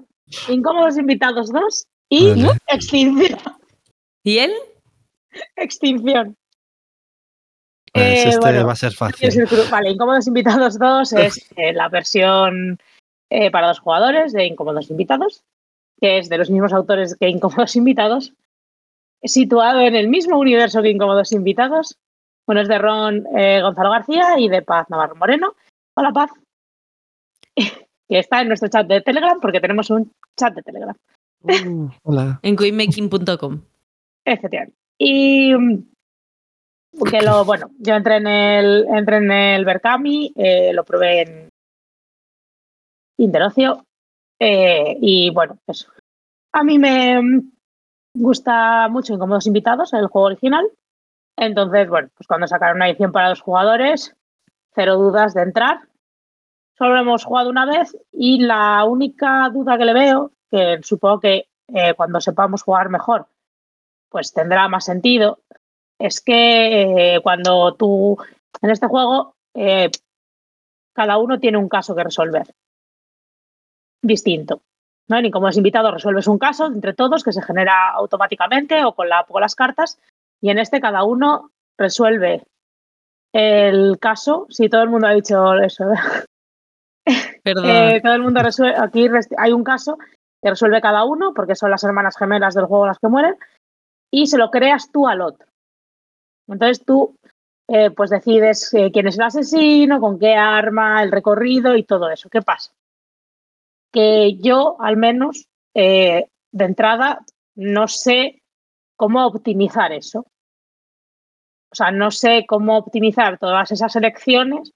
Incómodos 0.50 0.98
Invitados 0.98 1.52
2 1.52 1.86
y 2.10 2.30
Vale. 2.32 2.58
Extinción. 2.68 3.40
¿Y 4.24 4.40
él? 4.40 4.54
Extinción. 5.56 6.36
Pues 7.94 8.04
Eh, 8.06 8.24
este 8.30 8.40
bueno, 8.40 8.66
va 8.66 8.74
a 8.74 8.76
ser 8.76 8.94
Quiero 8.96 9.48
fácil. 9.48 9.70
Vale, 9.70 9.92
Incómodos 9.92 10.26
Invitados 10.26 10.80
2 10.80 11.14
es 11.14 11.46
eh, 11.56 11.72
la 11.74 11.88
versión 11.88 12.80
eh, 13.36 13.52
para 13.52 13.68
dos 13.68 13.80
jugadores 13.80 14.32
de 14.32 14.46
Incómodos 14.46 14.90
Invitados, 14.90 15.44
que 16.00 16.20
es 16.20 16.30
de 16.30 16.38
los 16.38 16.50
mismos 16.50 16.72
autores 16.72 17.18
que 17.20 17.28
Incómodos 17.28 17.76
Invitados, 17.76 18.34
situado 19.22 19.82
en 19.82 19.94
el 19.94 20.08
mismo 20.08 20.40
universo 20.40 20.82
que 20.82 20.90
Incómodos 20.90 21.34
Invitados. 21.34 21.98
Bueno, 22.48 22.62
es 22.62 22.70
de 22.70 22.78
Ron 22.78 23.26
eh, 23.36 23.60
Gonzalo 23.62 23.90
García 23.90 24.40
y 24.40 24.48
de 24.48 24.62
Paz 24.62 24.90
Navarro 24.90 25.16
Moreno. 25.16 25.54
Hola, 25.98 26.14
Paz. 26.14 26.32
que 27.58 28.20
está 28.20 28.42
en 28.42 28.48
nuestro 28.48 28.70
chat 28.70 28.88
de 28.88 29.02
Telegram, 29.02 29.38
porque 29.42 29.60
tenemos 29.60 29.90
un 29.90 30.10
chat 30.40 30.54
de 30.54 30.62
Telegram. 30.62 30.96
Uh, 31.44 31.90
hola. 32.04 32.40
En 32.44 32.56
queenmaking.com. 32.56 33.62
Efectivamente. 34.24 34.78
Y 34.98 35.54
mm, 35.54 35.84
que 37.12 37.22
lo, 37.22 37.44
bueno, 37.44 37.70
yo 37.80 37.96
entré 37.96 38.16
en 38.18 38.28
el, 38.28 38.86
entré 38.96 39.18
en 39.18 39.32
el 39.32 39.66
Berkami, 39.66 40.32
eh, 40.38 40.72
lo 40.72 40.86
probé 40.86 41.22
en 41.24 41.50
Interocio, 43.18 43.86
eh, 44.40 44.98
y 45.02 45.30
bueno, 45.30 45.58
eso. 45.68 45.90
A 46.52 46.64
mí 46.64 46.80
me, 46.80 47.44
gusta 48.14 48.88
mucho 48.90 49.14
Incómodos 49.14 49.48
Invitados, 49.48 49.94
el 49.94 50.08
juego 50.08 50.28
original. 50.28 50.66
Entonces, 51.38 51.90
bueno, 51.90 52.10
pues 52.16 52.28
cuando 52.28 52.48
sacaron 52.48 52.78
una 52.78 52.90
edición 52.90 53.12
para 53.12 53.30
los 53.30 53.42
jugadores, 53.42 54.16
cero 54.74 54.96
dudas 54.96 55.34
de 55.34 55.42
entrar. 55.44 55.82
Solo 56.78 56.98
hemos 56.98 57.24
jugado 57.24 57.50
una 57.50 57.66
vez 57.66 57.98
y 58.12 58.40
la 58.42 58.84
única 58.86 59.50
duda 59.50 59.78
que 59.78 59.86
le 59.86 59.94
veo, 59.94 60.32
que 60.50 60.80
supongo 60.84 61.22
que 61.22 61.48
eh, 61.74 61.94
cuando 61.96 62.20
sepamos 62.20 62.64
jugar 62.64 62.90
mejor, 62.90 63.28
pues 64.10 64.34
tendrá 64.34 64.68
más 64.68 64.86
sentido, 64.86 65.40
es 66.00 66.22
que 66.22 67.16
eh, 67.16 67.22
cuando 67.22 67.76
tú 67.76 68.18
en 68.62 68.70
este 68.70 68.88
juego 68.88 69.36
cada 70.94 71.18
uno 71.18 71.40
tiene 71.40 71.58
un 71.58 71.70
caso 71.70 71.96
que 71.96 72.04
resolver 72.04 72.46
distinto. 74.06 74.62
¿no? 75.08 75.22
Ni 75.22 75.32
como 75.32 75.50
es 75.50 75.58
invitado 75.58 75.92
resuelves 75.92 76.28
un 76.28 76.40
caso 76.40 76.66
entre 76.68 76.94
todos 76.94 77.24
que 77.24 77.32
se 77.32 77.42
genera 77.42 77.92
automáticamente 77.92 78.84
o 78.84 78.94
con, 78.94 79.10
la, 79.10 79.24
con 79.24 79.42
las 79.42 79.56
cartas 79.56 80.00
y 80.42 80.50
en 80.50 80.60
este 80.60 80.82
cada 80.82 81.04
uno 81.04 81.52
resuelve 81.78 82.44
el 83.34 84.00
caso, 84.00 84.48
si 84.50 84.70
todo 84.70 84.84
el 84.84 84.90
mundo 84.90 85.08
ha 85.08 85.14
dicho 85.14 85.54
eso, 85.56 85.86
Perdón. 87.44 87.66
eh, 87.66 88.00
todo 88.02 88.14
el 88.14 88.22
mundo 88.22 88.42
resuelve, 88.42 88.78
aquí 88.78 89.10
hay 89.38 89.52
un 89.52 89.64
caso 89.64 89.98
que 90.42 90.50
resuelve 90.52 90.80
cada 90.80 91.04
uno, 91.04 91.34
porque 91.34 91.56
son 91.56 91.70
las 91.70 91.84
hermanas 91.84 92.16
gemelas 92.18 92.54
del 92.54 92.66
juego 92.66 92.88
las 92.88 93.00
que 93.00 93.10
mueren, 93.10 93.36
y 94.10 94.28
se 94.28 94.38
lo 94.38 94.52
creas 94.52 94.90
tú 94.92 95.08
al 95.08 95.22
otro. 95.22 95.48
Entonces 96.48 96.86
tú 96.86 97.18
eh, 97.68 97.92
pues 97.92 98.12
decides 98.12 98.74
eh, 98.74 98.92
quién 98.94 99.08
es 99.08 99.18
el 99.18 99.24
asesino, 99.24 100.00
con 100.00 100.20
qué 100.20 100.36
arma, 100.36 101.04
el 101.04 101.12
recorrido 101.12 101.76
y 101.76 101.84
todo 101.84 102.10
eso. 102.10 102.30
¿Qué 102.30 102.42
pasa? 102.42 102.72
Que 103.96 104.36
yo, 104.42 104.76
al 104.82 104.98
menos, 104.98 105.48
eh, 105.74 106.26
de 106.52 106.66
entrada, 106.66 107.24
no 107.56 107.88
sé 107.88 108.44
cómo 108.98 109.26
optimizar 109.26 109.94
eso. 109.94 110.26
O 111.72 111.76
sea, 111.76 111.92
no 111.92 112.12
sé 112.12 112.46
cómo 112.46 112.78
optimizar 112.78 113.38
todas 113.38 113.72
esas 113.72 113.96
elecciones 113.96 114.74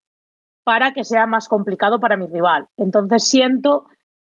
para 0.64 0.94
que 0.94 1.04
sea 1.04 1.26
más 1.26 1.50
complicado 1.50 2.00
para 2.00 2.16
mi 2.16 2.28
rival. 2.28 2.70
Entonces 2.78 3.28
siento 3.28 3.88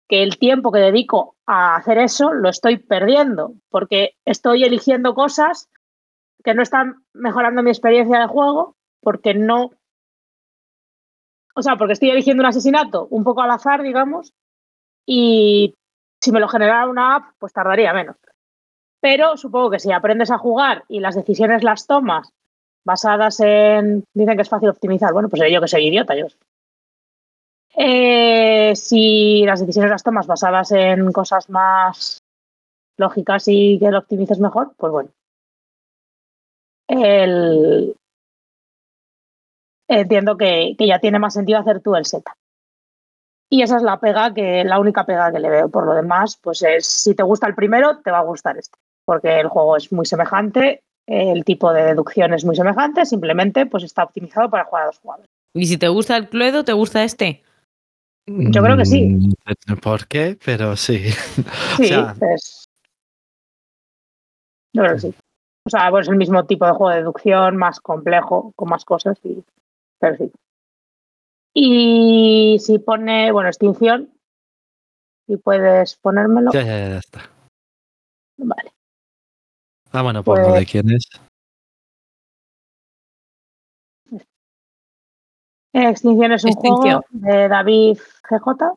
que 0.09 0.25
el 0.25 0.39
tiempo 0.39 0.73
que 0.73 0.81
dedico 0.81 1.37
a 1.47 1.77
hacer 1.77 1.99
eso 1.99 2.33
lo 2.33 2.49
estoy 2.49 2.79
perdiendo, 2.79 3.55
porque 3.69 4.17
estoy 4.25 4.65
eligiendo 4.65 5.15
cosas 5.15 5.69
que 6.43 6.55
no 6.55 6.63
están 6.63 7.05
mejorando 7.13 7.63
mi 7.63 7.71
experiencia 7.71 8.19
de 8.19 8.27
juego, 8.27 8.77
porque 9.01 9.35
no... 9.35 9.71
O 11.55 11.63
sea, 11.63 11.77
porque 11.77 11.93
estoy 11.93 12.11
eligiendo 12.11 12.43
un 12.43 12.49
asesinato 12.49 13.07
un 13.11 13.23
poco 13.23 13.43
al 13.43 13.53
azar, 13.53 13.83
digamos, 13.83 14.35
y 15.13 15.75
si 16.21 16.31
me 16.31 16.39
lo 16.39 16.47
generara 16.47 16.89
una 16.89 17.17
app, 17.17 17.35
pues 17.41 17.53
tardaría 17.53 17.93
menos. 17.93 18.15
Pero 19.01 19.37
supongo 19.37 19.71
que 19.71 19.81
si 19.81 19.91
aprendes 19.91 20.31
a 20.31 20.39
jugar 20.39 20.85
y 20.87 21.01
las 21.01 21.17
decisiones 21.17 21.65
las 21.65 21.89
tomas 21.89 22.33
basadas 22.85 23.41
en... 23.41 24.05
Dicen 24.15 24.37
que 24.37 24.43
es 24.43 24.49
fácil 24.49 24.69
optimizar. 24.69 25.13
Bueno, 25.13 25.29
pues 25.29 25.43
yo 25.51 25.61
que 25.61 25.67
soy 25.67 25.89
idiota, 25.89 26.15
yo. 26.15 26.27
Eh, 27.77 28.73
si 28.77 29.45
las 29.45 29.59
decisiones 29.59 29.91
las 29.91 30.05
tomas 30.05 30.29
basadas 30.29 30.71
en 30.71 31.11
cosas 31.11 31.51
más 31.51 32.23
lógicas 32.97 33.49
y 33.49 33.81
que 33.81 33.91
lo 33.91 33.99
optimices 33.99 34.39
mejor, 34.39 34.75
pues 34.77 34.93
bueno. 34.93 35.11
Entiendo 39.89 40.37
que, 40.37 40.77
que 40.79 40.87
ya 40.87 41.01
tiene 41.01 41.19
más 41.19 41.35
sentido 41.35 41.59
hacer 41.59 41.81
tú 41.81 41.97
el 41.97 42.05
setup. 42.05 42.40
Y 43.53 43.63
esa 43.63 43.77
es 43.77 43.83
la 43.83 43.99
pega 43.99 44.33
que, 44.33 44.65
la 44.65 44.79
única 44.79 45.05
pega 45.05 45.33
que 45.33 45.41
le 45.41 45.51
veo. 45.51 45.69
Por 45.69 45.85
lo 45.85 45.95
demás, 45.95 46.39
pues 46.41 46.63
es 46.63 46.87
si 46.87 47.15
te 47.15 47.25
gusta 47.25 47.49
el 47.49 47.55
primero, 47.55 47.99
te 47.99 48.13
va 48.13 48.19
a 48.19 48.25
gustar 48.25 48.57
este. 48.57 48.79
Porque 49.05 49.41
el 49.41 49.49
juego 49.49 49.77
es 49.77 49.93
muy 49.93 50.07
semejante, 50.07 50.83
el 51.07 51.45
tipo 51.45 51.73
de 51.73 51.83
deducción 51.83 52.33
es 52.33 52.45
muy 52.45 52.55
semejante, 52.55 53.05
simplemente 53.05 53.67
pues 53.67 53.83
está 53.83 54.05
optimizado 54.05 54.49
para 54.49 54.65
jugar 54.65 54.85
a 54.85 54.87
dos 54.87 54.99
jugadores. 55.01 55.29
Y 55.53 55.67
si 55.67 55.77
te 55.77 55.89
gusta 55.89 56.17
el 56.17 56.29
Cluedo, 56.29 56.65
¿te 56.65 56.73
gusta 56.73 57.03
este? 57.03 57.43
Yo 58.27 58.63
creo 58.63 58.77
que 58.77 58.87
sí. 58.87 59.09
Mm, 59.09 59.33
¿Por 59.83 60.07
qué? 60.07 60.39
Pero 60.45 60.77
sí. 60.77 61.07
Sí, 61.77 61.89
sea- 61.89 62.15
es. 62.33 62.69
Yo 64.73 64.83
creo 64.83 64.95
que 64.95 65.01
sí. 65.01 65.15
O 65.67 65.71
sea, 65.71 65.91
bueno, 65.91 66.03
es 66.03 66.09
el 66.09 66.17
mismo 66.17 66.45
tipo 66.47 66.65
de 66.65 66.73
juego 66.73 66.91
de 66.91 66.97
deducción, 66.99 67.57
más 67.57 67.81
complejo, 67.81 68.53
con 68.55 68.69
más 68.69 68.85
cosas, 68.85 69.19
y... 69.25 69.43
pero 69.99 70.17
sí. 70.17 70.33
Y 71.55 72.59
si 72.61 72.79
pone, 72.79 73.33
bueno, 73.33 73.49
extinción, 73.49 74.13
si 75.27 75.37
puedes 75.37 75.97
ponérmelo, 75.97 76.51
Ya, 76.53 76.63
ya, 76.63 76.79
ya, 76.79 76.89
ya 76.91 76.99
está. 76.99 77.21
vale. 78.37 78.73
Ah, 79.93 80.03
bueno, 80.03 80.23
por 80.23 80.39
lo 80.39 80.49
Pues- 80.51 80.61
de 80.61 80.67
quién 80.67 80.91
es. 80.91 81.05
Extinción 85.73 86.33
es 86.33 86.45
un 86.45 86.51
Extinción. 86.51 87.03
juego 87.03 87.05
de 87.11 87.49
David 87.49 87.99
GJ, 88.29 88.75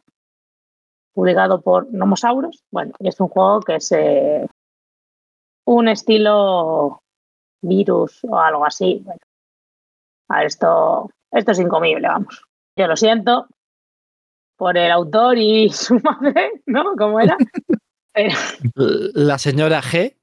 publicado 1.14 1.62
por 1.62 1.92
Nomosauros. 1.92 2.64
Bueno, 2.72 2.94
y 3.00 3.08
es 3.08 3.20
un 3.20 3.30
juego 3.30 3.62
que 3.62 3.76
es 3.78 3.92
eh, 3.92 4.48
un 5.66 5.88
estilo 5.88 7.02
virus 7.62 8.24
o 8.26 8.38
algo 8.38 8.66
así. 8.66 9.02
Bueno, 9.04 9.20
a 10.30 10.44
esto, 10.44 11.10
esto 11.32 11.52
es 11.52 11.60
incomible, 11.60 12.08
vamos. 12.08 12.44
Yo 12.76 12.88
lo 12.88 12.96
siento 12.96 13.48
por 14.58 14.78
el 14.78 14.92
autor 14.92 15.38
y 15.38 15.70
su 15.74 16.00
madre, 16.00 16.62
¿no? 16.66 16.96
¿Cómo 16.98 17.20
era? 17.20 17.38
Pero, 18.14 18.36
La 18.76 19.38
señora 19.38 19.82
G, 19.82 20.16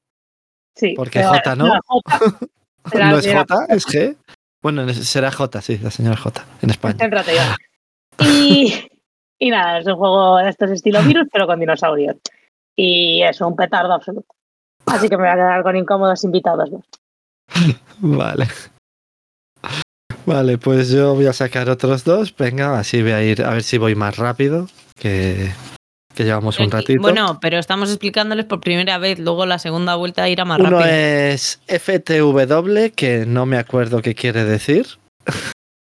sí. 0.76 0.94
Porque 0.96 1.22
J, 1.22 1.56
¿no? 1.56 1.68
la 1.68 1.80
J, 1.84 2.20
la 2.98 3.10
no 3.10 3.18
es 3.18 3.26
J, 3.26 3.66
es 3.68 3.86
G. 3.86 4.16
Bueno, 4.62 4.88
será 4.92 5.30
J, 5.30 5.60
sí, 5.60 5.78
la 5.78 5.90
señora 5.90 6.16
J, 6.16 6.44
en 6.62 6.70
España. 6.70 6.98
Céntrate 6.98 7.34
ya. 7.34 7.56
Y, 8.20 8.74
y 9.38 9.50
nada, 9.50 9.78
es 9.78 9.86
un 9.86 9.96
juego 9.96 10.36
de 10.36 10.50
estos 10.50 10.70
estilo 10.70 11.02
virus, 11.04 11.26
pero 11.32 11.46
con 11.46 11.58
dinosaurios. 11.58 12.16
Y 12.76 13.22
es 13.22 13.40
un 13.40 13.56
petardo 13.56 13.92
absoluto. 13.92 14.28
Así 14.86 15.08
que 15.08 15.16
me 15.16 15.24
voy 15.24 15.32
a 15.32 15.34
quedar 15.34 15.62
con 15.62 15.76
incómodos 15.76 16.24
invitados. 16.24 16.70
¿no? 16.70 16.82
Vale. 17.98 18.46
Vale, 20.34 20.58
pues 20.58 20.90
yo 20.90 21.14
voy 21.14 21.26
a 21.26 21.32
sacar 21.32 21.68
otros 21.70 22.04
dos. 22.04 22.34
Venga, 22.36 22.78
así 22.78 23.02
voy 23.02 23.12
a 23.12 23.22
ir 23.22 23.42
a 23.42 23.50
ver 23.50 23.62
si 23.62 23.78
voy 23.78 23.94
más 23.94 24.16
rápido. 24.16 24.68
Que, 24.98 25.50
que 26.14 26.24
llevamos 26.24 26.58
un 26.58 26.70
ratito. 26.70 27.00
Bueno, 27.00 27.38
pero 27.40 27.58
estamos 27.58 27.88
explicándoles 27.90 28.44
por 28.44 28.60
primera 28.60 28.98
vez, 28.98 29.18
luego 29.18 29.46
la 29.46 29.58
segunda 29.58 29.94
vuelta 29.94 30.28
irá 30.28 30.44
más 30.44 30.58
Uno 30.60 30.70
rápido. 30.70 30.90
es 30.90 31.60
FTW, 31.68 32.94
que 32.94 33.24
no 33.26 33.46
me 33.46 33.56
acuerdo 33.58 34.02
qué 34.02 34.14
quiere 34.14 34.44
decir. 34.44 34.86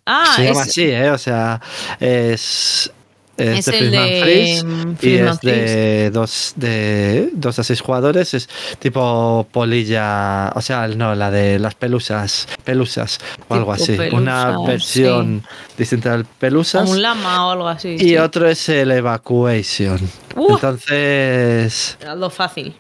ah, 0.06 0.34
Se 0.36 0.46
llama 0.46 0.62
es, 0.62 0.68
así, 0.68 0.84
¿eh? 0.84 1.12
O 1.12 1.18
sea, 1.18 1.62
es. 2.00 2.92
Es, 3.38 3.68
es 3.68 3.92
de 3.92 4.22
Freeze. 4.22 4.66
Y 5.02 5.16
es 5.16 5.42
de 5.42 6.10
dos, 6.12 6.54
de 6.56 7.30
dos 7.34 7.60
a 7.60 7.64
seis 7.64 7.82
jugadores, 7.82 8.34
es 8.34 8.48
tipo 8.80 9.46
polilla, 9.52 10.52
o 10.56 10.62
sea, 10.62 10.88
no, 10.88 11.16
la 11.16 11.32
de 11.32 11.60
las 11.60 11.76
pelusas, 11.76 12.48
pelusas 12.64 13.20
o 13.50 13.56
algo 13.56 13.74
así. 13.74 13.98
Una 14.14 14.58
versión 14.66 15.44
distinta 15.78 16.12
del 16.12 16.26
pelusas. 16.26 16.90
Un 16.90 17.02
lama 17.02 17.48
o 17.48 17.52
algo 17.52 17.68
así. 17.68 17.96
Y 17.96 18.00
sí. 18.00 18.18
otro 18.18 18.48
es 18.48 18.70
el 18.70 18.92
Evacuation. 18.92 20.00
Uh. 20.36 20.56
Entonces, 20.56 21.98
Algo 22.08 22.30
fácil. 22.30 22.74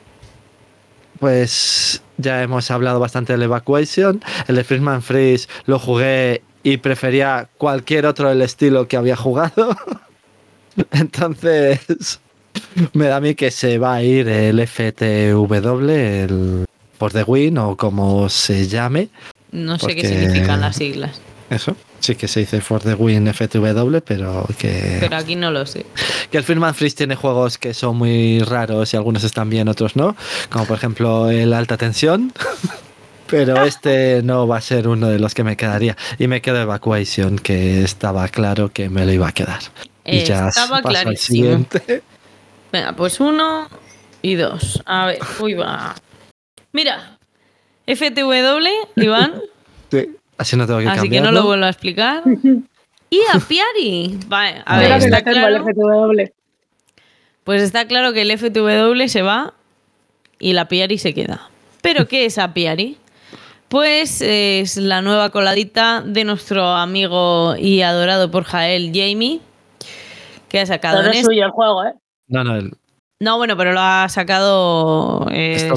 pues 1.19 2.01
ya 2.17 2.41
hemos 2.41 2.71
hablado 2.71 2.99
bastante 3.01 3.33
del 3.33 3.43
Evacuation. 3.43 4.23
El 4.47 4.55
de 4.55 4.63
Friedman 4.63 5.01
Freeze 5.01 5.49
lo 5.65 5.79
jugué 5.79 6.43
y 6.63 6.77
prefería 6.77 7.49
cualquier 7.57 8.05
otro 8.05 8.29
del 8.29 8.41
estilo 8.41 8.87
que 8.87 8.95
había 8.95 9.17
jugado. 9.17 9.75
Entonces, 10.91 12.19
me 12.93 13.07
da 13.07 13.17
a 13.17 13.21
mí 13.21 13.35
que 13.35 13.51
se 13.51 13.77
va 13.77 13.95
a 13.95 14.03
ir 14.03 14.27
el 14.27 14.65
FTW, 14.67 15.89
el 15.89 16.65
por 16.97 17.11
the 17.11 17.23
win 17.23 17.57
o 17.57 17.75
como 17.75 18.29
se 18.29 18.67
llame. 18.67 19.09
No 19.51 19.79
sé 19.79 19.95
qué 19.95 20.07
significan 20.07 20.61
las 20.61 20.75
siglas, 20.75 21.21
Eso. 21.49 21.75
Sí 21.99 22.15
que 22.15 22.27
se 22.27 22.41
dice 22.41 22.61
for 22.61 22.81
the 22.81 22.93
win 22.93 23.33
FTW, 23.33 23.97
pero 24.05 24.45
que... 24.59 24.97
pero 24.99 25.17
aquí 25.17 25.35
no 25.35 25.49
lo 25.49 25.65
sé. 25.65 25.85
Que 26.29 26.37
el 26.37 26.43
Firman 26.43 26.75
Freeze 26.75 26.95
tiene 26.95 27.15
juegos 27.15 27.57
que 27.57 27.73
son 27.73 27.97
muy 27.97 28.39
raros 28.39 28.93
y 28.93 28.97
algunos 28.97 29.23
están 29.23 29.49
bien, 29.49 29.67
otros 29.69 29.95
no. 29.95 30.15
Como 30.49 30.65
por 30.65 30.77
ejemplo 30.77 31.29
el 31.31 31.53
Alta 31.53 31.77
Tensión. 31.77 32.33
Pero 33.27 33.63
este 33.63 34.21
no 34.21 34.47
va 34.47 34.57
a 34.57 34.61
ser 34.61 34.87
uno 34.87 35.07
de 35.07 35.17
los 35.17 35.33
que 35.33 35.43
me 35.43 35.57
quedaría. 35.57 35.97
Y 36.19 36.27
me 36.27 36.41
quedo 36.41 36.61
Evacuation, 36.61 37.39
que 37.39 37.83
estaba 37.83 38.27
claro 38.27 38.71
que 38.71 38.87
me 38.87 39.03
lo 39.03 39.11
iba 39.11 39.27
a 39.27 39.31
quedar. 39.31 39.61
Y 40.05 40.23
ya 40.23 40.49
Estaba 40.49 40.77
al 40.77 40.83
clarísimo. 40.83 41.15
siguiente. 41.35 42.03
Venga, 42.71 42.93
pues 42.93 43.19
uno 43.19 43.67
y 44.21 44.35
dos. 44.35 44.81
A 44.85 45.07
ver, 45.07 45.19
uy, 45.39 45.53
va. 45.55 45.95
Mira, 46.71 47.17
FTW, 47.87 48.67
Iván, 48.95 49.41
Sí, 49.91 50.09
Así 50.37 50.57
no 50.57 50.65
tengo 50.67 50.79
que 50.79 50.87
así 50.87 51.09
que 51.09 51.21
no 51.21 51.31
lo 51.31 51.43
vuelvo 51.43 51.65
a 51.65 51.69
explicar. 51.69 52.23
Y 53.09 53.19
a 53.31 53.39
Piari. 53.39 54.19
Vale, 54.27 54.61
a 54.65 54.79
ver, 54.79 54.91
está 54.91 55.23
claro, 55.23 55.63
FTW. 55.63 56.21
pues 57.43 57.61
está 57.61 57.87
claro 57.87 58.11
que 58.13 58.21
el 58.23 58.37
FTW 58.37 59.07
se 59.07 59.21
va 59.21 59.53
y 60.39 60.53
la 60.53 60.61
Apiari 60.61 60.97
se 60.97 61.13
queda. 61.13 61.49
¿Pero 61.81 62.07
qué 62.07 62.25
es 62.25 62.37
Apiari? 62.37 62.97
Pues 63.69 64.21
es 64.21 64.77
la 64.77 65.01
nueva 65.01 65.29
coladita 65.29 66.01
de 66.05 66.23
nuestro 66.23 66.65
amigo 66.67 67.55
y 67.57 67.81
adorado 67.81 68.29
por 68.31 68.43
Jael, 68.43 68.91
Jamie, 68.93 69.39
que 70.55 70.61
ha 70.61 70.65
sacado 70.65 70.97
Pero 70.97 71.03
no 71.07 71.09
en 71.09 71.13
es 71.13 71.21
este- 71.21 71.33
suyo 71.33 71.45
el 71.45 71.51
juego, 71.51 71.83
¿eh? 71.85 71.93
No, 72.27 72.43
no, 72.45 72.55
el- 72.55 72.71
No, 73.19 73.37
bueno, 73.37 73.57
pero 73.57 73.73
lo 73.73 73.81
ha 73.81 74.07
sacado 74.09 75.27
eh. 75.31 75.69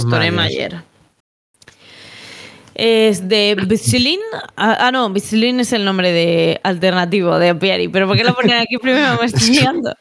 Es 2.75 3.29
de 3.29 3.57
Bizilin. 3.67 4.21
Ah, 4.57 4.77
ah, 4.81 4.93
no, 4.93 5.11
Bizilin 5.11 5.59
es 5.59 5.73
el 5.73 5.85
nombre 5.85 6.13
de 6.13 6.61
alternativo 6.63 7.37
de 7.39 7.49
Apiari. 7.49 7.89
Pero 7.89 8.07
¿por 8.07 8.17
qué 8.17 8.23
lo 8.23 8.35
ponen 8.35 8.57
aquí 8.57 8.79
primero? 8.79 9.19
Me 9.19 9.27
estoy 9.27 9.49
liando. 9.57 9.95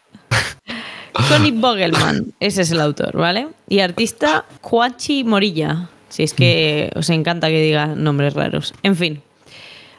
Connie 1.27 1.51
Bogelman, 1.51 2.33
ese 2.39 2.61
es 2.61 2.69
el 2.71 2.79
autor, 2.79 3.17
¿vale? 3.17 3.47
Y 3.67 3.79
artista 3.79 4.45
Juachi 4.61 5.23
Morilla. 5.23 5.89
Si 6.09 6.21
es 6.21 6.33
que 6.35 6.91
os 6.95 7.09
encanta 7.09 7.47
que 7.47 7.59
diga 7.61 7.87
nombres 7.87 8.35
raros. 8.35 8.75
En 8.83 8.95
fin, 8.95 9.23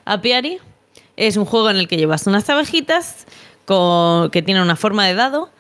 Apiari 0.04 0.58
es 1.16 1.36
un 1.36 1.44
juego 1.44 1.70
en 1.70 1.76
el 1.78 1.88
que 1.88 1.96
llevas 1.96 2.28
unas 2.28 2.48
abejitas 2.48 3.26
con- 3.68 4.30
que 4.30 4.40
tiene 4.42 4.62
una 4.62 4.74
forma 4.76 5.06
de 5.06 5.14
dado. 5.14 5.50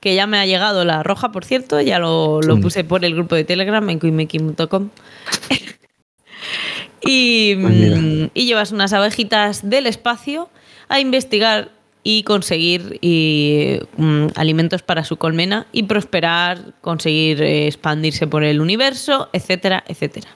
Que 0.00 0.14
ya 0.14 0.26
me 0.26 0.38
ha 0.38 0.46
llegado 0.46 0.84
la 0.84 1.02
roja, 1.02 1.32
por 1.32 1.44
cierto. 1.44 1.80
Ya 1.80 1.98
lo, 1.98 2.40
lo 2.40 2.56
Mm. 2.56 2.60
puse 2.62 2.84
por 2.84 3.04
el 3.04 3.14
grupo 3.14 3.34
de 3.34 3.44
Telegram 3.44 3.86
en 3.90 3.98
queenmaking.com. 3.98 4.90
y, 7.02 7.56
Pues 7.56 8.00
mm, 8.00 8.24
y 8.34 8.46
llevas 8.46 8.72
unas 8.72 8.92
abejitas 8.92 9.68
del 9.68 9.86
espacio 9.86 10.48
a 10.88 11.00
investigar 11.00 11.70
y 12.04 12.22
conseguir 12.22 12.98
y, 13.02 13.80
mm, 13.96 14.28
alimentos 14.36 14.82
para 14.82 15.04
su 15.04 15.16
colmena 15.16 15.66
y 15.72 15.82
prosperar, 15.82 16.74
conseguir 16.80 17.42
eh, 17.42 17.66
expandirse 17.66 18.26
por 18.26 18.44
el 18.44 18.60
universo, 18.60 19.28
etcétera, 19.32 19.82
etcétera. 19.88 20.28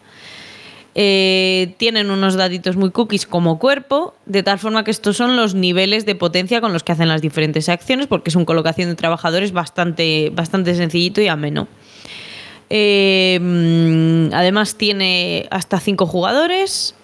Eh, 0.94 1.74
tienen 1.78 2.10
unos 2.10 2.34
daditos 2.34 2.76
muy 2.76 2.90
cookies 2.90 3.26
como 3.26 3.58
cuerpo, 3.58 4.14
de 4.26 4.42
tal 4.42 4.58
forma 4.58 4.84
que 4.84 4.90
estos 4.90 5.16
son 5.16 5.36
los 5.36 5.54
niveles 5.54 6.04
de 6.04 6.14
potencia 6.14 6.60
con 6.60 6.72
los 6.72 6.82
que 6.82 6.92
hacen 6.92 7.08
las 7.08 7.22
diferentes 7.22 7.68
acciones, 7.68 8.06
porque 8.06 8.28
es 8.28 8.36
un 8.36 8.44
colocación 8.44 8.90
de 8.90 8.94
trabajadores 8.94 9.52
bastante, 9.52 10.30
bastante 10.34 10.74
sencillito 10.74 11.22
y 11.22 11.28
ameno. 11.28 11.66
Eh, 12.68 13.38
mm, 13.40 14.34
además 14.34 14.76
tiene 14.76 15.46
hasta 15.50 15.80
cinco 15.80 16.06
jugadores 16.06 16.94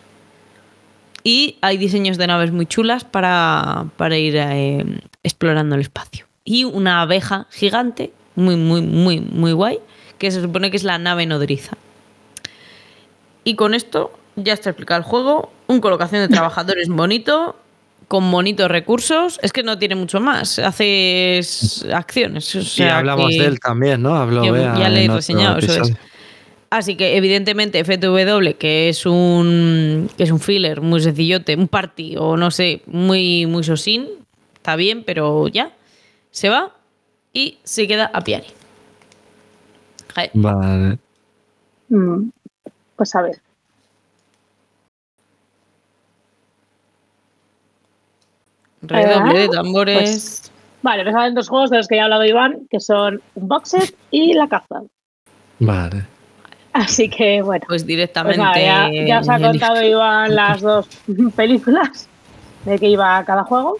y 1.24 1.56
hay 1.60 1.76
diseños 1.76 2.16
de 2.18 2.26
naves 2.26 2.52
muy 2.52 2.66
chulas 2.66 3.04
para, 3.04 3.86
para 3.96 4.18
ir 4.18 4.36
eh, 4.36 4.84
explorando 5.22 5.74
el 5.74 5.80
espacio. 5.80 6.26
Y 6.44 6.64
una 6.64 7.02
abeja 7.02 7.46
gigante, 7.50 8.12
muy, 8.34 8.56
muy, 8.56 8.82
muy, 8.82 9.20
muy 9.20 9.52
guay, 9.52 9.78
que 10.18 10.30
se 10.30 10.40
supone 10.42 10.70
que 10.70 10.76
es 10.76 10.84
la 10.84 10.98
nave 10.98 11.26
nodriza. 11.26 11.76
Y 13.48 13.54
con 13.54 13.72
esto 13.72 14.12
ya 14.36 14.52
está 14.52 14.68
explicado 14.68 14.98
el 14.98 15.04
juego. 15.04 15.50
Un 15.68 15.80
colocación 15.80 16.20
de 16.20 16.28
trabajadores 16.28 16.88
bonito, 16.88 17.56
con 18.06 18.30
bonitos 18.30 18.70
recursos. 18.70 19.40
Es 19.42 19.54
que 19.54 19.62
no 19.62 19.78
tiene 19.78 19.94
mucho 19.94 20.20
más. 20.20 20.58
Haces 20.58 21.86
acciones. 21.90 22.54
o 22.54 22.60
y 22.76 22.82
hablamos 22.86 23.30
que- 23.30 23.40
de 23.40 23.46
él 23.46 23.58
también, 23.58 24.02
¿no? 24.02 24.14
Habló 24.16 24.44
Yo 24.44 24.52
Bea 24.52 24.78
ya 24.78 24.90
le 24.90 25.06
he 25.06 25.08
reseñado, 25.08 25.56
eso 25.60 25.80
es. 25.80 25.94
Así 26.68 26.94
que, 26.94 27.16
evidentemente, 27.16 27.78
FTW, 27.82 28.58
que 28.58 28.90
es 28.90 29.06
un, 29.06 30.10
que 30.18 30.24
es 30.24 30.30
un 30.30 30.40
filler 30.40 30.82
muy 30.82 31.00
sencillote, 31.00 31.56
un 31.56 31.68
party 31.68 32.16
o 32.18 32.36
no 32.36 32.50
sé, 32.50 32.82
muy, 32.84 33.46
muy 33.46 33.64
sosín, 33.64 34.06
está 34.56 34.76
bien, 34.76 35.04
pero 35.04 35.48
ya, 35.48 35.72
se 36.30 36.50
va 36.50 36.74
y 37.32 37.56
se 37.64 37.88
queda 37.88 38.10
a 38.12 38.20
Piari. 38.20 38.48
Vale. 40.34 40.98
Mm, 41.88 42.28
Pues 42.98 43.14
a 43.14 43.22
ver. 43.22 43.40
Redoble 48.82 49.38
de 49.38 49.48
tambores. 49.48 50.52
Vale, 50.82 51.04
me 51.04 51.12
salen 51.12 51.34
dos 51.34 51.48
juegos 51.48 51.70
de 51.70 51.76
los 51.78 51.86
que 51.86 51.94
ya 51.96 52.02
ha 52.02 52.04
hablado 52.04 52.24
Iván, 52.24 52.66
que 52.70 52.80
son 52.80 53.22
un 53.36 53.48
boxer 53.48 53.94
y 54.10 54.32
la 54.34 54.48
caza. 54.48 54.82
Vale. 55.60 56.04
Así 56.72 57.08
que, 57.08 57.40
bueno. 57.42 57.64
Pues 57.68 57.82
Pues 57.82 57.86
directamente. 57.86 58.38
nada, 58.42 58.90
ya, 58.90 58.90
ya 59.06 59.20
os 59.20 59.28
ha 59.28 59.38
contado 59.38 59.82
Iván 59.82 60.34
las 60.34 60.60
dos 60.60 60.88
películas 61.36 62.08
de 62.64 62.78
que 62.78 62.88
iba 62.88 63.24
cada 63.24 63.44
juego. 63.44 63.78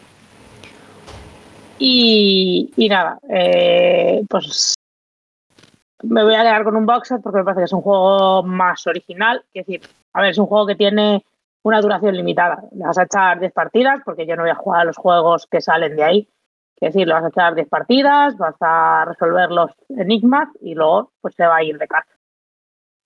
Y, 1.81 2.70
y 2.77 2.89
nada, 2.89 3.19
eh, 3.31 4.23
pues 4.28 4.74
me 6.02 6.24
voy 6.24 6.34
a 6.34 6.42
quedar 6.42 6.64
con 6.64 6.76
un 6.76 6.86
boxer 6.86 7.20
porque 7.20 7.38
me 7.38 7.44
parece 7.44 7.60
que 7.60 7.64
es 7.66 7.72
un 7.72 7.82
juego 7.82 8.42
más 8.42 8.86
original. 8.86 9.44
Es 9.52 9.66
decir, 9.66 9.82
a 10.12 10.22
ver, 10.22 10.30
es 10.30 10.38
un 10.38 10.46
juego 10.46 10.66
que 10.66 10.76
tiene 10.76 11.24
una 11.62 11.80
duración 11.80 12.16
limitada. 12.16 12.62
Le 12.72 12.84
vas 12.84 12.98
a 12.98 13.04
echar 13.04 13.40
10 13.40 13.52
partidas 13.52 14.00
porque 14.04 14.26
yo 14.26 14.36
no 14.36 14.42
voy 14.42 14.50
a 14.50 14.54
jugar 14.54 14.82
a 14.82 14.84
los 14.84 14.96
juegos 14.96 15.46
que 15.46 15.60
salen 15.60 15.96
de 15.96 16.04
ahí. 16.04 16.28
Es 16.80 16.94
decir, 16.94 17.08
le 17.08 17.14
vas 17.14 17.24
a 17.24 17.28
echar 17.28 17.54
10 17.54 17.68
partidas, 17.68 18.36
vas 18.36 18.56
a 18.60 19.04
resolver 19.06 19.50
los 19.50 19.72
enigmas 19.88 20.48
y 20.60 20.74
luego 20.74 21.12
pues 21.20 21.34
se 21.34 21.46
va 21.46 21.56
a 21.56 21.64
ir 21.64 21.76
de 21.76 21.88
casa 21.88 22.18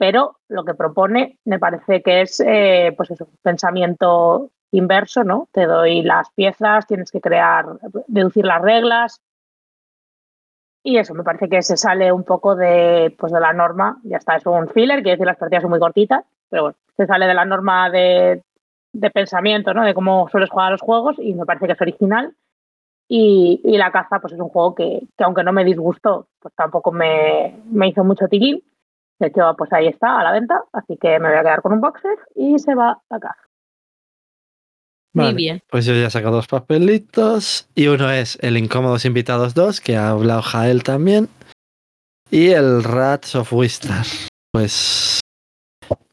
pero 0.03 0.41
lo 0.49 0.65
que 0.65 0.75
propone 0.75 1.39
me 1.45 1.61
parece 1.61 2.03
que 2.03 2.23
es 2.23 2.41
eh, 2.45 2.93
pues 2.97 3.13
eso, 3.13 3.27
un 3.27 3.37
pensamiento 3.41 4.51
inverso, 4.73 5.23
¿no? 5.23 5.49
Te 5.53 5.65
doy 5.65 6.03
las 6.03 6.29
piezas, 6.33 6.89
tienes 6.89 7.13
que 7.13 7.21
crear, 7.21 7.67
deducir 8.09 8.45
las 8.45 8.61
reglas. 8.63 9.21
Y 10.85 10.99
eso, 10.99 11.15
me 11.15 11.23
parece 11.23 11.49
que 11.49 11.63
se 11.63 11.77
sale 11.77 12.11
un 12.13 12.25
poco 12.25 12.57
de, 12.57 13.15
pues 13.19 13.33
de 13.33 13.41
la 13.41 13.53
norma. 13.53 14.01
Ya 14.03 14.17
está, 14.17 14.37
es 14.37 14.47
un 14.47 14.69
filler, 14.69 15.03
quiere 15.03 15.13
decir 15.13 15.27
las 15.27 15.37
partidas 15.37 15.63
son 15.63 15.71
muy 15.71 15.79
cortitas, 15.79 16.25
pero 16.49 16.63
bueno, 16.63 16.77
se 16.97 17.07
sale 17.07 17.27
de 17.27 17.35
la 17.35 17.45
norma 17.45 17.89
de, 17.91 18.43
de 18.93 19.11
pensamiento, 19.11 19.73
¿no? 19.75 19.85
De 19.85 19.95
cómo 19.95 20.29
sueles 20.29 20.51
jugar 20.51 20.73
los 20.73 20.81
juegos 20.81 21.17
y 21.19 21.35
me 21.35 21.47
parece 21.47 21.67
que 21.67 21.73
es 21.73 21.81
original. 21.81 22.35
Y, 23.09 23.61
y 23.65 23.77
la 23.77 23.93
caza, 23.93 24.21
pues 24.21 24.33
es 24.33 24.41
un 24.41 24.49
juego 24.49 24.75
que, 24.75 25.03
que 25.17 25.25
aunque 25.25 25.45
no 25.45 25.53
me 25.53 25.65
disgustó, 25.65 26.29
pues 26.41 26.55
tampoco 26.55 26.93
me, 26.93 27.61
me 27.67 27.89
hizo 27.89 28.05
mucho 28.05 28.27
tilín. 28.27 28.63
De 29.19 29.29
hecho, 29.29 29.55
pues 29.57 29.73
ahí 29.73 29.87
está, 29.87 30.19
a 30.19 30.25
la 30.25 30.33
venta, 30.33 30.63
así 30.73 30.97
que 30.97 31.19
me 31.21 31.29
voy 31.29 31.39
a 31.39 31.43
quedar 31.43 31.63
con 31.63 31.75
un 31.75 31.81
boxer 31.81 32.19
y 32.35 32.59
se 32.59 32.75
va 32.75 33.01
a 33.11 33.21
Muy 35.15 35.35
bien. 35.35 35.63
Pues 35.71 35.85
yo 35.85 35.95
ya 35.95 36.07
he 36.07 36.11
sacado 36.11 36.37
dos 36.37 36.47
papelitos. 36.47 37.69
Y 37.75 37.89
uno 37.89 38.11
es 38.11 38.39
el 38.41 38.57
Incómodos 38.57 39.05
Invitados 39.05 39.55
2, 39.55 39.81
que 39.81 39.97
ha 39.97 40.11
hablado 40.11 40.43
Jael 40.43 40.83
también. 40.83 41.29
Y 42.31 42.49
el 42.49 42.83
Rats 42.83 43.35
of 43.35 43.53
Wistar. 43.53 44.07
Pues. 44.53 45.21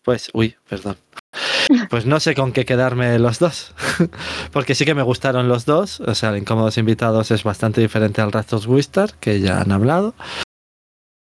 Pues. 0.04 0.30
Uy, 0.34 0.56
perdón. 0.70 0.98
Pues 1.92 2.08
no 2.08 2.20
sé 2.20 2.34
con 2.34 2.52
qué 2.52 2.66
quedarme 2.66 3.20
los 3.20 3.38
dos. 3.38 3.76
Porque 4.52 4.74
sí 4.74 4.86
que 4.86 4.96
me 4.96 5.04
gustaron 5.04 5.48
los 5.48 5.66
dos. 5.66 6.00
O 6.00 6.16
sea, 6.16 6.32
el 6.32 6.40
Incómodos 6.40 6.80
Invitados 6.80 7.30
es 7.30 7.44
bastante 7.44 7.80
diferente 7.80 8.22
al 8.22 8.32
Rats 8.32 8.54
of 8.54 8.68
Wistar, 8.68 9.14
que 9.20 9.40
ya 9.40 9.62
han 9.62 9.72
hablado. 9.72 10.16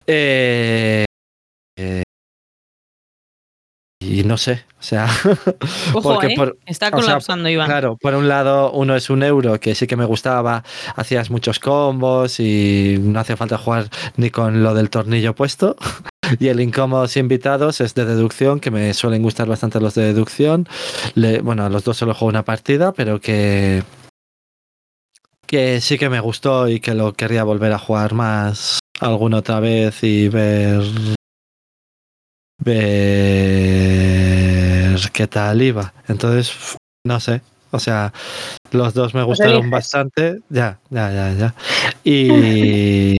Eh, 0.07 1.05
no 4.33 4.37
sé, 4.37 4.65
o 4.79 4.81
sea. 4.81 5.05
Ojo, 5.93 6.01
porque 6.15 6.33
¿eh? 6.33 6.35
por- 6.35 6.57
Está 6.65 6.87
o 6.87 6.89
sea, 6.89 7.01
colapsando, 7.01 7.49
Iván. 7.49 7.67
Claro, 7.67 7.97
por 8.01 8.15
un 8.15 8.27
lado, 8.27 8.71
uno 8.71 8.95
es 8.95 9.11
un 9.11 9.21
euro 9.21 9.59
que 9.59 9.75
sí 9.75 9.85
que 9.85 9.95
me 9.95 10.05
gustaba, 10.05 10.63
hacías 10.95 11.29
muchos 11.29 11.59
combos 11.59 12.39
y 12.39 12.97
no 12.99 13.19
hacía 13.19 13.37
falta 13.37 13.59
jugar 13.59 13.89
ni 14.17 14.31
con 14.31 14.63
lo 14.63 14.73
del 14.73 14.89
tornillo 14.89 15.35
puesto. 15.35 15.75
Y 16.39 16.47
el 16.47 16.61
incómodos 16.61 17.15
invitados 17.17 17.79
es 17.81 17.93
de 17.93 18.05
deducción, 18.05 18.59
que 18.59 18.71
me 18.71 18.93
suelen 18.95 19.21
gustar 19.21 19.47
bastante 19.47 19.79
los 19.79 19.93
de 19.93 20.05
deducción. 20.05 20.67
Le- 21.13 21.41
bueno, 21.41 21.69
los 21.69 21.83
dos 21.83 21.97
solo 21.97 22.13
juego 22.15 22.29
una 22.29 22.43
partida, 22.43 22.91
pero 22.93 23.19
que, 23.21 23.83
que 25.45 25.79
sí 25.81 25.99
que 25.99 26.09
me 26.09 26.21
gustó 26.21 26.69
y 26.69 26.79
que 26.79 26.95
lo 26.95 27.13
querría 27.13 27.43
volver 27.43 27.73
a 27.73 27.77
jugar 27.77 28.13
más 28.13 28.79
alguna 28.99 29.37
otra 29.39 29.59
vez 29.59 30.01
y 30.03 30.27
ver 30.29 30.81
ver 32.59 34.12
qué 35.11 35.27
tal 35.27 35.61
iba. 35.61 35.93
Entonces, 36.07 36.77
no 37.05 37.19
sé. 37.19 37.41
O 37.71 37.79
sea, 37.79 38.13
los 38.71 38.93
dos 38.93 39.13
me 39.15 39.23
gustaron 39.23 39.69
bastante. 39.69 40.39
Ya, 40.49 40.79
ya, 40.89 41.11
ya, 41.11 41.33
ya. 41.33 41.55
Y, 42.03 43.17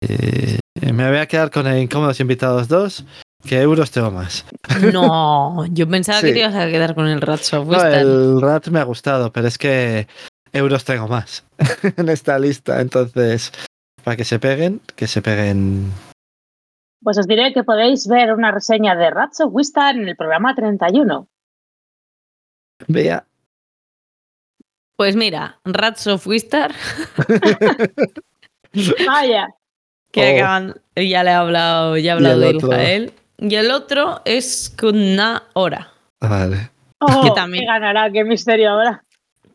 y 0.00 0.92
me 0.92 1.08
voy 1.08 1.18
a 1.18 1.26
quedar 1.26 1.50
con 1.50 1.66
el 1.66 1.82
Incómodos 1.82 2.20
Invitados 2.20 2.68
2. 2.68 3.04
¿Qué 3.44 3.60
euros 3.60 3.90
tengo 3.90 4.10
más? 4.10 4.44
No, 4.92 5.66
yo 5.66 5.88
pensaba 5.88 6.20
que 6.20 6.32
te 6.32 6.38
ibas 6.38 6.54
a 6.54 6.68
quedar 6.68 6.94
con 6.94 7.08
el 7.08 7.20
Ratso. 7.20 7.64
No, 7.64 7.84
el 7.84 8.40
Rat 8.40 8.68
me 8.68 8.78
ha 8.78 8.84
gustado, 8.84 9.32
pero 9.32 9.48
es 9.48 9.58
que 9.58 10.06
euros 10.52 10.84
tengo 10.84 11.08
más 11.08 11.44
en 11.96 12.08
esta 12.08 12.38
lista. 12.38 12.80
Entonces, 12.80 13.52
para 14.04 14.16
que 14.16 14.24
se 14.24 14.38
peguen, 14.38 14.80
que 14.94 15.06
se 15.06 15.22
peguen. 15.22 15.90
Pues 17.02 17.18
os 17.18 17.26
diré 17.26 17.52
que 17.52 17.64
podéis 17.64 18.06
ver 18.06 18.32
una 18.32 18.50
reseña 18.52 18.94
de 18.94 19.10
Rats 19.10 19.40
of 19.40 19.52
Wistar 19.54 19.96
en 19.96 20.08
el 20.08 20.16
programa 20.16 20.54
31. 20.54 21.26
Vea. 22.88 23.26
Pues 24.96 25.16
mira, 25.16 25.58
Rats 25.64 26.06
of 26.06 26.26
Wistar 26.26 26.72
Vaya, 29.06 29.48
que 30.12 30.32
Oh. 30.32 30.36
acaban, 30.36 30.74
ya 30.96 31.24
le 31.24 31.30
he 31.30 31.34
hablado, 31.34 31.96
ya 31.96 32.12
he 32.12 32.14
hablado 32.14 32.34
el 32.42 32.58
de. 32.58 32.66
Iljael. 32.66 33.12
Y 33.38 33.54
el 33.56 33.70
otro 33.72 34.20
es 34.24 34.74
Kunna 34.78 35.42
Ora, 35.54 35.92
Vale. 36.20 36.70
Oh, 37.00 37.22
Que 37.24 37.30
también- 37.32 37.62
¿Qué 37.62 37.66
ganará? 37.66 38.10
¿Qué 38.12 38.22
misterio 38.24 38.70
ahora? 38.70 39.04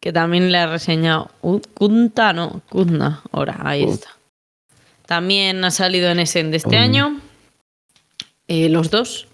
que 0.02 0.12
también 0.14 0.52
le 0.52 0.58
he 0.60 0.68
reseñado. 0.68 1.32
Kunta, 1.74 2.32
no, 2.34 2.62
Kunna 2.70 3.22
Ora, 3.32 3.58
ahí 3.64 3.84
Oh. 3.88 3.92
está. 3.94 4.10
También 5.06 5.64
ha 5.66 5.72
salido 5.72 6.10
en 6.12 6.20
Essen 6.20 6.52
de 6.52 6.58
este 6.58 6.78
Oh. 6.78 6.80
año. 6.82 7.20
Eh, 8.48 8.70
los 8.70 8.90
dos. 8.90 9.28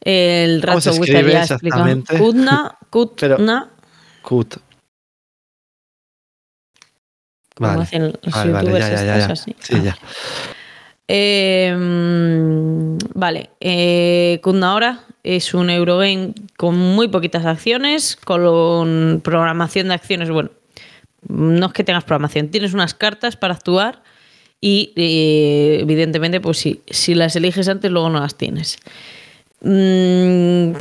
El 0.00 0.60
¿Cómo 0.64 0.80
se 0.80 0.90
Ratso 0.90 1.00
Wizard 1.00 1.16
escribe 1.16 1.32
ya 1.32 1.40
ha 1.40 1.44
explicado. 1.44 2.18
Kutna, 2.90 3.70
Cut. 4.22 4.56
como 7.54 7.70
Vale. 7.70 7.82
hacen 7.82 8.02
los 8.22 8.34
Vale, 8.34 8.52
vale, 8.52 8.66
youtubers 8.66 8.90
ya, 8.90 9.04
ya, 9.04 9.18
ya. 9.18 9.26
así. 9.32 9.56
Sí, 9.60 9.74
Ah. 9.76 9.82
ya. 9.82 9.98
Eh, 11.08 11.74
mm, 11.76 12.98
vale, 13.14 13.50
eh, 13.60 14.40
Kundaora 14.42 15.04
es 15.22 15.54
un 15.54 15.70
Eurogame 15.70 16.34
con 16.56 16.76
muy 16.76 17.08
poquitas 17.08 17.46
acciones, 17.46 18.16
con 18.16 19.20
programación 19.24 19.88
de 19.88 19.94
acciones. 19.94 20.30
Bueno, 20.30 20.50
no 21.28 21.66
es 21.66 21.72
que 21.72 21.84
tengas 21.84 22.04
programación, 22.04 22.48
tienes 22.50 22.74
unas 22.74 22.94
cartas 22.94 23.36
para 23.36 23.54
actuar 23.54 24.02
y 24.60 24.92
eh, 24.96 25.78
evidentemente, 25.80 26.40
pues 26.40 26.58
si, 26.58 26.82
si 26.88 27.14
las 27.14 27.36
eliges 27.36 27.68
antes, 27.68 27.90
luego 27.90 28.10
no 28.10 28.20
las 28.20 28.36
tienes. 28.36 28.78
Mm, 29.60 30.72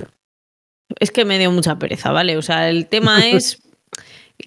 es 1.00 1.12
que 1.12 1.26
me 1.26 1.40
dio 1.40 1.52
mucha 1.52 1.78
pereza, 1.78 2.12
¿vale? 2.12 2.38
O 2.38 2.42
sea, 2.42 2.70
el 2.70 2.88
tema 2.88 3.20
es 3.28 3.62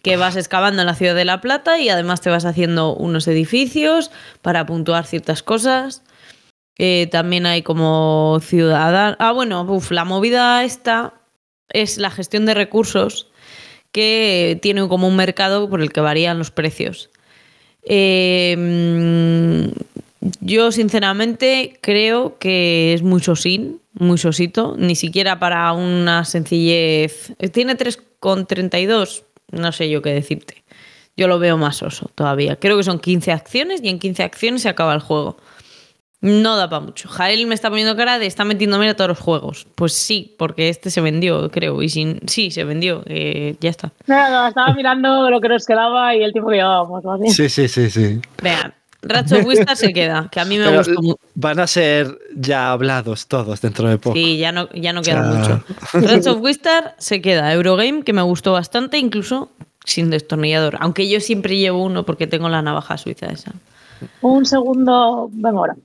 que 0.03 0.17
vas 0.17 0.37
excavando 0.37 0.83
en 0.83 0.87
la 0.87 0.95
ciudad 0.95 1.15
de 1.15 1.25
La 1.25 1.41
Plata 1.41 1.79
y 1.79 1.89
además 1.89 2.21
te 2.21 2.31
vas 2.31 2.45
haciendo 2.45 2.95
unos 2.95 3.27
edificios 3.29 4.11
para 4.43 4.67
puntuar 4.67 5.07
ciertas 5.07 5.43
cosas. 5.43 6.03
Eh, 6.79 7.09
también 7.11 7.47
hay 7.47 7.63
como 7.63 8.39
ciudadano. 8.41 9.17
Ah, 9.19 9.33
bueno, 9.33 9.63
uf, 9.63 9.91
la 9.91 10.05
movida 10.05 10.63
esta 10.65 11.15
es 11.71 11.99
la 11.99 12.11
gestión 12.11 12.47
de 12.47 12.55
recursos 12.55 13.31
que 13.93 14.59
tiene 14.63 14.87
como 14.89 15.09
un 15.09 15.17
mercado 15.17 15.69
por 15.69 15.81
el 15.81 15.93
que 15.93 16.01
varían 16.01 16.39
los 16.39 16.51
precios. 16.51 17.11
Eh, 17.91 19.73
yo, 20.41 20.73
sinceramente, 20.73 21.79
creo 21.81 22.39
que 22.39 22.93
es 22.95 23.03
muy 23.03 23.21
sosín, 23.21 23.81
muy 23.95 24.19
sosito, 24.19 24.77
ni 24.79 24.95
siquiera 24.95 25.39
para 25.39 25.73
una 25.73 26.25
sencillez. 26.25 27.33
Tiene 27.53 27.77
3,32, 27.77 29.23
no 29.53 29.73
sé 29.73 29.89
yo 29.89 30.03
qué 30.03 30.11
decirte. 30.11 30.65
Yo 31.17 31.29
lo 31.29 31.39
veo 31.39 31.57
más 31.57 31.77
soso 31.77 32.11
todavía. 32.15 32.57
Creo 32.57 32.77
que 32.77 32.85
son 32.85 33.01
15 33.01 33.33
acciones 33.33 33.81
y 33.83 33.89
en 33.89 33.99
15 33.99 34.23
acciones 34.23 34.63
se 34.63 34.69
acaba 34.69 34.95
el 34.95 35.01
juego. 35.01 35.37
No 36.21 36.57
da 36.57 36.69
para 36.69 36.81
mucho. 36.81 37.09
Jael 37.09 37.47
me 37.47 37.55
está 37.55 37.69
poniendo 37.71 37.95
cara 37.97 38.19
de 38.19 38.27
está 38.27 38.45
metiéndome 38.45 38.89
a 38.89 38.97
todos 38.97 39.09
los 39.09 39.19
juegos. 39.21 39.69
Pues 39.77 39.93
sí, 39.93 40.35
porque 40.37 40.69
este 40.69 40.91
se 40.91 41.01
vendió, 41.01 41.49
creo. 41.51 41.81
Y 41.81 41.89
sin, 41.89 42.21
sí, 42.27 42.51
se 42.51 42.65
vendió. 42.65 43.03
eh, 43.07 43.57
ya 43.61 43.71
está. 43.71 43.93
No, 44.09 44.29
no, 44.29 44.49
estaba 44.49 44.75
mirando 44.75 45.31
lo 45.31 45.41
que 45.41 45.49
nos 45.49 45.65
quedaba 45.65 46.17
y 46.17 46.23
el 46.25 46.33
tiempo 46.33 46.51
que 46.51 46.57
llevábamos. 46.57 47.05
Sí, 47.33 47.49
sí, 47.49 47.69
sí, 47.69 47.89
sí. 47.89 48.21
Vean, 48.43 48.75
Ratchet 49.03 49.47
Wistar 49.47 49.77
se 49.77 49.93
queda, 49.93 50.29
que 50.29 50.41
a 50.41 50.45
mí 50.45 50.59
me 50.59 50.65
Pero 50.65 50.79
gustó 50.79 51.01
mucho. 51.01 51.21
van 51.37 51.61
a 51.61 51.69
ser 51.69 52.19
ya 52.35 52.73
hablados 52.73 53.29
todos 53.29 53.61
dentro 53.61 53.89
de 53.89 53.99
poco. 53.99 54.17
Sí, 54.17 54.39
ya 54.39 54.51
no, 54.51 54.69
ya 54.75 54.93
no 54.93 55.03
queda 55.03 55.23
sea, 55.23 55.41
mucho. 55.41 55.65
Ratchet 55.93 56.27
of 56.27 56.43
Wistar 56.43 56.97
se 56.99 57.23
queda. 57.23 57.53
Eurogame, 57.53 58.03
que 58.03 58.13
me 58.13 58.23
gustó 58.23 58.55
bastante, 58.55 58.99
incluso 58.99 59.51
sin 59.85 60.11
destornillador. 60.11 60.79
Aunque 60.81 61.09
yo 61.09 61.21
siempre 61.21 61.57
llevo 61.57 61.85
uno 61.85 62.05
porque 62.05 62.27
tengo 62.27 62.49
la 62.49 62.61
navaja 62.61 62.99
suiza 62.99 63.27
esa. 63.27 63.53
Un 64.21 64.45
segundo, 64.47 65.29
venga 65.33 65.59
ahora. 65.59 65.77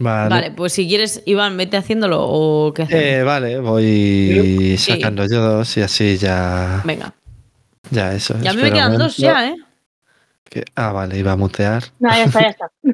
Vale. 0.00 0.28
Vale, 0.30 0.50
pues 0.52 0.72
si 0.72 0.86
quieres, 0.86 1.22
Iván, 1.26 1.56
vete 1.56 1.76
haciéndolo 1.76 2.18
o 2.20 2.72
qué. 2.72 2.86
Eh, 2.90 3.22
vale, 3.24 3.58
voy 3.58 4.76
Sí. 4.78 4.92
sacando 4.92 5.26
yo 5.26 5.40
dos 5.40 5.76
y 5.76 5.82
así 5.82 6.16
ya. 6.16 6.82
Venga. 6.84 7.12
Ya, 7.90 8.12
eso. 8.14 8.36
Y 8.42 8.46
a 8.46 8.52
mí 8.52 8.62
me 8.62 8.70
quedan 8.70 8.96
dos 8.98 9.16
ya, 9.16 9.48
¿eh? 9.48 9.56
Ah, 10.76 10.92
vale, 10.92 11.18
iba 11.18 11.32
a 11.32 11.36
mutear. 11.36 11.82
No, 11.98 12.10
ya 12.10 12.24
está, 12.24 12.40
ya 12.42 12.48
está. 12.48 12.70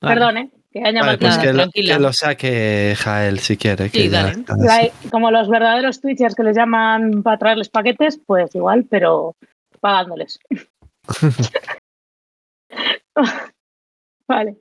Vale. 0.00 0.14
Perdón, 0.16 0.36
¿eh? 0.38 0.50
Que 0.72 0.82
haya 0.84 1.00
Vale, 1.00 1.18
pues 1.18 1.38
que, 1.38 1.46
lo, 1.52 1.62
tranquila. 1.62 1.94
que 1.96 2.00
lo 2.02 2.12
saque 2.12 2.94
Jael 2.98 3.38
si 3.38 3.56
quiere. 3.56 3.88
Sí, 3.88 4.08
ya 4.10 4.24
dale. 4.24 4.44
La- 4.58 4.90
como 5.10 5.30
los 5.30 5.48
verdaderos 5.48 6.00
twitchers 6.00 6.34
que 6.34 6.42
les 6.42 6.56
llaman 6.56 7.22
para 7.22 7.38
traerles 7.38 7.68
paquetes, 7.70 8.18
pues 8.26 8.54
igual, 8.54 8.84
pero 8.90 9.34
pagándoles. 9.80 10.38
vale. 14.28 14.56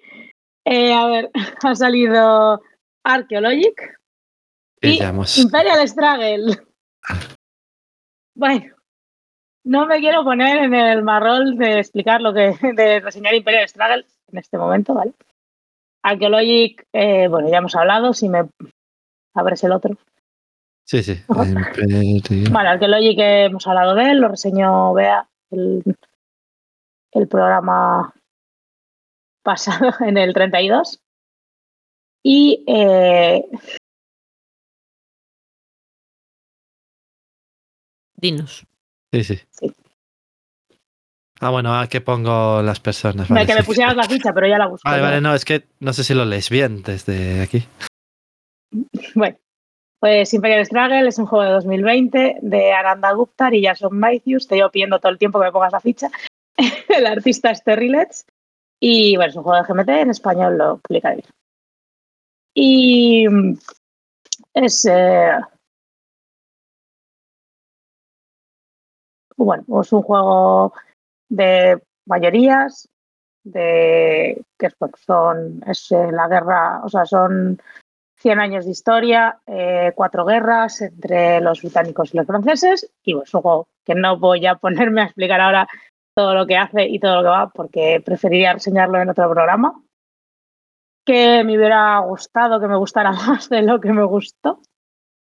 Eh, 0.65 0.93
a 0.93 1.05
ver, 1.07 1.31
ha 1.63 1.75
salido 1.75 2.61
Archaeologic 3.03 3.99
y 4.81 4.97
Pillamos. 4.97 5.37
Imperial 5.37 5.87
Struggle. 5.87 6.57
Bueno, 8.35 8.75
no 9.65 9.85
me 9.85 9.99
quiero 9.99 10.23
poner 10.23 10.63
en 10.63 10.73
el 10.73 11.03
marrol 11.03 11.57
de 11.57 11.79
explicar 11.79 12.21
lo 12.21 12.33
que, 12.33 12.55
de 12.75 12.99
reseñar 12.99 13.33
Imperial 13.33 13.67
Struggle 13.67 14.05
en 14.31 14.37
este 14.37 14.57
momento, 14.57 14.93
¿vale? 14.93 15.13
Archaeologic, 16.01 16.85
eh, 16.91 17.27
bueno, 17.27 17.49
ya 17.49 17.57
hemos 17.57 17.75
hablado, 17.75 18.13
si 18.13 18.27
me 18.27 18.49
abres 19.33 19.63
el 19.63 19.71
otro. 19.71 19.97
Sí, 20.85 21.01
sí. 21.01 21.23
Vale, 21.27 22.69
Archaeologic 22.69 23.19
eh, 23.19 23.45
hemos 23.45 23.65
hablado 23.67 23.95
de 23.95 24.11
él, 24.11 24.19
lo 24.19 24.27
reseñó 24.27 24.93
Bea 24.93 25.25
el, 25.49 25.81
el 27.13 27.27
programa 27.27 28.13
pasado 29.43 29.93
en 29.99 30.17
el 30.17 30.33
32. 30.33 30.99
Y 32.23 32.63
eh, 32.67 33.43
Dinos. 38.15 38.65
Sí, 39.11 39.23
sí. 39.25 39.39
Sí. 39.51 39.73
Ah, 41.41 41.49
bueno, 41.49 41.77
¿a 41.77 41.87
qué 41.87 41.99
pongo 41.99 42.61
las 42.61 42.79
personas? 42.79 43.27
Vale, 43.27 43.45
que 43.45 43.53
me 43.53 43.63
pusieras 43.63 43.97
la 43.97 44.05
ficha, 44.05 44.31
pero 44.33 44.47
ya 44.47 44.57
la 44.57 44.67
busco. 44.67 44.89
Vale, 44.89 45.01
¿no? 45.01 45.03
vale, 45.03 45.21
no, 45.21 45.35
es 45.35 45.43
que 45.43 45.67
no 45.81 45.91
sé 45.91 46.05
si 46.05 46.13
lo 46.13 46.23
lees 46.23 46.49
bien 46.49 46.81
desde 46.81 47.41
aquí. 47.41 47.63
Bueno, 49.15 49.37
pues 49.99 50.33
Imperial 50.33 50.65
Struggle 50.65 51.07
es 51.07 51.19
un 51.19 51.27
juego 51.27 51.45
de 51.45 51.51
2020 51.51 52.37
de 52.41 52.73
Ananda 52.73 53.11
Gupta 53.11 53.53
y 53.53 53.63
Jason 53.63 53.97
Matthews. 53.97 54.47
Te 54.47 54.55
llevo 54.55 54.71
pidiendo 54.71 54.99
todo 54.99 55.11
el 55.11 55.19
tiempo 55.19 55.39
que 55.39 55.45
me 55.45 55.51
pongas 55.51 55.73
la 55.73 55.79
ficha. 55.79 56.09
el 56.89 57.05
artista 57.05 57.51
es 57.51 57.63
Terry 57.63 57.89
Letts. 57.89 58.25
Y 58.85 59.15
bueno, 59.15 59.29
es 59.29 59.37
un 59.37 59.43
juego 59.43 59.63
de 59.63 59.73
GMT, 59.73 59.89
en 59.89 60.09
español 60.09 60.57
lo 60.57 60.73
explicaré. 60.73 61.23
Y 62.53 63.25
es. 64.53 64.83
eh, 64.83 65.39
bueno, 69.37 69.63
es 69.81 69.93
un 69.93 70.01
juego 70.01 70.73
de 71.29 71.81
mayorías, 72.07 72.89
de 73.45 74.43
que 74.59 74.69
son 74.97 75.63
es 75.65 75.89
eh, 75.93 76.11
la 76.11 76.27
guerra, 76.27 76.81
o 76.83 76.89
sea, 76.89 77.05
son 77.05 77.61
100 78.17 78.39
años 78.41 78.65
de 78.65 78.71
historia, 78.71 79.39
eh, 79.47 79.93
cuatro 79.95 80.25
guerras 80.25 80.81
entre 80.81 81.39
los 81.39 81.61
británicos 81.61 82.13
y 82.13 82.17
los 82.17 82.27
franceses, 82.27 82.91
y 83.01 83.13
pues 83.13 83.33
un 83.33 83.43
juego 83.43 83.67
que 83.85 83.95
no 83.95 84.19
voy 84.19 84.45
a 84.45 84.55
ponerme 84.55 85.03
a 85.03 85.05
explicar 85.05 85.39
ahora 85.39 85.69
todo 86.15 86.33
lo 86.33 86.45
que 86.45 86.57
hace 86.57 86.87
y 86.87 86.99
todo 86.99 87.17
lo 87.17 87.21
que 87.23 87.29
va, 87.29 87.49
porque 87.49 88.01
preferiría 88.03 88.53
reseñarlo 88.53 88.99
en 89.01 89.09
otro 89.09 89.29
programa. 89.29 89.81
Que 91.05 91.43
me 91.43 91.57
hubiera 91.57 91.99
gustado 91.99 92.59
que 92.59 92.67
me 92.67 92.77
gustara 92.77 93.11
más 93.27 93.49
de 93.49 93.61
lo 93.61 93.79
que 93.79 93.91
me 93.91 94.03
gustó, 94.03 94.61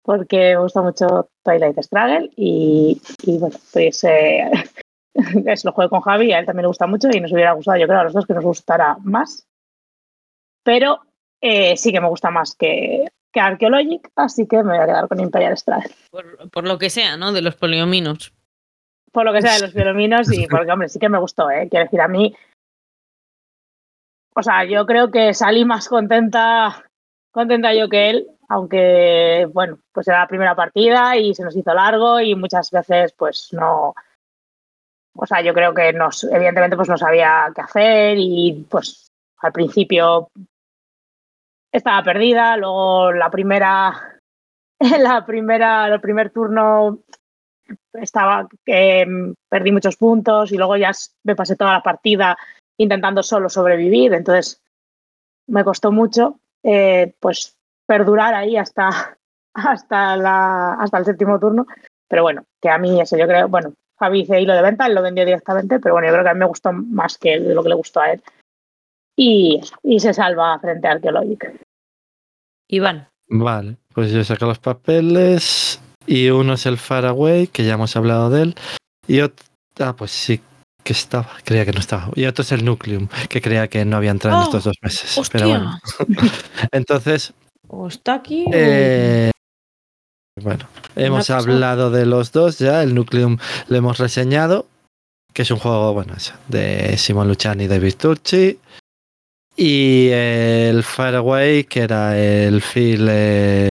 porque 0.04 0.56
me 0.56 0.62
gusta 0.62 0.82
mucho 0.82 1.30
Twilight 1.44 1.80
Struggle 1.82 2.32
y, 2.36 3.00
bueno, 3.40 3.56
pues 3.72 4.04
eh, 4.04 4.50
es 5.46 5.66
lo 5.66 5.72
juego 5.72 5.90
con 5.90 6.02
Javi, 6.02 6.32
a 6.32 6.40
él 6.40 6.46
también 6.46 6.64
le 6.64 6.70
gusta 6.70 6.88
mucho 6.88 7.10
y 7.12 7.20
nos 7.20 7.32
hubiera 7.32 7.54
gustado, 7.54 7.78
yo 7.78 7.88
creo, 7.88 8.00
a 8.00 8.04
los 8.06 8.14
dos 8.14 8.26
que 8.26 8.34
nos 8.34 8.44
gustara 8.44 8.98
más. 9.04 9.46
Pero 10.64 11.02
eh, 11.42 11.78
sí 11.78 11.92
que 11.92 12.02
me 12.02 12.10
gusta 12.10 12.32
más 12.32 12.56
que, 12.56 13.08
que 13.32 13.40
Archaeologic, 13.40 14.10
así 14.16 14.48
que 14.48 14.58
me 14.58 14.76
voy 14.76 14.84
a 14.84 14.88
quedar 14.88 15.08
con 15.08 15.20
Imperial 15.20 15.58
Struggle. 15.58 15.92
Por, 16.10 16.50
por 16.50 16.68
lo 16.68 16.78
que 16.80 16.90
sea, 16.90 17.18
¿no? 17.18 17.32
De 17.32 17.42
los 17.42 17.56
poliominos. 17.56 18.34
Por 19.12 19.26
lo 19.26 19.34
que 19.34 19.42
sea 19.42 19.56
de 19.56 19.62
los 19.62 19.74
violominos 19.74 20.32
y 20.32 20.48
porque, 20.48 20.72
hombre, 20.72 20.90
sí 20.90 21.00
que 21.00 21.10
me 21.10 21.20
gustó, 21.20 21.50
¿eh? 21.50 21.68
Quiero 21.70 21.86
decir, 21.86 22.02
a 22.02 22.08
mí. 22.08 22.36
O 24.36 24.44
sea, 24.44 24.64
yo 24.66 24.86
creo 24.86 25.10
que 25.12 25.34
salí 25.34 25.66
más 25.66 25.90
contenta, 25.90 26.86
contenta 27.32 27.74
yo 27.74 27.90
que 27.90 28.10
él, 28.10 28.28
aunque, 28.48 29.48
bueno, 29.52 29.80
pues 29.92 30.08
era 30.08 30.20
la 30.20 30.28
primera 30.28 30.56
partida 30.56 31.18
y 31.18 31.34
se 31.34 31.44
nos 31.44 31.56
hizo 31.56 31.74
largo 31.74 32.20
y 32.20 32.36
muchas 32.36 32.72
veces, 32.72 33.14
pues 33.14 33.50
no. 33.52 33.94
O 35.16 35.26
sea, 35.26 35.42
yo 35.42 35.54
creo 35.54 35.74
que 35.74 35.92
nos, 35.94 36.24
evidentemente, 36.24 36.76
pues 36.76 36.90
no 36.90 36.98
sabía 36.98 37.52
qué 37.54 37.62
hacer 37.62 38.18
y, 38.18 38.66
pues, 38.70 39.12
al 39.40 39.52
principio 39.52 40.30
estaba 41.72 42.04
perdida, 42.04 42.58
luego 42.58 43.12
la 43.12 43.30
primera, 43.30 44.20
la 45.00 45.26
primera, 45.26 45.88
el 45.88 46.02
primer 46.02 46.32
turno 46.32 47.00
estaba 47.94 48.48
que 48.66 49.06
mm, 49.06 49.34
perdí 49.50 49.72
muchos 49.72 49.96
puntos 49.96 50.52
y 50.52 50.58
luego 50.58 50.78
ya 50.78 50.92
me 51.24 51.36
pasé 51.36 51.56
toda 51.56 51.74
la 51.74 51.84
partida 51.84 52.38
intentando 52.78 53.24
solo 53.24 53.50
sobrevivir. 53.50 54.14
Entonces, 54.14 54.62
me 55.48 55.64
costó 55.64 55.92
mucho 55.92 56.40
eh, 56.64 57.14
pues 57.20 57.58
perdurar 57.86 58.34
ahí 58.34 58.58
hasta, 58.58 59.18
hasta, 59.54 60.16
la, 60.18 60.74
hasta 60.74 60.98
el 60.98 61.06
séptimo 61.06 61.40
turno. 61.40 61.66
Pero 62.08 62.24
bueno, 62.24 62.46
que 62.62 62.70
a 62.70 62.78
mí 62.78 63.00
eso 63.00 63.18
yo 63.18 63.28
creo, 63.28 63.48
bueno, 63.48 63.74
Javi 64.00 64.22
hice 64.22 64.42
hilo 64.42 64.54
de 64.54 64.62
venta, 64.62 64.88
él 64.88 64.96
lo 64.96 65.02
vendió 65.02 65.26
directamente, 65.26 65.80
pero 65.80 65.96
bueno, 65.96 66.08
yo 66.08 66.14
creo 66.14 66.24
que 66.24 66.30
a 66.30 66.34
mí 66.34 66.40
me 66.40 66.46
gustó 66.46 66.72
más 66.72 67.18
que 67.18 67.40
lo 67.40 67.62
que 67.62 67.70
le 67.70 67.76
gustó 67.76 68.00
a 68.00 68.14
él. 68.14 68.24
Y, 69.16 69.60
y 69.84 70.00
se 70.00 70.14
salva 70.14 70.58
frente 70.60 70.88
a 70.88 70.92
Archeologic. 70.92 71.62
Iván. 72.70 73.10
Vale, 73.28 73.78
pues 73.94 74.12
yo 74.12 74.24
saco 74.24 74.46
los 74.46 74.60
papeles 74.60 75.80
y 76.06 76.30
uno 76.30 76.54
es 76.54 76.66
el 76.66 76.78
Faraway, 76.78 77.48
que 77.48 77.64
ya 77.66 77.74
hemos 77.74 77.96
hablado 77.96 78.30
de 78.30 78.44
él, 78.44 78.56
y 79.08 79.22
otro, 79.22 79.46
ah, 79.80 79.96
pues 79.96 80.12
sí 80.12 80.42
que 80.84 80.94
estaba, 80.94 81.30
creía 81.44 81.66
que 81.66 81.72
no 81.74 81.80
estaba, 81.80 82.10
y 82.16 82.26
otro 82.26 82.42
es 82.44 82.52
el 82.52 82.66
Nucleum, 82.66 83.08
que 83.30 83.42
creía 83.42 83.68
que 83.68 83.86
no 83.86 83.98
había 83.98 84.12
entrado 84.12 84.38
en 84.38 84.42
Oh, 84.44 84.46
estos 84.46 84.64
dos 84.64 84.76
meses. 84.82 85.18
¡Hostia! 85.18 85.40
Pero 85.40 85.50
bueno, 85.50 85.80
entonces, 86.72 87.34
O 87.68 87.88
está 87.88 88.16
aquí 88.16 88.46
eh, 88.54 89.32
bueno, 90.42 90.68
hemos 90.96 91.30
hablado 91.30 91.92
de 91.92 92.06
los 92.06 92.32
dos 92.32 92.60
ya, 92.60 92.82
el 92.82 92.96
Nucleum 92.96 93.38
lo 93.68 93.78
hemos 93.78 93.98
reseñado, 93.98 94.68
que 95.34 95.44
es 95.44 95.52
un 95.52 95.60
juego, 95.60 95.94
bueno, 95.94 96.14
eso, 96.16 96.34
de 96.48 96.98
Simon 96.98 97.28
Luciani 97.28 97.66
y 97.66 97.68
David 97.68 97.96
Turchi. 97.96 98.60
Y 99.56 100.10
el 100.12 100.84
Faraway, 100.84 101.66
que 101.66 101.82
era 101.82 102.18
el 102.18 102.62
filler. 102.62 103.70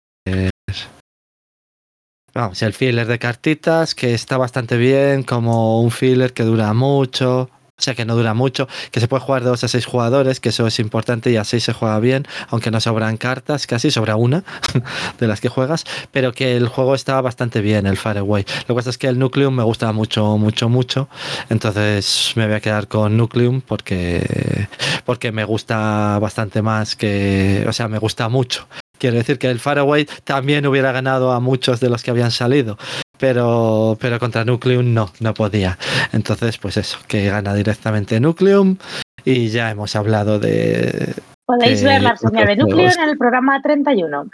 Vamos, 2.32 2.62
el 2.62 2.72
filler 2.72 3.06
de 3.06 3.18
cartitas, 3.18 3.94
que 3.94 4.14
está 4.14 4.36
bastante 4.36 4.76
bien, 4.76 5.24
como 5.24 5.80
un 5.80 5.90
filler 5.90 6.32
que 6.32 6.44
dura 6.44 6.72
mucho. 6.74 7.50
O 7.80 7.82
sea, 7.82 7.94
que 7.94 8.04
no 8.04 8.14
dura 8.14 8.34
mucho, 8.34 8.68
que 8.90 9.00
se 9.00 9.08
puede 9.08 9.22
jugar 9.22 9.42
de 9.42 9.48
2 9.48 9.64
a 9.64 9.68
6 9.68 9.86
jugadores, 9.86 10.38
que 10.38 10.50
eso 10.50 10.66
es 10.66 10.78
importante 10.80 11.30
y 11.30 11.36
a 11.38 11.44
6 11.44 11.64
se 11.64 11.72
juega 11.72 11.98
bien, 11.98 12.26
aunque 12.50 12.70
no 12.70 12.78
sobran 12.78 13.16
cartas, 13.16 13.66
casi 13.66 13.90
sobra 13.90 14.16
una 14.16 14.44
de 15.18 15.26
las 15.26 15.40
que 15.40 15.48
juegas, 15.48 15.84
pero 16.12 16.32
que 16.32 16.58
el 16.58 16.68
juego 16.68 16.94
está 16.94 17.18
bastante 17.22 17.62
bien, 17.62 17.86
el 17.86 17.96
Faraway. 17.96 18.44
Lo 18.68 18.74
que 18.74 18.80
pasa 18.80 18.90
es 18.90 18.98
que 18.98 19.06
el 19.06 19.18
Nucleum 19.18 19.54
me 19.54 19.62
gusta 19.62 19.90
mucho, 19.92 20.36
mucho, 20.36 20.68
mucho, 20.68 21.08
entonces 21.48 22.32
me 22.34 22.44
voy 22.44 22.56
a 22.56 22.60
quedar 22.60 22.86
con 22.86 23.16
Nucleum 23.16 23.62
porque, 23.62 24.68
porque 25.06 25.32
me 25.32 25.44
gusta 25.44 26.18
bastante 26.20 26.60
más 26.60 26.96
que, 26.96 27.64
o 27.66 27.72
sea, 27.72 27.88
me 27.88 27.96
gusta 27.96 28.28
mucho. 28.28 28.68
Quiero 29.00 29.16
decir 29.16 29.38
que 29.38 29.48
el 29.50 29.58
Faraway 29.60 30.06
también 30.24 30.66
hubiera 30.66 30.92
ganado 30.92 31.32
a 31.32 31.40
muchos 31.40 31.80
de 31.80 31.88
los 31.88 32.02
que 32.02 32.10
habían 32.10 32.30
salido, 32.30 32.76
pero, 33.18 33.96
pero 33.98 34.18
contra 34.18 34.44
Nucleum 34.44 34.92
no, 34.92 35.10
no 35.20 35.32
podía. 35.32 35.78
Entonces, 36.12 36.58
pues 36.58 36.76
eso, 36.76 36.98
que 37.08 37.24
gana 37.30 37.54
directamente 37.54 38.20
Nucleum 38.20 38.76
y 39.24 39.48
ya 39.48 39.70
hemos 39.70 39.96
hablado 39.96 40.38
de... 40.38 41.14
Podéis 41.46 41.82
ver 41.82 42.02
la 42.02 42.10
reseña 42.12 42.44
de 42.44 42.56
juegos. 42.62 42.96
en 42.98 43.08
el 43.08 43.16
programa 43.16 43.60
31. 43.62 44.30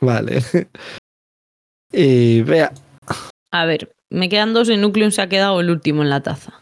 Vale. 0.00 0.42
Y 1.92 2.42
vea, 2.42 2.72
A 3.52 3.64
ver, 3.64 3.92
me 4.10 4.28
quedan 4.28 4.52
dos 4.52 4.68
y 4.68 4.76
Nucleum 4.76 5.10
se 5.12 5.22
ha 5.22 5.28
quedado 5.28 5.60
el 5.60 5.70
último 5.70 6.02
en 6.02 6.10
la 6.10 6.20
taza. 6.20 6.52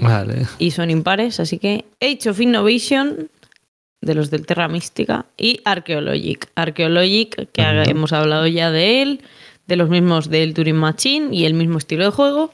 vale. 0.00 0.46
Y 0.58 0.72
son 0.72 0.90
impares, 0.90 1.38
así 1.40 1.58
que 1.58 1.84
Age 2.02 2.30
of 2.30 2.40
Innovation, 2.40 3.30
de 4.06 4.14
los 4.14 4.30
del 4.30 4.46
Terra 4.46 4.68
Mística, 4.68 5.26
y 5.36 5.60
Archeologic. 5.64 6.48
Archeologic, 6.54 7.50
que 7.52 7.62
hemos 7.62 8.12
hablado 8.12 8.46
ya 8.46 8.70
de 8.70 9.02
él, 9.02 9.20
de 9.66 9.76
los 9.76 9.88
mismos 9.90 10.30
del 10.30 10.54
Turing 10.54 10.76
Machine 10.76 11.34
y 11.36 11.44
el 11.44 11.54
mismo 11.54 11.78
estilo 11.78 12.04
de 12.04 12.10
juego. 12.10 12.50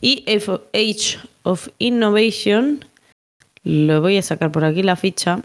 Y 0.00 0.24
Age 0.28 1.18
of 1.42 1.68
Innovation, 1.78 2.84
lo 3.64 4.00
voy 4.00 4.18
a 4.18 4.22
sacar 4.22 4.52
por 4.52 4.64
aquí 4.64 4.82
la 4.82 4.96
ficha. 4.96 5.40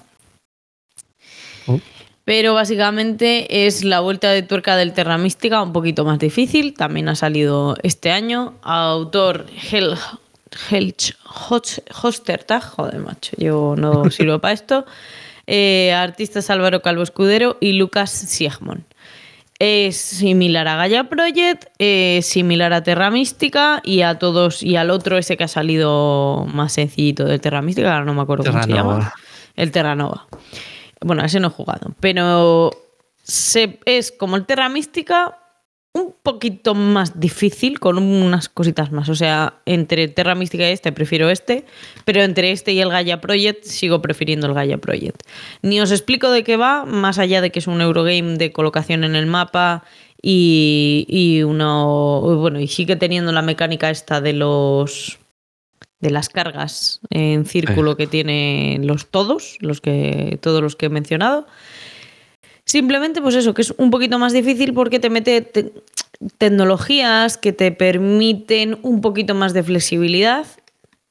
Oh. 1.67 1.79
Pero 2.25 2.53
básicamente 2.53 3.65
es 3.65 3.83
la 3.83 3.99
vuelta 3.99 4.31
de 4.31 4.41
tuerca 4.41 4.75
del 4.75 4.93
Terra 4.93 5.17
Mística, 5.17 5.61
un 5.61 5.73
poquito 5.73 6.05
más 6.05 6.19
difícil. 6.19 6.73
También 6.73 7.07
ha 7.09 7.15
salido 7.15 7.75
este 7.83 8.11
año. 8.11 8.55
Autor 8.63 9.45
Hel 9.71 9.95
Helch 10.69 11.15
Hostertag, 12.01 12.63
joder, 12.63 12.99
macho, 12.99 13.35
yo 13.37 13.75
no 13.77 14.09
sirvo 14.11 14.39
para 14.39 14.53
esto. 14.53 14.85
Eh, 15.47 15.93
artistas 15.93 16.49
Álvaro 16.49 16.81
Calvo 16.81 17.03
Escudero 17.03 17.57
y 17.61 17.73
Lucas 17.73 18.09
Siegmund. 18.11 18.83
Es 19.57 19.95
similar 19.95 20.67
a 20.67 20.75
Gaia 20.75 21.05
Project, 21.05 21.67
es 21.77 22.25
similar 22.25 22.73
a 22.73 22.83
Terra 22.83 23.09
Mística 23.09 23.79
y 23.85 24.01
a 24.01 24.19
todos, 24.19 24.61
y 24.61 24.75
al 24.75 24.89
otro 24.89 25.17
ese 25.17 25.37
que 25.37 25.45
ha 25.45 25.47
salido 25.47 26.45
más 26.53 26.73
sencillito 26.73 27.23
de 27.23 27.39
Terra 27.39 27.61
Mística, 27.61 27.93
ahora 27.93 28.05
no 28.05 28.13
me 28.13 28.21
acuerdo 28.21 28.43
cómo 28.43 28.61
se 28.61 28.69
llama. 28.69 29.13
El 29.55 29.71
Terranova. 29.71 30.27
Bueno, 30.99 31.23
ese 31.23 31.39
no 31.39 31.47
he 31.47 31.51
jugado, 31.51 31.95
pero 32.01 32.71
se, 33.23 33.79
es 33.85 34.11
como 34.11 34.35
el 34.35 34.45
Terra 34.45 34.67
Mística, 34.67 35.37
un 35.95 36.13
poquito 36.21 36.75
más 36.75 37.21
difícil, 37.21 37.79
con 37.79 37.97
unas 37.97 38.49
cositas 38.49 38.91
más. 38.91 39.07
O 39.07 39.15
sea, 39.15 39.61
entre 39.65 40.09
Terra 40.09 40.35
Mística 40.35 40.67
y 40.69 40.73
este 40.73 40.91
prefiero 40.91 41.29
este, 41.29 41.63
pero 42.03 42.21
entre 42.21 42.51
este 42.51 42.73
y 42.73 42.81
el 42.81 42.89
Gaia 42.89 43.21
Project 43.21 43.63
sigo 43.63 44.01
prefiriendo 44.01 44.45
el 44.45 44.53
Gaia 44.53 44.77
Project. 44.77 45.23
Ni 45.61 45.79
os 45.79 45.91
explico 45.91 46.29
de 46.31 46.43
qué 46.43 46.57
va, 46.57 46.83
más 46.83 47.17
allá 47.17 47.39
de 47.39 47.49
que 47.49 47.59
es 47.59 47.67
un 47.67 47.79
Eurogame 47.79 48.35
de 48.37 48.51
colocación 48.51 49.05
en 49.05 49.15
el 49.15 49.25
mapa 49.25 49.85
y, 50.21 51.05
y 51.07 51.43
uno. 51.43 52.19
Bueno, 52.39 52.59
y 52.59 52.67
sigue 52.67 52.97
teniendo 52.97 53.31
la 53.31 53.41
mecánica 53.41 53.89
esta 53.89 54.19
de 54.19 54.33
los. 54.33 55.17
de 56.01 56.09
las 56.09 56.27
cargas 56.27 56.99
en 57.09 57.45
círculo 57.45 57.95
que 57.95 58.07
tienen 58.07 58.85
los 58.85 59.05
todos, 59.05 59.57
los 59.61 59.79
que. 59.79 60.39
todos 60.41 60.61
los 60.61 60.75
que 60.75 60.87
he 60.87 60.89
mencionado. 60.89 61.47
Simplemente, 62.65 63.21
pues 63.21 63.35
eso, 63.35 63.53
que 63.53 63.61
es 63.61 63.73
un 63.77 63.91
poquito 63.91 64.17
más 64.19 64.33
difícil 64.33 64.73
porque 64.73 64.99
te 64.99 65.09
mete 65.09 65.41
te- 65.41 65.71
tecnologías 66.37 67.37
que 67.37 67.53
te 67.53 67.71
permiten 67.71 68.79
un 68.81 69.01
poquito 69.01 69.35
más 69.35 69.53
de 69.53 69.63
flexibilidad. 69.63 70.45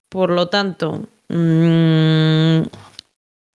Por 0.08 0.30
lo 0.30 0.48
tanto, 0.48 1.06
mm, 1.28 2.62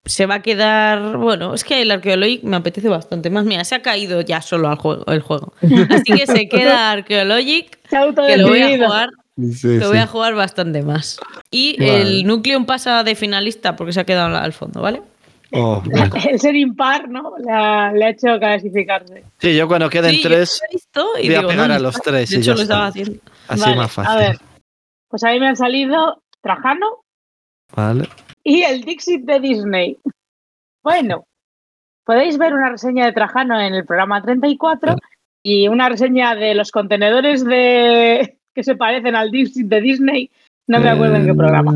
se 0.05 0.25
va 0.25 0.35
a 0.35 0.41
quedar. 0.41 1.17
Bueno, 1.17 1.53
es 1.53 1.63
que 1.63 1.81
el 1.81 1.91
Archeologic 1.91 2.43
me 2.43 2.57
apetece 2.57 2.89
bastante 2.89 3.29
más. 3.29 3.45
Mira, 3.45 3.63
se 3.63 3.75
ha 3.75 3.81
caído 3.81 4.21
ya 4.21 4.41
solo 4.41 4.69
al 4.69 4.77
juego, 4.77 5.05
el 5.07 5.21
juego. 5.21 5.53
Así 5.89 6.13
que 6.13 6.25
se 6.25 6.47
queda 6.47 6.91
ha 6.91 7.03
que 8.27 8.37
lo 8.37 8.47
voy 8.49 8.61
a 8.61 8.77
jugar. 8.77 9.09
Lo 9.35 9.87
voy 9.89 9.97
a 9.99 10.07
jugar 10.07 10.35
bastante 10.35 10.81
más. 10.81 11.19
Y 11.51 11.77
Vale. 11.79 12.01
el 12.01 12.27
Nucleum 12.27 12.65
pasa 12.65 13.03
de 13.03 13.15
finalista 13.15 13.75
porque 13.75 13.93
se 13.93 14.01
ha 14.01 14.03
quedado 14.03 14.35
al 14.35 14.51
fondo, 14.53 14.81
¿vale? 14.81 15.01
Oh, 15.51 15.81
bueno. 15.85 16.13
El 16.29 16.39
ser 16.39 16.55
impar, 16.55 17.09
¿no? 17.09 17.33
Le 17.37 17.51
ha, 17.51 17.91
le 17.91 18.05
ha 18.05 18.09
hecho 18.09 18.37
clasificarse. 18.39 19.23
Sí, 19.39 19.55
yo 19.55 19.67
cuando 19.67 19.89
queden 19.89 20.15
Sí, 20.15 20.21
tres, 20.23 20.61
visto 20.71 21.07
y 21.21 21.27
voy 21.27 21.35
a 21.35 21.41
pegar 21.41 21.57
¿dónde 21.57 21.73
a 21.75 21.79
los 21.79 21.95
tres 22.01 22.29
De 22.29 22.35
y 22.35 22.39
hecho, 22.39 22.51
ya 22.51 22.55
lo 22.55 22.61
está. 22.61 22.73
estaba 22.73 22.87
haciendo. 22.87 23.19
así 23.47 23.61
Vale, 23.61 23.75
más 23.75 23.91
fácil. 23.91 24.11
A 24.11 24.17
ver, 24.17 24.37
pues 25.07 25.23
a 25.23 25.31
mí 25.31 25.39
me 25.39 25.47
han 25.47 25.55
salido 25.55 26.21
Trajano 26.41 26.87
Vale. 27.75 28.07
y 28.43 28.61
el 28.61 28.81
Dixit 28.83 29.23
de 29.25 29.39
Disney. 29.39 29.97
Bueno, 30.83 31.25
podéis 32.05 32.37
ver 32.37 32.53
una 32.53 32.69
reseña 32.69 33.05
de 33.05 33.13
Trajano 33.13 33.59
en 33.59 33.73
el 33.73 33.85
programa 33.85 34.21
34 34.21 34.95
y 35.43 35.67
una 35.67 35.89
reseña 35.89 36.35
de 36.35 36.53
los 36.53 36.71
contenedores 36.71 37.43
de 37.43 38.37
que 38.53 38.63
se 38.63 38.75
parecen 38.75 39.15
al 39.15 39.31
Dixit 39.31 39.67
de 39.67 39.81
Disney. 39.81 40.29
No 40.67 40.79
me 40.79 40.89
acuerdo 40.89 41.15
en 41.15 41.25
qué 41.25 41.33
programa. 41.33 41.73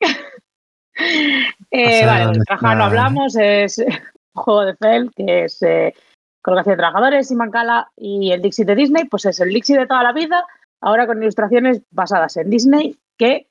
Eh, 1.76 2.06
vale, 2.06 2.24
¿dónde 2.24 2.38
de 2.38 2.44
Trajano 2.44 2.72
está? 2.72 2.86
hablamos, 2.86 3.36
es 3.36 3.78
un 4.34 4.42
juego 4.42 4.64
de 4.64 4.76
Fell 4.76 5.10
que 5.14 5.44
es 5.44 5.60
eh, 5.62 5.92
colocación 6.40 6.74
de 6.74 6.78
trabajadores 6.78 7.30
y 7.30 7.34
Mancala 7.34 7.90
y 7.96 8.30
el 8.30 8.42
Dixit 8.42 8.66
de 8.66 8.76
Disney, 8.76 9.04
pues 9.06 9.24
es 9.26 9.40
el 9.40 9.48
Dixit 9.48 9.78
de 9.78 9.86
toda 9.86 10.04
la 10.04 10.12
vida, 10.12 10.44
ahora 10.80 11.06
con 11.06 11.20
ilustraciones 11.20 11.82
basadas 11.90 12.36
en 12.36 12.48
Disney, 12.48 12.96
que 13.18 13.48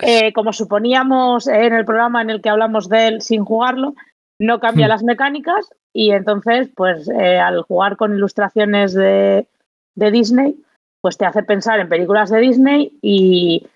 eh, 0.00 0.32
como 0.34 0.52
suponíamos 0.52 1.46
en 1.46 1.72
el 1.72 1.84
programa 1.86 2.20
en 2.20 2.28
el 2.28 2.42
que 2.42 2.50
hablamos 2.50 2.90
de 2.90 3.08
él 3.08 3.22
sin 3.22 3.44
jugarlo, 3.44 3.94
no 4.38 4.60
cambia 4.60 4.86
Hmm. 4.86 4.90
las 4.90 5.02
mecánicas 5.02 5.70
y 5.94 6.10
entonces, 6.10 6.68
pues 6.74 7.08
eh, 7.08 7.38
al 7.38 7.62
jugar 7.62 7.96
con 7.96 8.14
ilustraciones 8.14 8.92
de, 8.92 9.46
de 9.94 10.10
Disney, 10.10 10.56
pues 11.00 11.16
te 11.16 11.24
hace 11.24 11.42
pensar 11.42 11.80
en 11.80 11.88
películas 11.88 12.28
de 12.28 12.40
Disney 12.40 12.92
y 13.00 13.66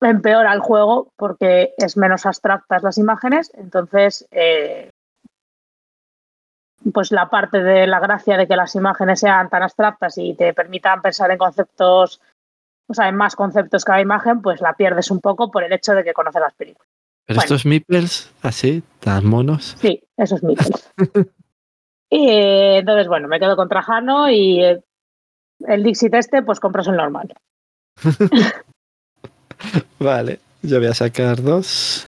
empeora 0.00 0.52
el 0.52 0.60
juego 0.60 1.12
porque 1.16 1.74
es 1.76 1.96
menos 1.96 2.26
abstractas 2.26 2.82
las 2.82 2.98
imágenes, 2.98 3.50
entonces 3.54 4.26
eh, 4.30 4.90
pues 6.92 7.10
la 7.12 7.28
parte 7.28 7.62
de 7.62 7.86
la 7.86 8.00
gracia 8.00 8.36
de 8.36 8.46
que 8.46 8.56
las 8.56 8.74
imágenes 8.74 9.20
sean 9.20 9.48
tan 9.48 9.62
abstractas 9.62 10.16
y 10.18 10.34
te 10.34 10.54
permitan 10.54 11.02
pensar 11.02 11.30
en 11.30 11.38
conceptos, 11.38 12.20
o 12.86 12.94
sea, 12.94 13.08
en 13.08 13.16
más 13.16 13.36
conceptos 13.36 13.84
cada 13.84 14.00
imagen, 14.00 14.40
pues 14.40 14.60
la 14.60 14.74
pierdes 14.74 15.10
un 15.10 15.20
poco 15.20 15.50
por 15.50 15.64
el 15.64 15.72
hecho 15.72 15.92
de 15.92 16.04
que 16.04 16.12
conoces 16.12 16.40
las 16.40 16.54
películas. 16.54 16.88
Pero 17.26 17.36
Bueno. 17.36 17.44
estos 17.44 17.66
meeples, 17.66 18.32
así, 18.42 18.82
tan 19.00 19.26
monos. 19.26 19.76
Sí, 19.78 20.02
eso 20.16 20.36
es 20.36 20.42
Mikkels. 20.42 20.92
y 22.10 22.28
eh, 22.30 22.78
entonces, 22.78 23.08
bueno, 23.08 23.28
me 23.28 23.38
quedo 23.38 23.56
con 23.56 23.68
Trajano 23.68 24.30
y 24.30 24.64
eh, 24.64 24.82
el 25.66 25.82
Dixit 25.82 26.14
este, 26.14 26.42
pues 26.42 26.60
compras 26.60 26.86
el 26.86 26.96
normal. 26.96 27.34
Vale, 29.98 30.40
yo 30.62 30.78
voy 30.78 30.88
a 30.88 30.94
sacar 30.94 31.42
dos. 31.42 32.06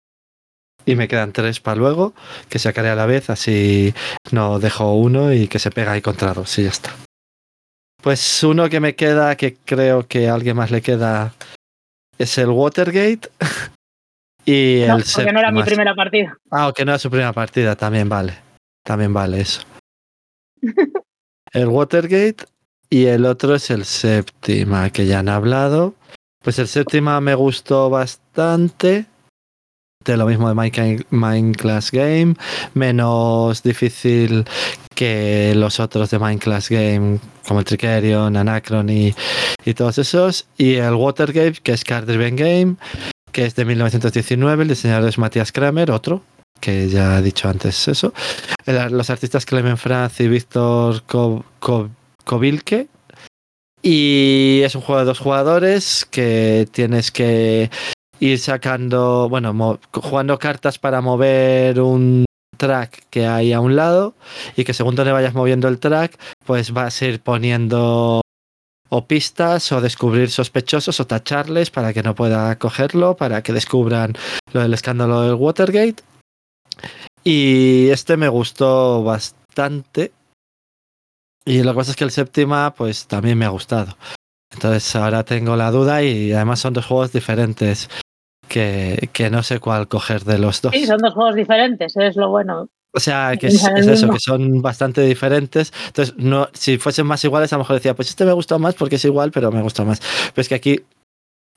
y 0.85 0.95
me 0.95 1.07
quedan 1.07 1.33
tres 1.33 1.59
para 1.59 1.75
luego, 1.75 2.13
que 2.49 2.59
sacaré 2.59 2.89
a 2.89 2.95
la 2.95 3.05
vez, 3.05 3.29
así 3.29 3.93
no 4.31 4.59
dejo 4.59 4.93
uno 4.95 5.33
y 5.33 5.47
que 5.47 5.59
se 5.59 5.71
pega 5.71 5.91
ahí 5.91 6.01
contra 6.01 6.33
dos 6.33 6.57
y 6.57 6.63
ya 6.63 6.69
está. 6.69 6.95
Pues 8.01 8.43
uno 8.43 8.69
que 8.69 8.79
me 8.79 8.95
queda, 8.95 9.35
que 9.35 9.57
creo 9.65 10.07
que 10.07 10.29
a 10.29 10.33
alguien 10.33 10.55
más 10.55 10.71
le 10.71 10.81
queda, 10.81 11.33
es 12.17 12.37
el 12.37 12.49
Watergate. 12.49 13.29
y 14.45 14.83
No, 14.87 14.97
el 14.97 15.03
porque 15.13 15.33
no 15.33 15.39
era 15.39 15.51
mi 15.51 15.63
primera 15.63 15.93
partida. 15.93 16.37
Ah, 16.49 16.71
que 16.75 16.85
no 16.85 16.95
es 16.95 17.01
su 17.01 17.09
primera 17.09 17.33
partida, 17.33 17.75
también 17.75 18.07
vale. 18.07 18.37
También 18.83 19.13
vale 19.13 19.41
eso. 19.41 19.61
el 21.53 21.67
Watergate 21.67 22.45
y 22.89 23.05
el 23.05 23.25
otro 23.25 23.55
es 23.55 23.69
el 23.69 23.85
séptima, 23.85 24.89
que 24.89 25.05
ya 25.05 25.19
han 25.19 25.29
hablado. 25.29 25.93
Pues 26.43 26.57
el 26.59 26.67
séptima 26.67 27.19
me 27.19 27.35
gustó 27.35 27.89
bastante. 27.89 29.05
De 30.05 30.15
lo 30.15 30.25
mismo 30.25 30.47
de 30.47 31.03
Minecraft 31.09 31.91
Game. 31.91 32.35
Menos 32.73 33.61
difícil 33.61 34.45
que 34.95 35.53
los 35.55 35.79
otros 35.81 36.09
de 36.09 36.19
Minecraft 36.19 36.69
Game, 36.69 37.19
como 37.45 37.59
el 37.59 37.65
Tricerion, 37.65 38.37
Anacron 38.37 38.89
y, 38.89 39.13
todos 39.75 39.97
esos. 39.97 40.47
Y 40.57 40.75
el 40.75 40.95
Watergate, 40.95 41.59
que 41.61 41.73
es 41.73 41.83
Card 41.83 42.05
Driven 42.05 42.37
Game, 42.37 42.75
que 43.33 43.45
es 43.45 43.55
de 43.55 43.65
1919. 43.65 44.63
El 44.63 44.69
diseñador 44.69 45.09
es 45.09 45.17
Matías 45.17 45.51
Kramer, 45.51 45.91
otro 45.91 46.23
que 46.59 46.89
ya 46.89 47.17
he 47.17 47.21
dicho 47.21 47.49
antes 47.49 47.87
eso. 47.87 48.13
Los 48.65 49.09
artistas 49.09 49.45
Clemen 49.45 49.77
Franz 49.77 50.19
y 50.19 50.27
Víctor 50.27 51.03
Kovilke. 52.23 52.87
Y 53.81 54.61
es 54.63 54.75
un 54.75 54.81
juego 54.81 54.99
de 54.99 55.05
dos 55.05 55.19
jugadores 55.19 56.05
que 56.05 56.67
tienes 56.71 57.11
que 57.11 57.69
ir 58.19 58.39
sacando, 58.39 59.29
bueno, 59.29 59.79
jugando 59.93 60.37
cartas 60.37 60.77
para 60.77 61.01
mover 61.01 61.79
un 61.79 62.25
track 62.57 63.05
que 63.09 63.25
hay 63.25 63.53
a 63.53 63.61
un 63.61 63.75
lado 63.75 64.15
y 64.57 64.65
que 64.65 64.73
según 64.73 64.95
donde 64.95 65.13
vayas 65.13 65.33
moviendo 65.33 65.67
el 65.67 65.79
track, 65.79 66.19
pues 66.45 66.71
vas 66.71 67.01
a 67.01 67.05
ir 67.05 67.21
poniendo 67.21 68.21
o 68.89 69.07
pistas 69.07 69.71
o 69.71 69.81
descubrir 69.81 70.29
sospechosos 70.29 70.99
o 70.99 71.07
tacharles 71.07 71.69
para 71.69 71.93
que 71.93 72.03
no 72.03 72.15
pueda 72.15 72.57
cogerlo, 72.57 73.15
para 73.15 73.41
que 73.41 73.53
descubran 73.53 74.13
lo 74.51 74.61
del 74.61 74.73
escándalo 74.73 75.21
del 75.21 75.35
Watergate. 75.35 76.03
Y 77.23 77.89
este 77.89 78.17
me 78.17 78.27
gustó 78.27 79.03
bastante. 79.03 80.11
Y 81.45 81.63
lo 81.63 81.71
que 81.71 81.77
pasa 81.77 81.91
es 81.91 81.97
que 81.97 82.03
el 82.03 82.11
séptima, 82.11 82.73
pues 82.75 83.07
también 83.07 83.37
me 83.37 83.45
ha 83.45 83.49
gustado. 83.49 83.95
Entonces 84.51 84.95
ahora 84.95 85.23
tengo 85.23 85.55
la 85.55 85.71
duda 85.71 86.03
y 86.03 86.31
además 86.33 86.59
son 86.59 86.73
dos 86.73 86.85
juegos 86.85 87.11
diferentes 87.11 87.89
que, 88.47 89.09
que 89.13 89.29
no 89.29 89.43
sé 89.43 89.59
cuál 89.59 89.87
coger 89.87 90.23
de 90.23 90.39
los 90.39 90.61
dos. 90.61 90.73
Sí, 90.73 90.85
son 90.85 90.97
dos 90.97 91.13
juegos 91.13 91.35
diferentes, 91.35 91.95
es 91.95 92.15
lo 92.15 92.29
bueno. 92.29 92.69
O 92.91 92.99
sea, 92.99 93.37
que 93.37 93.47
es, 93.47 93.63
eso, 93.63 94.09
que 94.09 94.19
son 94.19 94.61
bastante 94.63 95.01
diferentes. 95.01 95.71
Entonces, 95.87 96.15
no, 96.17 96.49
si 96.53 96.79
fuesen 96.79 97.05
más 97.05 97.23
iguales, 97.23 97.53
a 97.53 97.57
lo 97.57 97.63
mejor 97.63 97.75
decía, 97.75 97.95
pues 97.95 98.09
este 98.09 98.25
me 98.25 98.33
gustó 98.33 98.57
más 98.57 98.73
porque 98.73 98.95
es 98.95 99.05
igual, 99.05 99.31
pero 99.31 99.51
me 99.51 99.61
gusta 99.61 99.83
más. 99.83 100.01
Pero 100.33 100.41
es 100.41 100.49
que 100.49 100.55
aquí, 100.55 100.81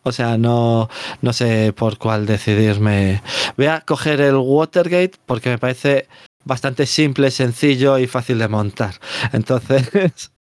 o 0.03 0.13
sea, 0.13 0.37
no, 0.37 0.91
no 1.23 1.33
sé 1.33 1.73
por 1.73 1.97
cuál 1.97 2.27
decidirme. 2.27 3.23
Voy 3.57 3.67
a 3.67 3.81
coger 3.81 4.21
el 4.21 4.37
Watergate 4.37 5.13
porque 5.25 5.49
me 5.49 5.59
parece 5.59 6.07
bastante 6.45 6.87
simple, 6.87 7.31
sencillo 7.31 7.99
y 7.99 8.07
fácil 8.07 8.39
de 8.39 8.49
montar. 8.49 8.95
Entonces, 9.33 10.33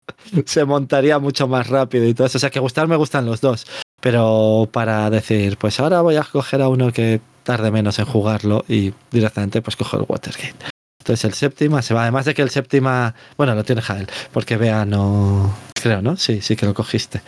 se 0.44 0.64
montaría 0.64 1.18
mucho 1.18 1.48
más 1.48 1.68
rápido 1.68 2.06
y 2.06 2.14
todo 2.14 2.26
eso. 2.26 2.38
O 2.38 2.40
sea, 2.40 2.50
que 2.50 2.60
gustar 2.60 2.88
me 2.88 2.96
gustan 2.96 3.26
los 3.26 3.40
dos. 3.40 3.66
Pero 4.00 4.68
para 4.72 5.08
decir, 5.10 5.56
pues 5.58 5.78
ahora 5.78 6.00
voy 6.00 6.16
a 6.16 6.24
coger 6.24 6.60
a 6.62 6.68
uno 6.68 6.92
que 6.92 7.20
tarde 7.44 7.70
menos 7.70 7.98
en 8.00 8.04
jugarlo 8.04 8.64
y 8.68 8.92
directamente 9.10 9.62
pues 9.62 9.76
cojo 9.76 9.96
el 9.96 10.04
Watergate. 10.08 10.66
Entonces 11.00 11.24
el 11.24 11.34
séptima 11.34 11.82
se 11.82 11.94
va. 11.94 12.02
Además 12.02 12.24
de 12.24 12.34
que 12.34 12.42
el 12.42 12.50
séptima, 12.50 13.14
bueno, 13.36 13.54
lo 13.54 13.62
tiene 13.64 13.80
Jael, 13.82 14.08
porque 14.32 14.56
Bea 14.56 14.84
no. 14.84 15.54
Creo, 15.74 16.02
¿no? 16.02 16.16
Sí, 16.16 16.40
sí 16.40 16.56
que 16.56 16.66
lo 16.66 16.74
cogiste. 16.74 17.22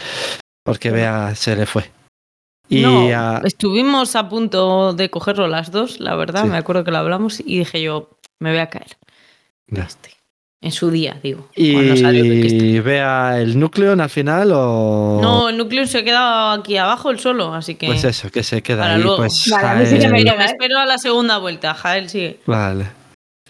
Porque 0.64 0.90
Bea 0.90 1.34
se 1.36 1.54
le 1.56 1.66
fue. 1.66 1.90
Y 2.68 2.80
no, 2.82 3.06
a- 3.08 3.42
estuvimos 3.44 4.16
a 4.16 4.28
punto 4.28 4.94
de 4.94 5.10
cogerlo 5.10 5.46
las 5.48 5.70
dos, 5.70 6.00
la 6.00 6.16
verdad, 6.16 6.42
Sí. 6.44 6.48
me 6.48 6.56
acuerdo 6.56 6.82
que 6.84 6.90
lo 6.92 6.98
hablamos 6.98 7.38
y 7.40 7.58
dije 7.58 7.82
yo, 7.82 8.10
me 8.40 8.50
voy 8.50 8.58
a 8.60 8.68
caer. 8.68 8.96
Ya. 9.68 9.84
Este, 9.84 10.10
En 10.60 10.72
su 10.72 10.90
día, 10.90 11.18
digo. 11.22 11.48
salió 11.54 12.24
y 12.24 12.80
Bea 12.80 13.38
el 13.40 13.58
núcleo 13.58 13.92
al 13.92 14.10
final 14.10 14.52
o. 14.54 15.18
No, 15.22 15.48
el 15.50 15.58
núcleo 15.58 15.86
se 15.86 16.04
queda 16.04 16.52
aquí 16.54 16.76
abajo 16.76 17.10
el 17.10 17.18
solo, 17.18 17.52
así 17.54 17.74
que... 17.74 17.86
Pues 17.86 18.04
eso, 18.04 18.30
que 18.30 18.42
se 18.42 18.62
queda 18.62 18.82
Para 18.82 18.94
ahí. 18.94 19.02
luego. 19.02 19.16
Pues 19.18 19.48
Vale, 19.50 19.86
sí 19.86 19.98
que 19.98 20.08
me 20.08 20.20
¿eh? 20.22 20.34
espero 20.44 20.78
a 20.78 20.86
la 20.86 20.98
segunda 20.98 21.38
vuelta, 21.38 21.74
Jael 21.74 22.08
sigue. 22.08 22.40
Vale. 22.46 22.86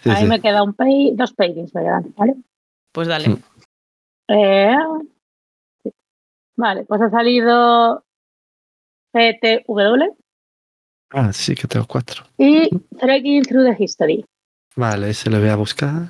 Sí, 0.03 0.09
a 0.09 0.13
mí 0.13 0.19
sí. 0.21 0.25
me 0.27 0.41
queda 0.41 0.61
un 0.63 0.73
pay, 0.73 1.11
dos 1.15 1.33
paintings 1.33 1.73
me 1.73 1.81
quedan, 1.83 2.13
¿vale? 2.17 2.35
Pues 2.91 3.07
dale. 3.07 3.29
Mm. 3.29 3.41
Eh, 4.27 4.75
sí. 5.83 5.91
Vale, 6.57 6.83
pues 6.85 7.01
ha 7.01 7.09
salido 7.09 8.03
PTW 9.13 10.15
Ah, 11.11 11.31
sí 11.31 11.55
que 11.55 11.67
tengo 11.67 11.85
cuatro. 11.87 12.23
y 12.37 12.69
Trekking 12.99 13.43
Through 13.43 13.65
the 13.77 13.83
History. 13.83 14.25
Vale, 14.75 15.09
ese 15.09 15.29
lo 15.29 15.39
voy 15.39 15.49
a 15.49 15.55
buscar. 15.55 16.09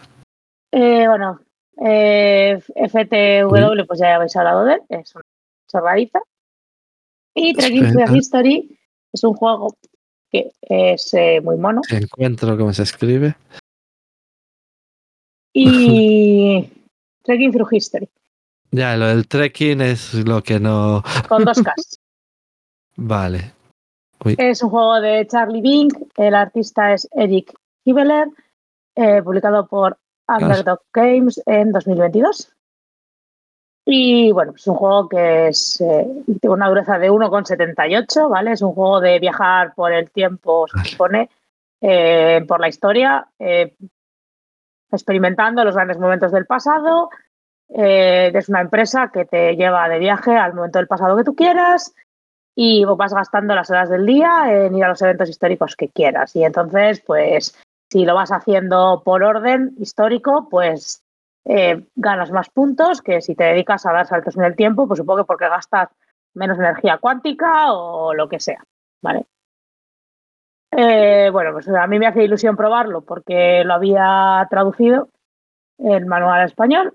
Eh, 0.72 1.08
bueno, 1.08 1.40
eh, 1.86 2.60
FTW, 2.76 3.86
pues 3.88 4.00
ya 4.00 4.16
habéis 4.16 4.36
hablado 4.36 4.66
de 4.66 4.74
él, 4.76 4.82
es 4.90 5.16
una 5.16 5.24
chorradita. 5.72 6.20
Y 7.36 7.54
Trekking 7.54 7.92
Through 7.92 8.16
History 8.16 8.80
es 9.14 9.24
un 9.24 9.34
juego 9.34 9.76
que 10.32 10.52
es 10.62 11.14
eh, 11.14 11.42
muy 11.42 11.58
mono. 11.58 11.82
Encuentro 11.90 12.58
cómo 12.58 12.74
se 12.74 12.84
escribe. 12.84 13.36
Y 15.54 16.70
Trekking 17.24 17.52
Through 17.52 17.74
History, 17.74 18.10
Ya, 18.72 18.96
lo 18.98 19.08
del 19.08 19.28
trekking 19.28 19.82
es 19.82 20.14
lo 20.14 20.42
que 20.44 20.60
no. 20.60 21.04
con 21.28 21.44
dos 21.46 21.62
Ks. 21.64 22.00
Vale. 22.98 23.54
Es 24.38 24.64
un 24.64 24.70
juego 24.70 25.02
de 25.02 25.28
Charlie 25.28 25.62
Bing, 25.62 25.92
el 26.18 26.34
artista 26.34 26.94
es 26.94 27.08
Eric 27.12 27.54
Hibeler, 27.84 28.28
eh, 28.96 29.22
publicado 29.22 29.68
por 29.68 29.98
Underdog 30.28 30.82
Games 30.94 31.42
en 31.46 31.72
2022. 31.72 32.56
Y 33.88 34.32
bueno, 34.32 34.54
es 34.56 34.66
un 34.66 34.76
juego 34.76 35.08
que 35.08 35.50
es 35.50 35.80
eh, 35.80 36.08
tiene 36.42 36.56
una 36.56 36.68
dureza 36.68 36.98
de 36.98 37.12
1,78, 37.12 38.30
¿vale? 38.30 38.54
Es 38.54 38.64
un 38.64 38.74
juego 38.74 39.00
de 39.00 39.20
viajar 39.20 39.76
por 39.76 39.94
el 39.94 40.10
tiempo, 40.10 40.66
se 40.68 40.90
supone, 40.90 41.30
eh, 41.82 42.44
por 42.48 42.60
la 42.60 42.68
historia, 42.68 43.28
eh, 43.38 43.76
experimentando 44.92 45.64
los 45.64 45.76
grandes 45.76 46.00
momentos 46.00 46.32
del 46.32 46.48
pasado. 46.48 47.12
Eh, 47.70 48.32
es 48.34 48.50
una 48.50 48.62
empresa 48.62 49.12
que 49.14 49.26
te 49.26 49.56
lleva 49.56 49.88
de 49.88 50.00
viaje 50.00 50.36
al 50.36 50.56
momento 50.56 50.80
del 50.80 50.88
pasado 50.88 51.16
que 51.16 51.24
tú 51.24 51.36
quieras 51.36 51.94
y 52.56 52.86
vas 52.86 53.14
gastando 53.14 53.54
las 53.54 53.70
horas 53.70 53.90
del 53.90 54.06
día 54.06 54.46
en 54.48 54.76
ir 54.76 54.84
a 54.84 54.90
los 54.90 55.02
eventos 55.04 55.30
históricos 55.30 55.76
que 55.76 55.90
quieras. 55.90 56.36
Y 56.36 56.44
entonces, 56.44 57.02
pues, 57.06 57.56
si 57.90 58.06
lo 58.06 58.16
vas 58.16 58.32
haciendo 58.32 59.02
por 59.04 59.24
orden 59.24 59.76
histórico, 59.78 60.48
pues 60.50 61.04
eh, 61.46 61.86
ganas 61.96 62.32
más 62.32 62.50
puntos 62.50 63.02
que 63.02 63.22
si 63.22 63.36
te 63.36 63.44
dedicas 63.44 63.86
a 63.86 63.94
dar 63.94 64.08
saltos 64.08 64.36
en 64.38 64.44
el 64.44 64.56
tiempo, 64.56 64.88
pues 64.88 64.98
supongo 64.98 65.22
que 65.22 65.28
porque 65.28 65.50
gastas 65.50 65.90
menos 66.34 66.58
energía 66.58 66.98
cuántica 66.98 67.74
o 67.74 68.14
lo 68.14 68.28
que 68.28 68.40
sea, 68.40 68.64
¿vale? 69.02 69.26
Eh, 70.72 71.30
bueno, 71.32 71.54
pues 71.54 71.68
a 71.70 71.88
mí 71.88 72.00
me 72.00 72.08
hace 72.08 72.24
ilusión 72.24 72.58
probarlo 72.58 73.02
porque 73.02 73.64
lo 73.64 73.76
había 73.76 74.46
traducido 74.50 75.10
el 75.78 76.06
manual 76.06 76.42
al 76.42 76.48
español. 76.48 76.94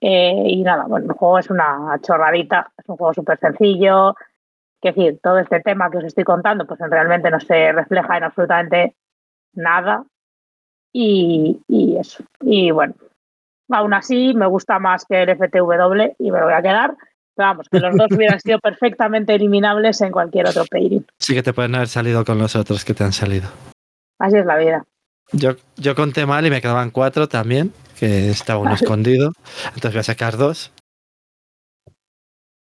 Eh, 0.00 0.44
y 0.48 0.62
nada, 0.62 0.84
bueno, 0.88 1.06
el 1.06 1.12
juego 1.12 1.38
es 1.38 1.48
una 1.48 1.96
chorradita, 2.02 2.72
es 2.76 2.88
un 2.88 2.96
juego 2.96 3.14
súper 3.14 3.38
sencillo, 3.38 4.16
es 4.82 4.96
decir, 4.96 5.20
todo 5.22 5.38
este 5.38 5.60
tema 5.60 5.90
que 5.90 5.98
os 5.98 6.04
estoy 6.04 6.24
contando, 6.24 6.66
pues 6.66 6.80
realmente 6.80 7.30
no 7.30 7.38
se 7.38 7.70
refleja 7.70 8.16
en 8.16 8.24
absolutamente 8.24 8.96
nada. 9.54 10.04
Y, 10.92 11.60
y 11.68 11.96
eso. 11.96 12.22
Y 12.42 12.70
bueno, 12.70 12.94
aún 13.70 13.94
así 13.94 14.34
me 14.34 14.46
gusta 14.46 14.78
más 14.78 15.04
que 15.04 15.22
el 15.22 15.36
FTW 15.36 16.14
y 16.18 16.30
me 16.30 16.38
lo 16.38 16.46
voy 16.46 16.54
a 16.54 16.62
quedar. 16.62 16.96
Pero 17.34 17.48
vamos, 17.48 17.68
que 17.70 17.80
los 17.80 17.96
dos 17.96 18.08
hubieran 18.16 18.40
sido 18.40 18.58
perfectamente 18.58 19.34
eliminables 19.34 20.00
en 20.00 20.12
cualquier 20.12 20.48
otro 20.48 20.64
pairing. 20.70 21.06
Sí 21.18 21.34
que 21.34 21.42
te 21.42 21.52
pueden 21.52 21.74
haber 21.74 21.88
salido 21.88 22.24
con 22.24 22.38
los 22.38 22.56
otros 22.56 22.84
que 22.84 22.94
te 22.94 23.04
han 23.04 23.12
salido. 23.12 23.48
Así 24.18 24.36
es 24.36 24.46
la 24.46 24.56
vida. 24.56 24.84
Yo, 25.32 25.52
yo 25.76 25.94
conté 25.94 26.26
mal 26.26 26.46
y 26.46 26.50
me 26.50 26.60
quedaban 26.60 26.90
cuatro 26.90 27.28
también, 27.28 27.72
que 27.98 28.30
estaba 28.30 28.60
uno 28.60 28.74
escondido. 28.74 29.32
Entonces 29.74 29.92
voy 29.92 30.00
a 30.00 30.04
sacar 30.04 30.36
dos. 30.36 30.72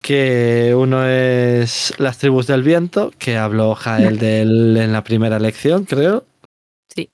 Que 0.01 0.73
uno 0.77 1.06
es 1.06 1.93
Las 1.99 2.18
tribus 2.18 2.47
del 2.47 2.64
viento, 2.64 3.11
que 3.18 3.38
habló 3.38 3.76
Jael 3.76 4.18
de 4.18 4.41
él 4.41 4.77
en 4.77 4.93
la 4.93 5.03
primera 5.03 5.39
lección, 5.39 5.85
creo. 5.85 6.26
Sí. 6.95 7.10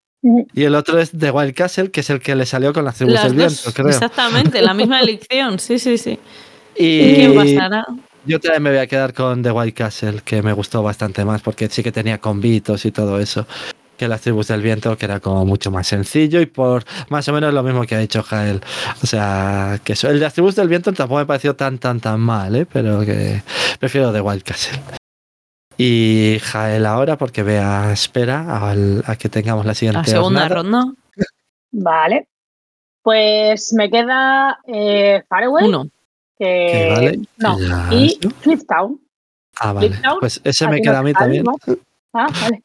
Y 0.53 0.63
el 0.63 0.75
otro 0.75 0.99
es 0.99 1.11
The 1.17 1.31
Wild 1.31 1.53
Castle, 1.53 1.91
que 1.91 1.99
es 2.01 2.09
el 2.09 2.19
que 2.19 2.35
le 2.35 2.45
salió 2.47 2.73
con 2.73 2.83
las 2.85 2.95
tribus 2.95 3.13
Las 3.13 3.23
del 3.23 3.35
dos, 3.35 3.63
viento, 3.63 3.73
creo. 3.73 3.89
exactamente, 3.89 4.61
la 4.61 4.73
misma 4.73 4.99
elección, 5.01 5.59
sí, 5.59 5.77
sí, 5.79 5.97
sí. 5.97 6.19
Y 6.75 7.13
¿Quién 7.15 7.35
pasará? 7.35 7.85
yo 8.25 8.39
también 8.39 8.63
me 8.63 8.69
voy 8.71 8.79
a 8.79 8.87
quedar 8.87 9.13
con 9.13 9.43
The 9.43 9.51
Wild 9.51 9.73
Castle, 9.75 10.21
que 10.25 10.41
me 10.41 10.51
gustó 10.53 10.81
bastante 10.83 11.23
más, 11.25 11.41
porque 11.41 11.69
sí 11.69 11.83
que 11.83 11.91
tenía 11.91 12.19
convitos 12.19 12.85
y 12.85 12.91
todo 12.91 13.19
eso. 13.19 13.45
que 13.97 14.07
las 14.09 14.21
tribus 14.21 14.47
del 14.49 14.61
viento, 14.61 14.97
que 14.97 15.05
era 15.05 15.19
como 15.21 15.45
mucho 15.45 15.71
más 15.71 15.87
sencillo 15.87 16.41
y 16.41 16.47
por 16.47 16.83
más 17.09 17.27
o 17.29 17.33
menos 17.33 17.53
lo 17.53 17.63
mismo 17.63 17.83
que 17.85 17.95
ha 17.95 17.99
dicho 17.99 18.23
Jael. 18.23 18.61
O 19.03 19.07
sea, 19.07 19.79
que 19.83 19.93
eso, 19.93 20.09
el 20.09 20.15
de 20.19 20.25
las 20.25 20.33
tribus 20.33 20.55
del 20.55 20.67
viento 20.67 20.91
tampoco 20.93 21.19
me 21.19 21.25
pareció 21.25 21.55
tan, 21.55 21.77
tan, 21.79 21.99
tan 22.01 22.19
mal, 22.19 22.55
¿eh? 22.55 22.65
pero 22.65 23.01
que 23.05 23.41
prefiero 23.79 24.11
de 24.11 24.19
Wild 24.21 24.43
Castle. 24.43 24.79
Y 25.77 26.39
Jael 26.41 26.85
ahora, 26.85 27.17
porque 27.17 27.43
vea, 27.43 27.91
espera 27.91 28.69
al- 28.69 29.03
a, 29.05 29.15
que 29.15 29.29
tengamos 29.29 29.65
la 29.65 29.73
siguiente 29.73 29.99
La 30.09 30.17
segunda 30.17 30.47
jornada. 30.47 30.55
ronda, 30.83 30.93
Vale. 31.71 32.27
Pues 33.03 33.73
me 33.73 33.89
queda 33.89 34.59
eh, 34.65 35.23
Fareway, 35.27 35.67
uno. 35.67 35.83
que 36.37 36.69
Que 36.71 36.89
vale, 36.93 37.19
no, 37.37 37.59
ya, 37.59 37.87
y 37.93 38.17
¿no? 38.23 38.29
Flip 38.31 38.61
Town. 38.67 38.99
Ah, 39.59 39.73
vale. 39.73 39.89
Flip 39.89 40.01
Town, 40.01 40.17
Pues 40.19 40.41
ese 40.43 40.67
me 40.67 40.81
queda 40.81 40.93
no 40.93 40.99
a 40.99 41.03
mí 41.03 41.13
también. 41.13 41.45
Ah, 42.13 42.27
vale. 42.41 42.63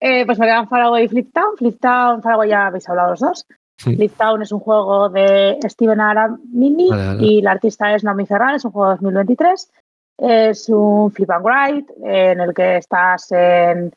Eh, 0.00 0.24
pues 0.26 0.38
me 0.38 0.46
quedan 0.46 0.68
Faraway 0.68 1.04
y 1.04 1.08
Flip 1.08 1.32
Town. 1.32 1.56
Flip 1.58 1.78
Town, 1.80 2.22
Faraway 2.22 2.48
ya 2.50 2.66
habéis 2.68 2.88
hablado 2.88 3.10
los 3.10 3.20
dos. 3.20 3.46
Sí. 3.76 3.96
Flip 3.96 4.16
Town 4.16 4.40
es 4.42 4.52
un 4.52 4.60
juego 4.60 5.08
de 5.08 5.58
Steven 5.68 6.00
Aramini 6.00 6.88
Vale, 6.90 7.06
vale. 7.08 7.26
y 7.26 7.42
la 7.42 7.50
artista 7.52 7.92
es 7.94 8.04
Naomi 8.04 8.24
Ferral, 8.24 8.54
es 8.56 8.64
un 8.64 8.70
juego 8.70 8.90
de 8.90 8.94
2023. 8.96 9.70
Es 10.16 10.68
un 10.68 11.10
flip 11.10 11.30
and 11.30 11.44
ride 11.46 11.92
eh, 12.04 12.32
en 12.32 12.40
el 12.40 12.54
que 12.54 12.76
estás 12.76 13.30
en 13.32 13.92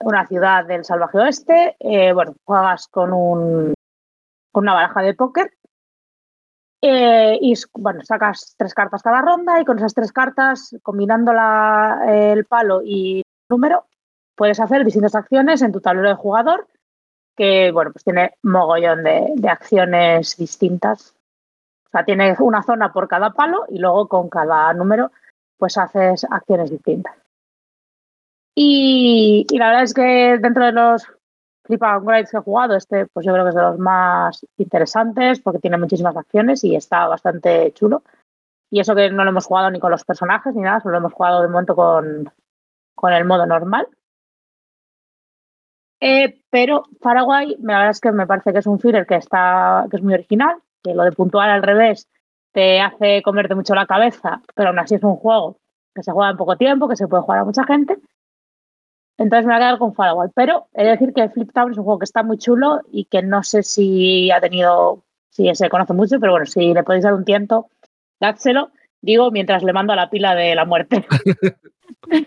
una 0.00 0.26
ciudad 0.26 0.64
del 0.66 0.84
salvaje 0.84 1.18
oeste. 1.18 1.76
Eh, 1.80 2.12
bueno, 2.12 2.34
juegas 2.44 2.88
con, 2.88 3.12
un, 3.12 3.74
con 4.52 4.64
una 4.64 4.74
baraja 4.74 5.02
de 5.02 5.14
póker 5.14 5.50
eh, 6.82 7.38
y 7.40 7.54
bueno, 7.74 8.02
sacas 8.04 8.54
tres 8.58 8.74
cartas 8.74 9.02
cada 9.02 9.22
ronda 9.22 9.58
y 9.60 9.64
con 9.64 9.78
esas 9.78 9.94
tres 9.94 10.12
cartas, 10.12 10.76
combinando 10.82 11.32
la- 11.32 12.02
el 12.06 12.44
palo 12.44 12.82
y 12.84 13.18
el 13.18 13.24
número, 13.48 13.86
puedes 14.34 14.60
hacer 14.60 14.84
distintas 14.84 15.14
acciones 15.14 15.62
en 15.62 15.72
tu 15.72 15.80
tablero 15.80 16.08
de 16.10 16.14
jugador 16.14 16.66
que, 17.36 17.72
bueno, 17.72 17.90
pues 17.90 18.04
tiene 18.04 18.34
mogollón 18.42 19.02
de, 19.02 19.32
de 19.34 19.48
acciones 19.48 20.36
distintas. 20.36 21.16
O 21.86 21.90
sea, 21.90 22.04
tiene 22.04 22.36
una 22.40 22.62
zona 22.62 22.92
por 22.92 23.08
cada 23.08 23.30
palo 23.30 23.64
y 23.68 23.78
luego 23.78 24.06
con 24.08 24.28
cada 24.28 24.72
número, 24.74 25.10
pues 25.58 25.78
haces 25.78 26.24
acciones 26.30 26.70
distintas. 26.70 27.14
Y, 28.56 29.46
la 29.58 29.68
verdad 29.68 29.82
es 29.82 29.94
que 29.94 30.38
dentro 30.40 30.64
de 30.64 30.72
los 30.72 31.06
Flip 31.64 31.82
and 31.82 32.28
que 32.30 32.36
he 32.36 32.40
jugado, 32.40 32.76
este 32.76 33.06
pues 33.06 33.24
yo 33.24 33.32
creo 33.32 33.44
que 33.44 33.48
es 33.48 33.54
de 33.54 33.62
los 33.62 33.78
más 33.78 34.46
interesantes 34.58 35.40
porque 35.40 35.60
tiene 35.60 35.78
muchísimas 35.78 36.16
acciones 36.16 36.62
y 36.62 36.76
está 36.76 37.06
bastante 37.06 37.72
chulo. 37.72 38.02
Y 38.70 38.80
eso 38.80 38.94
que 38.94 39.10
no 39.10 39.24
lo 39.24 39.30
hemos 39.30 39.46
jugado 39.46 39.70
ni 39.70 39.80
con 39.80 39.90
los 39.90 40.04
personajes 40.04 40.54
ni 40.54 40.62
nada, 40.62 40.80
solo 40.80 40.92
lo 40.92 40.98
hemos 40.98 41.12
jugado 41.14 41.40
de 41.40 41.48
momento 41.48 41.74
con, 41.74 42.30
con 42.94 43.12
el 43.12 43.24
modo 43.24 43.46
normal. 43.46 43.88
Eh, 46.00 46.42
pero 46.50 46.82
Paraguay, 47.00 47.56
la 47.62 47.78
verdad 47.78 47.90
es 47.90 48.00
que 48.00 48.12
me 48.12 48.26
parece 48.26 48.52
que 48.52 48.58
es 48.58 48.66
un 48.66 48.78
filler 48.78 49.06
que 49.06 49.16
está, 49.16 49.86
que 49.90 49.96
es 49.96 50.02
muy 50.02 50.12
original, 50.12 50.56
que 50.82 50.92
lo 50.94 51.04
de 51.04 51.12
puntuar 51.12 51.48
al 51.48 51.62
revés 51.62 52.08
te 52.54 52.80
hace 52.80 53.20
comerte 53.22 53.54
mucho 53.56 53.74
la 53.74 53.84
cabeza, 53.84 54.40
pero 54.54 54.68
aún 54.70 54.78
así 54.78 54.94
es 54.94 55.02
un 55.02 55.16
juego 55.16 55.58
que 55.94 56.02
se 56.02 56.12
juega 56.12 56.30
en 56.30 56.36
poco 56.36 56.56
tiempo, 56.56 56.88
que 56.88 56.96
se 56.96 57.08
puede 57.08 57.22
jugar 57.24 57.40
a 57.40 57.44
mucha 57.44 57.64
gente. 57.64 57.96
Entonces 59.18 59.46
me 59.46 59.52
voy 59.54 59.56
a 59.62 59.66
quedar 59.66 59.78
con 59.78 59.94
Firewall. 59.94 60.30
Pero 60.34 60.66
he 60.72 60.84
de 60.84 60.90
decir 60.90 61.12
que 61.12 61.28
Flip 61.28 61.52
Town 61.52 61.72
es 61.72 61.78
un 61.78 61.84
juego 61.84 61.98
que 61.98 62.04
está 62.04 62.22
muy 62.22 62.38
chulo 62.38 62.80
y 62.90 63.04
que 63.06 63.22
no 63.22 63.42
sé 63.42 63.62
si 63.62 64.30
ha 64.30 64.40
tenido, 64.40 65.02
si 65.30 65.52
se 65.54 65.68
conoce 65.68 65.92
mucho, 65.92 66.18
pero 66.20 66.32
bueno, 66.32 66.46
si 66.46 66.72
le 66.72 66.82
podéis 66.84 67.04
dar 67.04 67.14
un 67.14 67.24
tiento, 67.24 67.68
dádselo. 68.20 68.70
Digo, 69.00 69.30
mientras 69.30 69.62
le 69.62 69.72
mando 69.72 69.92
a 69.92 69.96
la 69.96 70.08
pila 70.08 70.34
de 70.34 70.54
la 70.54 70.64
muerte. 70.64 71.04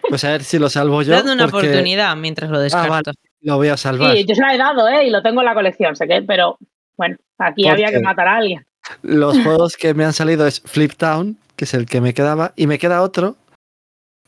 Pues 0.10 0.24
a 0.24 0.32
ver 0.32 0.44
si 0.44 0.58
lo 0.58 0.70
salvo 0.70 1.02
yo. 1.04 1.14
Dad 1.14 1.32
una 1.32 1.48
porque 1.48 1.68
oportunidad 1.68 2.16
mientras 2.16 2.50
lo 2.50 2.60
descarto. 2.60 2.90
vale. 2.90 3.12
Lo 3.42 3.58
voy 3.58 3.68
a 3.68 3.78
salvar. 3.78 4.16
Sí, 4.16 4.26
yo 4.26 4.34
se 4.34 4.42
la 4.42 4.54
he 4.54 4.58
dado, 4.58 4.88
¿eh? 4.88 5.06
Y 5.06 5.10
lo 5.12 5.22
tengo 5.22 5.42
en 5.42 5.46
la 5.46 5.54
colección, 5.54 5.96
sé 5.96 6.08
que, 6.08 6.22
pero 6.24 6.58
bueno, 6.96 7.16
aquí 7.38 7.64
¿Por 7.64 7.74
había 7.74 7.88
qué? 7.88 7.94
que 7.94 8.02
matar 8.02 8.28
a 8.28 8.38
alguien. 8.38 8.66
Los 9.02 9.38
juegos 9.44 9.78
que 9.78 9.94
me 9.94 10.06
han 10.06 10.14
salido 10.14 10.48
es 10.48 10.62
Flip 10.62 10.94
Town, 10.94 11.38
que 11.56 11.66
es 11.66 11.74
el 11.74 11.86
que 11.86 12.02
me 12.02 12.14
quedaba, 12.14 12.54
y 12.56 12.68
me 12.68 12.80
queda 12.80 13.02
otro 13.02 13.36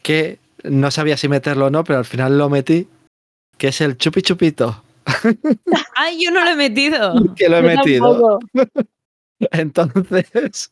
que 0.01 0.39
no 0.63 0.91
sabía 0.91 1.17
si 1.17 1.27
meterlo 1.27 1.67
o 1.67 1.69
no, 1.69 1.83
pero 1.83 1.99
al 1.99 2.05
final 2.05 2.37
lo 2.37 2.49
metí, 2.49 2.87
que 3.57 3.69
es 3.69 3.81
el 3.81 3.97
Chupi 3.97 4.21
Chupito, 4.21 4.83
¡Ay, 5.95 6.23
yo 6.23 6.31
no 6.31 6.43
lo 6.43 6.51
he 6.51 6.55
metido! 6.55 7.13
que 7.35 7.49
lo 7.49 7.57
he 7.57 7.61
Yo 7.61 7.67
metido. 7.67 8.09
tampoco. 8.09 8.39
Entonces, 9.51 10.71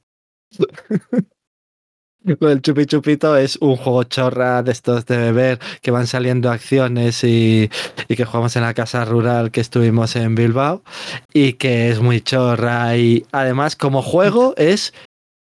lo 2.39 2.49
del 2.49 2.61
Chupi 2.61 2.85
Chupito 2.85 3.37
es 3.37 3.57
un 3.61 3.75
juego 3.77 4.03
chorra 4.03 4.61
de 4.63 4.71
estos 4.71 5.05
de 5.05 5.17
beber 5.17 5.59
que 5.81 5.91
van 5.91 6.07
saliendo 6.07 6.51
acciones 6.51 7.23
y, 7.23 7.69
y 8.07 8.15
que 8.15 8.25
jugamos 8.25 8.55
en 8.55 8.63
la 8.63 8.73
casa 8.73 9.05
rural 9.05 9.51
que 9.51 9.61
estuvimos 9.61 10.15
en 10.15 10.35
Bilbao 10.35 10.83
y 11.33 11.53
que 11.53 11.89
es 11.89 11.99
muy 11.99 12.21
chorra 12.21 12.95
y 12.97 13.25
además 13.31 13.75
como 13.75 14.01
juego 14.01 14.53
es 14.57 14.93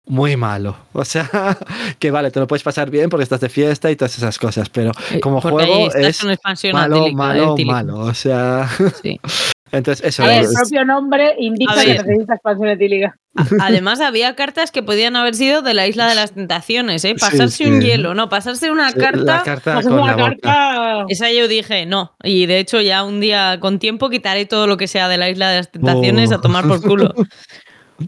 muy 0.06 0.36
malo. 0.36 0.76
O 0.94 1.05
sea, 1.05 1.28
que 1.98 2.10
vale, 2.10 2.30
te 2.30 2.40
lo 2.40 2.46
puedes 2.46 2.62
pasar 2.62 2.90
bien 2.90 3.10
porque 3.10 3.24
estás 3.24 3.40
de 3.40 3.48
fiesta 3.48 3.90
y 3.90 3.96
todas 3.96 4.16
esas 4.16 4.38
cosas, 4.38 4.70
pero 4.70 4.92
como 5.20 5.38
Eh, 5.38 5.42
Porque 5.42 5.64
ahí 5.64 5.70
juego 5.70 5.90
es 5.90 6.24
malo, 6.72 6.96
etílica, 6.96 7.16
malo, 7.16 7.52
etílica. 7.55 7.72
malo. 7.74 7.98
O 8.00 8.14
sea, 8.14 8.68
Sí. 9.02 9.20
entonces 9.72 10.04
eso 10.06 10.22
A 10.24 10.26
ver, 10.26 10.44
el 10.44 10.50
propio 10.52 10.84
nombre 10.84 11.34
indica 11.38 11.74
que 11.84 11.94
necesita 11.94 12.34
expansión 12.34 12.68
etílica. 12.68 13.16
Además, 13.60 14.00
había 14.00 14.34
cartas 14.34 14.70
que 14.72 14.82
podían 14.82 15.14
haber 15.16 15.34
sido 15.34 15.62
de 15.62 15.74
la 15.74 15.86
Isla 15.86 16.08
de 16.08 16.14
las 16.14 16.32
Tentaciones, 16.32 17.04
¿eh? 17.04 17.14
Pasarse 17.18 17.64
sí. 17.64 17.66
un 17.66 17.80
hielo, 17.80 18.14
no, 18.14 18.28
pasarse 18.28 18.70
una 18.70 18.90
sí, 18.90 18.98
carta. 18.98 19.22
la 19.38 19.42
carta 19.42 19.78
es 19.78 19.86
con 19.86 19.94
una 20.00 20.16
la 20.16 20.28
boca. 20.28 20.36
carta. 20.42 21.04
Esa 21.08 21.30
yo 21.30 21.46
dije, 21.48 21.86
no. 21.86 22.16
Y 22.24 22.46
de 22.46 22.58
hecho, 22.58 22.80
ya 22.80 23.04
un 23.04 23.20
día 23.20 23.58
con 23.60 23.78
tiempo 23.78 24.10
quitaré 24.10 24.46
todo 24.46 24.66
lo 24.66 24.76
que 24.76 24.88
sea 24.88 25.08
de 25.08 25.18
la 25.18 25.30
Isla 25.30 25.50
de 25.50 25.56
las 25.58 25.70
Tentaciones 25.70 26.30
Oh. 26.32 26.34
a 26.36 26.40
tomar 26.40 26.66
por 26.66 26.80
culo. 26.82 27.14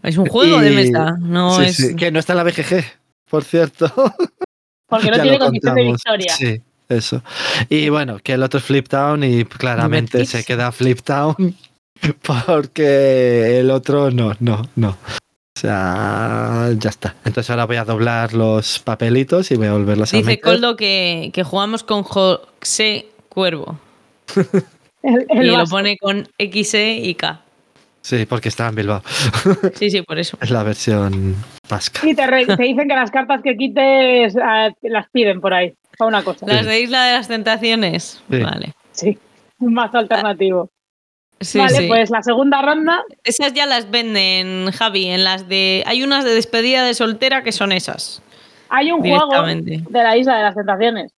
Es 0.03 0.17
un 0.17 0.27
juego 0.27 0.59
de 0.61 0.71
mesa, 0.71 1.17
no 1.21 1.57
Sí, 1.57 1.65
es. 1.65 1.77
sí, 1.77 1.97
que 1.97 2.11
no 2.13 2.19
está 2.21 2.33
en 2.33 2.37
la 2.39 2.45
BGG, 2.45 2.85
por 3.29 3.45
cierto. 3.45 3.93
Porque 4.89 5.11
no 5.11 5.17
Ya 5.17 5.23
tiene 5.23 5.39
condición 5.39 5.75
de 5.75 5.83
victoria. 5.83 6.35
Sí, 6.35 6.63
eso. 6.91 7.23
Y 7.69 7.89
bueno, 7.89 8.19
que 8.23 8.35
el 8.35 8.43
otro 8.43 8.59
es 8.59 8.65
Flip 8.65 8.89
Town 8.89 9.25
y 9.25 9.45
claramente 9.45 10.25
se 10.27 10.45
queda 10.45 10.73
Flip 10.73 11.01
Town 11.01 11.57
porque 12.23 13.59
el 13.61 13.71
otro 13.71 14.11
no, 14.11 14.35
no, 14.41 14.63
no. 14.77 14.91
O 14.91 15.61
sea, 15.61 16.71
ya 16.79 16.91
está. 16.91 17.17
Entonces 17.25 17.51
ahora 17.51 17.67
voy 17.67 17.77
a 17.77 17.85
doblar 17.85 18.33
los 18.33 18.79
papelitos 18.79 19.51
y 19.51 19.57
voy 19.57 19.67
a 19.67 19.73
volverlos 19.73 20.15
a 20.15 20.17
Dice. 20.17 20.41
Coldo 20.41 20.77
que, 20.77 21.31
que 21.35 21.43
jugamos 21.43 21.83
con 21.83 22.03
José 22.03 23.07
Cuervo. 23.29 23.79
El, 25.03 25.25
el 25.31 25.47
y 25.47 25.57
lo 25.57 25.65
pone 25.65 25.97
con 25.97 26.29
XE 26.39 26.99
y 27.03 27.15
K. 27.15 27.41
Sí, 28.03 28.27
porque 28.27 28.51
estaba 28.51 28.69
en 28.69 28.77
Bilbao. 28.77 29.03
Sí, 29.75 29.91
sí, 29.91 30.03
por 30.03 30.19
eso. 30.19 30.37
Es 30.43 30.51
la 30.51 30.63
versión 30.63 31.35
vasca. 31.69 32.07
Y 32.07 32.15
te, 32.15 32.27
re- 32.27 32.45
te 32.45 32.63
dicen 32.63 32.87
que 32.87 32.95
las 32.95 33.11
cartas 33.11 33.41
que 33.43 33.57
quites 33.57 34.37
ah, 34.43 34.69
las 34.83 35.09
piden 35.11 35.41
por 35.41 35.55
ahí. 35.55 35.73
Una 36.07 36.23
cosa. 36.23 36.47
Las 36.47 36.67
de 36.67 36.81
Isla 36.81 37.05
de 37.07 37.13
las 37.15 37.29
Tentaciones. 37.29 38.23
Sí. 38.31 38.39
Vale. 38.43 38.75
Sí. 38.93 39.19
Un 39.59 39.75
mazo 39.75 39.99
alternativo. 39.99 40.71
Sí, 41.41 41.59
vale, 41.59 41.75
sí. 41.75 41.87
pues 41.89 42.11
la 42.11 42.23
segunda 42.23 42.61
ronda. 42.61 43.03
Esas 43.25 43.55
ya 43.55 43.65
las 43.65 43.91
venden, 43.91 44.71
Javi, 44.73 45.07
en 45.07 45.25
las 45.25 45.49
de. 45.49 45.83
Hay 45.87 46.03
unas 46.03 46.25
de 46.25 46.35
despedida 46.35 46.85
de 46.85 46.93
soltera 46.95 47.43
que 47.43 47.53
son 47.53 47.73
esas. 47.73 48.23
Hay 48.69 48.93
un 48.93 49.01
juego 49.01 49.45
de 49.47 49.83
la 50.03 50.17
isla 50.17 50.37
de 50.37 50.43
las 50.43 50.55
tentaciones. 50.55 51.13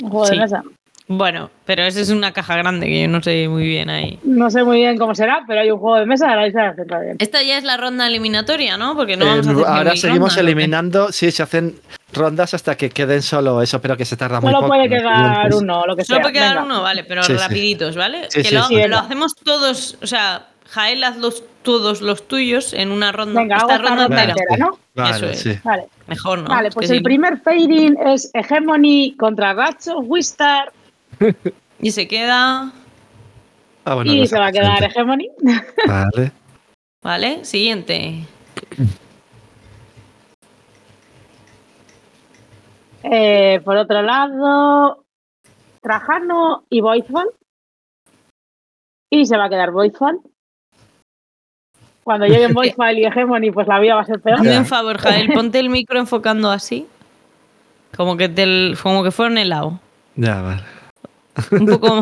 Un 0.00 0.10
juego 0.10 0.26
Sí. 0.26 0.34
de 0.34 0.40
mesa. 0.40 0.62
Bueno, 1.10 1.50
pero 1.64 1.82
esa 1.84 2.00
es 2.00 2.10
una 2.10 2.32
caja 2.32 2.54
grande 2.56 2.86
que 2.86 3.02
yo 3.02 3.08
no 3.08 3.22
sé 3.22 3.48
muy 3.48 3.66
bien 3.66 3.88
ahí. 3.88 4.18
No 4.24 4.50
sé 4.50 4.62
muy 4.62 4.76
bien 4.78 4.98
cómo 4.98 5.14
será, 5.14 5.42
pero 5.48 5.60
hay 5.62 5.70
un 5.70 5.78
juego 5.78 5.96
de 5.98 6.04
mesa 6.06 6.28
de 6.28 6.36
la 6.36 6.46
isla 6.46 6.60
de 6.62 6.66
las 6.68 6.76
tentaciones. 6.76 7.16
Esta 7.18 7.42
ya 7.42 7.56
es 7.56 7.64
la 7.64 7.78
ronda 7.78 8.06
eliminatoria, 8.06 8.76
¿no? 8.76 8.94
Porque 8.94 9.16
no 9.16 9.24
Eh, 9.24 9.28
vamos 9.28 9.46
a 9.46 9.50
hacer 9.52 9.66
ahora 9.66 9.96
seguimos 9.96 10.28
ronda, 10.36 10.42
¿no? 10.42 10.48
eliminando, 10.48 11.10
sí, 11.12 11.30
se 11.30 11.42
hacen 11.42 11.76
rondas 12.12 12.52
hasta 12.52 12.76
que 12.76 12.90
queden 12.90 13.22
solo 13.22 13.62
eso, 13.62 13.80
pero 13.80 13.96
que 13.96 14.04
se 14.04 14.16
tarda 14.18 14.40
muy 14.40 14.48
Solo 14.50 14.60
poco. 14.60 14.68
puede 14.74 14.88
los 14.88 14.98
quedar 14.98 15.26
siguientes. 15.34 15.54
uno, 15.62 15.86
lo 15.86 15.96
que 15.96 16.04
Solo 16.04 16.16
sea. 16.16 16.22
puede 16.22 16.34
quedar 16.34 16.54
Venga. 16.56 16.64
uno, 16.66 16.82
vale, 16.82 17.04
pero 17.04 17.22
Sí, 17.22 17.32
rapiditos, 17.34 17.96
¿vale? 17.96 18.26
Sí, 18.28 18.42
que 18.42 18.48
sí, 18.48 18.54
lo, 18.54 18.64
sí. 18.64 18.74
lo 18.74 18.80
venga. 18.82 18.98
hacemos 19.00 19.34
todos, 19.34 19.96
o 20.02 20.06
sea, 20.06 20.46
Jael 20.68 21.02
haz 21.04 21.16
los, 21.16 21.42
todos 21.62 22.02
los 22.02 22.28
tuyos 22.28 22.74
en 22.74 22.90
una 22.92 23.12
ronda. 23.12 23.40
Venga, 23.40 23.56
hago 23.56 23.70
esta 23.70 23.76
esta 23.76 23.88
ronda 23.88 24.02
ronda 24.08 24.22
entera. 24.24 24.38
entera, 24.46 24.66
¿no? 24.70 24.78
Vale, 24.94 25.16
Eso 25.16 25.26
es. 25.26 25.40
sí. 25.40 25.58
Vale. 25.64 25.84
Mejor, 26.06 26.38
¿no? 26.40 26.48
Vale, 26.48 26.68
Es 26.68 26.74
pues 26.74 26.90
que 26.90 26.96
el 26.96 27.02
primer 27.02 27.38
fading 27.40 27.96
es 28.06 28.30
Hegemony 28.34 29.14
contra 29.18 29.52
Ratcho, 29.54 30.00
Wistar 30.00 30.72
Y 31.80 31.92
se 31.92 32.08
queda. 32.08 32.72
Ah, 33.84 33.94
bueno, 33.94 34.12
y 34.12 34.26
se 34.26 34.36
va 34.36 34.48
a 34.48 34.52
quedar 34.52 34.82
Hegemony. 34.82 35.28
Vale. 35.86 36.32
Vale, 37.02 37.44
siguiente. 37.44 38.26
Eh, 43.10 43.60
por 43.64 43.74
otro 43.76 44.02
lado, 44.02 45.04
Trajano 45.80 46.64
y 46.68 46.82
Voidfall. 46.82 47.30
Y 49.08 49.24
se 49.24 49.38
va 49.38 49.46
a 49.46 49.48
quedar 49.48 49.70
Voidfall. 49.70 50.20
Cuando 52.04 52.26
lleguen 52.26 52.52
Voidfall 52.54 52.98
y 52.98 53.06
Hegemony, 53.06 53.50
pues 53.50 53.66
la 53.66 53.78
vida 53.78 53.94
va 53.94 54.02
a 54.02 54.04
ser 54.04 54.20
peor. 54.20 54.40
Hazme 54.40 54.58
un 54.58 54.66
favor, 54.66 54.98
Jael, 54.98 55.32
ponte 55.32 55.58
el 55.58 55.70
micro 55.70 55.98
enfocando 55.98 56.50
así. 56.50 56.86
Como 57.96 58.18
que, 58.18 58.28
te, 58.28 58.74
como 58.82 59.02
que 59.02 59.10
fuera 59.10 59.30
un 59.30 59.38
helado. 59.38 59.80
Ya, 60.16 60.42
vale. 60.42 60.77
Un 61.50 61.66
poco. 61.66 62.00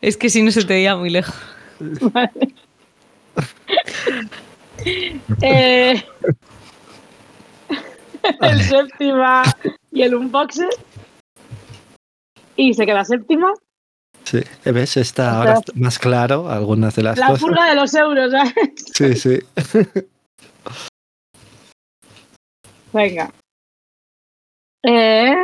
Es 0.00 0.16
que 0.16 0.30
si 0.30 0.42
no 0.42 0.50
se 0.50 0.64
te 0.64 0.74
veía 0.74 0.96
muy 0.96 1.10
lejos. 1.10 1.34
Vale. 1.80 2.54
Eh, 5.42 6.02
el 8.40 8.62
séptima 8.62 9.42
y 9.92 10.02
el 10.02 10.14
unboxer. 10.14 10.68
Y 12.56 12.74
se 12.74 12.86
queda 12.86 13.04
séptima. 13.04 13.52
Sí, 14.24 14.40
¿ves? 14.64 14.96
Está 14.96 15.38
ahora 15.38 15.54
está 15.54 15.72
más 15.74 15.98
claro 15.98 16.50
algunas 16.50 16.94
de 16.96 17.02
las 17.02 17.18
La 17.18 17.28
cosas. 17.28 17.40
purga 17.40 17.68
de 17.68 17.74
los 17.74 17.94
euros, 17.94 18.30
¿sabes? 18.30 18.54
Sí, 18.94 19.14
sí. 19.14 19.38
Venga. 22.92 23.30
Eh, 24.84 25.34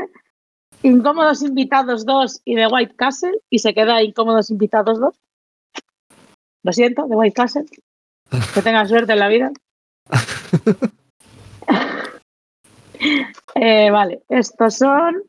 incómodos 0.84 1.42
invitados 1.42 2.06
2 2.06 2.42
y 2.44 2.54
The 2.54 2.68
White 2.68 2.94
Castle. 2.96 3.40
Y 3.50 3.58
se 3.58 3.74
queda 3.74 4.02
incómodos 4.02 4.50
invitados 4.50 5.00
2. 5.00 5.20
Lo 6.62 6.72
siento, 6.72 7.06
The 7.08 7.14
White 7.14 7.34
Castle. 7.34 7.66
Que 8.54 8.62
tengan 8.62 8.88
suerte 8.88 9.12
en 9.12 9.18
la 9.18 9.28
vida. 9.28 9.52
Eh, 13.56 13.90
vale, 13.90 14.22
estos 14.30 14.76
son 14.76 15.22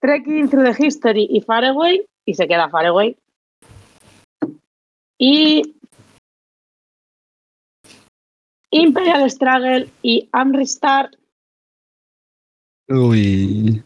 Trekking 0.00 0.48
Through 0.48 0.76
the 0.76 0.86
History 0.86 1.26
y 1.30 1.40
Far 1.40 1.64
Away. 1.64 2.06
Y 2.24 2.34
se 2.34 2.46
queda 2.46 2.68
Far 2.68 2.86
Away. 2.86 3.16
Y 5.18 5.74
Imperial 8.70 9.28
Struggle 9.30 9.88
y 10.02 10.28
Amristar 10.32 11.10
Uy. 12.88 13.82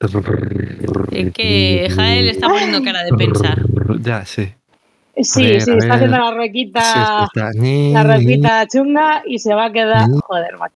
Es 0.00 1.32
que 1.34 1.88
Jael 1.94 2.28
está 2.28 2.48
poniendo 2.48 2.82
cara 2.82 3.04
de 3.04 3.12
pensar. 3.12 3.58
Ya, 4.00 4.24
sí. 4.24 4.52
Sí, 5.22 5.42
ver, 5.42 5.60
sí, 5.60 5.70
a 5.72 5.76
está 5.76 5.94
haciendo 5.94 6.16
la 6.16 6.30
Sí, 6.30 6.34
ruequita, 6.36 6.80
sí, 6.82 7.24
está. 7.24 7.50
La 7.92 8.02
ruequita 8.04 8.66
chunga 8.66 9.22
y 9.26 9.38
se 9.38 9.52
va 9.54 9.66
a 9.66 9.72
quedar. 9.72 10.08
Ni- 10.08 10.18
Joder, 10.22 10.56
macho. 10.56 10.74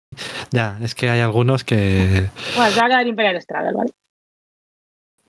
Ya, 0.50 0.78
es 0.82 0.94
que 0.96 1.08
hay 1.10 1.20
algunos 1.20 1.62
que. 1.62 2.28
Bueno, 2.56 2.72
se 2.72 2.80
va 2.80 2.86
a 2.86 2.88
quedar 2.88 3.06
Imperial 3.06 3.40
Struggle, 3.40 3.72
¿vale? 3.74 3.90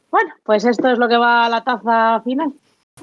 Bueno, 0.09 0.33
pues 0.43 0.65
esto 0.65 0.89
es 0.91 0.97
lo 0.97 1.07
que 1.07 1.17
va 1.17 1.45
a 1.45 1.49
la 1.49 1.63
taza 1.63 2.21
final. 2.23 2.53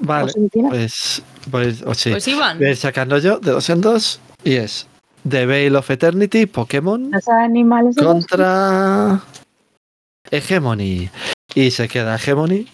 Vale, 0.01 0.25
o 0.25 0.27
semifinal. 0.29 0.71
pues. 0.71 1.23
Pues, 1.49 1.81
o 1.83 1.93
sí. 1.93 2.11
Pues 2.11 2.27
Iván, 2.27 2.59
Voy 2.59 2.75
sacando 2.75 3.17
yo 3.17 3.39
de 3.39 3.51
dos 3.51 3.69
en 3.69 3.79
dos. 3.81 4.19
Y 4.43 4.55
es 4.55 4.87
The 5.29 5.45
Veil 5.45 5.75
of 5.75 5.89
Eternity, 5.89 6.45
Pokémon, 6.47 7.11
Los 7.11 7.27
animales. 7.29 7.95
contra 7.95 9.21
Hegemony. 10.31 11.09
Y 11.53 11.71
se 11.71 11.87
queda 11.89 12.15
Hegemony, 12.15 12.67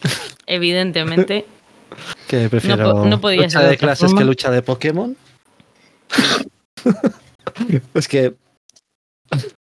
evidentemente. 0.45 1.45
que 2.27 2.47
prefiero 2.49 2.91
po- 2.91 3.05
no 3.05 3.19
podía 3.19 3.43
lucha 3.43 3.61
ser 3.61 3.69
de 3.71 3.77
clases 3.77 4.05
forma. 4.11 4.19
que 4.21 4.25
lucha 4.25 4.51
de 4.51 4.61
Pokémon. 4.61 5.17
es 7.93 8.07
que. 8.07 8.35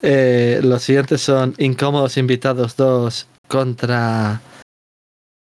Eh, 0.00 0.60
los 0.62 0.84
siguientes 0.84 1.20
son 1.20 1.56
Incómodos 1.58 2.18
Invitados 2.18 2.76
2 2.76 3.26
contra 3.48 4.40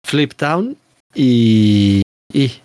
Flip 0.04 0.32
Town 0.34 0.76
y. 1.14 2.02
Y, 2.32 2.60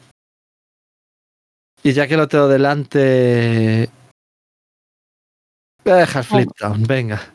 y 1.84 1.93
ya 1.93 2.07
que 2.07 2.18
lo 2.18 2.27
tengo 2.27 2.47
delante. 2.47 3.91
Voy 5.85 5.93
a 5.93 5.97
dejar 5.97 6.23
Flip 6.23 6.49
Town, 6.57 6.81
venga. 6.81 7.31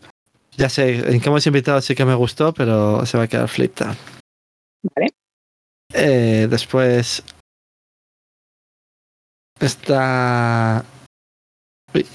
Ya 0.56 0.68
sé, 0.68 1.14
Incómodos 1.14 1.46
Invitados 1.46 1.84
sí 1.84 1.94
que 1.94 2.04
me 2.04 2.14
gustó, 2.14 2.52
pero 2.52 3.06
se 3.06 3.16
va 3.16 3.24
a 3.24 3.28
quedar 3.28 3.48
Flip 3.48 3.74
Town. 3.74 3.96
Vale. 4.94 5.10
Eh, 5.94 6.46
después 6.48 7.22
está 9.60 10.84
Uy. 11.94 12.06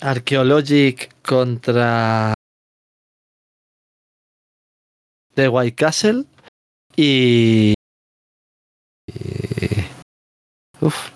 Archaeologic 0.00 1.14
contra 1.22 2.34
The 5.34 5.48
White 5.48 5.76
Castle 5.76 6.24
y 6.96 7.74
y- 9.08 9.84
Uf. 10.80 11.10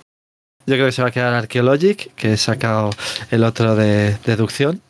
Yo 0.67 0.75
creo 0.75 0.87
que 0.87 0.93
se 0.93 1.03
va 1.03 1.09
a 1.09 1.13
quedar 1.13 1.35
Archaeologic, 1.35 2.15
que 2.15 2.33
he 2.33 2.37
sacado 2.37 2.91
el 3.31 3.45
otro 3.45 3.77
de 3.77 4.17
deducción. 4.19 4.83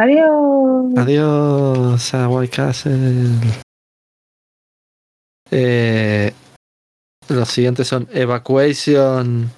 Adiós. 0.00 0.96
Adiós 0.96 2.14
a 2.14 2.28
White 2.28 2.56
Castle. 2.56 2.94
Eh, 5.50 6.32
los 7.28 7.48
siguientes 7.48 7.86
son 7.86 8.08
Evacuation 8.12 9.50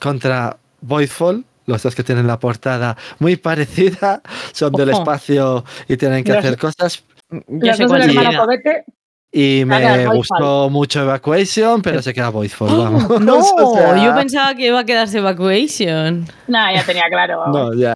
contra 0.00 0.56
Voidfall. 0.80 1.44
Los 1.66 1.82
dos 1.82 1.94
que 1.94 2.02
tienen 2.04 2.26
la 2.26 2.38
portada 2.38 2.96
muy 3.18 3.36
parecida. 3.36 4.22
Son 4.52 4.72
del 4.72 4.90
espacio 4.90 5.64
y 5.88 5.96
tienen 5.96 6.24
que 6.24 6.32
Los- 6.32 6.38
hacer 6.44 6.58
cosas. 6.58 7.04
Ya 7.48 7.68
Los 7.68 7.76
sé 7.76 7.86
cuál. 7.86 8.36
Cobete. 8.36 8.84
Y 9.32 9.64
me 9.66 10.06
gustó 10.06 10.70
mucho 10.70 11.02
Evacuation, 11.02 11.82
pero 11.82 12.00
se 12.00 12.14
queda 12.14 12.28
Voidfall. 12.30 12.78
Vamos. 12.78 13.04
¡Oh! 13.10 13.18
No, 13.18 13.38
O 13.56 13.74
sea, 13.74 14.02
yo 14.02 14.14
pensaba 14.14 14.54
que 14.54 14.68
iba 14.68 14.78
a 14.78 14.84
quedarse 14.84 15.18
Evacuation. 15.18 16.24
Nada, 16.46 16.72
ya 16.74 16.86
tenía 16.86 17.04
claro. 17.10 17.40
vamos. 17.40 17.74
No, 17.74 17.74
ya. 17.74 17.94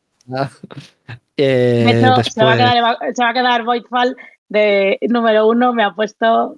Eh, 1.41 1.85
se, 2.33 2.43
va 2.45 2.53
a 2.53 2.57
quedar, 2.57 2.99
se 3.15 3.23
va 3.23 3.31
a 3.31 3.33
quedar 3.35 3.65
Voidfall 3.65 4.17
de 4.49 4.99
número 5.09 5.47
uno. 5.47 5.73
Me 5.73 5.85
ha 5.85 5.95
puesto. 5.95 6.57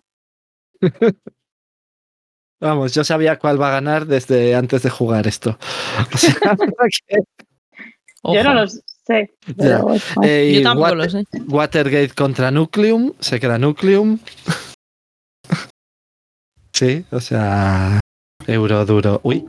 Vamos, 2.61 2.93
yo 2.95 3.05
sabía 3.05 3.39
cuál 3.39 3.61
va 3.61 3.69
a 3.69 3.73
ganar 3.73 4.07
desde 4.07 4.55
antes 4.55 4.83
de 4.83 4.91
jugar 4.91 5.27
esto. 5.27 5.59
O 6.15 6.19
sea, 6.19 6.35
que- 7.09 7.23
Yo 8.25 8.45
no 8.45 8.55
lo 8.55 8.67
sé. 8.69 9.35
Eh, 10.23 10.53
Yo 10.57 10.63
tampoco 10.63 10.95
lo 10.95 11.09
sé. 11.09 11.25
Watergate 11.49 12.11
contra 12.11 12.51
Nucleum, 12.51 13.13
se 13.21 13.41
queda 13.41 13.59
Nucleum. 13.59 14.19
Sí, 16.73 17.05
o 17.11 17.21
sea, 17.21 18.01
euro 18.47 18.87
duro. 18.87 19.21
Uy. 19.23 19.47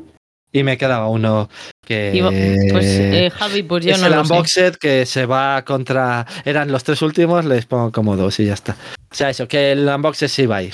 Y 0.53 0.64
me 0.64 0.78
quedaba 0.78 1.07
uno 1.07 1.49
que. 1.86 2.11
Iba- 2.14 2.30
Pues 2.30 2.86
eh, 2.86 3.32
Javi, 3.34 3.64
pues 3.64 3.86
yo 3.86 3.94
es 3.94 3.99
no 4.02 4.07
el 4.07 4.14
lo 4.14 4.26
sé. 4.26 4.34
Unboxed 4.34 4.76
que 4.76 5.06
se 5.06 5.26
va 5.26 5.64
contra. 5.64 6.26
Eran 6.45 6.72
los 6.72 6.84
tres 6.84 7.02
últimos, 7.02 7.45
les 7.45 7.65
pongo 7.65 7.91
como 7.91 8.18
dos 8.18 8.40
y 8.40 8.45
ya 8.45 8.53
está. 8.53 8.76
O 9.11 9.15
sea, 9.15 9.30
eso, 9.30 9.48
que 9.48 9.72
el 9.72 9.88
Unboxed 9.88 10.28
sí 10.28 10.45
va 10.45 10.57
a 10.57 10.64
ir. 10.64 10.73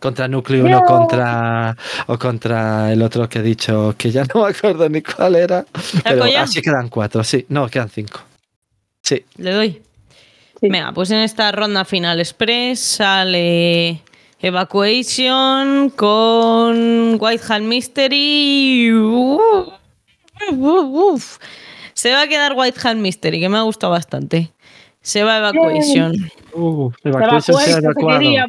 Contra 0.00 0.26
Nucleum 0.28 0.66
o 0.66 0.68
No. 0.70 0.82
contra. 0.84 1.76
O 2.06 2.18
contra 2.18 2.90
el 2.92 3.02
otro 3.02 3.28
que 3.28 3.40
he 3.40 3.42
dicho 3.42 3.94
que 3.98 4.10
ya 4.10 4.24
no 4.34 4.44
me 4.44 4.50
acuerdo 4.50 4.88
ni 4.88 5.02
cuál 5.02 5.36
era. 5.36 5.66
Pero 6.02 6.26
ya? 6.26 6.42
así 6.44 6.62
quedan 6.62 6.88
cuatro, 6.88 7.22
sí. 7.22 7.44
No, 7.50 7.68
quedan 7.68 7.90
cinco. 7.90 8.20
Sí. 9.02 9.22
Le 9.36 9.52
doy. 9.52 9.82
Sí. 10.58 10.68
Venga, 10.70 10.92
pues 10.92 11.10
en 11.10 11.18
esta 11.18 11.52
ronda 11.52 11.84
final 11.84 12.18
express 12.20 12.80
sale 12.80 14.00
Evacuation 14.42 15.90
con 15.90 17.18
Whitehall 17.20 17.62
Mystery. 17.62 18.92
Uf, 18.92 19.40
uf, 20.52 20.84
uf. 20.88 21.38
Se 21.92 22.12
va 22.12 22.22
a 22.22 22.26
quedar 22.28 22.54
Whitehall 22.56 22.96
Mystery, 22.96 23.40
que 23.40 23.48
me 23.48 23.58
ha 23.58 23.62
gustado 23.62 23.92
bastante. 23.92 24.50
Se 25.02 25.22
va 25.22 25.38
Evacuation. 25.38 26.14
Uh, 26.54 26.90
Evacuation 27.04 27.56
se 27.58 28.38
ha. 28.38 28.46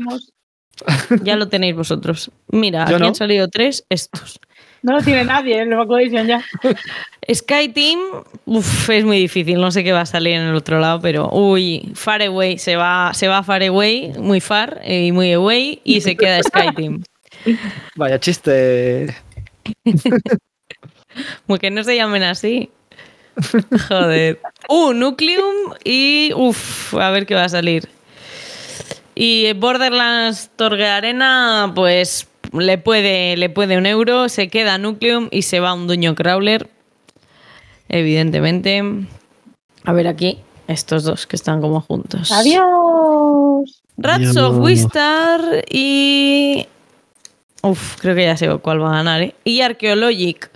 Ya 1.24 1.36
lo 1.36 1.48
tenéis 1.48 1.76
vosotros. 1.76 2.32
Mira, 2.48 2.84
aquí 2.84 2.94
no. 2.94 3.08
han 3.08 3.16
salido 3.16 3.48
tres, 3.50 3.86
estos. 3.90 4.40
No 4.84 4.94
lo 4.94 5.02
tiene 5.04 5.24
nadie 5.24 5.62
en 5.62 5.68
el 5.68 5.74
Evacuation 5.74 6.28
ya. 6.28 6.44
Sky 7.34 7.70
Team, 7.70 8.00
uf, 8.46 8.90
es 8.90 9.06
muy 9.06 9.20
difícil, 9.20 9.62
no 9.62 9.72
sé 9.72 9.84
qué 9.84 9.92
va 9.92 10.02
a 10.02 10.06
salir 10.06 10.34
en 10.34 10.48
el 10.48 10.56
otro 10.56 10.80
lado, 10.80 11.00
pero 11.02 11.30
uy, 11.32 11.92
Far 11.94 12.22
Away, 12.24 12.58
se 12.58 12.76
va, 12.76 13.14
se 13.14 13.28
va 13.28 13.44
Far 13.44 13.62
Away, 13.62 14.14
muy 14.18 14.42
far 14.42 14.82
eh, 14.84 15.06
y 15.06 15.12
muy 15.12 15.32
away, 15.34 15.82
y 15.84 16.02
se 16.02 16.16
queda 16.16 16.42
Sky 16.42 16.72
Team. 16.76 17.04
Vaya 17.96 18.20
chiste. 18.20 19.16
Porque 21.46 21.70
no 21.70 21.84
se 21.84 21.96
llamen 21.96 22.24
así. 22.24 22.70
Joder. 23.88 24.40
Uh, 24.68 24.94
Nucleum 24.94 25.74
y 25.84 26.32
uff, 26.36 26.94
a 26.96 27.12
ver 27.12 27.26
qué 27.26 27.36
va 27.36 27.46
a 27.46 27.50
salir. 27.50 27.88
Y 29.14 29.52
Borderlands 29.54 30.50
Torgue 30.56 30.88
Arena, 30.88 31.72
pues 31.76 32.28
le 32.54 32.78
puede, 32.78 33.38
le 33.38 33.50
puede 33.50 33.78
un 33.78 33.86
euro, 33.86 34.30
se 34.30 34.50
queda 34.50 34.78
Nucleum 34.78 35.28
y 35.32 35.44
se 35.44 35.60
va 35.60 35.74
un 35.74 35.88
Duño 35.88 36.16
Crawler. 36.16 36.70
Evidentemente. 37.90 38.84
A 39.84 39.94
ver 39.94 40.08
aquí, 40.08 40.40
estos 40.68 41.04
dos 41.04 41.28
que 41.28 41.36
están 41.36 41.62
como 41.62 41.82
juntos. 41.82 42.32
Adiós. 42.32 43.82
Rats 43.98 44.38
of 44.38 44.58
Wistar 44.58 45.42
y. 45.70 46.68
Uf, 47.62 47.98
creo 48.00 48.16
que 48.16 48.26
ya 48.26 48.38
sé 48.38 48.50
cuál 48.58 48.82
va 48.82 48.94
a 48.94 48.98
ganar, 48.98 49.22
¿eh? 49.22 49.36
Y 49.44 49.62
Archaeologic. 49.62 50.50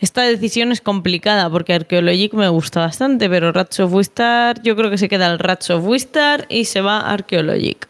Esta 0.00 0.22
decisión 0.22 0.70
es 0.70 0.80
complicada 0.80 1.50
porque 1.50 1.74
Archaeologic 1.74 2.32
me 2.32 2.48
gusta 2.48 2.80
bastante, 2.80 3.28
pero 3.28 3.50
Rats 3.52 3.80
of 3.80 3.92
Wistar, 3.92 4.62
yo 4.62 4.76
creo 4.76 4.90
que 4.90 4.98
se 4.98 5.08
queda 5.08 5.26
el 5.30 5.40
Rats 5.40 5.70
of 5.70 5.84
Wistar 5.84 6.46
y 6.48 6.66
se 6.66 6.80
va 6.80 7.00
Archaeologic. 7.00 7.88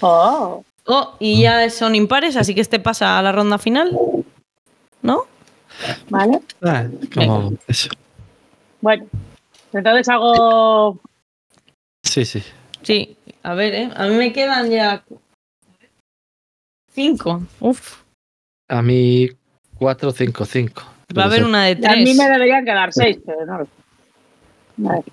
Oh, 0.00 0.64
Oh, 0.90 1.14
y 1.18 1.42
ya 1.42 1.68
son 1.68 1.94
impares, 1.94 2.34
así 2.36 2.54
que 2.54 2.62
este 2.62 2.80
pasa 2.80 3.18
a 3.18 3.22
la 3.22 3.30
ronda 3.30 3.58
final. 3.58 3.96
¿No? 5.02 5.24
vale. 6.08 6.40
Ah, 6.62 6.86
como 7.14 7.52
eso. 7.66 7.90
Bueno, 8.80 9.06
entonces 9.74 10.08
hago. 10.08 10.98
Sí, 12.02 12.24
sí. 12.24 12.42
Sí, 12.82 13.18
a 13.42 13.52
ver, 13.52 13.74
¿eh? 13.74 13.90
A 13.94 14.06
mí 14.06 14.14
me 14.14 14.32
quedan 14.32 14.70
ya 14.70 15.04
cinco. 16.90 17.42
Uf. 17.60 18.02
A 18.68 18.80
mí 18.80 19.28
4, 19.78 20.10
5, 20.10 20.44
5. 20.46 20.82
Va 21.16 21.22
a 21.24 21.26
haber 21.26 21.44
una 21.44 21.64
de 21.66 21.72
A 21.86 21.96
mí 21.96 22.04
tres. 22.04 22.16
me 22.16 22.28
deberían 22.30 22.64
quedar 22.64 22.92
seis, 22.94 23.18
pero 23.26 23.44
no. 23.44 23.58
lo 23.58 23.64
sé. 23.66 23.70
Vale. 24.78 25.04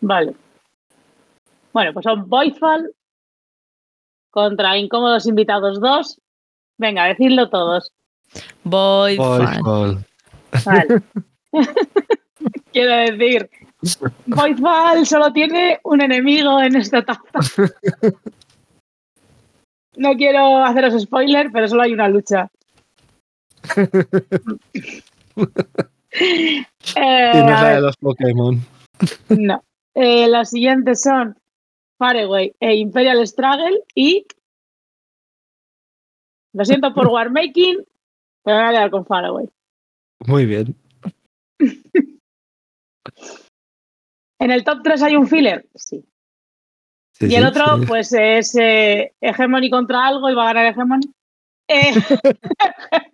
Vale. 0.00 0.34
Bueno, 1.72 1.92
pues 1.92 2.04
son 2.04 2.28
Voidfall 2.28 2.92
contra 4.30 4.76
Incómodos 4.76 5.26
Invitados 5.26 5.80
2. 5.80 6.20
Venga, 6.78 7.04
decidlo 7.04 7.48
todos. 7.50 7.92
Voidfall. 8.64 10.04
Vale. 10.64 11.02
Quiero 12.72 12.96
decir, 13.12 13.50
Voidfall 14.26 15.06
solo 15.06 15.32
tiene 15.32 15.78
un 15.84 16.00
enemigo 16.02 16.60
en 16.60 16.76
esta 16.76 16.98
etapa. 16.98 17.40
No 19.96 20.14
quiero 20.14 20.64
haceros 20.64 21.02
spoiler, 21.02 21.50
pero 21.52 21.68
solo 21.68 21.82
hay 21.82 21.92
una 21.92 22.08
lucha. 22.08 22.48
Eh, 26.12 27.32
Y 27.34 27.38
no 27.38 27.50
la 27.50 27.64
de 27.64 27.72
ver, 27.74 27.82
los 27.82 27.96
Pokémon. 27.96 28.60
no. 29.30 29.62
Eh, 29.94 30.28
las 30.28 30.50
siguientes 30.50 31.02
son 31.02 31.36
Faraway 32.00 32.56
e 32.58 32.76
Imperial 32.76 33.26
Struggle 33.28 33.84
y 33.94 34.26
lo 36.54 36.64
siento 36.64 36.94
por 36.94 37.08
Warmaking, 37.08 37.84
pero 38.42 38.56
me 38.56 38.62
voy 38.62 38.68
a 38.68 38.70
quedar 38.70 38.90
con 38.90 39.04
Faraway. 39.04 39.50
Muy 40.26 40.46
bien. 40.46 40.74
¿En 44.40 44.50
el 44.50 44.64
top 44.64 44.78
3 44.82 45.02
hay 45.02 45.16
un 45.16 45.28
filler? 45.28 45.68
Sí. 45.74 46.02
Sí, 47.12 47.26
Y 47.26 47.34
el 47.34 47.42
sí, 47.42 47.48
otro, 47.50 47.78
sí. 47.80 47.86
pues 47.86 48.14
es 48.14 48.56
eh, 48.58 49.12
Hegemony 49.20 49.68
contra 49.68 50.06
algo 50.06 50.30
y 50.30 50.34
va 50.34 50.44
a 50.44 50.54
ganar 50.54 50.72
Hegemony. 50.72 51.12
Eh. 51.68 51.92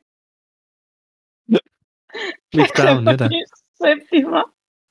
Hegemony 2.52 3.42
séptima. 3.74 4.44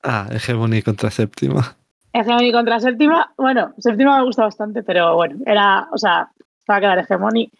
Ah, 0.03 0.27
Hegemony 0.31 0.81
contra 0.81 1.09
séptima. 1.09 1.77
Hegemony 2.15 2.51
contra 2.51 2.79
séptima. 2.79 3.33
Bueno, 3.37 3.73
séptima 3.77 4.17
me 4.17 4.25
gusta 4.25 4.43
bastante, 4.43 4.83
pero 4.83 5.15
bueno, 5.15 5.37
era, 5.45 5.87
o 5.91 5.97
sea, 5.97 6.29
va 6.69 6.75
a 6.77 6.79
quedar 6.79 6.99
Hegemony. 6.99 7.51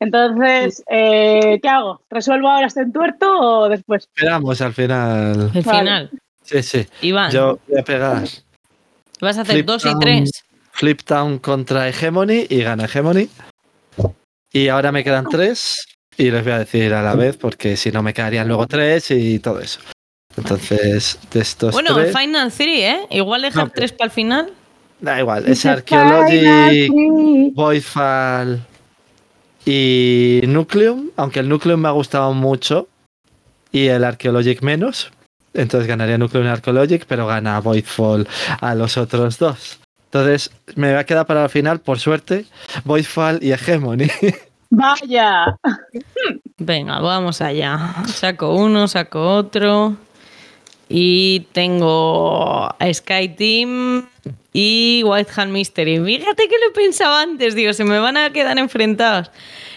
Entonces, 0.00 0.82
eh, 0.90 1.60
¿qué 1.60 1.68
hago? 1.68 2.00
¿Resuelvo 2.08 2.48
ahora 2.48 2.66
este 2.66 2.80
entuerto 2.80 3.30
o 3.38 3.68
después? 3.68 4.08
Esperamos 4.14 4.60
al 4.62 4.72
final. 4.72 5.50
El 5.54 5.62
Vale. 5.62 5.78
final. 5.78 6.10
Sí, 6.42 6.62
sí. 6.62 6.86
Iván, 7.02 7.30
Yo 7.30 7.58
voy 7.68 7.78
a 7.78 7.84
pegar 7.84 8.22
vas 9.20 9.36
a 9.36 9.42
hacer 9.42 9.56
Flip 9.56 9.66
dos 9.66 9.84
y 9.84 9.98
tres. 9.98 10.30
Flip 10.72 11.02
Town 11.02 11.38
contra 11.38 11.86
Hegemony 11.88 12.46
y 12.48 12.62
gana 12.62 12.86
Hegemony. 12.86 13.28
Y 14.50 14.68
ahora 14.68 14.92
me 14.92 15.04
quedan 15.04 15.28
tres 15.28 15.86
y 16.16 16.30
les 16.30 16.42
voy 16.42 16.52
a 16.52 16.58
decir 16.60 16.94
a 16.94 17.02
la 17.02 17.14
vez 17.14 17.36
porque 17.36 17.76
si 17.76 17.92
no 17.92 18.02
me 18.02 18.14
quedarían 18.14 18.48
luego 18.48 18.66
tres 18.66 19.10
y 19.10 19.38
todo 19.38 19.60
eso. 19.60 19.80
Entonces, 20.36 21.18
de 21.32 21.40
estos 21.40 21.72
Bueno, 21.72 21.94
tres, 21.94 22.16
Final 22.16 22.52
Three, 22.52 22.82
¿eh? 22.82 23.00
Igual 23.10 23.42
dejar 23.42 23.64
No, 23.66 23.72
tres 23.74 23.92
para 23.92 24.06
el 24.06 24.10
final. 24.10 24.52
da 25.00 25.18
igual, 25.18 25.44
es 25.46 25.60
Three. 25.60 27.50
Voidfall 27.54 28.60
y 29.66 30.40
Nucleum, 30.46 31.10
aunque 31.16 31.40
el 31.40 31.48
Nucleum 31.48 31.80
me 31.80 31.88
ha 31.88 31.92
gustado 31.92 32.32
mucho 32.32 32.88
y 33.72 33.88
el 33.88 34.04
Archaeologic 34.04 34.62
menos. 34.62 35.10
Entonces 35.52 35.88
ganaría 35.88 36.16
Nucleum 36.16 36.46
y 36.46 36.48
Archaeologic, 36.48 37.04
pero 37.06 37.26
gana 37.26 37.60
Voidfall 37.60 38.26
a 38.60 38.74
los 38.74 38.96
otros 38.96 39.38
dos. 39.38 39.80
Entonces 40.06 40.50
me 40.76 40.92
va 40.92 41.00
a 41.00 41.04
quedar 41.04 41.26
para 41.26 41.44
el 41.44 41.50
final, 41.50 41.80
por 41.80 41.98
suerte, 41.98 42.46
Voidfall 42.84 43.38
y 43.42 43.52
Hegemony. 43.52 44.06
Vaya. 44.70 45.56
Venga, 46.58 47.00
vamos 47.00 47.40
allá. 47.40 47.94
Saco 48.06 48.54
uno, 48.54 48.86
saco 48.86 49.34
otro. 49.34 49.96
Y 50.92 51.46
tengo 51.52 52.68
Sky 52.92 53.28
Team 53.28 54.08
y 54.52 55.02
White 55.04 55.30
Hand 55.36 55.52
Mystery. 55.52 56.00
Fíjate 56.04 56.48
que 56.48 56.56
lo 56.66 56.72
pensaba 56.74 57.22
antes, 57.22 57.54
digo, 57.54 57.72
se 57.72 57.84
me 57.84 58.00
van 58.00 58.16
a 58.16 58.32
quedar 58.32 58.58
enfrentados. 58.58 59.30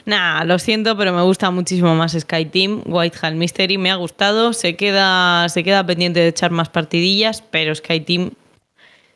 Nah, 0.06 0.44
lo 0.44 0.58
siento, 0.58 0.98
pero 0.98 1.14
me 1.14 1.22
gusta 1.22 1.52
muchísimo 1.52 1.94
más 1.94 2.14
Sky 2.14 2.46
Team. 2.46 2.82
White 2.86 3.18
Hand 3.22 3.38
Mystery 3.38 3.78
me 3.78 3.92
ha 3.92 3.96
gustado. 3.96 4.54
Se 4.54 4.76
queda, 4.76 5.48
se 5.50 5.64
queda 5.64 5.86
pendiente 5.86 6.20
de 6.20 6.30
echar 6.30 6.50
más 6.50 6.70
partidillas, 6.70 7.44
pero 7.44 7.76
Sky 7.76 8.00
Team 8.00 8.32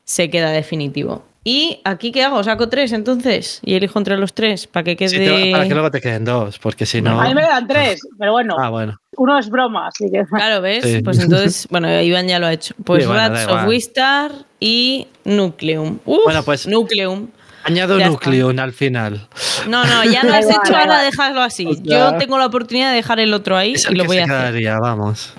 se 0.03 0.29
queda 0.29 0.51
definitivo. 0.51 1.26
¿Y 1.49 1.79
aquí 1.85 2.11
qué 2.11 2.25
hago? 2.25 2.43
¿Saco 2.43 2.67
tres 2.67 2.91
entonces? 2.91 3.61
Y 3.63 3.75
elijo 3.75 3.97
entre 3.99 4.17
los 4.17 4.33
tres 4.33 4.67
para 4.67 4.83
que 4.83 4.97
quede. 4.97 5.07
Sí, 5.07 5.17
te- 5.17 5.51
para 5.53 5.65
que 5.65 5.73
luego 5.73 5.89
te 5.89 6.01
queden 6.01 6.25
dos, 6.25 6.59
porque 6.59 6.85
si 6.85 7.01
no. 7.01 7.21
A 7.21 7.25
mí 7.25 7.33
me 7.33 7.39
quedan 7.41 7.65
tres, 7.65 8.01
pero 8.19 8.33
bueno, 8.33 8.57
Ah, 8.59 8.67
bueno. 8.69 8.97
uno 9.15 9.39
es 9.39 9.49
broma, 9.49 9.87
así 9.87 10.11
que. 10.11 10.25
Claro, 10.25 10.59
¿ves? 10.61 10.83
Sí. 10.83 11.01
Pues 11.01 11.19
entonces, 11.19 11.65
bueno, 11.71 12.01
Iván 12.01 12.27
ya 12.27 12.39
lo 12.39 12.47
ha 12.47 12.51
hecho. 12.51 12.75
Pues 12.83 13.03
Sí, 13.03 13.07
bueno, 13.07 13.29
Rats 13.29 13.47
of 13.47 13.65
Wistar 13.65 14.31
y 14.59 15.07
Nucleum. 15.23 15.99
Uf, 16.03 16.19
Bueno, 16.25 16.43
pues- 16.43 16.67
Nucleum. 16.67 17.29
Añado 17.63 17.97
Ya 17.97 18.09
Nucleum 18.09 18.59
al 18.59 18.73
final. 18.73 19.27
No, 19.69 19.85
no, 19.85 20.03
ya 20.03 20.23
lo 20.25 20.33
has 20.33 20.49
hecho, 20.49 20.75
ahora 20.75 21.01
déjalo 21.03 21.41
así. 21.41 21.65
O 21.65 21.73
sea- 21.75 22.11
Yo 22.11 22.17
tengo 22.17 22.37
la 22.37 22.47
oportunidad 22.47 22.89
de 22.89 22.97
dejar 22.97 23.21
el 23.21 23.33
otro 23.33 23.55
ahí 23.55 23.73
Es 23.73 23.89
y 23.89 23.93
lo 23.95 24.03
que 24.03 24.07
voy 24.07 24.17
se 24.17 24.21
a 24.23 24.25
hacer. 24.25 24.37
quedaría, 24.37 24.77
vamos. 24.79 25.33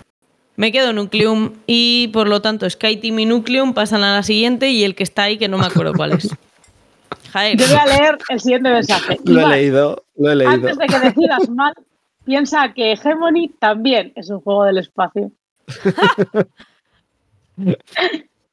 Me 0.59 0.73
quedo 0.73 0.93
Nucleum 0.93 1.53
y 1.69 2.09
por 2.09 2.27
lo 2.27 2.43
tanto 2.43 2.69
Sky 2.69 2.97
Team 2.97 3.21
y 3.21 3.27
Nucleum 3.27 3.75
pasan 3.75 4.03
a 4.03 4.17
la 4.17 4.25
siguiente 4.25 4.71
y 4.71 4.83
el 4.83 4.97
que 4.97 5.05
está 5.05 5.23
ahí 5.23 5.39
que 5.39 5.47
no 5.47 5.57
me 5.57 5.67
acuerdo 5.67 5.93
cuál 5.93 6.15
es. 6.15 6.25
Yo 7.55 7.67
voy 7.69 7.77
a 7.77 7.87
leer 7.87 8.19
el 8.29 8.41
siguiente 8.41 8.69
mensaje. 8.69 9.21
Lo 9.25 9.41
he 9.41 9.47
leído, 9.47 10.03
lo 10.17 10.33
he 10.33 10.35
leído. 10.35 10.55
Antes 10.55 10.77
de 10.79 10.87
que 10.89 10.99
decidas 10.99 11.49
mal, 11.55 11.75
piensa 12.25 12.73
que 12.73 12.91
Hegemony 12.91 13.51
también 13.61 14.13
es 14.17 14.31
un 14.31 14.41
juego 14.41 14.65
del 14.65 14.79
espacio. 14.79 15.31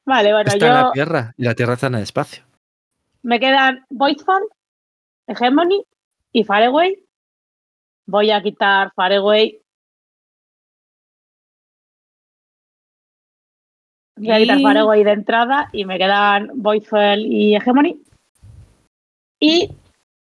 vale, 0.05 0.31
bueno, 0.31 0.51
Está 0.53 0.67
en 0.67 0.73
la 0.73 0.91
Tierra 0.91 1.33
y 1.37 1.43
la 1.43 1.55
Tierra 1.55 1.73
está 1.73 1.87
en 1.87 1.95
el 1.95 2.03
espacio. 2.03 2.43
me 3.23 3.39
quedan 3.39 3.83
Voidfall, 3.89 4.43
Hegemony 5.25 5.83
y 6.33 6.43
Faraway. 6.43 6.99
Voy 8.05 8.29
a 8.29 8.43
quitar 8.43 8.91
Faraway. 8.95 9.59
Voy 14.17 14.31
a 14.31 14.37
quitar 14.37 14.59
Y- 14.59 14.63
Faraway 14.63 15.03
de 15.03 15.11
entrada 15.11 15.69
y 15.73 15.85
me 15.85 15.97
quedan 15.97 16.49
Voidfall 16.55 17.19
y 17.25 17.55
Hegemony. 17.55 18.01
Y 19.39 19.69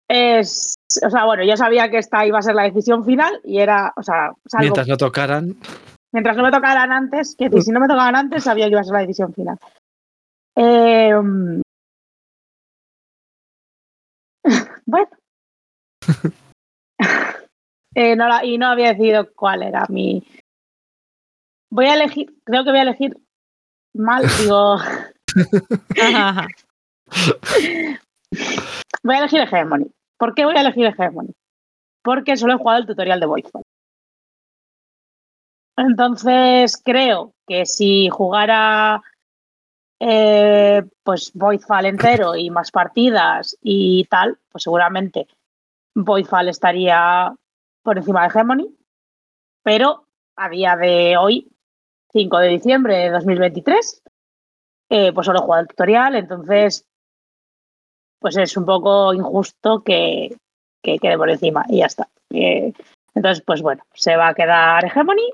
es. 0.08 0.74
O 1.04 1.10
sea, 1.10 1.24
bueno, 1.24 1.44
yo 1.44 1.56
sabía 1.56 1.90
que 1.90 1.98
esta 1.98 2.26
iba 2.26 2.38
a 2.38 2.42
ser 2.42 2.54
la 2.54 2.64
decisión 2.64 3.04
final 3.04 3.40
y 3.44 3.58
era. 3.60 3.92
O 3.96 4.02
sea, 4.02 4.32
salvo 4.46 4.62
Mientras 4.62 4.88
no 4.88 4.96
tocaran, 4.96 5.56
mientras 6.12 6.36
no 6.36 6.42
me 6.42 6.50
tocaran 6.50 6.92
antes, 6.92 7.36
que 7.36 7.44
decir, 7.48 7.62
si 7.62 7.70
no 7.70 7.80
me 7.80 7.86
tocaban 7.88 8.16
antes, 8.16 8.44
sabía 8.44 8.66
que 8.66 8.72
iba 8.72 8.80
a 8.80 8.84
ser 8.84 8.94
la 8.94 9.00
decisión 9.00 9.32
final. 9.32 9.58
Eh, 10.56 11.14
mm. 11.14 11.60
bueno. 14.86 15.08
Eh, 17.98 18.14
no 18.14 18.28
la- 18.28 18.44
y 18.44 18.58
no 18.58 18.66
había 18.66 18.88
decidido 18.92 19.32
cuál 19.34 19.62
era 19.62 19.86
mi. 19.88 20.22
Voy 21.72 21.86
a 21.86 21.94
elegir, 21.94 22.26
creo 22.44 22.62
que 22.62 22.68
voy 22.68 22.80
a 22.80 22.82
elegir 22.82 23.16
mal, 23.96 24.24
digo, 24.40 24.76
voy 29.02 29.14
a 29.14 29.18
elegir 29.18 29.40
Hegemony. 29.40 29.90
¿Por 30.18 30.34
qué 30.34 30.44
voy 30.44 30.56
a 30.56 30.60
elegir 30.60 30.86
Hegemony? 30.86 31.32
Porque 32.02 32.36
solo 32.36 32.54
he 32.54 32.58
jugado 32.58 32.80
el 32.80 32.86
tutorial 32.86 33.20
de 33.20 33.26
Voidfall. 33.26 33.62
Entonces 35.76 36.80
creo 36.82 37.34
que 37.46 37.66
si 37.66 38.08
jugara 38.08 39.02
eh, 40.00 40.82
pues 41.02 41.32
Voidfall 41.34 41.86
entero 41.86 42.36
y 42.36 42.50
más 42.50 42.70
partidas 42.70 43.56
y 43.62 44.04
tal, 44.04 44.38
pues 44.50 44.64
seguramente 44.64 45.26
Voidfall 45.94 46.48
estaría 46.48 47.34
por 47.82 47.98
encima 47.98 48.22
de 48.22 48.28
Hegemony. 48.28 48.76
Pero 49.62 50.06
a 50.36 50.48
día 50.48 50.76
de 50.76 51.16
hoy, 51.16 51.50
5 52.16 52.38
de 52.38 52.48
diciembre 52.48 52.96
de 52.96 53.10
2023, 53.10 54.02
eh, 54.88 55.12
pues 55.12 55.26
solo 55.26 55.40
he 55.40 55.42
jugado 55.42 55.62
el 55.62 55.68
tutorial, 55.68 56.14
entonces 56.14 56.86
pues 58.18 58.38
es 58.38 58.56
un 58.56 58.64
poco 58.64 59.12
injusto 59.12 59.82
que, 59.82 60.34
que 60.82 60.98
quede 60.98 61.18
por 61.18 61.28
encima 61.28 61.66
y 61.68 61.78
ya 61.78 61.86
está. 61.86 62.08
Eh, 62.30 62.72
entonces, 63.14 63.44
pues 63.46 63.60
bueno, 63.60 63.82
se 63.92 64.16
va 64.16 64.28
a 64.28 64.34
quedar 64.34 64.82
Hegemony 64.86 65.30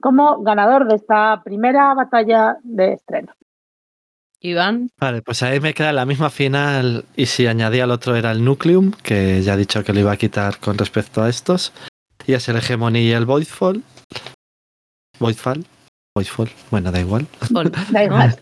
como 0.00 0.40
ganador 0.42 0.86
de 0.86 0.94
esta 0.94 1.42
primera 1.42 1.94
batalla 1.94 2.56
de 2.62 2.92
estreno. 2.92 3.32
Iván, 4.38 4.90
Vale, 5.00 5.22
pues 5.22 5.42
ahí 5.42 5.58
me 5.58 5.74
queda 5.74 5.92
la 5.92 6.06
misma 6.06 6.30
final 6.30 7.06
y 7.16 7.26
si 7.26 7.48
añadía 7.48 7.84
al 7.84 7.90
otro 7.90 8.14
era 8.14 8.30
el 8.30 8.44
Nucleum, 8.44 8.92
que 9.02 9.42
ya 9.42 9.54
he 9.54 9.56
dicho 9.56 9.82
que 9.82 9.92
lo 9.92 10.00
iba 10.00 10.12
a 10.12 10.16
quitar 10.16 10.58
con 10.58 10.78
respecto 10.78 11.22
a 11.22 11.28
estos. 11.28 11.72
Y 12.24 12.34
es 12.34 12.48
el 12.48 12.58
Hegemony 12.58 13.00
y 13.00 13.12
el 13.12 13.26
Voidfall. 13.26 13.82
Voidfall. 15.18 15.64
Voidfall. 16.16 16.50
Bueno, 16.70 16.92
da 16.92 17.00
igual. 17.00 17.26
Da 17.90 18.04
igual. 18.04 18.38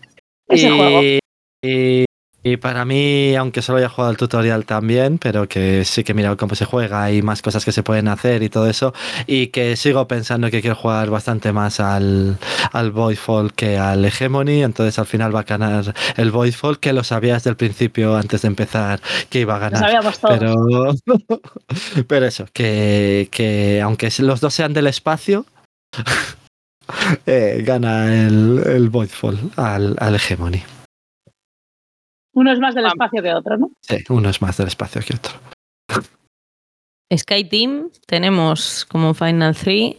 Ese 0.47 0.67
y, 0.67 0.77
juego. 0.77 1.01
y- 1.03 2.05
y 2.45 2.57
para 2.57 2.83
mí, 2.83 3.35
aunque 3.37 3.61
solo 3.61 3.77
haya 3.77 3.87
jugado 3.87 4.11
el 4.11 4.17
tutorial 4.17 4.65
también, 4.65 5.17
pero 5.17 5.47
que 5.47 5.85
sí 5.85 6.03
que 6.03 6.11
he 6.11 6.15
mirado 6.15 6.35
cómo 6.35 6.55
se 6.55 6.65
juega 6.65 7.09
y 7.09 7.21
más 7.21 7.41
cosas 7.41 7.63
que 7.63 7.71
se 7.71 7.83
pueden 7.83 8.09
hacer 8.09 8.43
y 8.43 8.49
todo 8.49 8.67
eso, 8.69 8.93
y 9.27 9.47
que 9.47 9.77
sigo 9.77 10.05
pensando 10.09 10.51
que 10.51 10.59
quiero 10.59 10.75
jugar 10.75 11.09
bastante 11.09 11.53
más 11.53 11.79
al, 11.79 12.37
al 12.73 12.91
Voidfall 12.91 13.53
que 13.53 13.77
al 13.77 14.03
Hegemony, 14.03 14.61
entonces 14.61 14.99
al 14.99 15.05
final 15.05 15.33
va 15.33 15.39
a 15.39 15.43
ganar 15.43 15.93
el 16.17 16.31
Voidfall, 16.31 16.81
que 16.81 16.91
lo 16.91 17.05
sabía 17.05 17.35
desde 17.35 17.49
el 17.51 17.55
principio 17.55 18.17
antes 18.17 18.41
de 18.41 18.49
empezar 18.49 18.99
que 19.29 19.39
iba 19.39 19.53
a 19.55 19.59
Lo 19.59 19.61
ganar. 19.61 19.79
sabíamos 19.79 20.19
todos. 20.19 20.37
Pero, 20.37 20.93
pero 22.09 22.25
eso, 22.25 22.45
que, 22.51 23.29
que 23.31 23.79
aunque 23.81 24.09
los 24.19 24.41
dos 24.41 24.53
sean 24.53 24.73
del 24.73 24.87
espacio, 24.87 25.45
eh, 27.25 27.61
gana 27.65 28.13
el, 28.13 28.61
el 28.65 28.89
Voidfall 28.89 29.51
al, 29.55 29.95
al 29.99 30.15
Hegemony. 30.15 30.63
Uno 32.33 32.51
es 32.51 32.59
más 32.59 32.73
del 32.73 32.85
espacio 32.87 33.21
que 33.21 33.33
otro, 33.33 33.57
¿no? 33.57 33.71
Sí, 33.81 34.03
uno 34.09 34.29
es 34.29 34.41
más 34.41 34.57
del 34.57 34.67
espacio 34.67 35.01
que 35.01 35.15
otro. 35.15 35.33
Sky 37.15 37.43
Team 37.43 37.89
tenemos 38.07 38.85
como 38.85 39.13
Final 39.13 39.55
3 39.55 39.95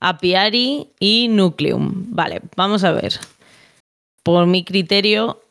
Apiari 0.00 0.88
y 0.98 1.28
Nucleum. 1.28 2.06
Vale, 2.08 2.40
vamos 2.56 2.84
a 2.84 2.92
ver. 2.92 3.20
Por 4.24 4.46
mi 4.46 4.64
criterio, 4.64 5.42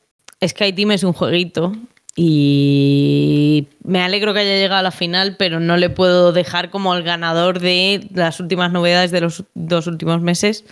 Sky 0.45 0.73
Team 0.73 0.91
es 0.91 1.03
un 1.03 1.13
jueguito 1.13 1.73
y 2.15 3.67
me 3.83 4.01
alegro 4.01 4.33
que 4.33 4.41
haya 4.41 4.55
llegado 4.55 4.79
a 4.79 4.83
la 4.83 4.91
final, 4.91 5.37
pero 5.37 5.59
no 5.59 5.77
le 5.77 5.89
puedo 5.89 6.33
dejar 6.33 6.69
como 6.69 6.93
el 6.93 7.03
ganador 7.03 7.59
de 7.59 8.07
las 8.13 8.39
últimas 8.39 8.71
novedades 8.71 9.11
de 9.11 9.21
los 9.21 9.43
dos 9.53 9.87
últimos 9.87 10.21
meses 10.21 10.65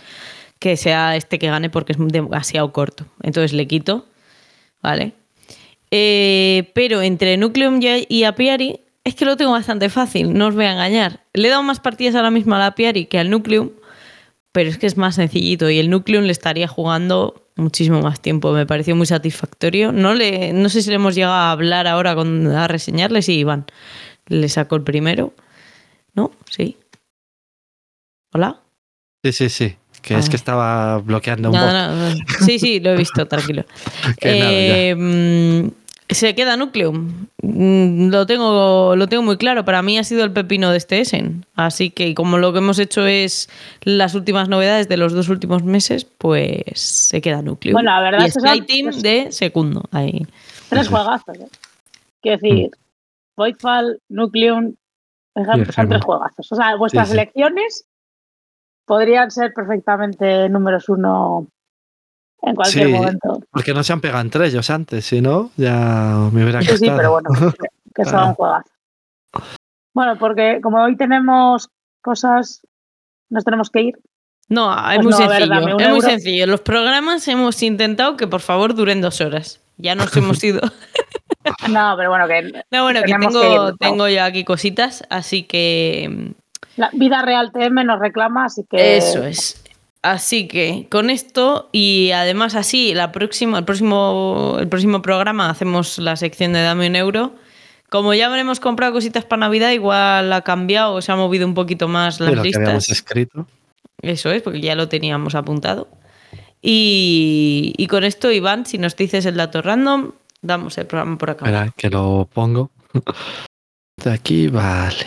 que 0.58 0.76
sea 0.76 1.16
este 1.16 1.38
que 1.38 1.48
gane 1.48 1.70
porque 1.70 1.92
es 1.92 1.98
demasiado 1.98 2.70
corto. 2.72 3.06
Entonces 3.22 3.54
le 3.54 3.66
quito, 3.66 4.06
¿vale? 4.82 5.14
Eh, 5.90 6.70
pero 6.74 7.02
entre 7.02 7.36
Nucleum 7.36 7.80
y 7.82 8.24
Apiari 8.24 8.80
es 9.02 9.14
que 9.14 9.24
lo 9.24 9.36
tengo 9.36 9.52
bastante 9.52 9.88
fácil, 9.88 10.34
no 10.34 10.48
os 10.48 10.54
voy 10.54 10.66
a 10.66 10.72
engañar. 10.72 11.20
Le 11.32 11.48
he 11.48 11.50
dado 11.50 11.62
más 11.62 11.80
partidas 11.80 12.14
ahora 12.14 12.30
mismo 12.30 12.54
al 12.54 12.62
Apiari 12.62 13.06
que 13.06 13.18
al 13.18 13.30
Nucleum, 13.30 13.70
pero 14.52 14.68
es 14.70 14.78
que 14.78 14.86
es 14.86 14.96
más 14.96 15.14
sencillito 15.16 15.70
y 15.70 15.78
el 15.78 15.90
Nucleum 15.90 16.24
le 16.24 16.32
estaría 16.32 16.66
jugando 16.68 17.46
muchísimo 17.56 18.00
más 18.00 18.20
tiempo. 18.20 18.52
Me 18.52 18.66
pareció 18.66 18.96
muy 18.96 19.06
satisfactorio. 19.06 19.92
No, 19.92 20.14
le, 20.14 20.52
no 20.52 20.68
sé 20.68 20.82
si 20.82 20.88
le 20.90 20.96
hemos 20.96 21.14
llegado 21.14 21.34
a 21.34 21.50
hablar 21.52 21.86
ahora, 21.86 22.14
con, 22.14 22.46
a 22.48 22.66
reseñarle. 22.68 23.22
Sí, 23.22 23.38
Iván. 23.38 23.66
Le 24.26 24.48
sacó 24.48 24.76
el 24.76 24.82
primero. 24.82 25.34
¿No? 26.14 26.30
Sí. 26.48 26.76
¿Hola? 28.32 28.60
Sí, 29.24 29.32
sí, 29.32 29.48
sí. 29.48 29.76
Que 30.02 30.14
es 30.16 30.26
Ah. 30.26 30.30
que 30.30 30.36
estaba 30.36 30.98
bloqueando 30.98 31.50
un 31.50 31.56
bot. 31.56 31.60
Nada. 31.62 32.14
Sí, 32.46 32.58
sí, 32.58 32.80
lo 32.80 32.90
he 32.92 32.96
visto, 32.96 33.26
tranquilo. 33.26 33.64
Que 34.20 34.38
nada. 34.38 34.50
Eh, 34.52 34.94
mm, 34.96 35.68
se 36.14 36.34
queda 36.34 36.56
Nucleum. 36.56 37.26
Mm, 37.42 38.08
Lo 38.10 38.26
tengo, 38.26 38.94
lo 38.96 39.06
tengo 39.08 39.22
muy 39.22 39.36
claro. 39.36 39.64
Para 39.64 39.82
mí 39.82 39.98
ha 39.98 40.04
sido 40.04 40.24
el 40.24 40.32
pepino 40.32 40.70
de 40.70 40.76
este 40.78 41.00
Essen. 41.00 41.44
Así 41.54 41.90
que 41.90 42.14
como 42.14 42.38
lo 42.38 42.52
que 42.52 42.58
hemos 42.58 42.78
hecho 42.78 43.06
es 43.06 43.48
las 43.82 44.14
últimas 44.14 44.48
novedades 44.48 44.88
de 44.88 44.96
los 44.96 45.12
dos 45.12 45.28
últimos 45.28 45.62
meses, 45.62 46.04
pues 46.04 46.80
se 46.80 47.20
queda 47.20 47.42
Nucleum. 47.42 47.74
Bueno, 47.74 47.90
la 47.90 48.00
verdad 48.00 48.20
y 48.22 48.28
es 48.28 48.34
que 48.34 48.40
son- 48.40 49.02
de 49.02 49.32
segundo. 49.32 49.82
Ahí. 49.92 50.26
Tres 50.68 50.88
juegazos. 50.88 51.36
¿eh? 51.38 51.48
Quiero 52.22 52.38
decir, 52.40 52.70
Voidfall, 53.36 54.00
Nucleum, 54.08 54.74
por 55.32 55.42
ejemplo, 55.44 55.72
son 55.72 55.88
tres 55.88 56.04
juegazos. 56.04 56.52
O 56.52 56.56
sea, 56.56 56.76
vuestras 56.76 57.08
Sí, 57.08 57.14
sí. 57.14 57.18
elecciones 57.20 57.84
podrían 58.86 59.30
ser 59.30 59.52
perfectamente 59.54 60.48
números 60.48 60.88
uno 60.88 61.46
en 62.42 62.54
cualquier 62.54 62.86
Sí. 62.86 62.92
momento. 62.92 63.40
Porque 63.50 63.74
no 63.74 63.82
se 63.82 63.92
han 63.92 64.00
pegado 64.00 64.20
entre 64.22 64.46
ellos 64.46 64.70
antes, 64.70 65.04
si 65.04 65.20
no, 65.20 65.50
ya 65.56 66.28
me 66.32 66.42
hubiera 66.42 66.60
Sí, 66.62 66.68
sí, 66.68 66.72
costado. 66.88 66.96
pero 66.96 67.10
bueno, 67.12 67.28
que- 67.94 68.04
son 68.04 68.14
Ah. 68.18 68.34
juegazos. 68.34 68.72
Bueno, 69.94 70.16
porque 70.18 70.60
como 70.62 70.82
hoy 70.82 70.96
tenemos 70.96 71.68
cosas, 72.02 72.62
nos 73.28 73.44
tenemos 73.44 73.70
que 73.70 73.82
ir. 73.82 73.98
No, 74.48 74.72
es 74.90 74.96
Pues 74.96 75.04
muy 75.04 75.10
no, 75.12 75.18
a 75.18 75.28
ver, 75.28 75.42
sencillo. 75.48 75.78
es 75.78 75.88
muy 75.90 76.00
sencillo. 76.00 76.46
Los 76.46 76.60
programas 76.60 77.28
hemos 77.28 77.62
intentado 77.62 78.16
que 78.16 78.26
por 78.26 78.40
favor 78.40 78.74
duren 78.74 79.00
dos 79.00 79.20
horas. 79.20 79.60
Ya 79.76 79.94
nos 79.94 80.16
hemos 80.16 80.42
ido. 80.44 80.60
No, 81.70 81.94
pero 81.96 82.10
bueno, 82.10 82.28
que 82.28 82.52
No, 82.70 82.82
bueno, 82.82 83.00
que 83.02 83.12
tengo, 83.14 83.70
que 83.72 83.76
tengo 83.78 84.08
yo 84.08 84.22
aquí 84.24 84.44
cositas, 84.44 85.04
así 85.08 85.44
que 85.44 86.34
la 86.76 86.90
vida 86.92 87.22
real 87.22 87.50
TM 87.50 87.82
nos 87.84 87.98
reclama, 87.98 88.44
así 88.44 88.64
que 88.68 88.98
eso 88.98 89.24
es. 89.24 89.62
Así 90.02 90.48
que 90.48 90.86
con 90.90 91.10
esto 91.10 91.68
y 91.72 92.10
además 92.12 92.54
así 92.54 92.94
la 92.94 93.12
próxima, 93.12 93.58
el 93.58 93.64
próximo, 93.64 94.56
el 94.58 94.68
próximo 94.68 95.02
programa 95.02 95.50
hacemos 95.50 95.98
la 95.98 96.16
sección 96.16 96.52
de 96.52 96.62
Dame 96.62 96.86
un 96.86 96.96
euro. 96.96 97.34
Como 97.90 98.14
ya 98.14 98.26
habremos 98.26 98.60
comprado 98.60 98.92
cositas 98.92 99.24
para 99.24 99.40
Navidad, 99.40 99.72
igual 99.72 100.32
ha 100.32 100.42
cambiado 100.42 100.94
o 100.94 101.02
se 101.02 101.10
ha 101.12 101.16
movido 101.16 101.46
un 101.46 101.54
poquito 101.54 101.88
más 101.88 102.20
las 102.20 102.30
lo 102.30 102.42
que 102.42 102.48
habíamos 102.48 102.74
listas. 102.74 102.88
escrito. 102.90 103.46
Eso 104.00 104.30
es, 104.30 104.42
porque 104.42 104.60
ya 104.60 104.74
lo 104.74 104.88
teníamos 104.88 105.34
apuntado. 105.34 105.88
Y, 106.62 107.74
y 107.76 107.86
con 107.88 108.04
esto, 108.04 108.30
Iván, 108.30 108.64
si 108.64 108.78
nos 108.78 108.96
dices 108.96 109.26
el 109.26 109.36
dato 109.36 109.60
random, 109.60 110.12
damos 110.40 110.78
el 110.78 110.86
programa 110.86 111.18
por 111.18 111.30
acá. 111.30 111.44
Espera, 111.46 111.72
que 111.76 111.90
lo 111.90 112.28
pongo. 112.32 112.70
De 114.04 114.12
aquí, 114.12 114.48
vale. 114.48 115.06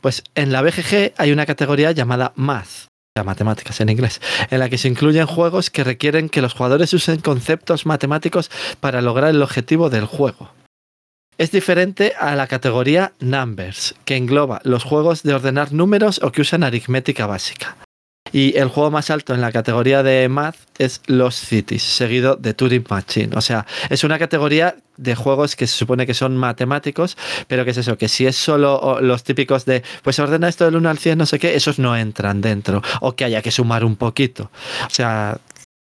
Pues 0.00 0.22
en 0.34 0.52
la 0.52 0.62
BGG 0.62 1.14
hay 1.16 1.32
una 1.32 1.46
categoría 1.46 1.92
llamada 1.92 2.32
Math, 2.36 2.88
sea, 3.14 3.24
matemáticas 3.24 3.78
en 3.82 3.90
inglés, 3.90 4.22
en 4.50 4.58
la 4.58 4.70
que 4.70 4.78
se 4.78 4.88
incluyen 4.88 5.26
juegos 5.26 5.68
que 5.68 5.84
requieren 5.84 6.30
que 6.30 6.40
los 6.40 6.54
jugadores 6.54 6.94
usen 6.94 7.20
conceptos 7.20 7.84
matemáticos 7.84 8.50
para 8.80 9.02
lograr 9.02 9.30
el 9.30 9.42
objetivo 9.42 9.90
del 9.90 10.06
juego. 10.06 10.50
Es 11.36 11.50
diferente 11.50 12.14
a 12.18 12.34
la 12.36 12.46
categoría 12.46 13.12
Numbers, 13.20 13.94
que 14.06 14.16
engloba 14.16 14.62
los 14.64 14.84
juegos 14.84 15.22
de 15.24 15.34
ordenar 15.34 15.72
números 15.72 16.20
o 16.22 16.32
que 16.32 16.40
usan 16.40 16.62
aritmética 16.62 17.26
básica. 17.26 17.76
Y 18.32 18.56
el 18.56 18.68
juego 18.68 18.90
más 18.90 19.10
alto 19.10 19.34
en 19.34 19.40
la 19.40 19.52
categoría 19.52 20.02
de 20.02 20.28
Math 20.28 20.56
es 20.78 21.02
Los 21.06 21.36
Cities, 21.36 21.82
seguido 21.82 22.36
de 22.36 22.54
Turing 22.54 22.84
Machine. 22.88 23.36
O 23.36 23.40
sea, 23.40 23.66
es 23.90 24.04
una 24.04 24.18
categoría 24.18 24.76
de 24.96 25.14
juegos 25.14 25.56
que 25.56 25.66
se 25.66 25.76
supone 25.76 26.06
que 26.06 26.14
son 26.14 26.36
matemáticos, 26.36 27.16
pero 27.48 27.64
que 27.64 27.72
es 27.72 27.76
eso, 27.78 27.96
que 27.98 28.08
si 28.08 28.26
es 28.26 28.36
solo 28.36 28.98
los 29.00 29.24
típicos 29.24 29.64
de, 29.64 29.82
pues 30.02 30.18
ordena 30.18 30.48
esto 30.48 30.64
del 30.64 30.76
1 30.76 30.88
al 30.88 30.98
100, 30.98 31.18
no 31.18 31.26
sé 31.26 31.38
qué, 31.38 31.54
esos 31.54 31.78
no 31.78 31.96
entran 31.96 32.40
dentro, 32.40 32.82
o 33.00 33.14
que 33.14 33.24
haya 33.24 33.42
que 33.42 33.50
sumar 33.50 33.84
un 33.84 33.96
poquito. 33.96 34.50
O 34.86 34.90
sea, 34.90 35.38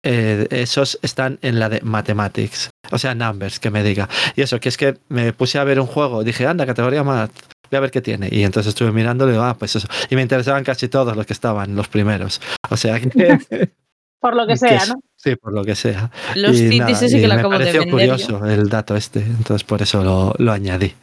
eh, 0.02 0.46
esos 0.50 0.98
están 1.02 1.38
en 1.42 1.58
la 1.58 1.68
de 1.68 1.80
Mathematics, 1.80 2.70
o 2.90 2.98
sea, 2.98 3.14
Numbers, 3.14 3.58
que 3.58 3.70
me 3.70 3.82
diga. 3.82 4.08
Y 4.36 4.42
eso, 4.42 4.60
que 4.60 4.68
es 4.68 4.76
que 4.76 4.98
me 5.08 5.32
puse 5.32 5.58
a 5.58 5.64
ver 5.64 5.80
un 5.80 5.86
juego, 5.86 6.24
dije, 6.24 6.46
anda, 6.46 6.66
categoría 6.66 7.02
Math, 7.02 7.32
voy 7.74 7.78
a 7.78 7.80
ver 7.80 7.90
qué 7.90 8.00
tiene. 8.00 8.28
Y 8.30 8.42
entonces 8.44 8.70
estuve 8.70 8.92
mirando 8.92 9.26
y 9.28 9.32
digo, 9.32 9.42
ah, 9.42 9.56
pues 9.58 9.76
eso. 9.76 9.88
Y 10.10 10.16
me 10.16 10.22
interesaban 10.22 10.64
casi 10.64 10.88
todos 10.88 11.16
los 11.16 11.26
que 11.26 11.32
estaban, 11.32 11.74
los 11.76 11.88
primeros. 11.88 12.40
O 12.70 12.76
sea, 12.76 12.98
que... 13.00 13.08
por 14.20 14.34
lo 14.36 14.46
que 14.46 14.54
que 14.54 14.58
sea, 14.58 14.76
es- 14.78 14.88
¿no? 14.88 14.94
Sí, 15.16 15.36
por 15.36 15.52
lo 15.54 15.64
que 15.64 15.74
sea. 15.74 16.10
Los 16.34 16.58
Y 16.60 16.78
nada, 16.78 16.90
ese 16.90 17.06
y 17.06 17.20
que 17.20 17.28
lo 17.28 17.34
me 17.34 17.40
acabo 17.40 17.52
de 17.54 17.58
pareció 17.60 17.84
yo. 17.84 17.90
curioso 17.90 18.46
el 18.46 18.68
dato 18.68 18.94
este, 18.94 19.20
entonces 19.20 19.64
por 19.64 19.80
eso 19.80 20.04
lo, 20.04 20.34
lo 20.38 20.52
añadí. 20.52 20.94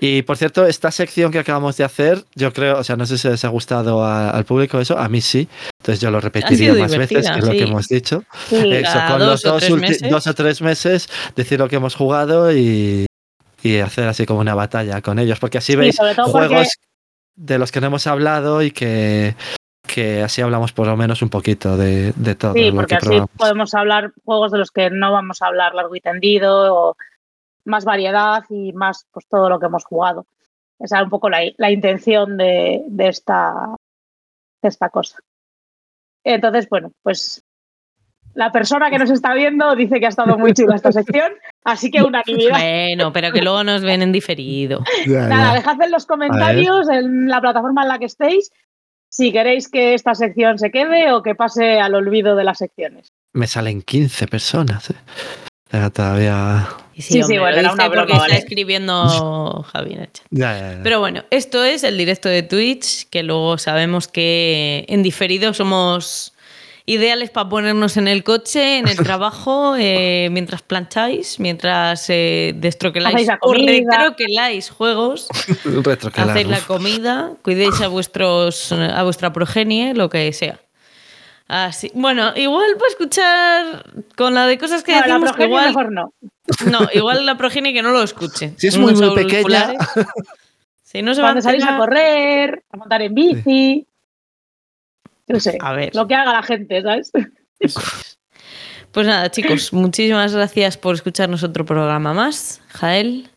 Y 0.00 0.22
por 0.22 0.36
cierto, 0.36 0.64
esta 0.64 0.92
sección 0.92 1.32
que 1.32 1.40
acabamos 1.40 1.76
de 1.76 1.82
hacer, 1.82 2.24
yo 2.36 2.52
creo, 2.52 2.78
o 2.78 2.84
sea, 2.84 2.94
no 2.94 3.04
sé 3.04 3.18
si 3.18 3.26
les 3.26 3.44
ha 3.44 3.48
gustado 3.48 4.04
a- 4.04 4.30
al 4.30 4.44
público 4.44 4.78
eso, 4.80 4.96
a 4.96 5.08
mí 5.08 5.20
sí, 5.20 5.48
entonces 5.80 6.00
yo 6.00 6.10
lo 6.12 6.20
repetiría 6.20 6.72
más 6.74 6.96
veces, 6.96 7.26
que 7.28 7.38
es 7.38 7.44
lo 7.44 7.50
sí. 7.50 7.58
que 7.58 7.64
hemos 7.64 7.88
dicho. 7.88 8.22
Sí, 8.48 8.56
con 9.08 9.18
dos 9.18 9.42
los 9.42 9.44
o 9.46 9.52
dos, 9.54 9.70
meses. 9.80 10.08
dos 10.08 10.26
o 10.28 10.34
tres 10.34 10.62
meses, 10.62 11.08
decir 11.34 11.58
lo 11.58 11.68
que 11.68 11.76
hemos 11.76 11.96
jugado 11.96 12.52
y, 12.52 13.06
y 13.62 13.78
hacer 13.78 14.08
así 14.08 14.24
como 14.26 14.40
una 14.40 14.54
batalla 14.54 15.02
con 15.02 15.18
ellos, 15.18 15.38
porque 15.40 15.58
así 15.58 15.72
Sí, 15.72 15.76
veis 15.76 15.96
porque- 15.96 16.22
juegos 16.22 16.68
de 17.36 17.58
los 17.58 17.70
que 17.72 17.80
no 17.80 17.86
hemos 17.88 18.06
hablado 18.06 18.62
y 18.62 18.70
que, 18.70 19.34
que 19.86 20.22
así 20.22 20.42
hablamos 20.42 20.72
por 20.72 20.86
lo 20.86 20.96
menos 20.96 21.22
un 21.22 21.28
poquito 21.28 21.76
de, 21.76 22.12
de 22.16 22.34
todo 22.34 22.52
Sí, 22.54 22.70
lo 22.70 22.76
porque 22.76 22.88
que 22.90 22.96
así 22.96 23.06
probamos. 23.06 23.30
podemos 23.36 23.74
hablar 23.74 24.12
juegos 24.24 24.52
de 24.52 24.58
los 24.58 24.70
que 24.70 24.90
no 24.90 25.12
vamos 25.12 25.40
a 25.42 25.46
hablar 25.46 25.74
largo 25.74 25.94
y 25.96 26.00
tendido, 26.00 26.74
o 26.74 26.96
más 27.64 27.84
variedad 27.84 28.44
y 28.50 28.72
más 28.72 29.06
pues 29.12 29.26
todo 29.28 29.48
lo 29.48 29.58
que 29.60 29.66
hemos 29.66 29.84
jugado. 29.84 30.26
Esa 30.78 30.98
es 30.98 31.04
un 31.04 31.10
poco 31.10 31.28
la, 31.28 31.40
la 31.56 31.70
intención 31.70 32.36
de, 32.36 32.82
de 32.86 33.08
esta, 33.08 33.74
de 34.62 34.68
esta 34.68 34.88
cosa. 34.90 35.18
Entonces, 36.24 36.68
bueno, 36.68 36.92
pues 37.02 37.42
La 38.34 38.52
persona 38.52 38.90
que 38.90 38.98
nos 38.98 39.10
está 39.10 39.34
viendo 39.34 39.74
dice 39.74 39.98
que 39.98 40.06
ha 40.06 40.10
estado 40.10 40.38
muy 40.38 40.52
chula 40.52 40.76
esta 40.76 40.92
sección, 40.92 41.32
así 41.64 41.90
que 41.90 42.02
unanimidad. 42.02 42.58
Bueno, 42.58 43.12
pero 43.12 43.32
que 43.32 43.42
luego 43.42 43.64
nos 43.64 43.82
ven 43.82 44.02
en 44.02 44.12
diferido. 44.12 44.84
Ya, 45.06 45.26
Nada, 45.26 45.48
ya. 45.48 45.54
dejad 45.54 45.82
en 45.82 45.90
los 45.90 46.06
comentarios 46.06 46.88
en 46.88 47.28
la 47.28 47.40
plataforma 47.40 47.82
en 47.82 47.88
la 47.88 47.98
que 47.98 48.04
estéis 48.06 48.50
si 49.10 49.32
queréis 49.32 49.68
que 49.68 49.94
esta 49.94 50.14
sección 50.14 50.58
se 50.58 50.70
quede 50.70 51.12
o 51.12 51.22
que 51.22 51.34
pase 51.34 51.80
al 51.80 51.94
olvido 51.94 52.36
de 52.36 52.44
las 52.44 52.58
secciones. 52.58 53.08
Me 53.32 53.46
salen 53.46 53.82
15 53.82 54.26
personas. 54.28 54.90
¿eh? 54.90 54.94
Todavía. 55.92 56.68
Sí, 56.94 57.02
sí, 57.02 57.22
hombre, 57.22 57.38
bueno, 57.40 57.56
era 57.58 57.72
una 57.72 57.84
porque 57.84 58.00
broma, 58.00 58.12
está 58.14 58.18
vale. 58.28 58.38
escribiendo 58.38 59.62
Javi 59.72 59.94
en 59.94 60.00
el 60.00 60.12
chat. 60.12 60.26
Ya, 60.30 60.58
ya, 60.58 60.72
ya. 60.74 60.82
Pero 60.82 61.00
bueno, 61.00 61.24
esto 61.30 61.64
es 61.64 61.84
el 61.84 61.96
directo 61.96 62.28
de 62.28 62.42
Twitch, 62.42 63.08
que 63.08 63.22
luego 63.22 63.56
sabemos 63.58 64.08
que 64.08 64.84
en 64.88 65.02
diferido 65.02 65.54
somos 65.54 66.34
ideales 66.88 67.28
para 67.28 67.48
ponernos 67.48 67.98
en 67.98 68.08
el 68.08 68.24
coche, 68.24 68.78
en 68.78 68.88
el 68.88 68.96
trabajo, 69.04 69.76
eh, 69.78 70.28
mientras 70.32 70.62
plancháis, 70.62 71.38
mientras 71.38 72.08
eh, 72.08 72.54
destroqueláis 72.56 73.28
o 73.42 73.52
retroqueláis 73.52 74.70
juegos, 74.70 75.28
hacéis 76.14 76.48
la 76.48 76.60
comida, 76.60 77.32
cuidéis 77.42 77.80
a 77.82 77.88
vuestros 77.88 78.72
a 78.72 79.02
vuestra 79.02 79.32
progenie, 79.32 79.94
lo 79.94 80.08
que 80.08 80.32
sea. 80.32 80.60
Así, 81.46 81.90
bueno, 81.94 82.32
igual 82.36 82.72
para 82.78 82.88
escuchar 82.90 83.84
con 84.16 84.34
la 84.34 84.46
de 84.46 84.58
cosas 84.58 84.82
que 84.82 84.92
No, 84.92 85.00
la 85.00 85.06
decimos, 85.06 85.32
que 85.32 85.44
igual, 85.44 85.68
mejor 85.68 85.92
no. 85.92 86.12
no, 86.70 86.88
igual 86.92 87.24
la 87.24 87.36
progenie 87.36 87.72
que 87.72 87.82
no 87.82 87.90
lo 87.90 88.02
escuche. 88.02 88.54
Si 88.56 88.66
es 88.66 88.78
muy, 88.78 88.94
muy 88.94 89.14
pequeña. 89.14 89.38
auriculares. 89.38 89.78
Si 90.82 91.02
no 91.02 91.14
se 91.14 91.20
va 91.20 91.28
Cuando 91.28 91.42
salís 91.42 91.64
a 91.64 91.76
correr, 91.76 92.62
a 92.72 92.76
montar 92.78 93.02
en 93.02 93.14
bici. 93.14 93.86
No 95.28 95.38
sé, 95.40 95.58
A 95.60 95.72
ver. 95.72 95.94
lo 95.94 96.06
que 96.06 96.14
haga 96.14 96.32
la 96.32 96.42
gente, 96.42 96.82
¿sabes? 96.82 97.12
Pues 98.90 99.06
nada, 99.06 99.30
chicos, 99.30 99.72
muchísimas 99.74 100.34
gracias 100.34 100.78
por 100.78 100.94
escucharnos 100.94 101.42
otro 101.42 101.66
programa 101.66 102.14
más. 102.14 102.62
Jael, 102.68 103.28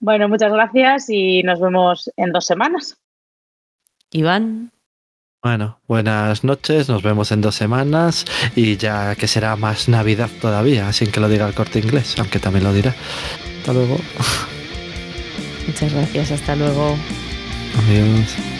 Bueno, 0.00 0.28
muchas 0.28 0.52
gracias 0.52 1.08
y 1.08 1.44
nos 1.44 1.60
vemos 1.60 2.10
en 2.16 2.32
dos 2.32 2.44
semanas. 2.44 2.98
Iván, 4.10 4.72
Bueno, 5.42 5.80
buenas 5.86 6.42
noches, 6.42 6.88
nos 6.88 7.02
vemos 7.02 7.30
en 7.30 7.40
dos 7.40 7.54
semanas 7.54 8.24
y 8.56 8.76
ya 8.76 9.14
que 9.14 9.28
será 9.28 9.54
más 9.54 9.88
Navidad 9.88 10.28
todavía, 10.40 10.92
sin 10.92 11.12
que 11.12 11.20
lo 11.20 11.28
diga 11.28 11.46
el 11.46 11.54
corte 11.54 11.78
inglés, 11.78 12.16
aunque 12.18 12.40
también 12.40 12.64
lo 12.64 12.72
dirá. 12.72 12.94
Hasta 13.60 13.72
luego. 13.74 13.96
muchas 15.68 15.92
gracias, 15.94 16.32
hasta 16.32 16.56
luego. 16.56 16.96
Adiós. 17.78 18.55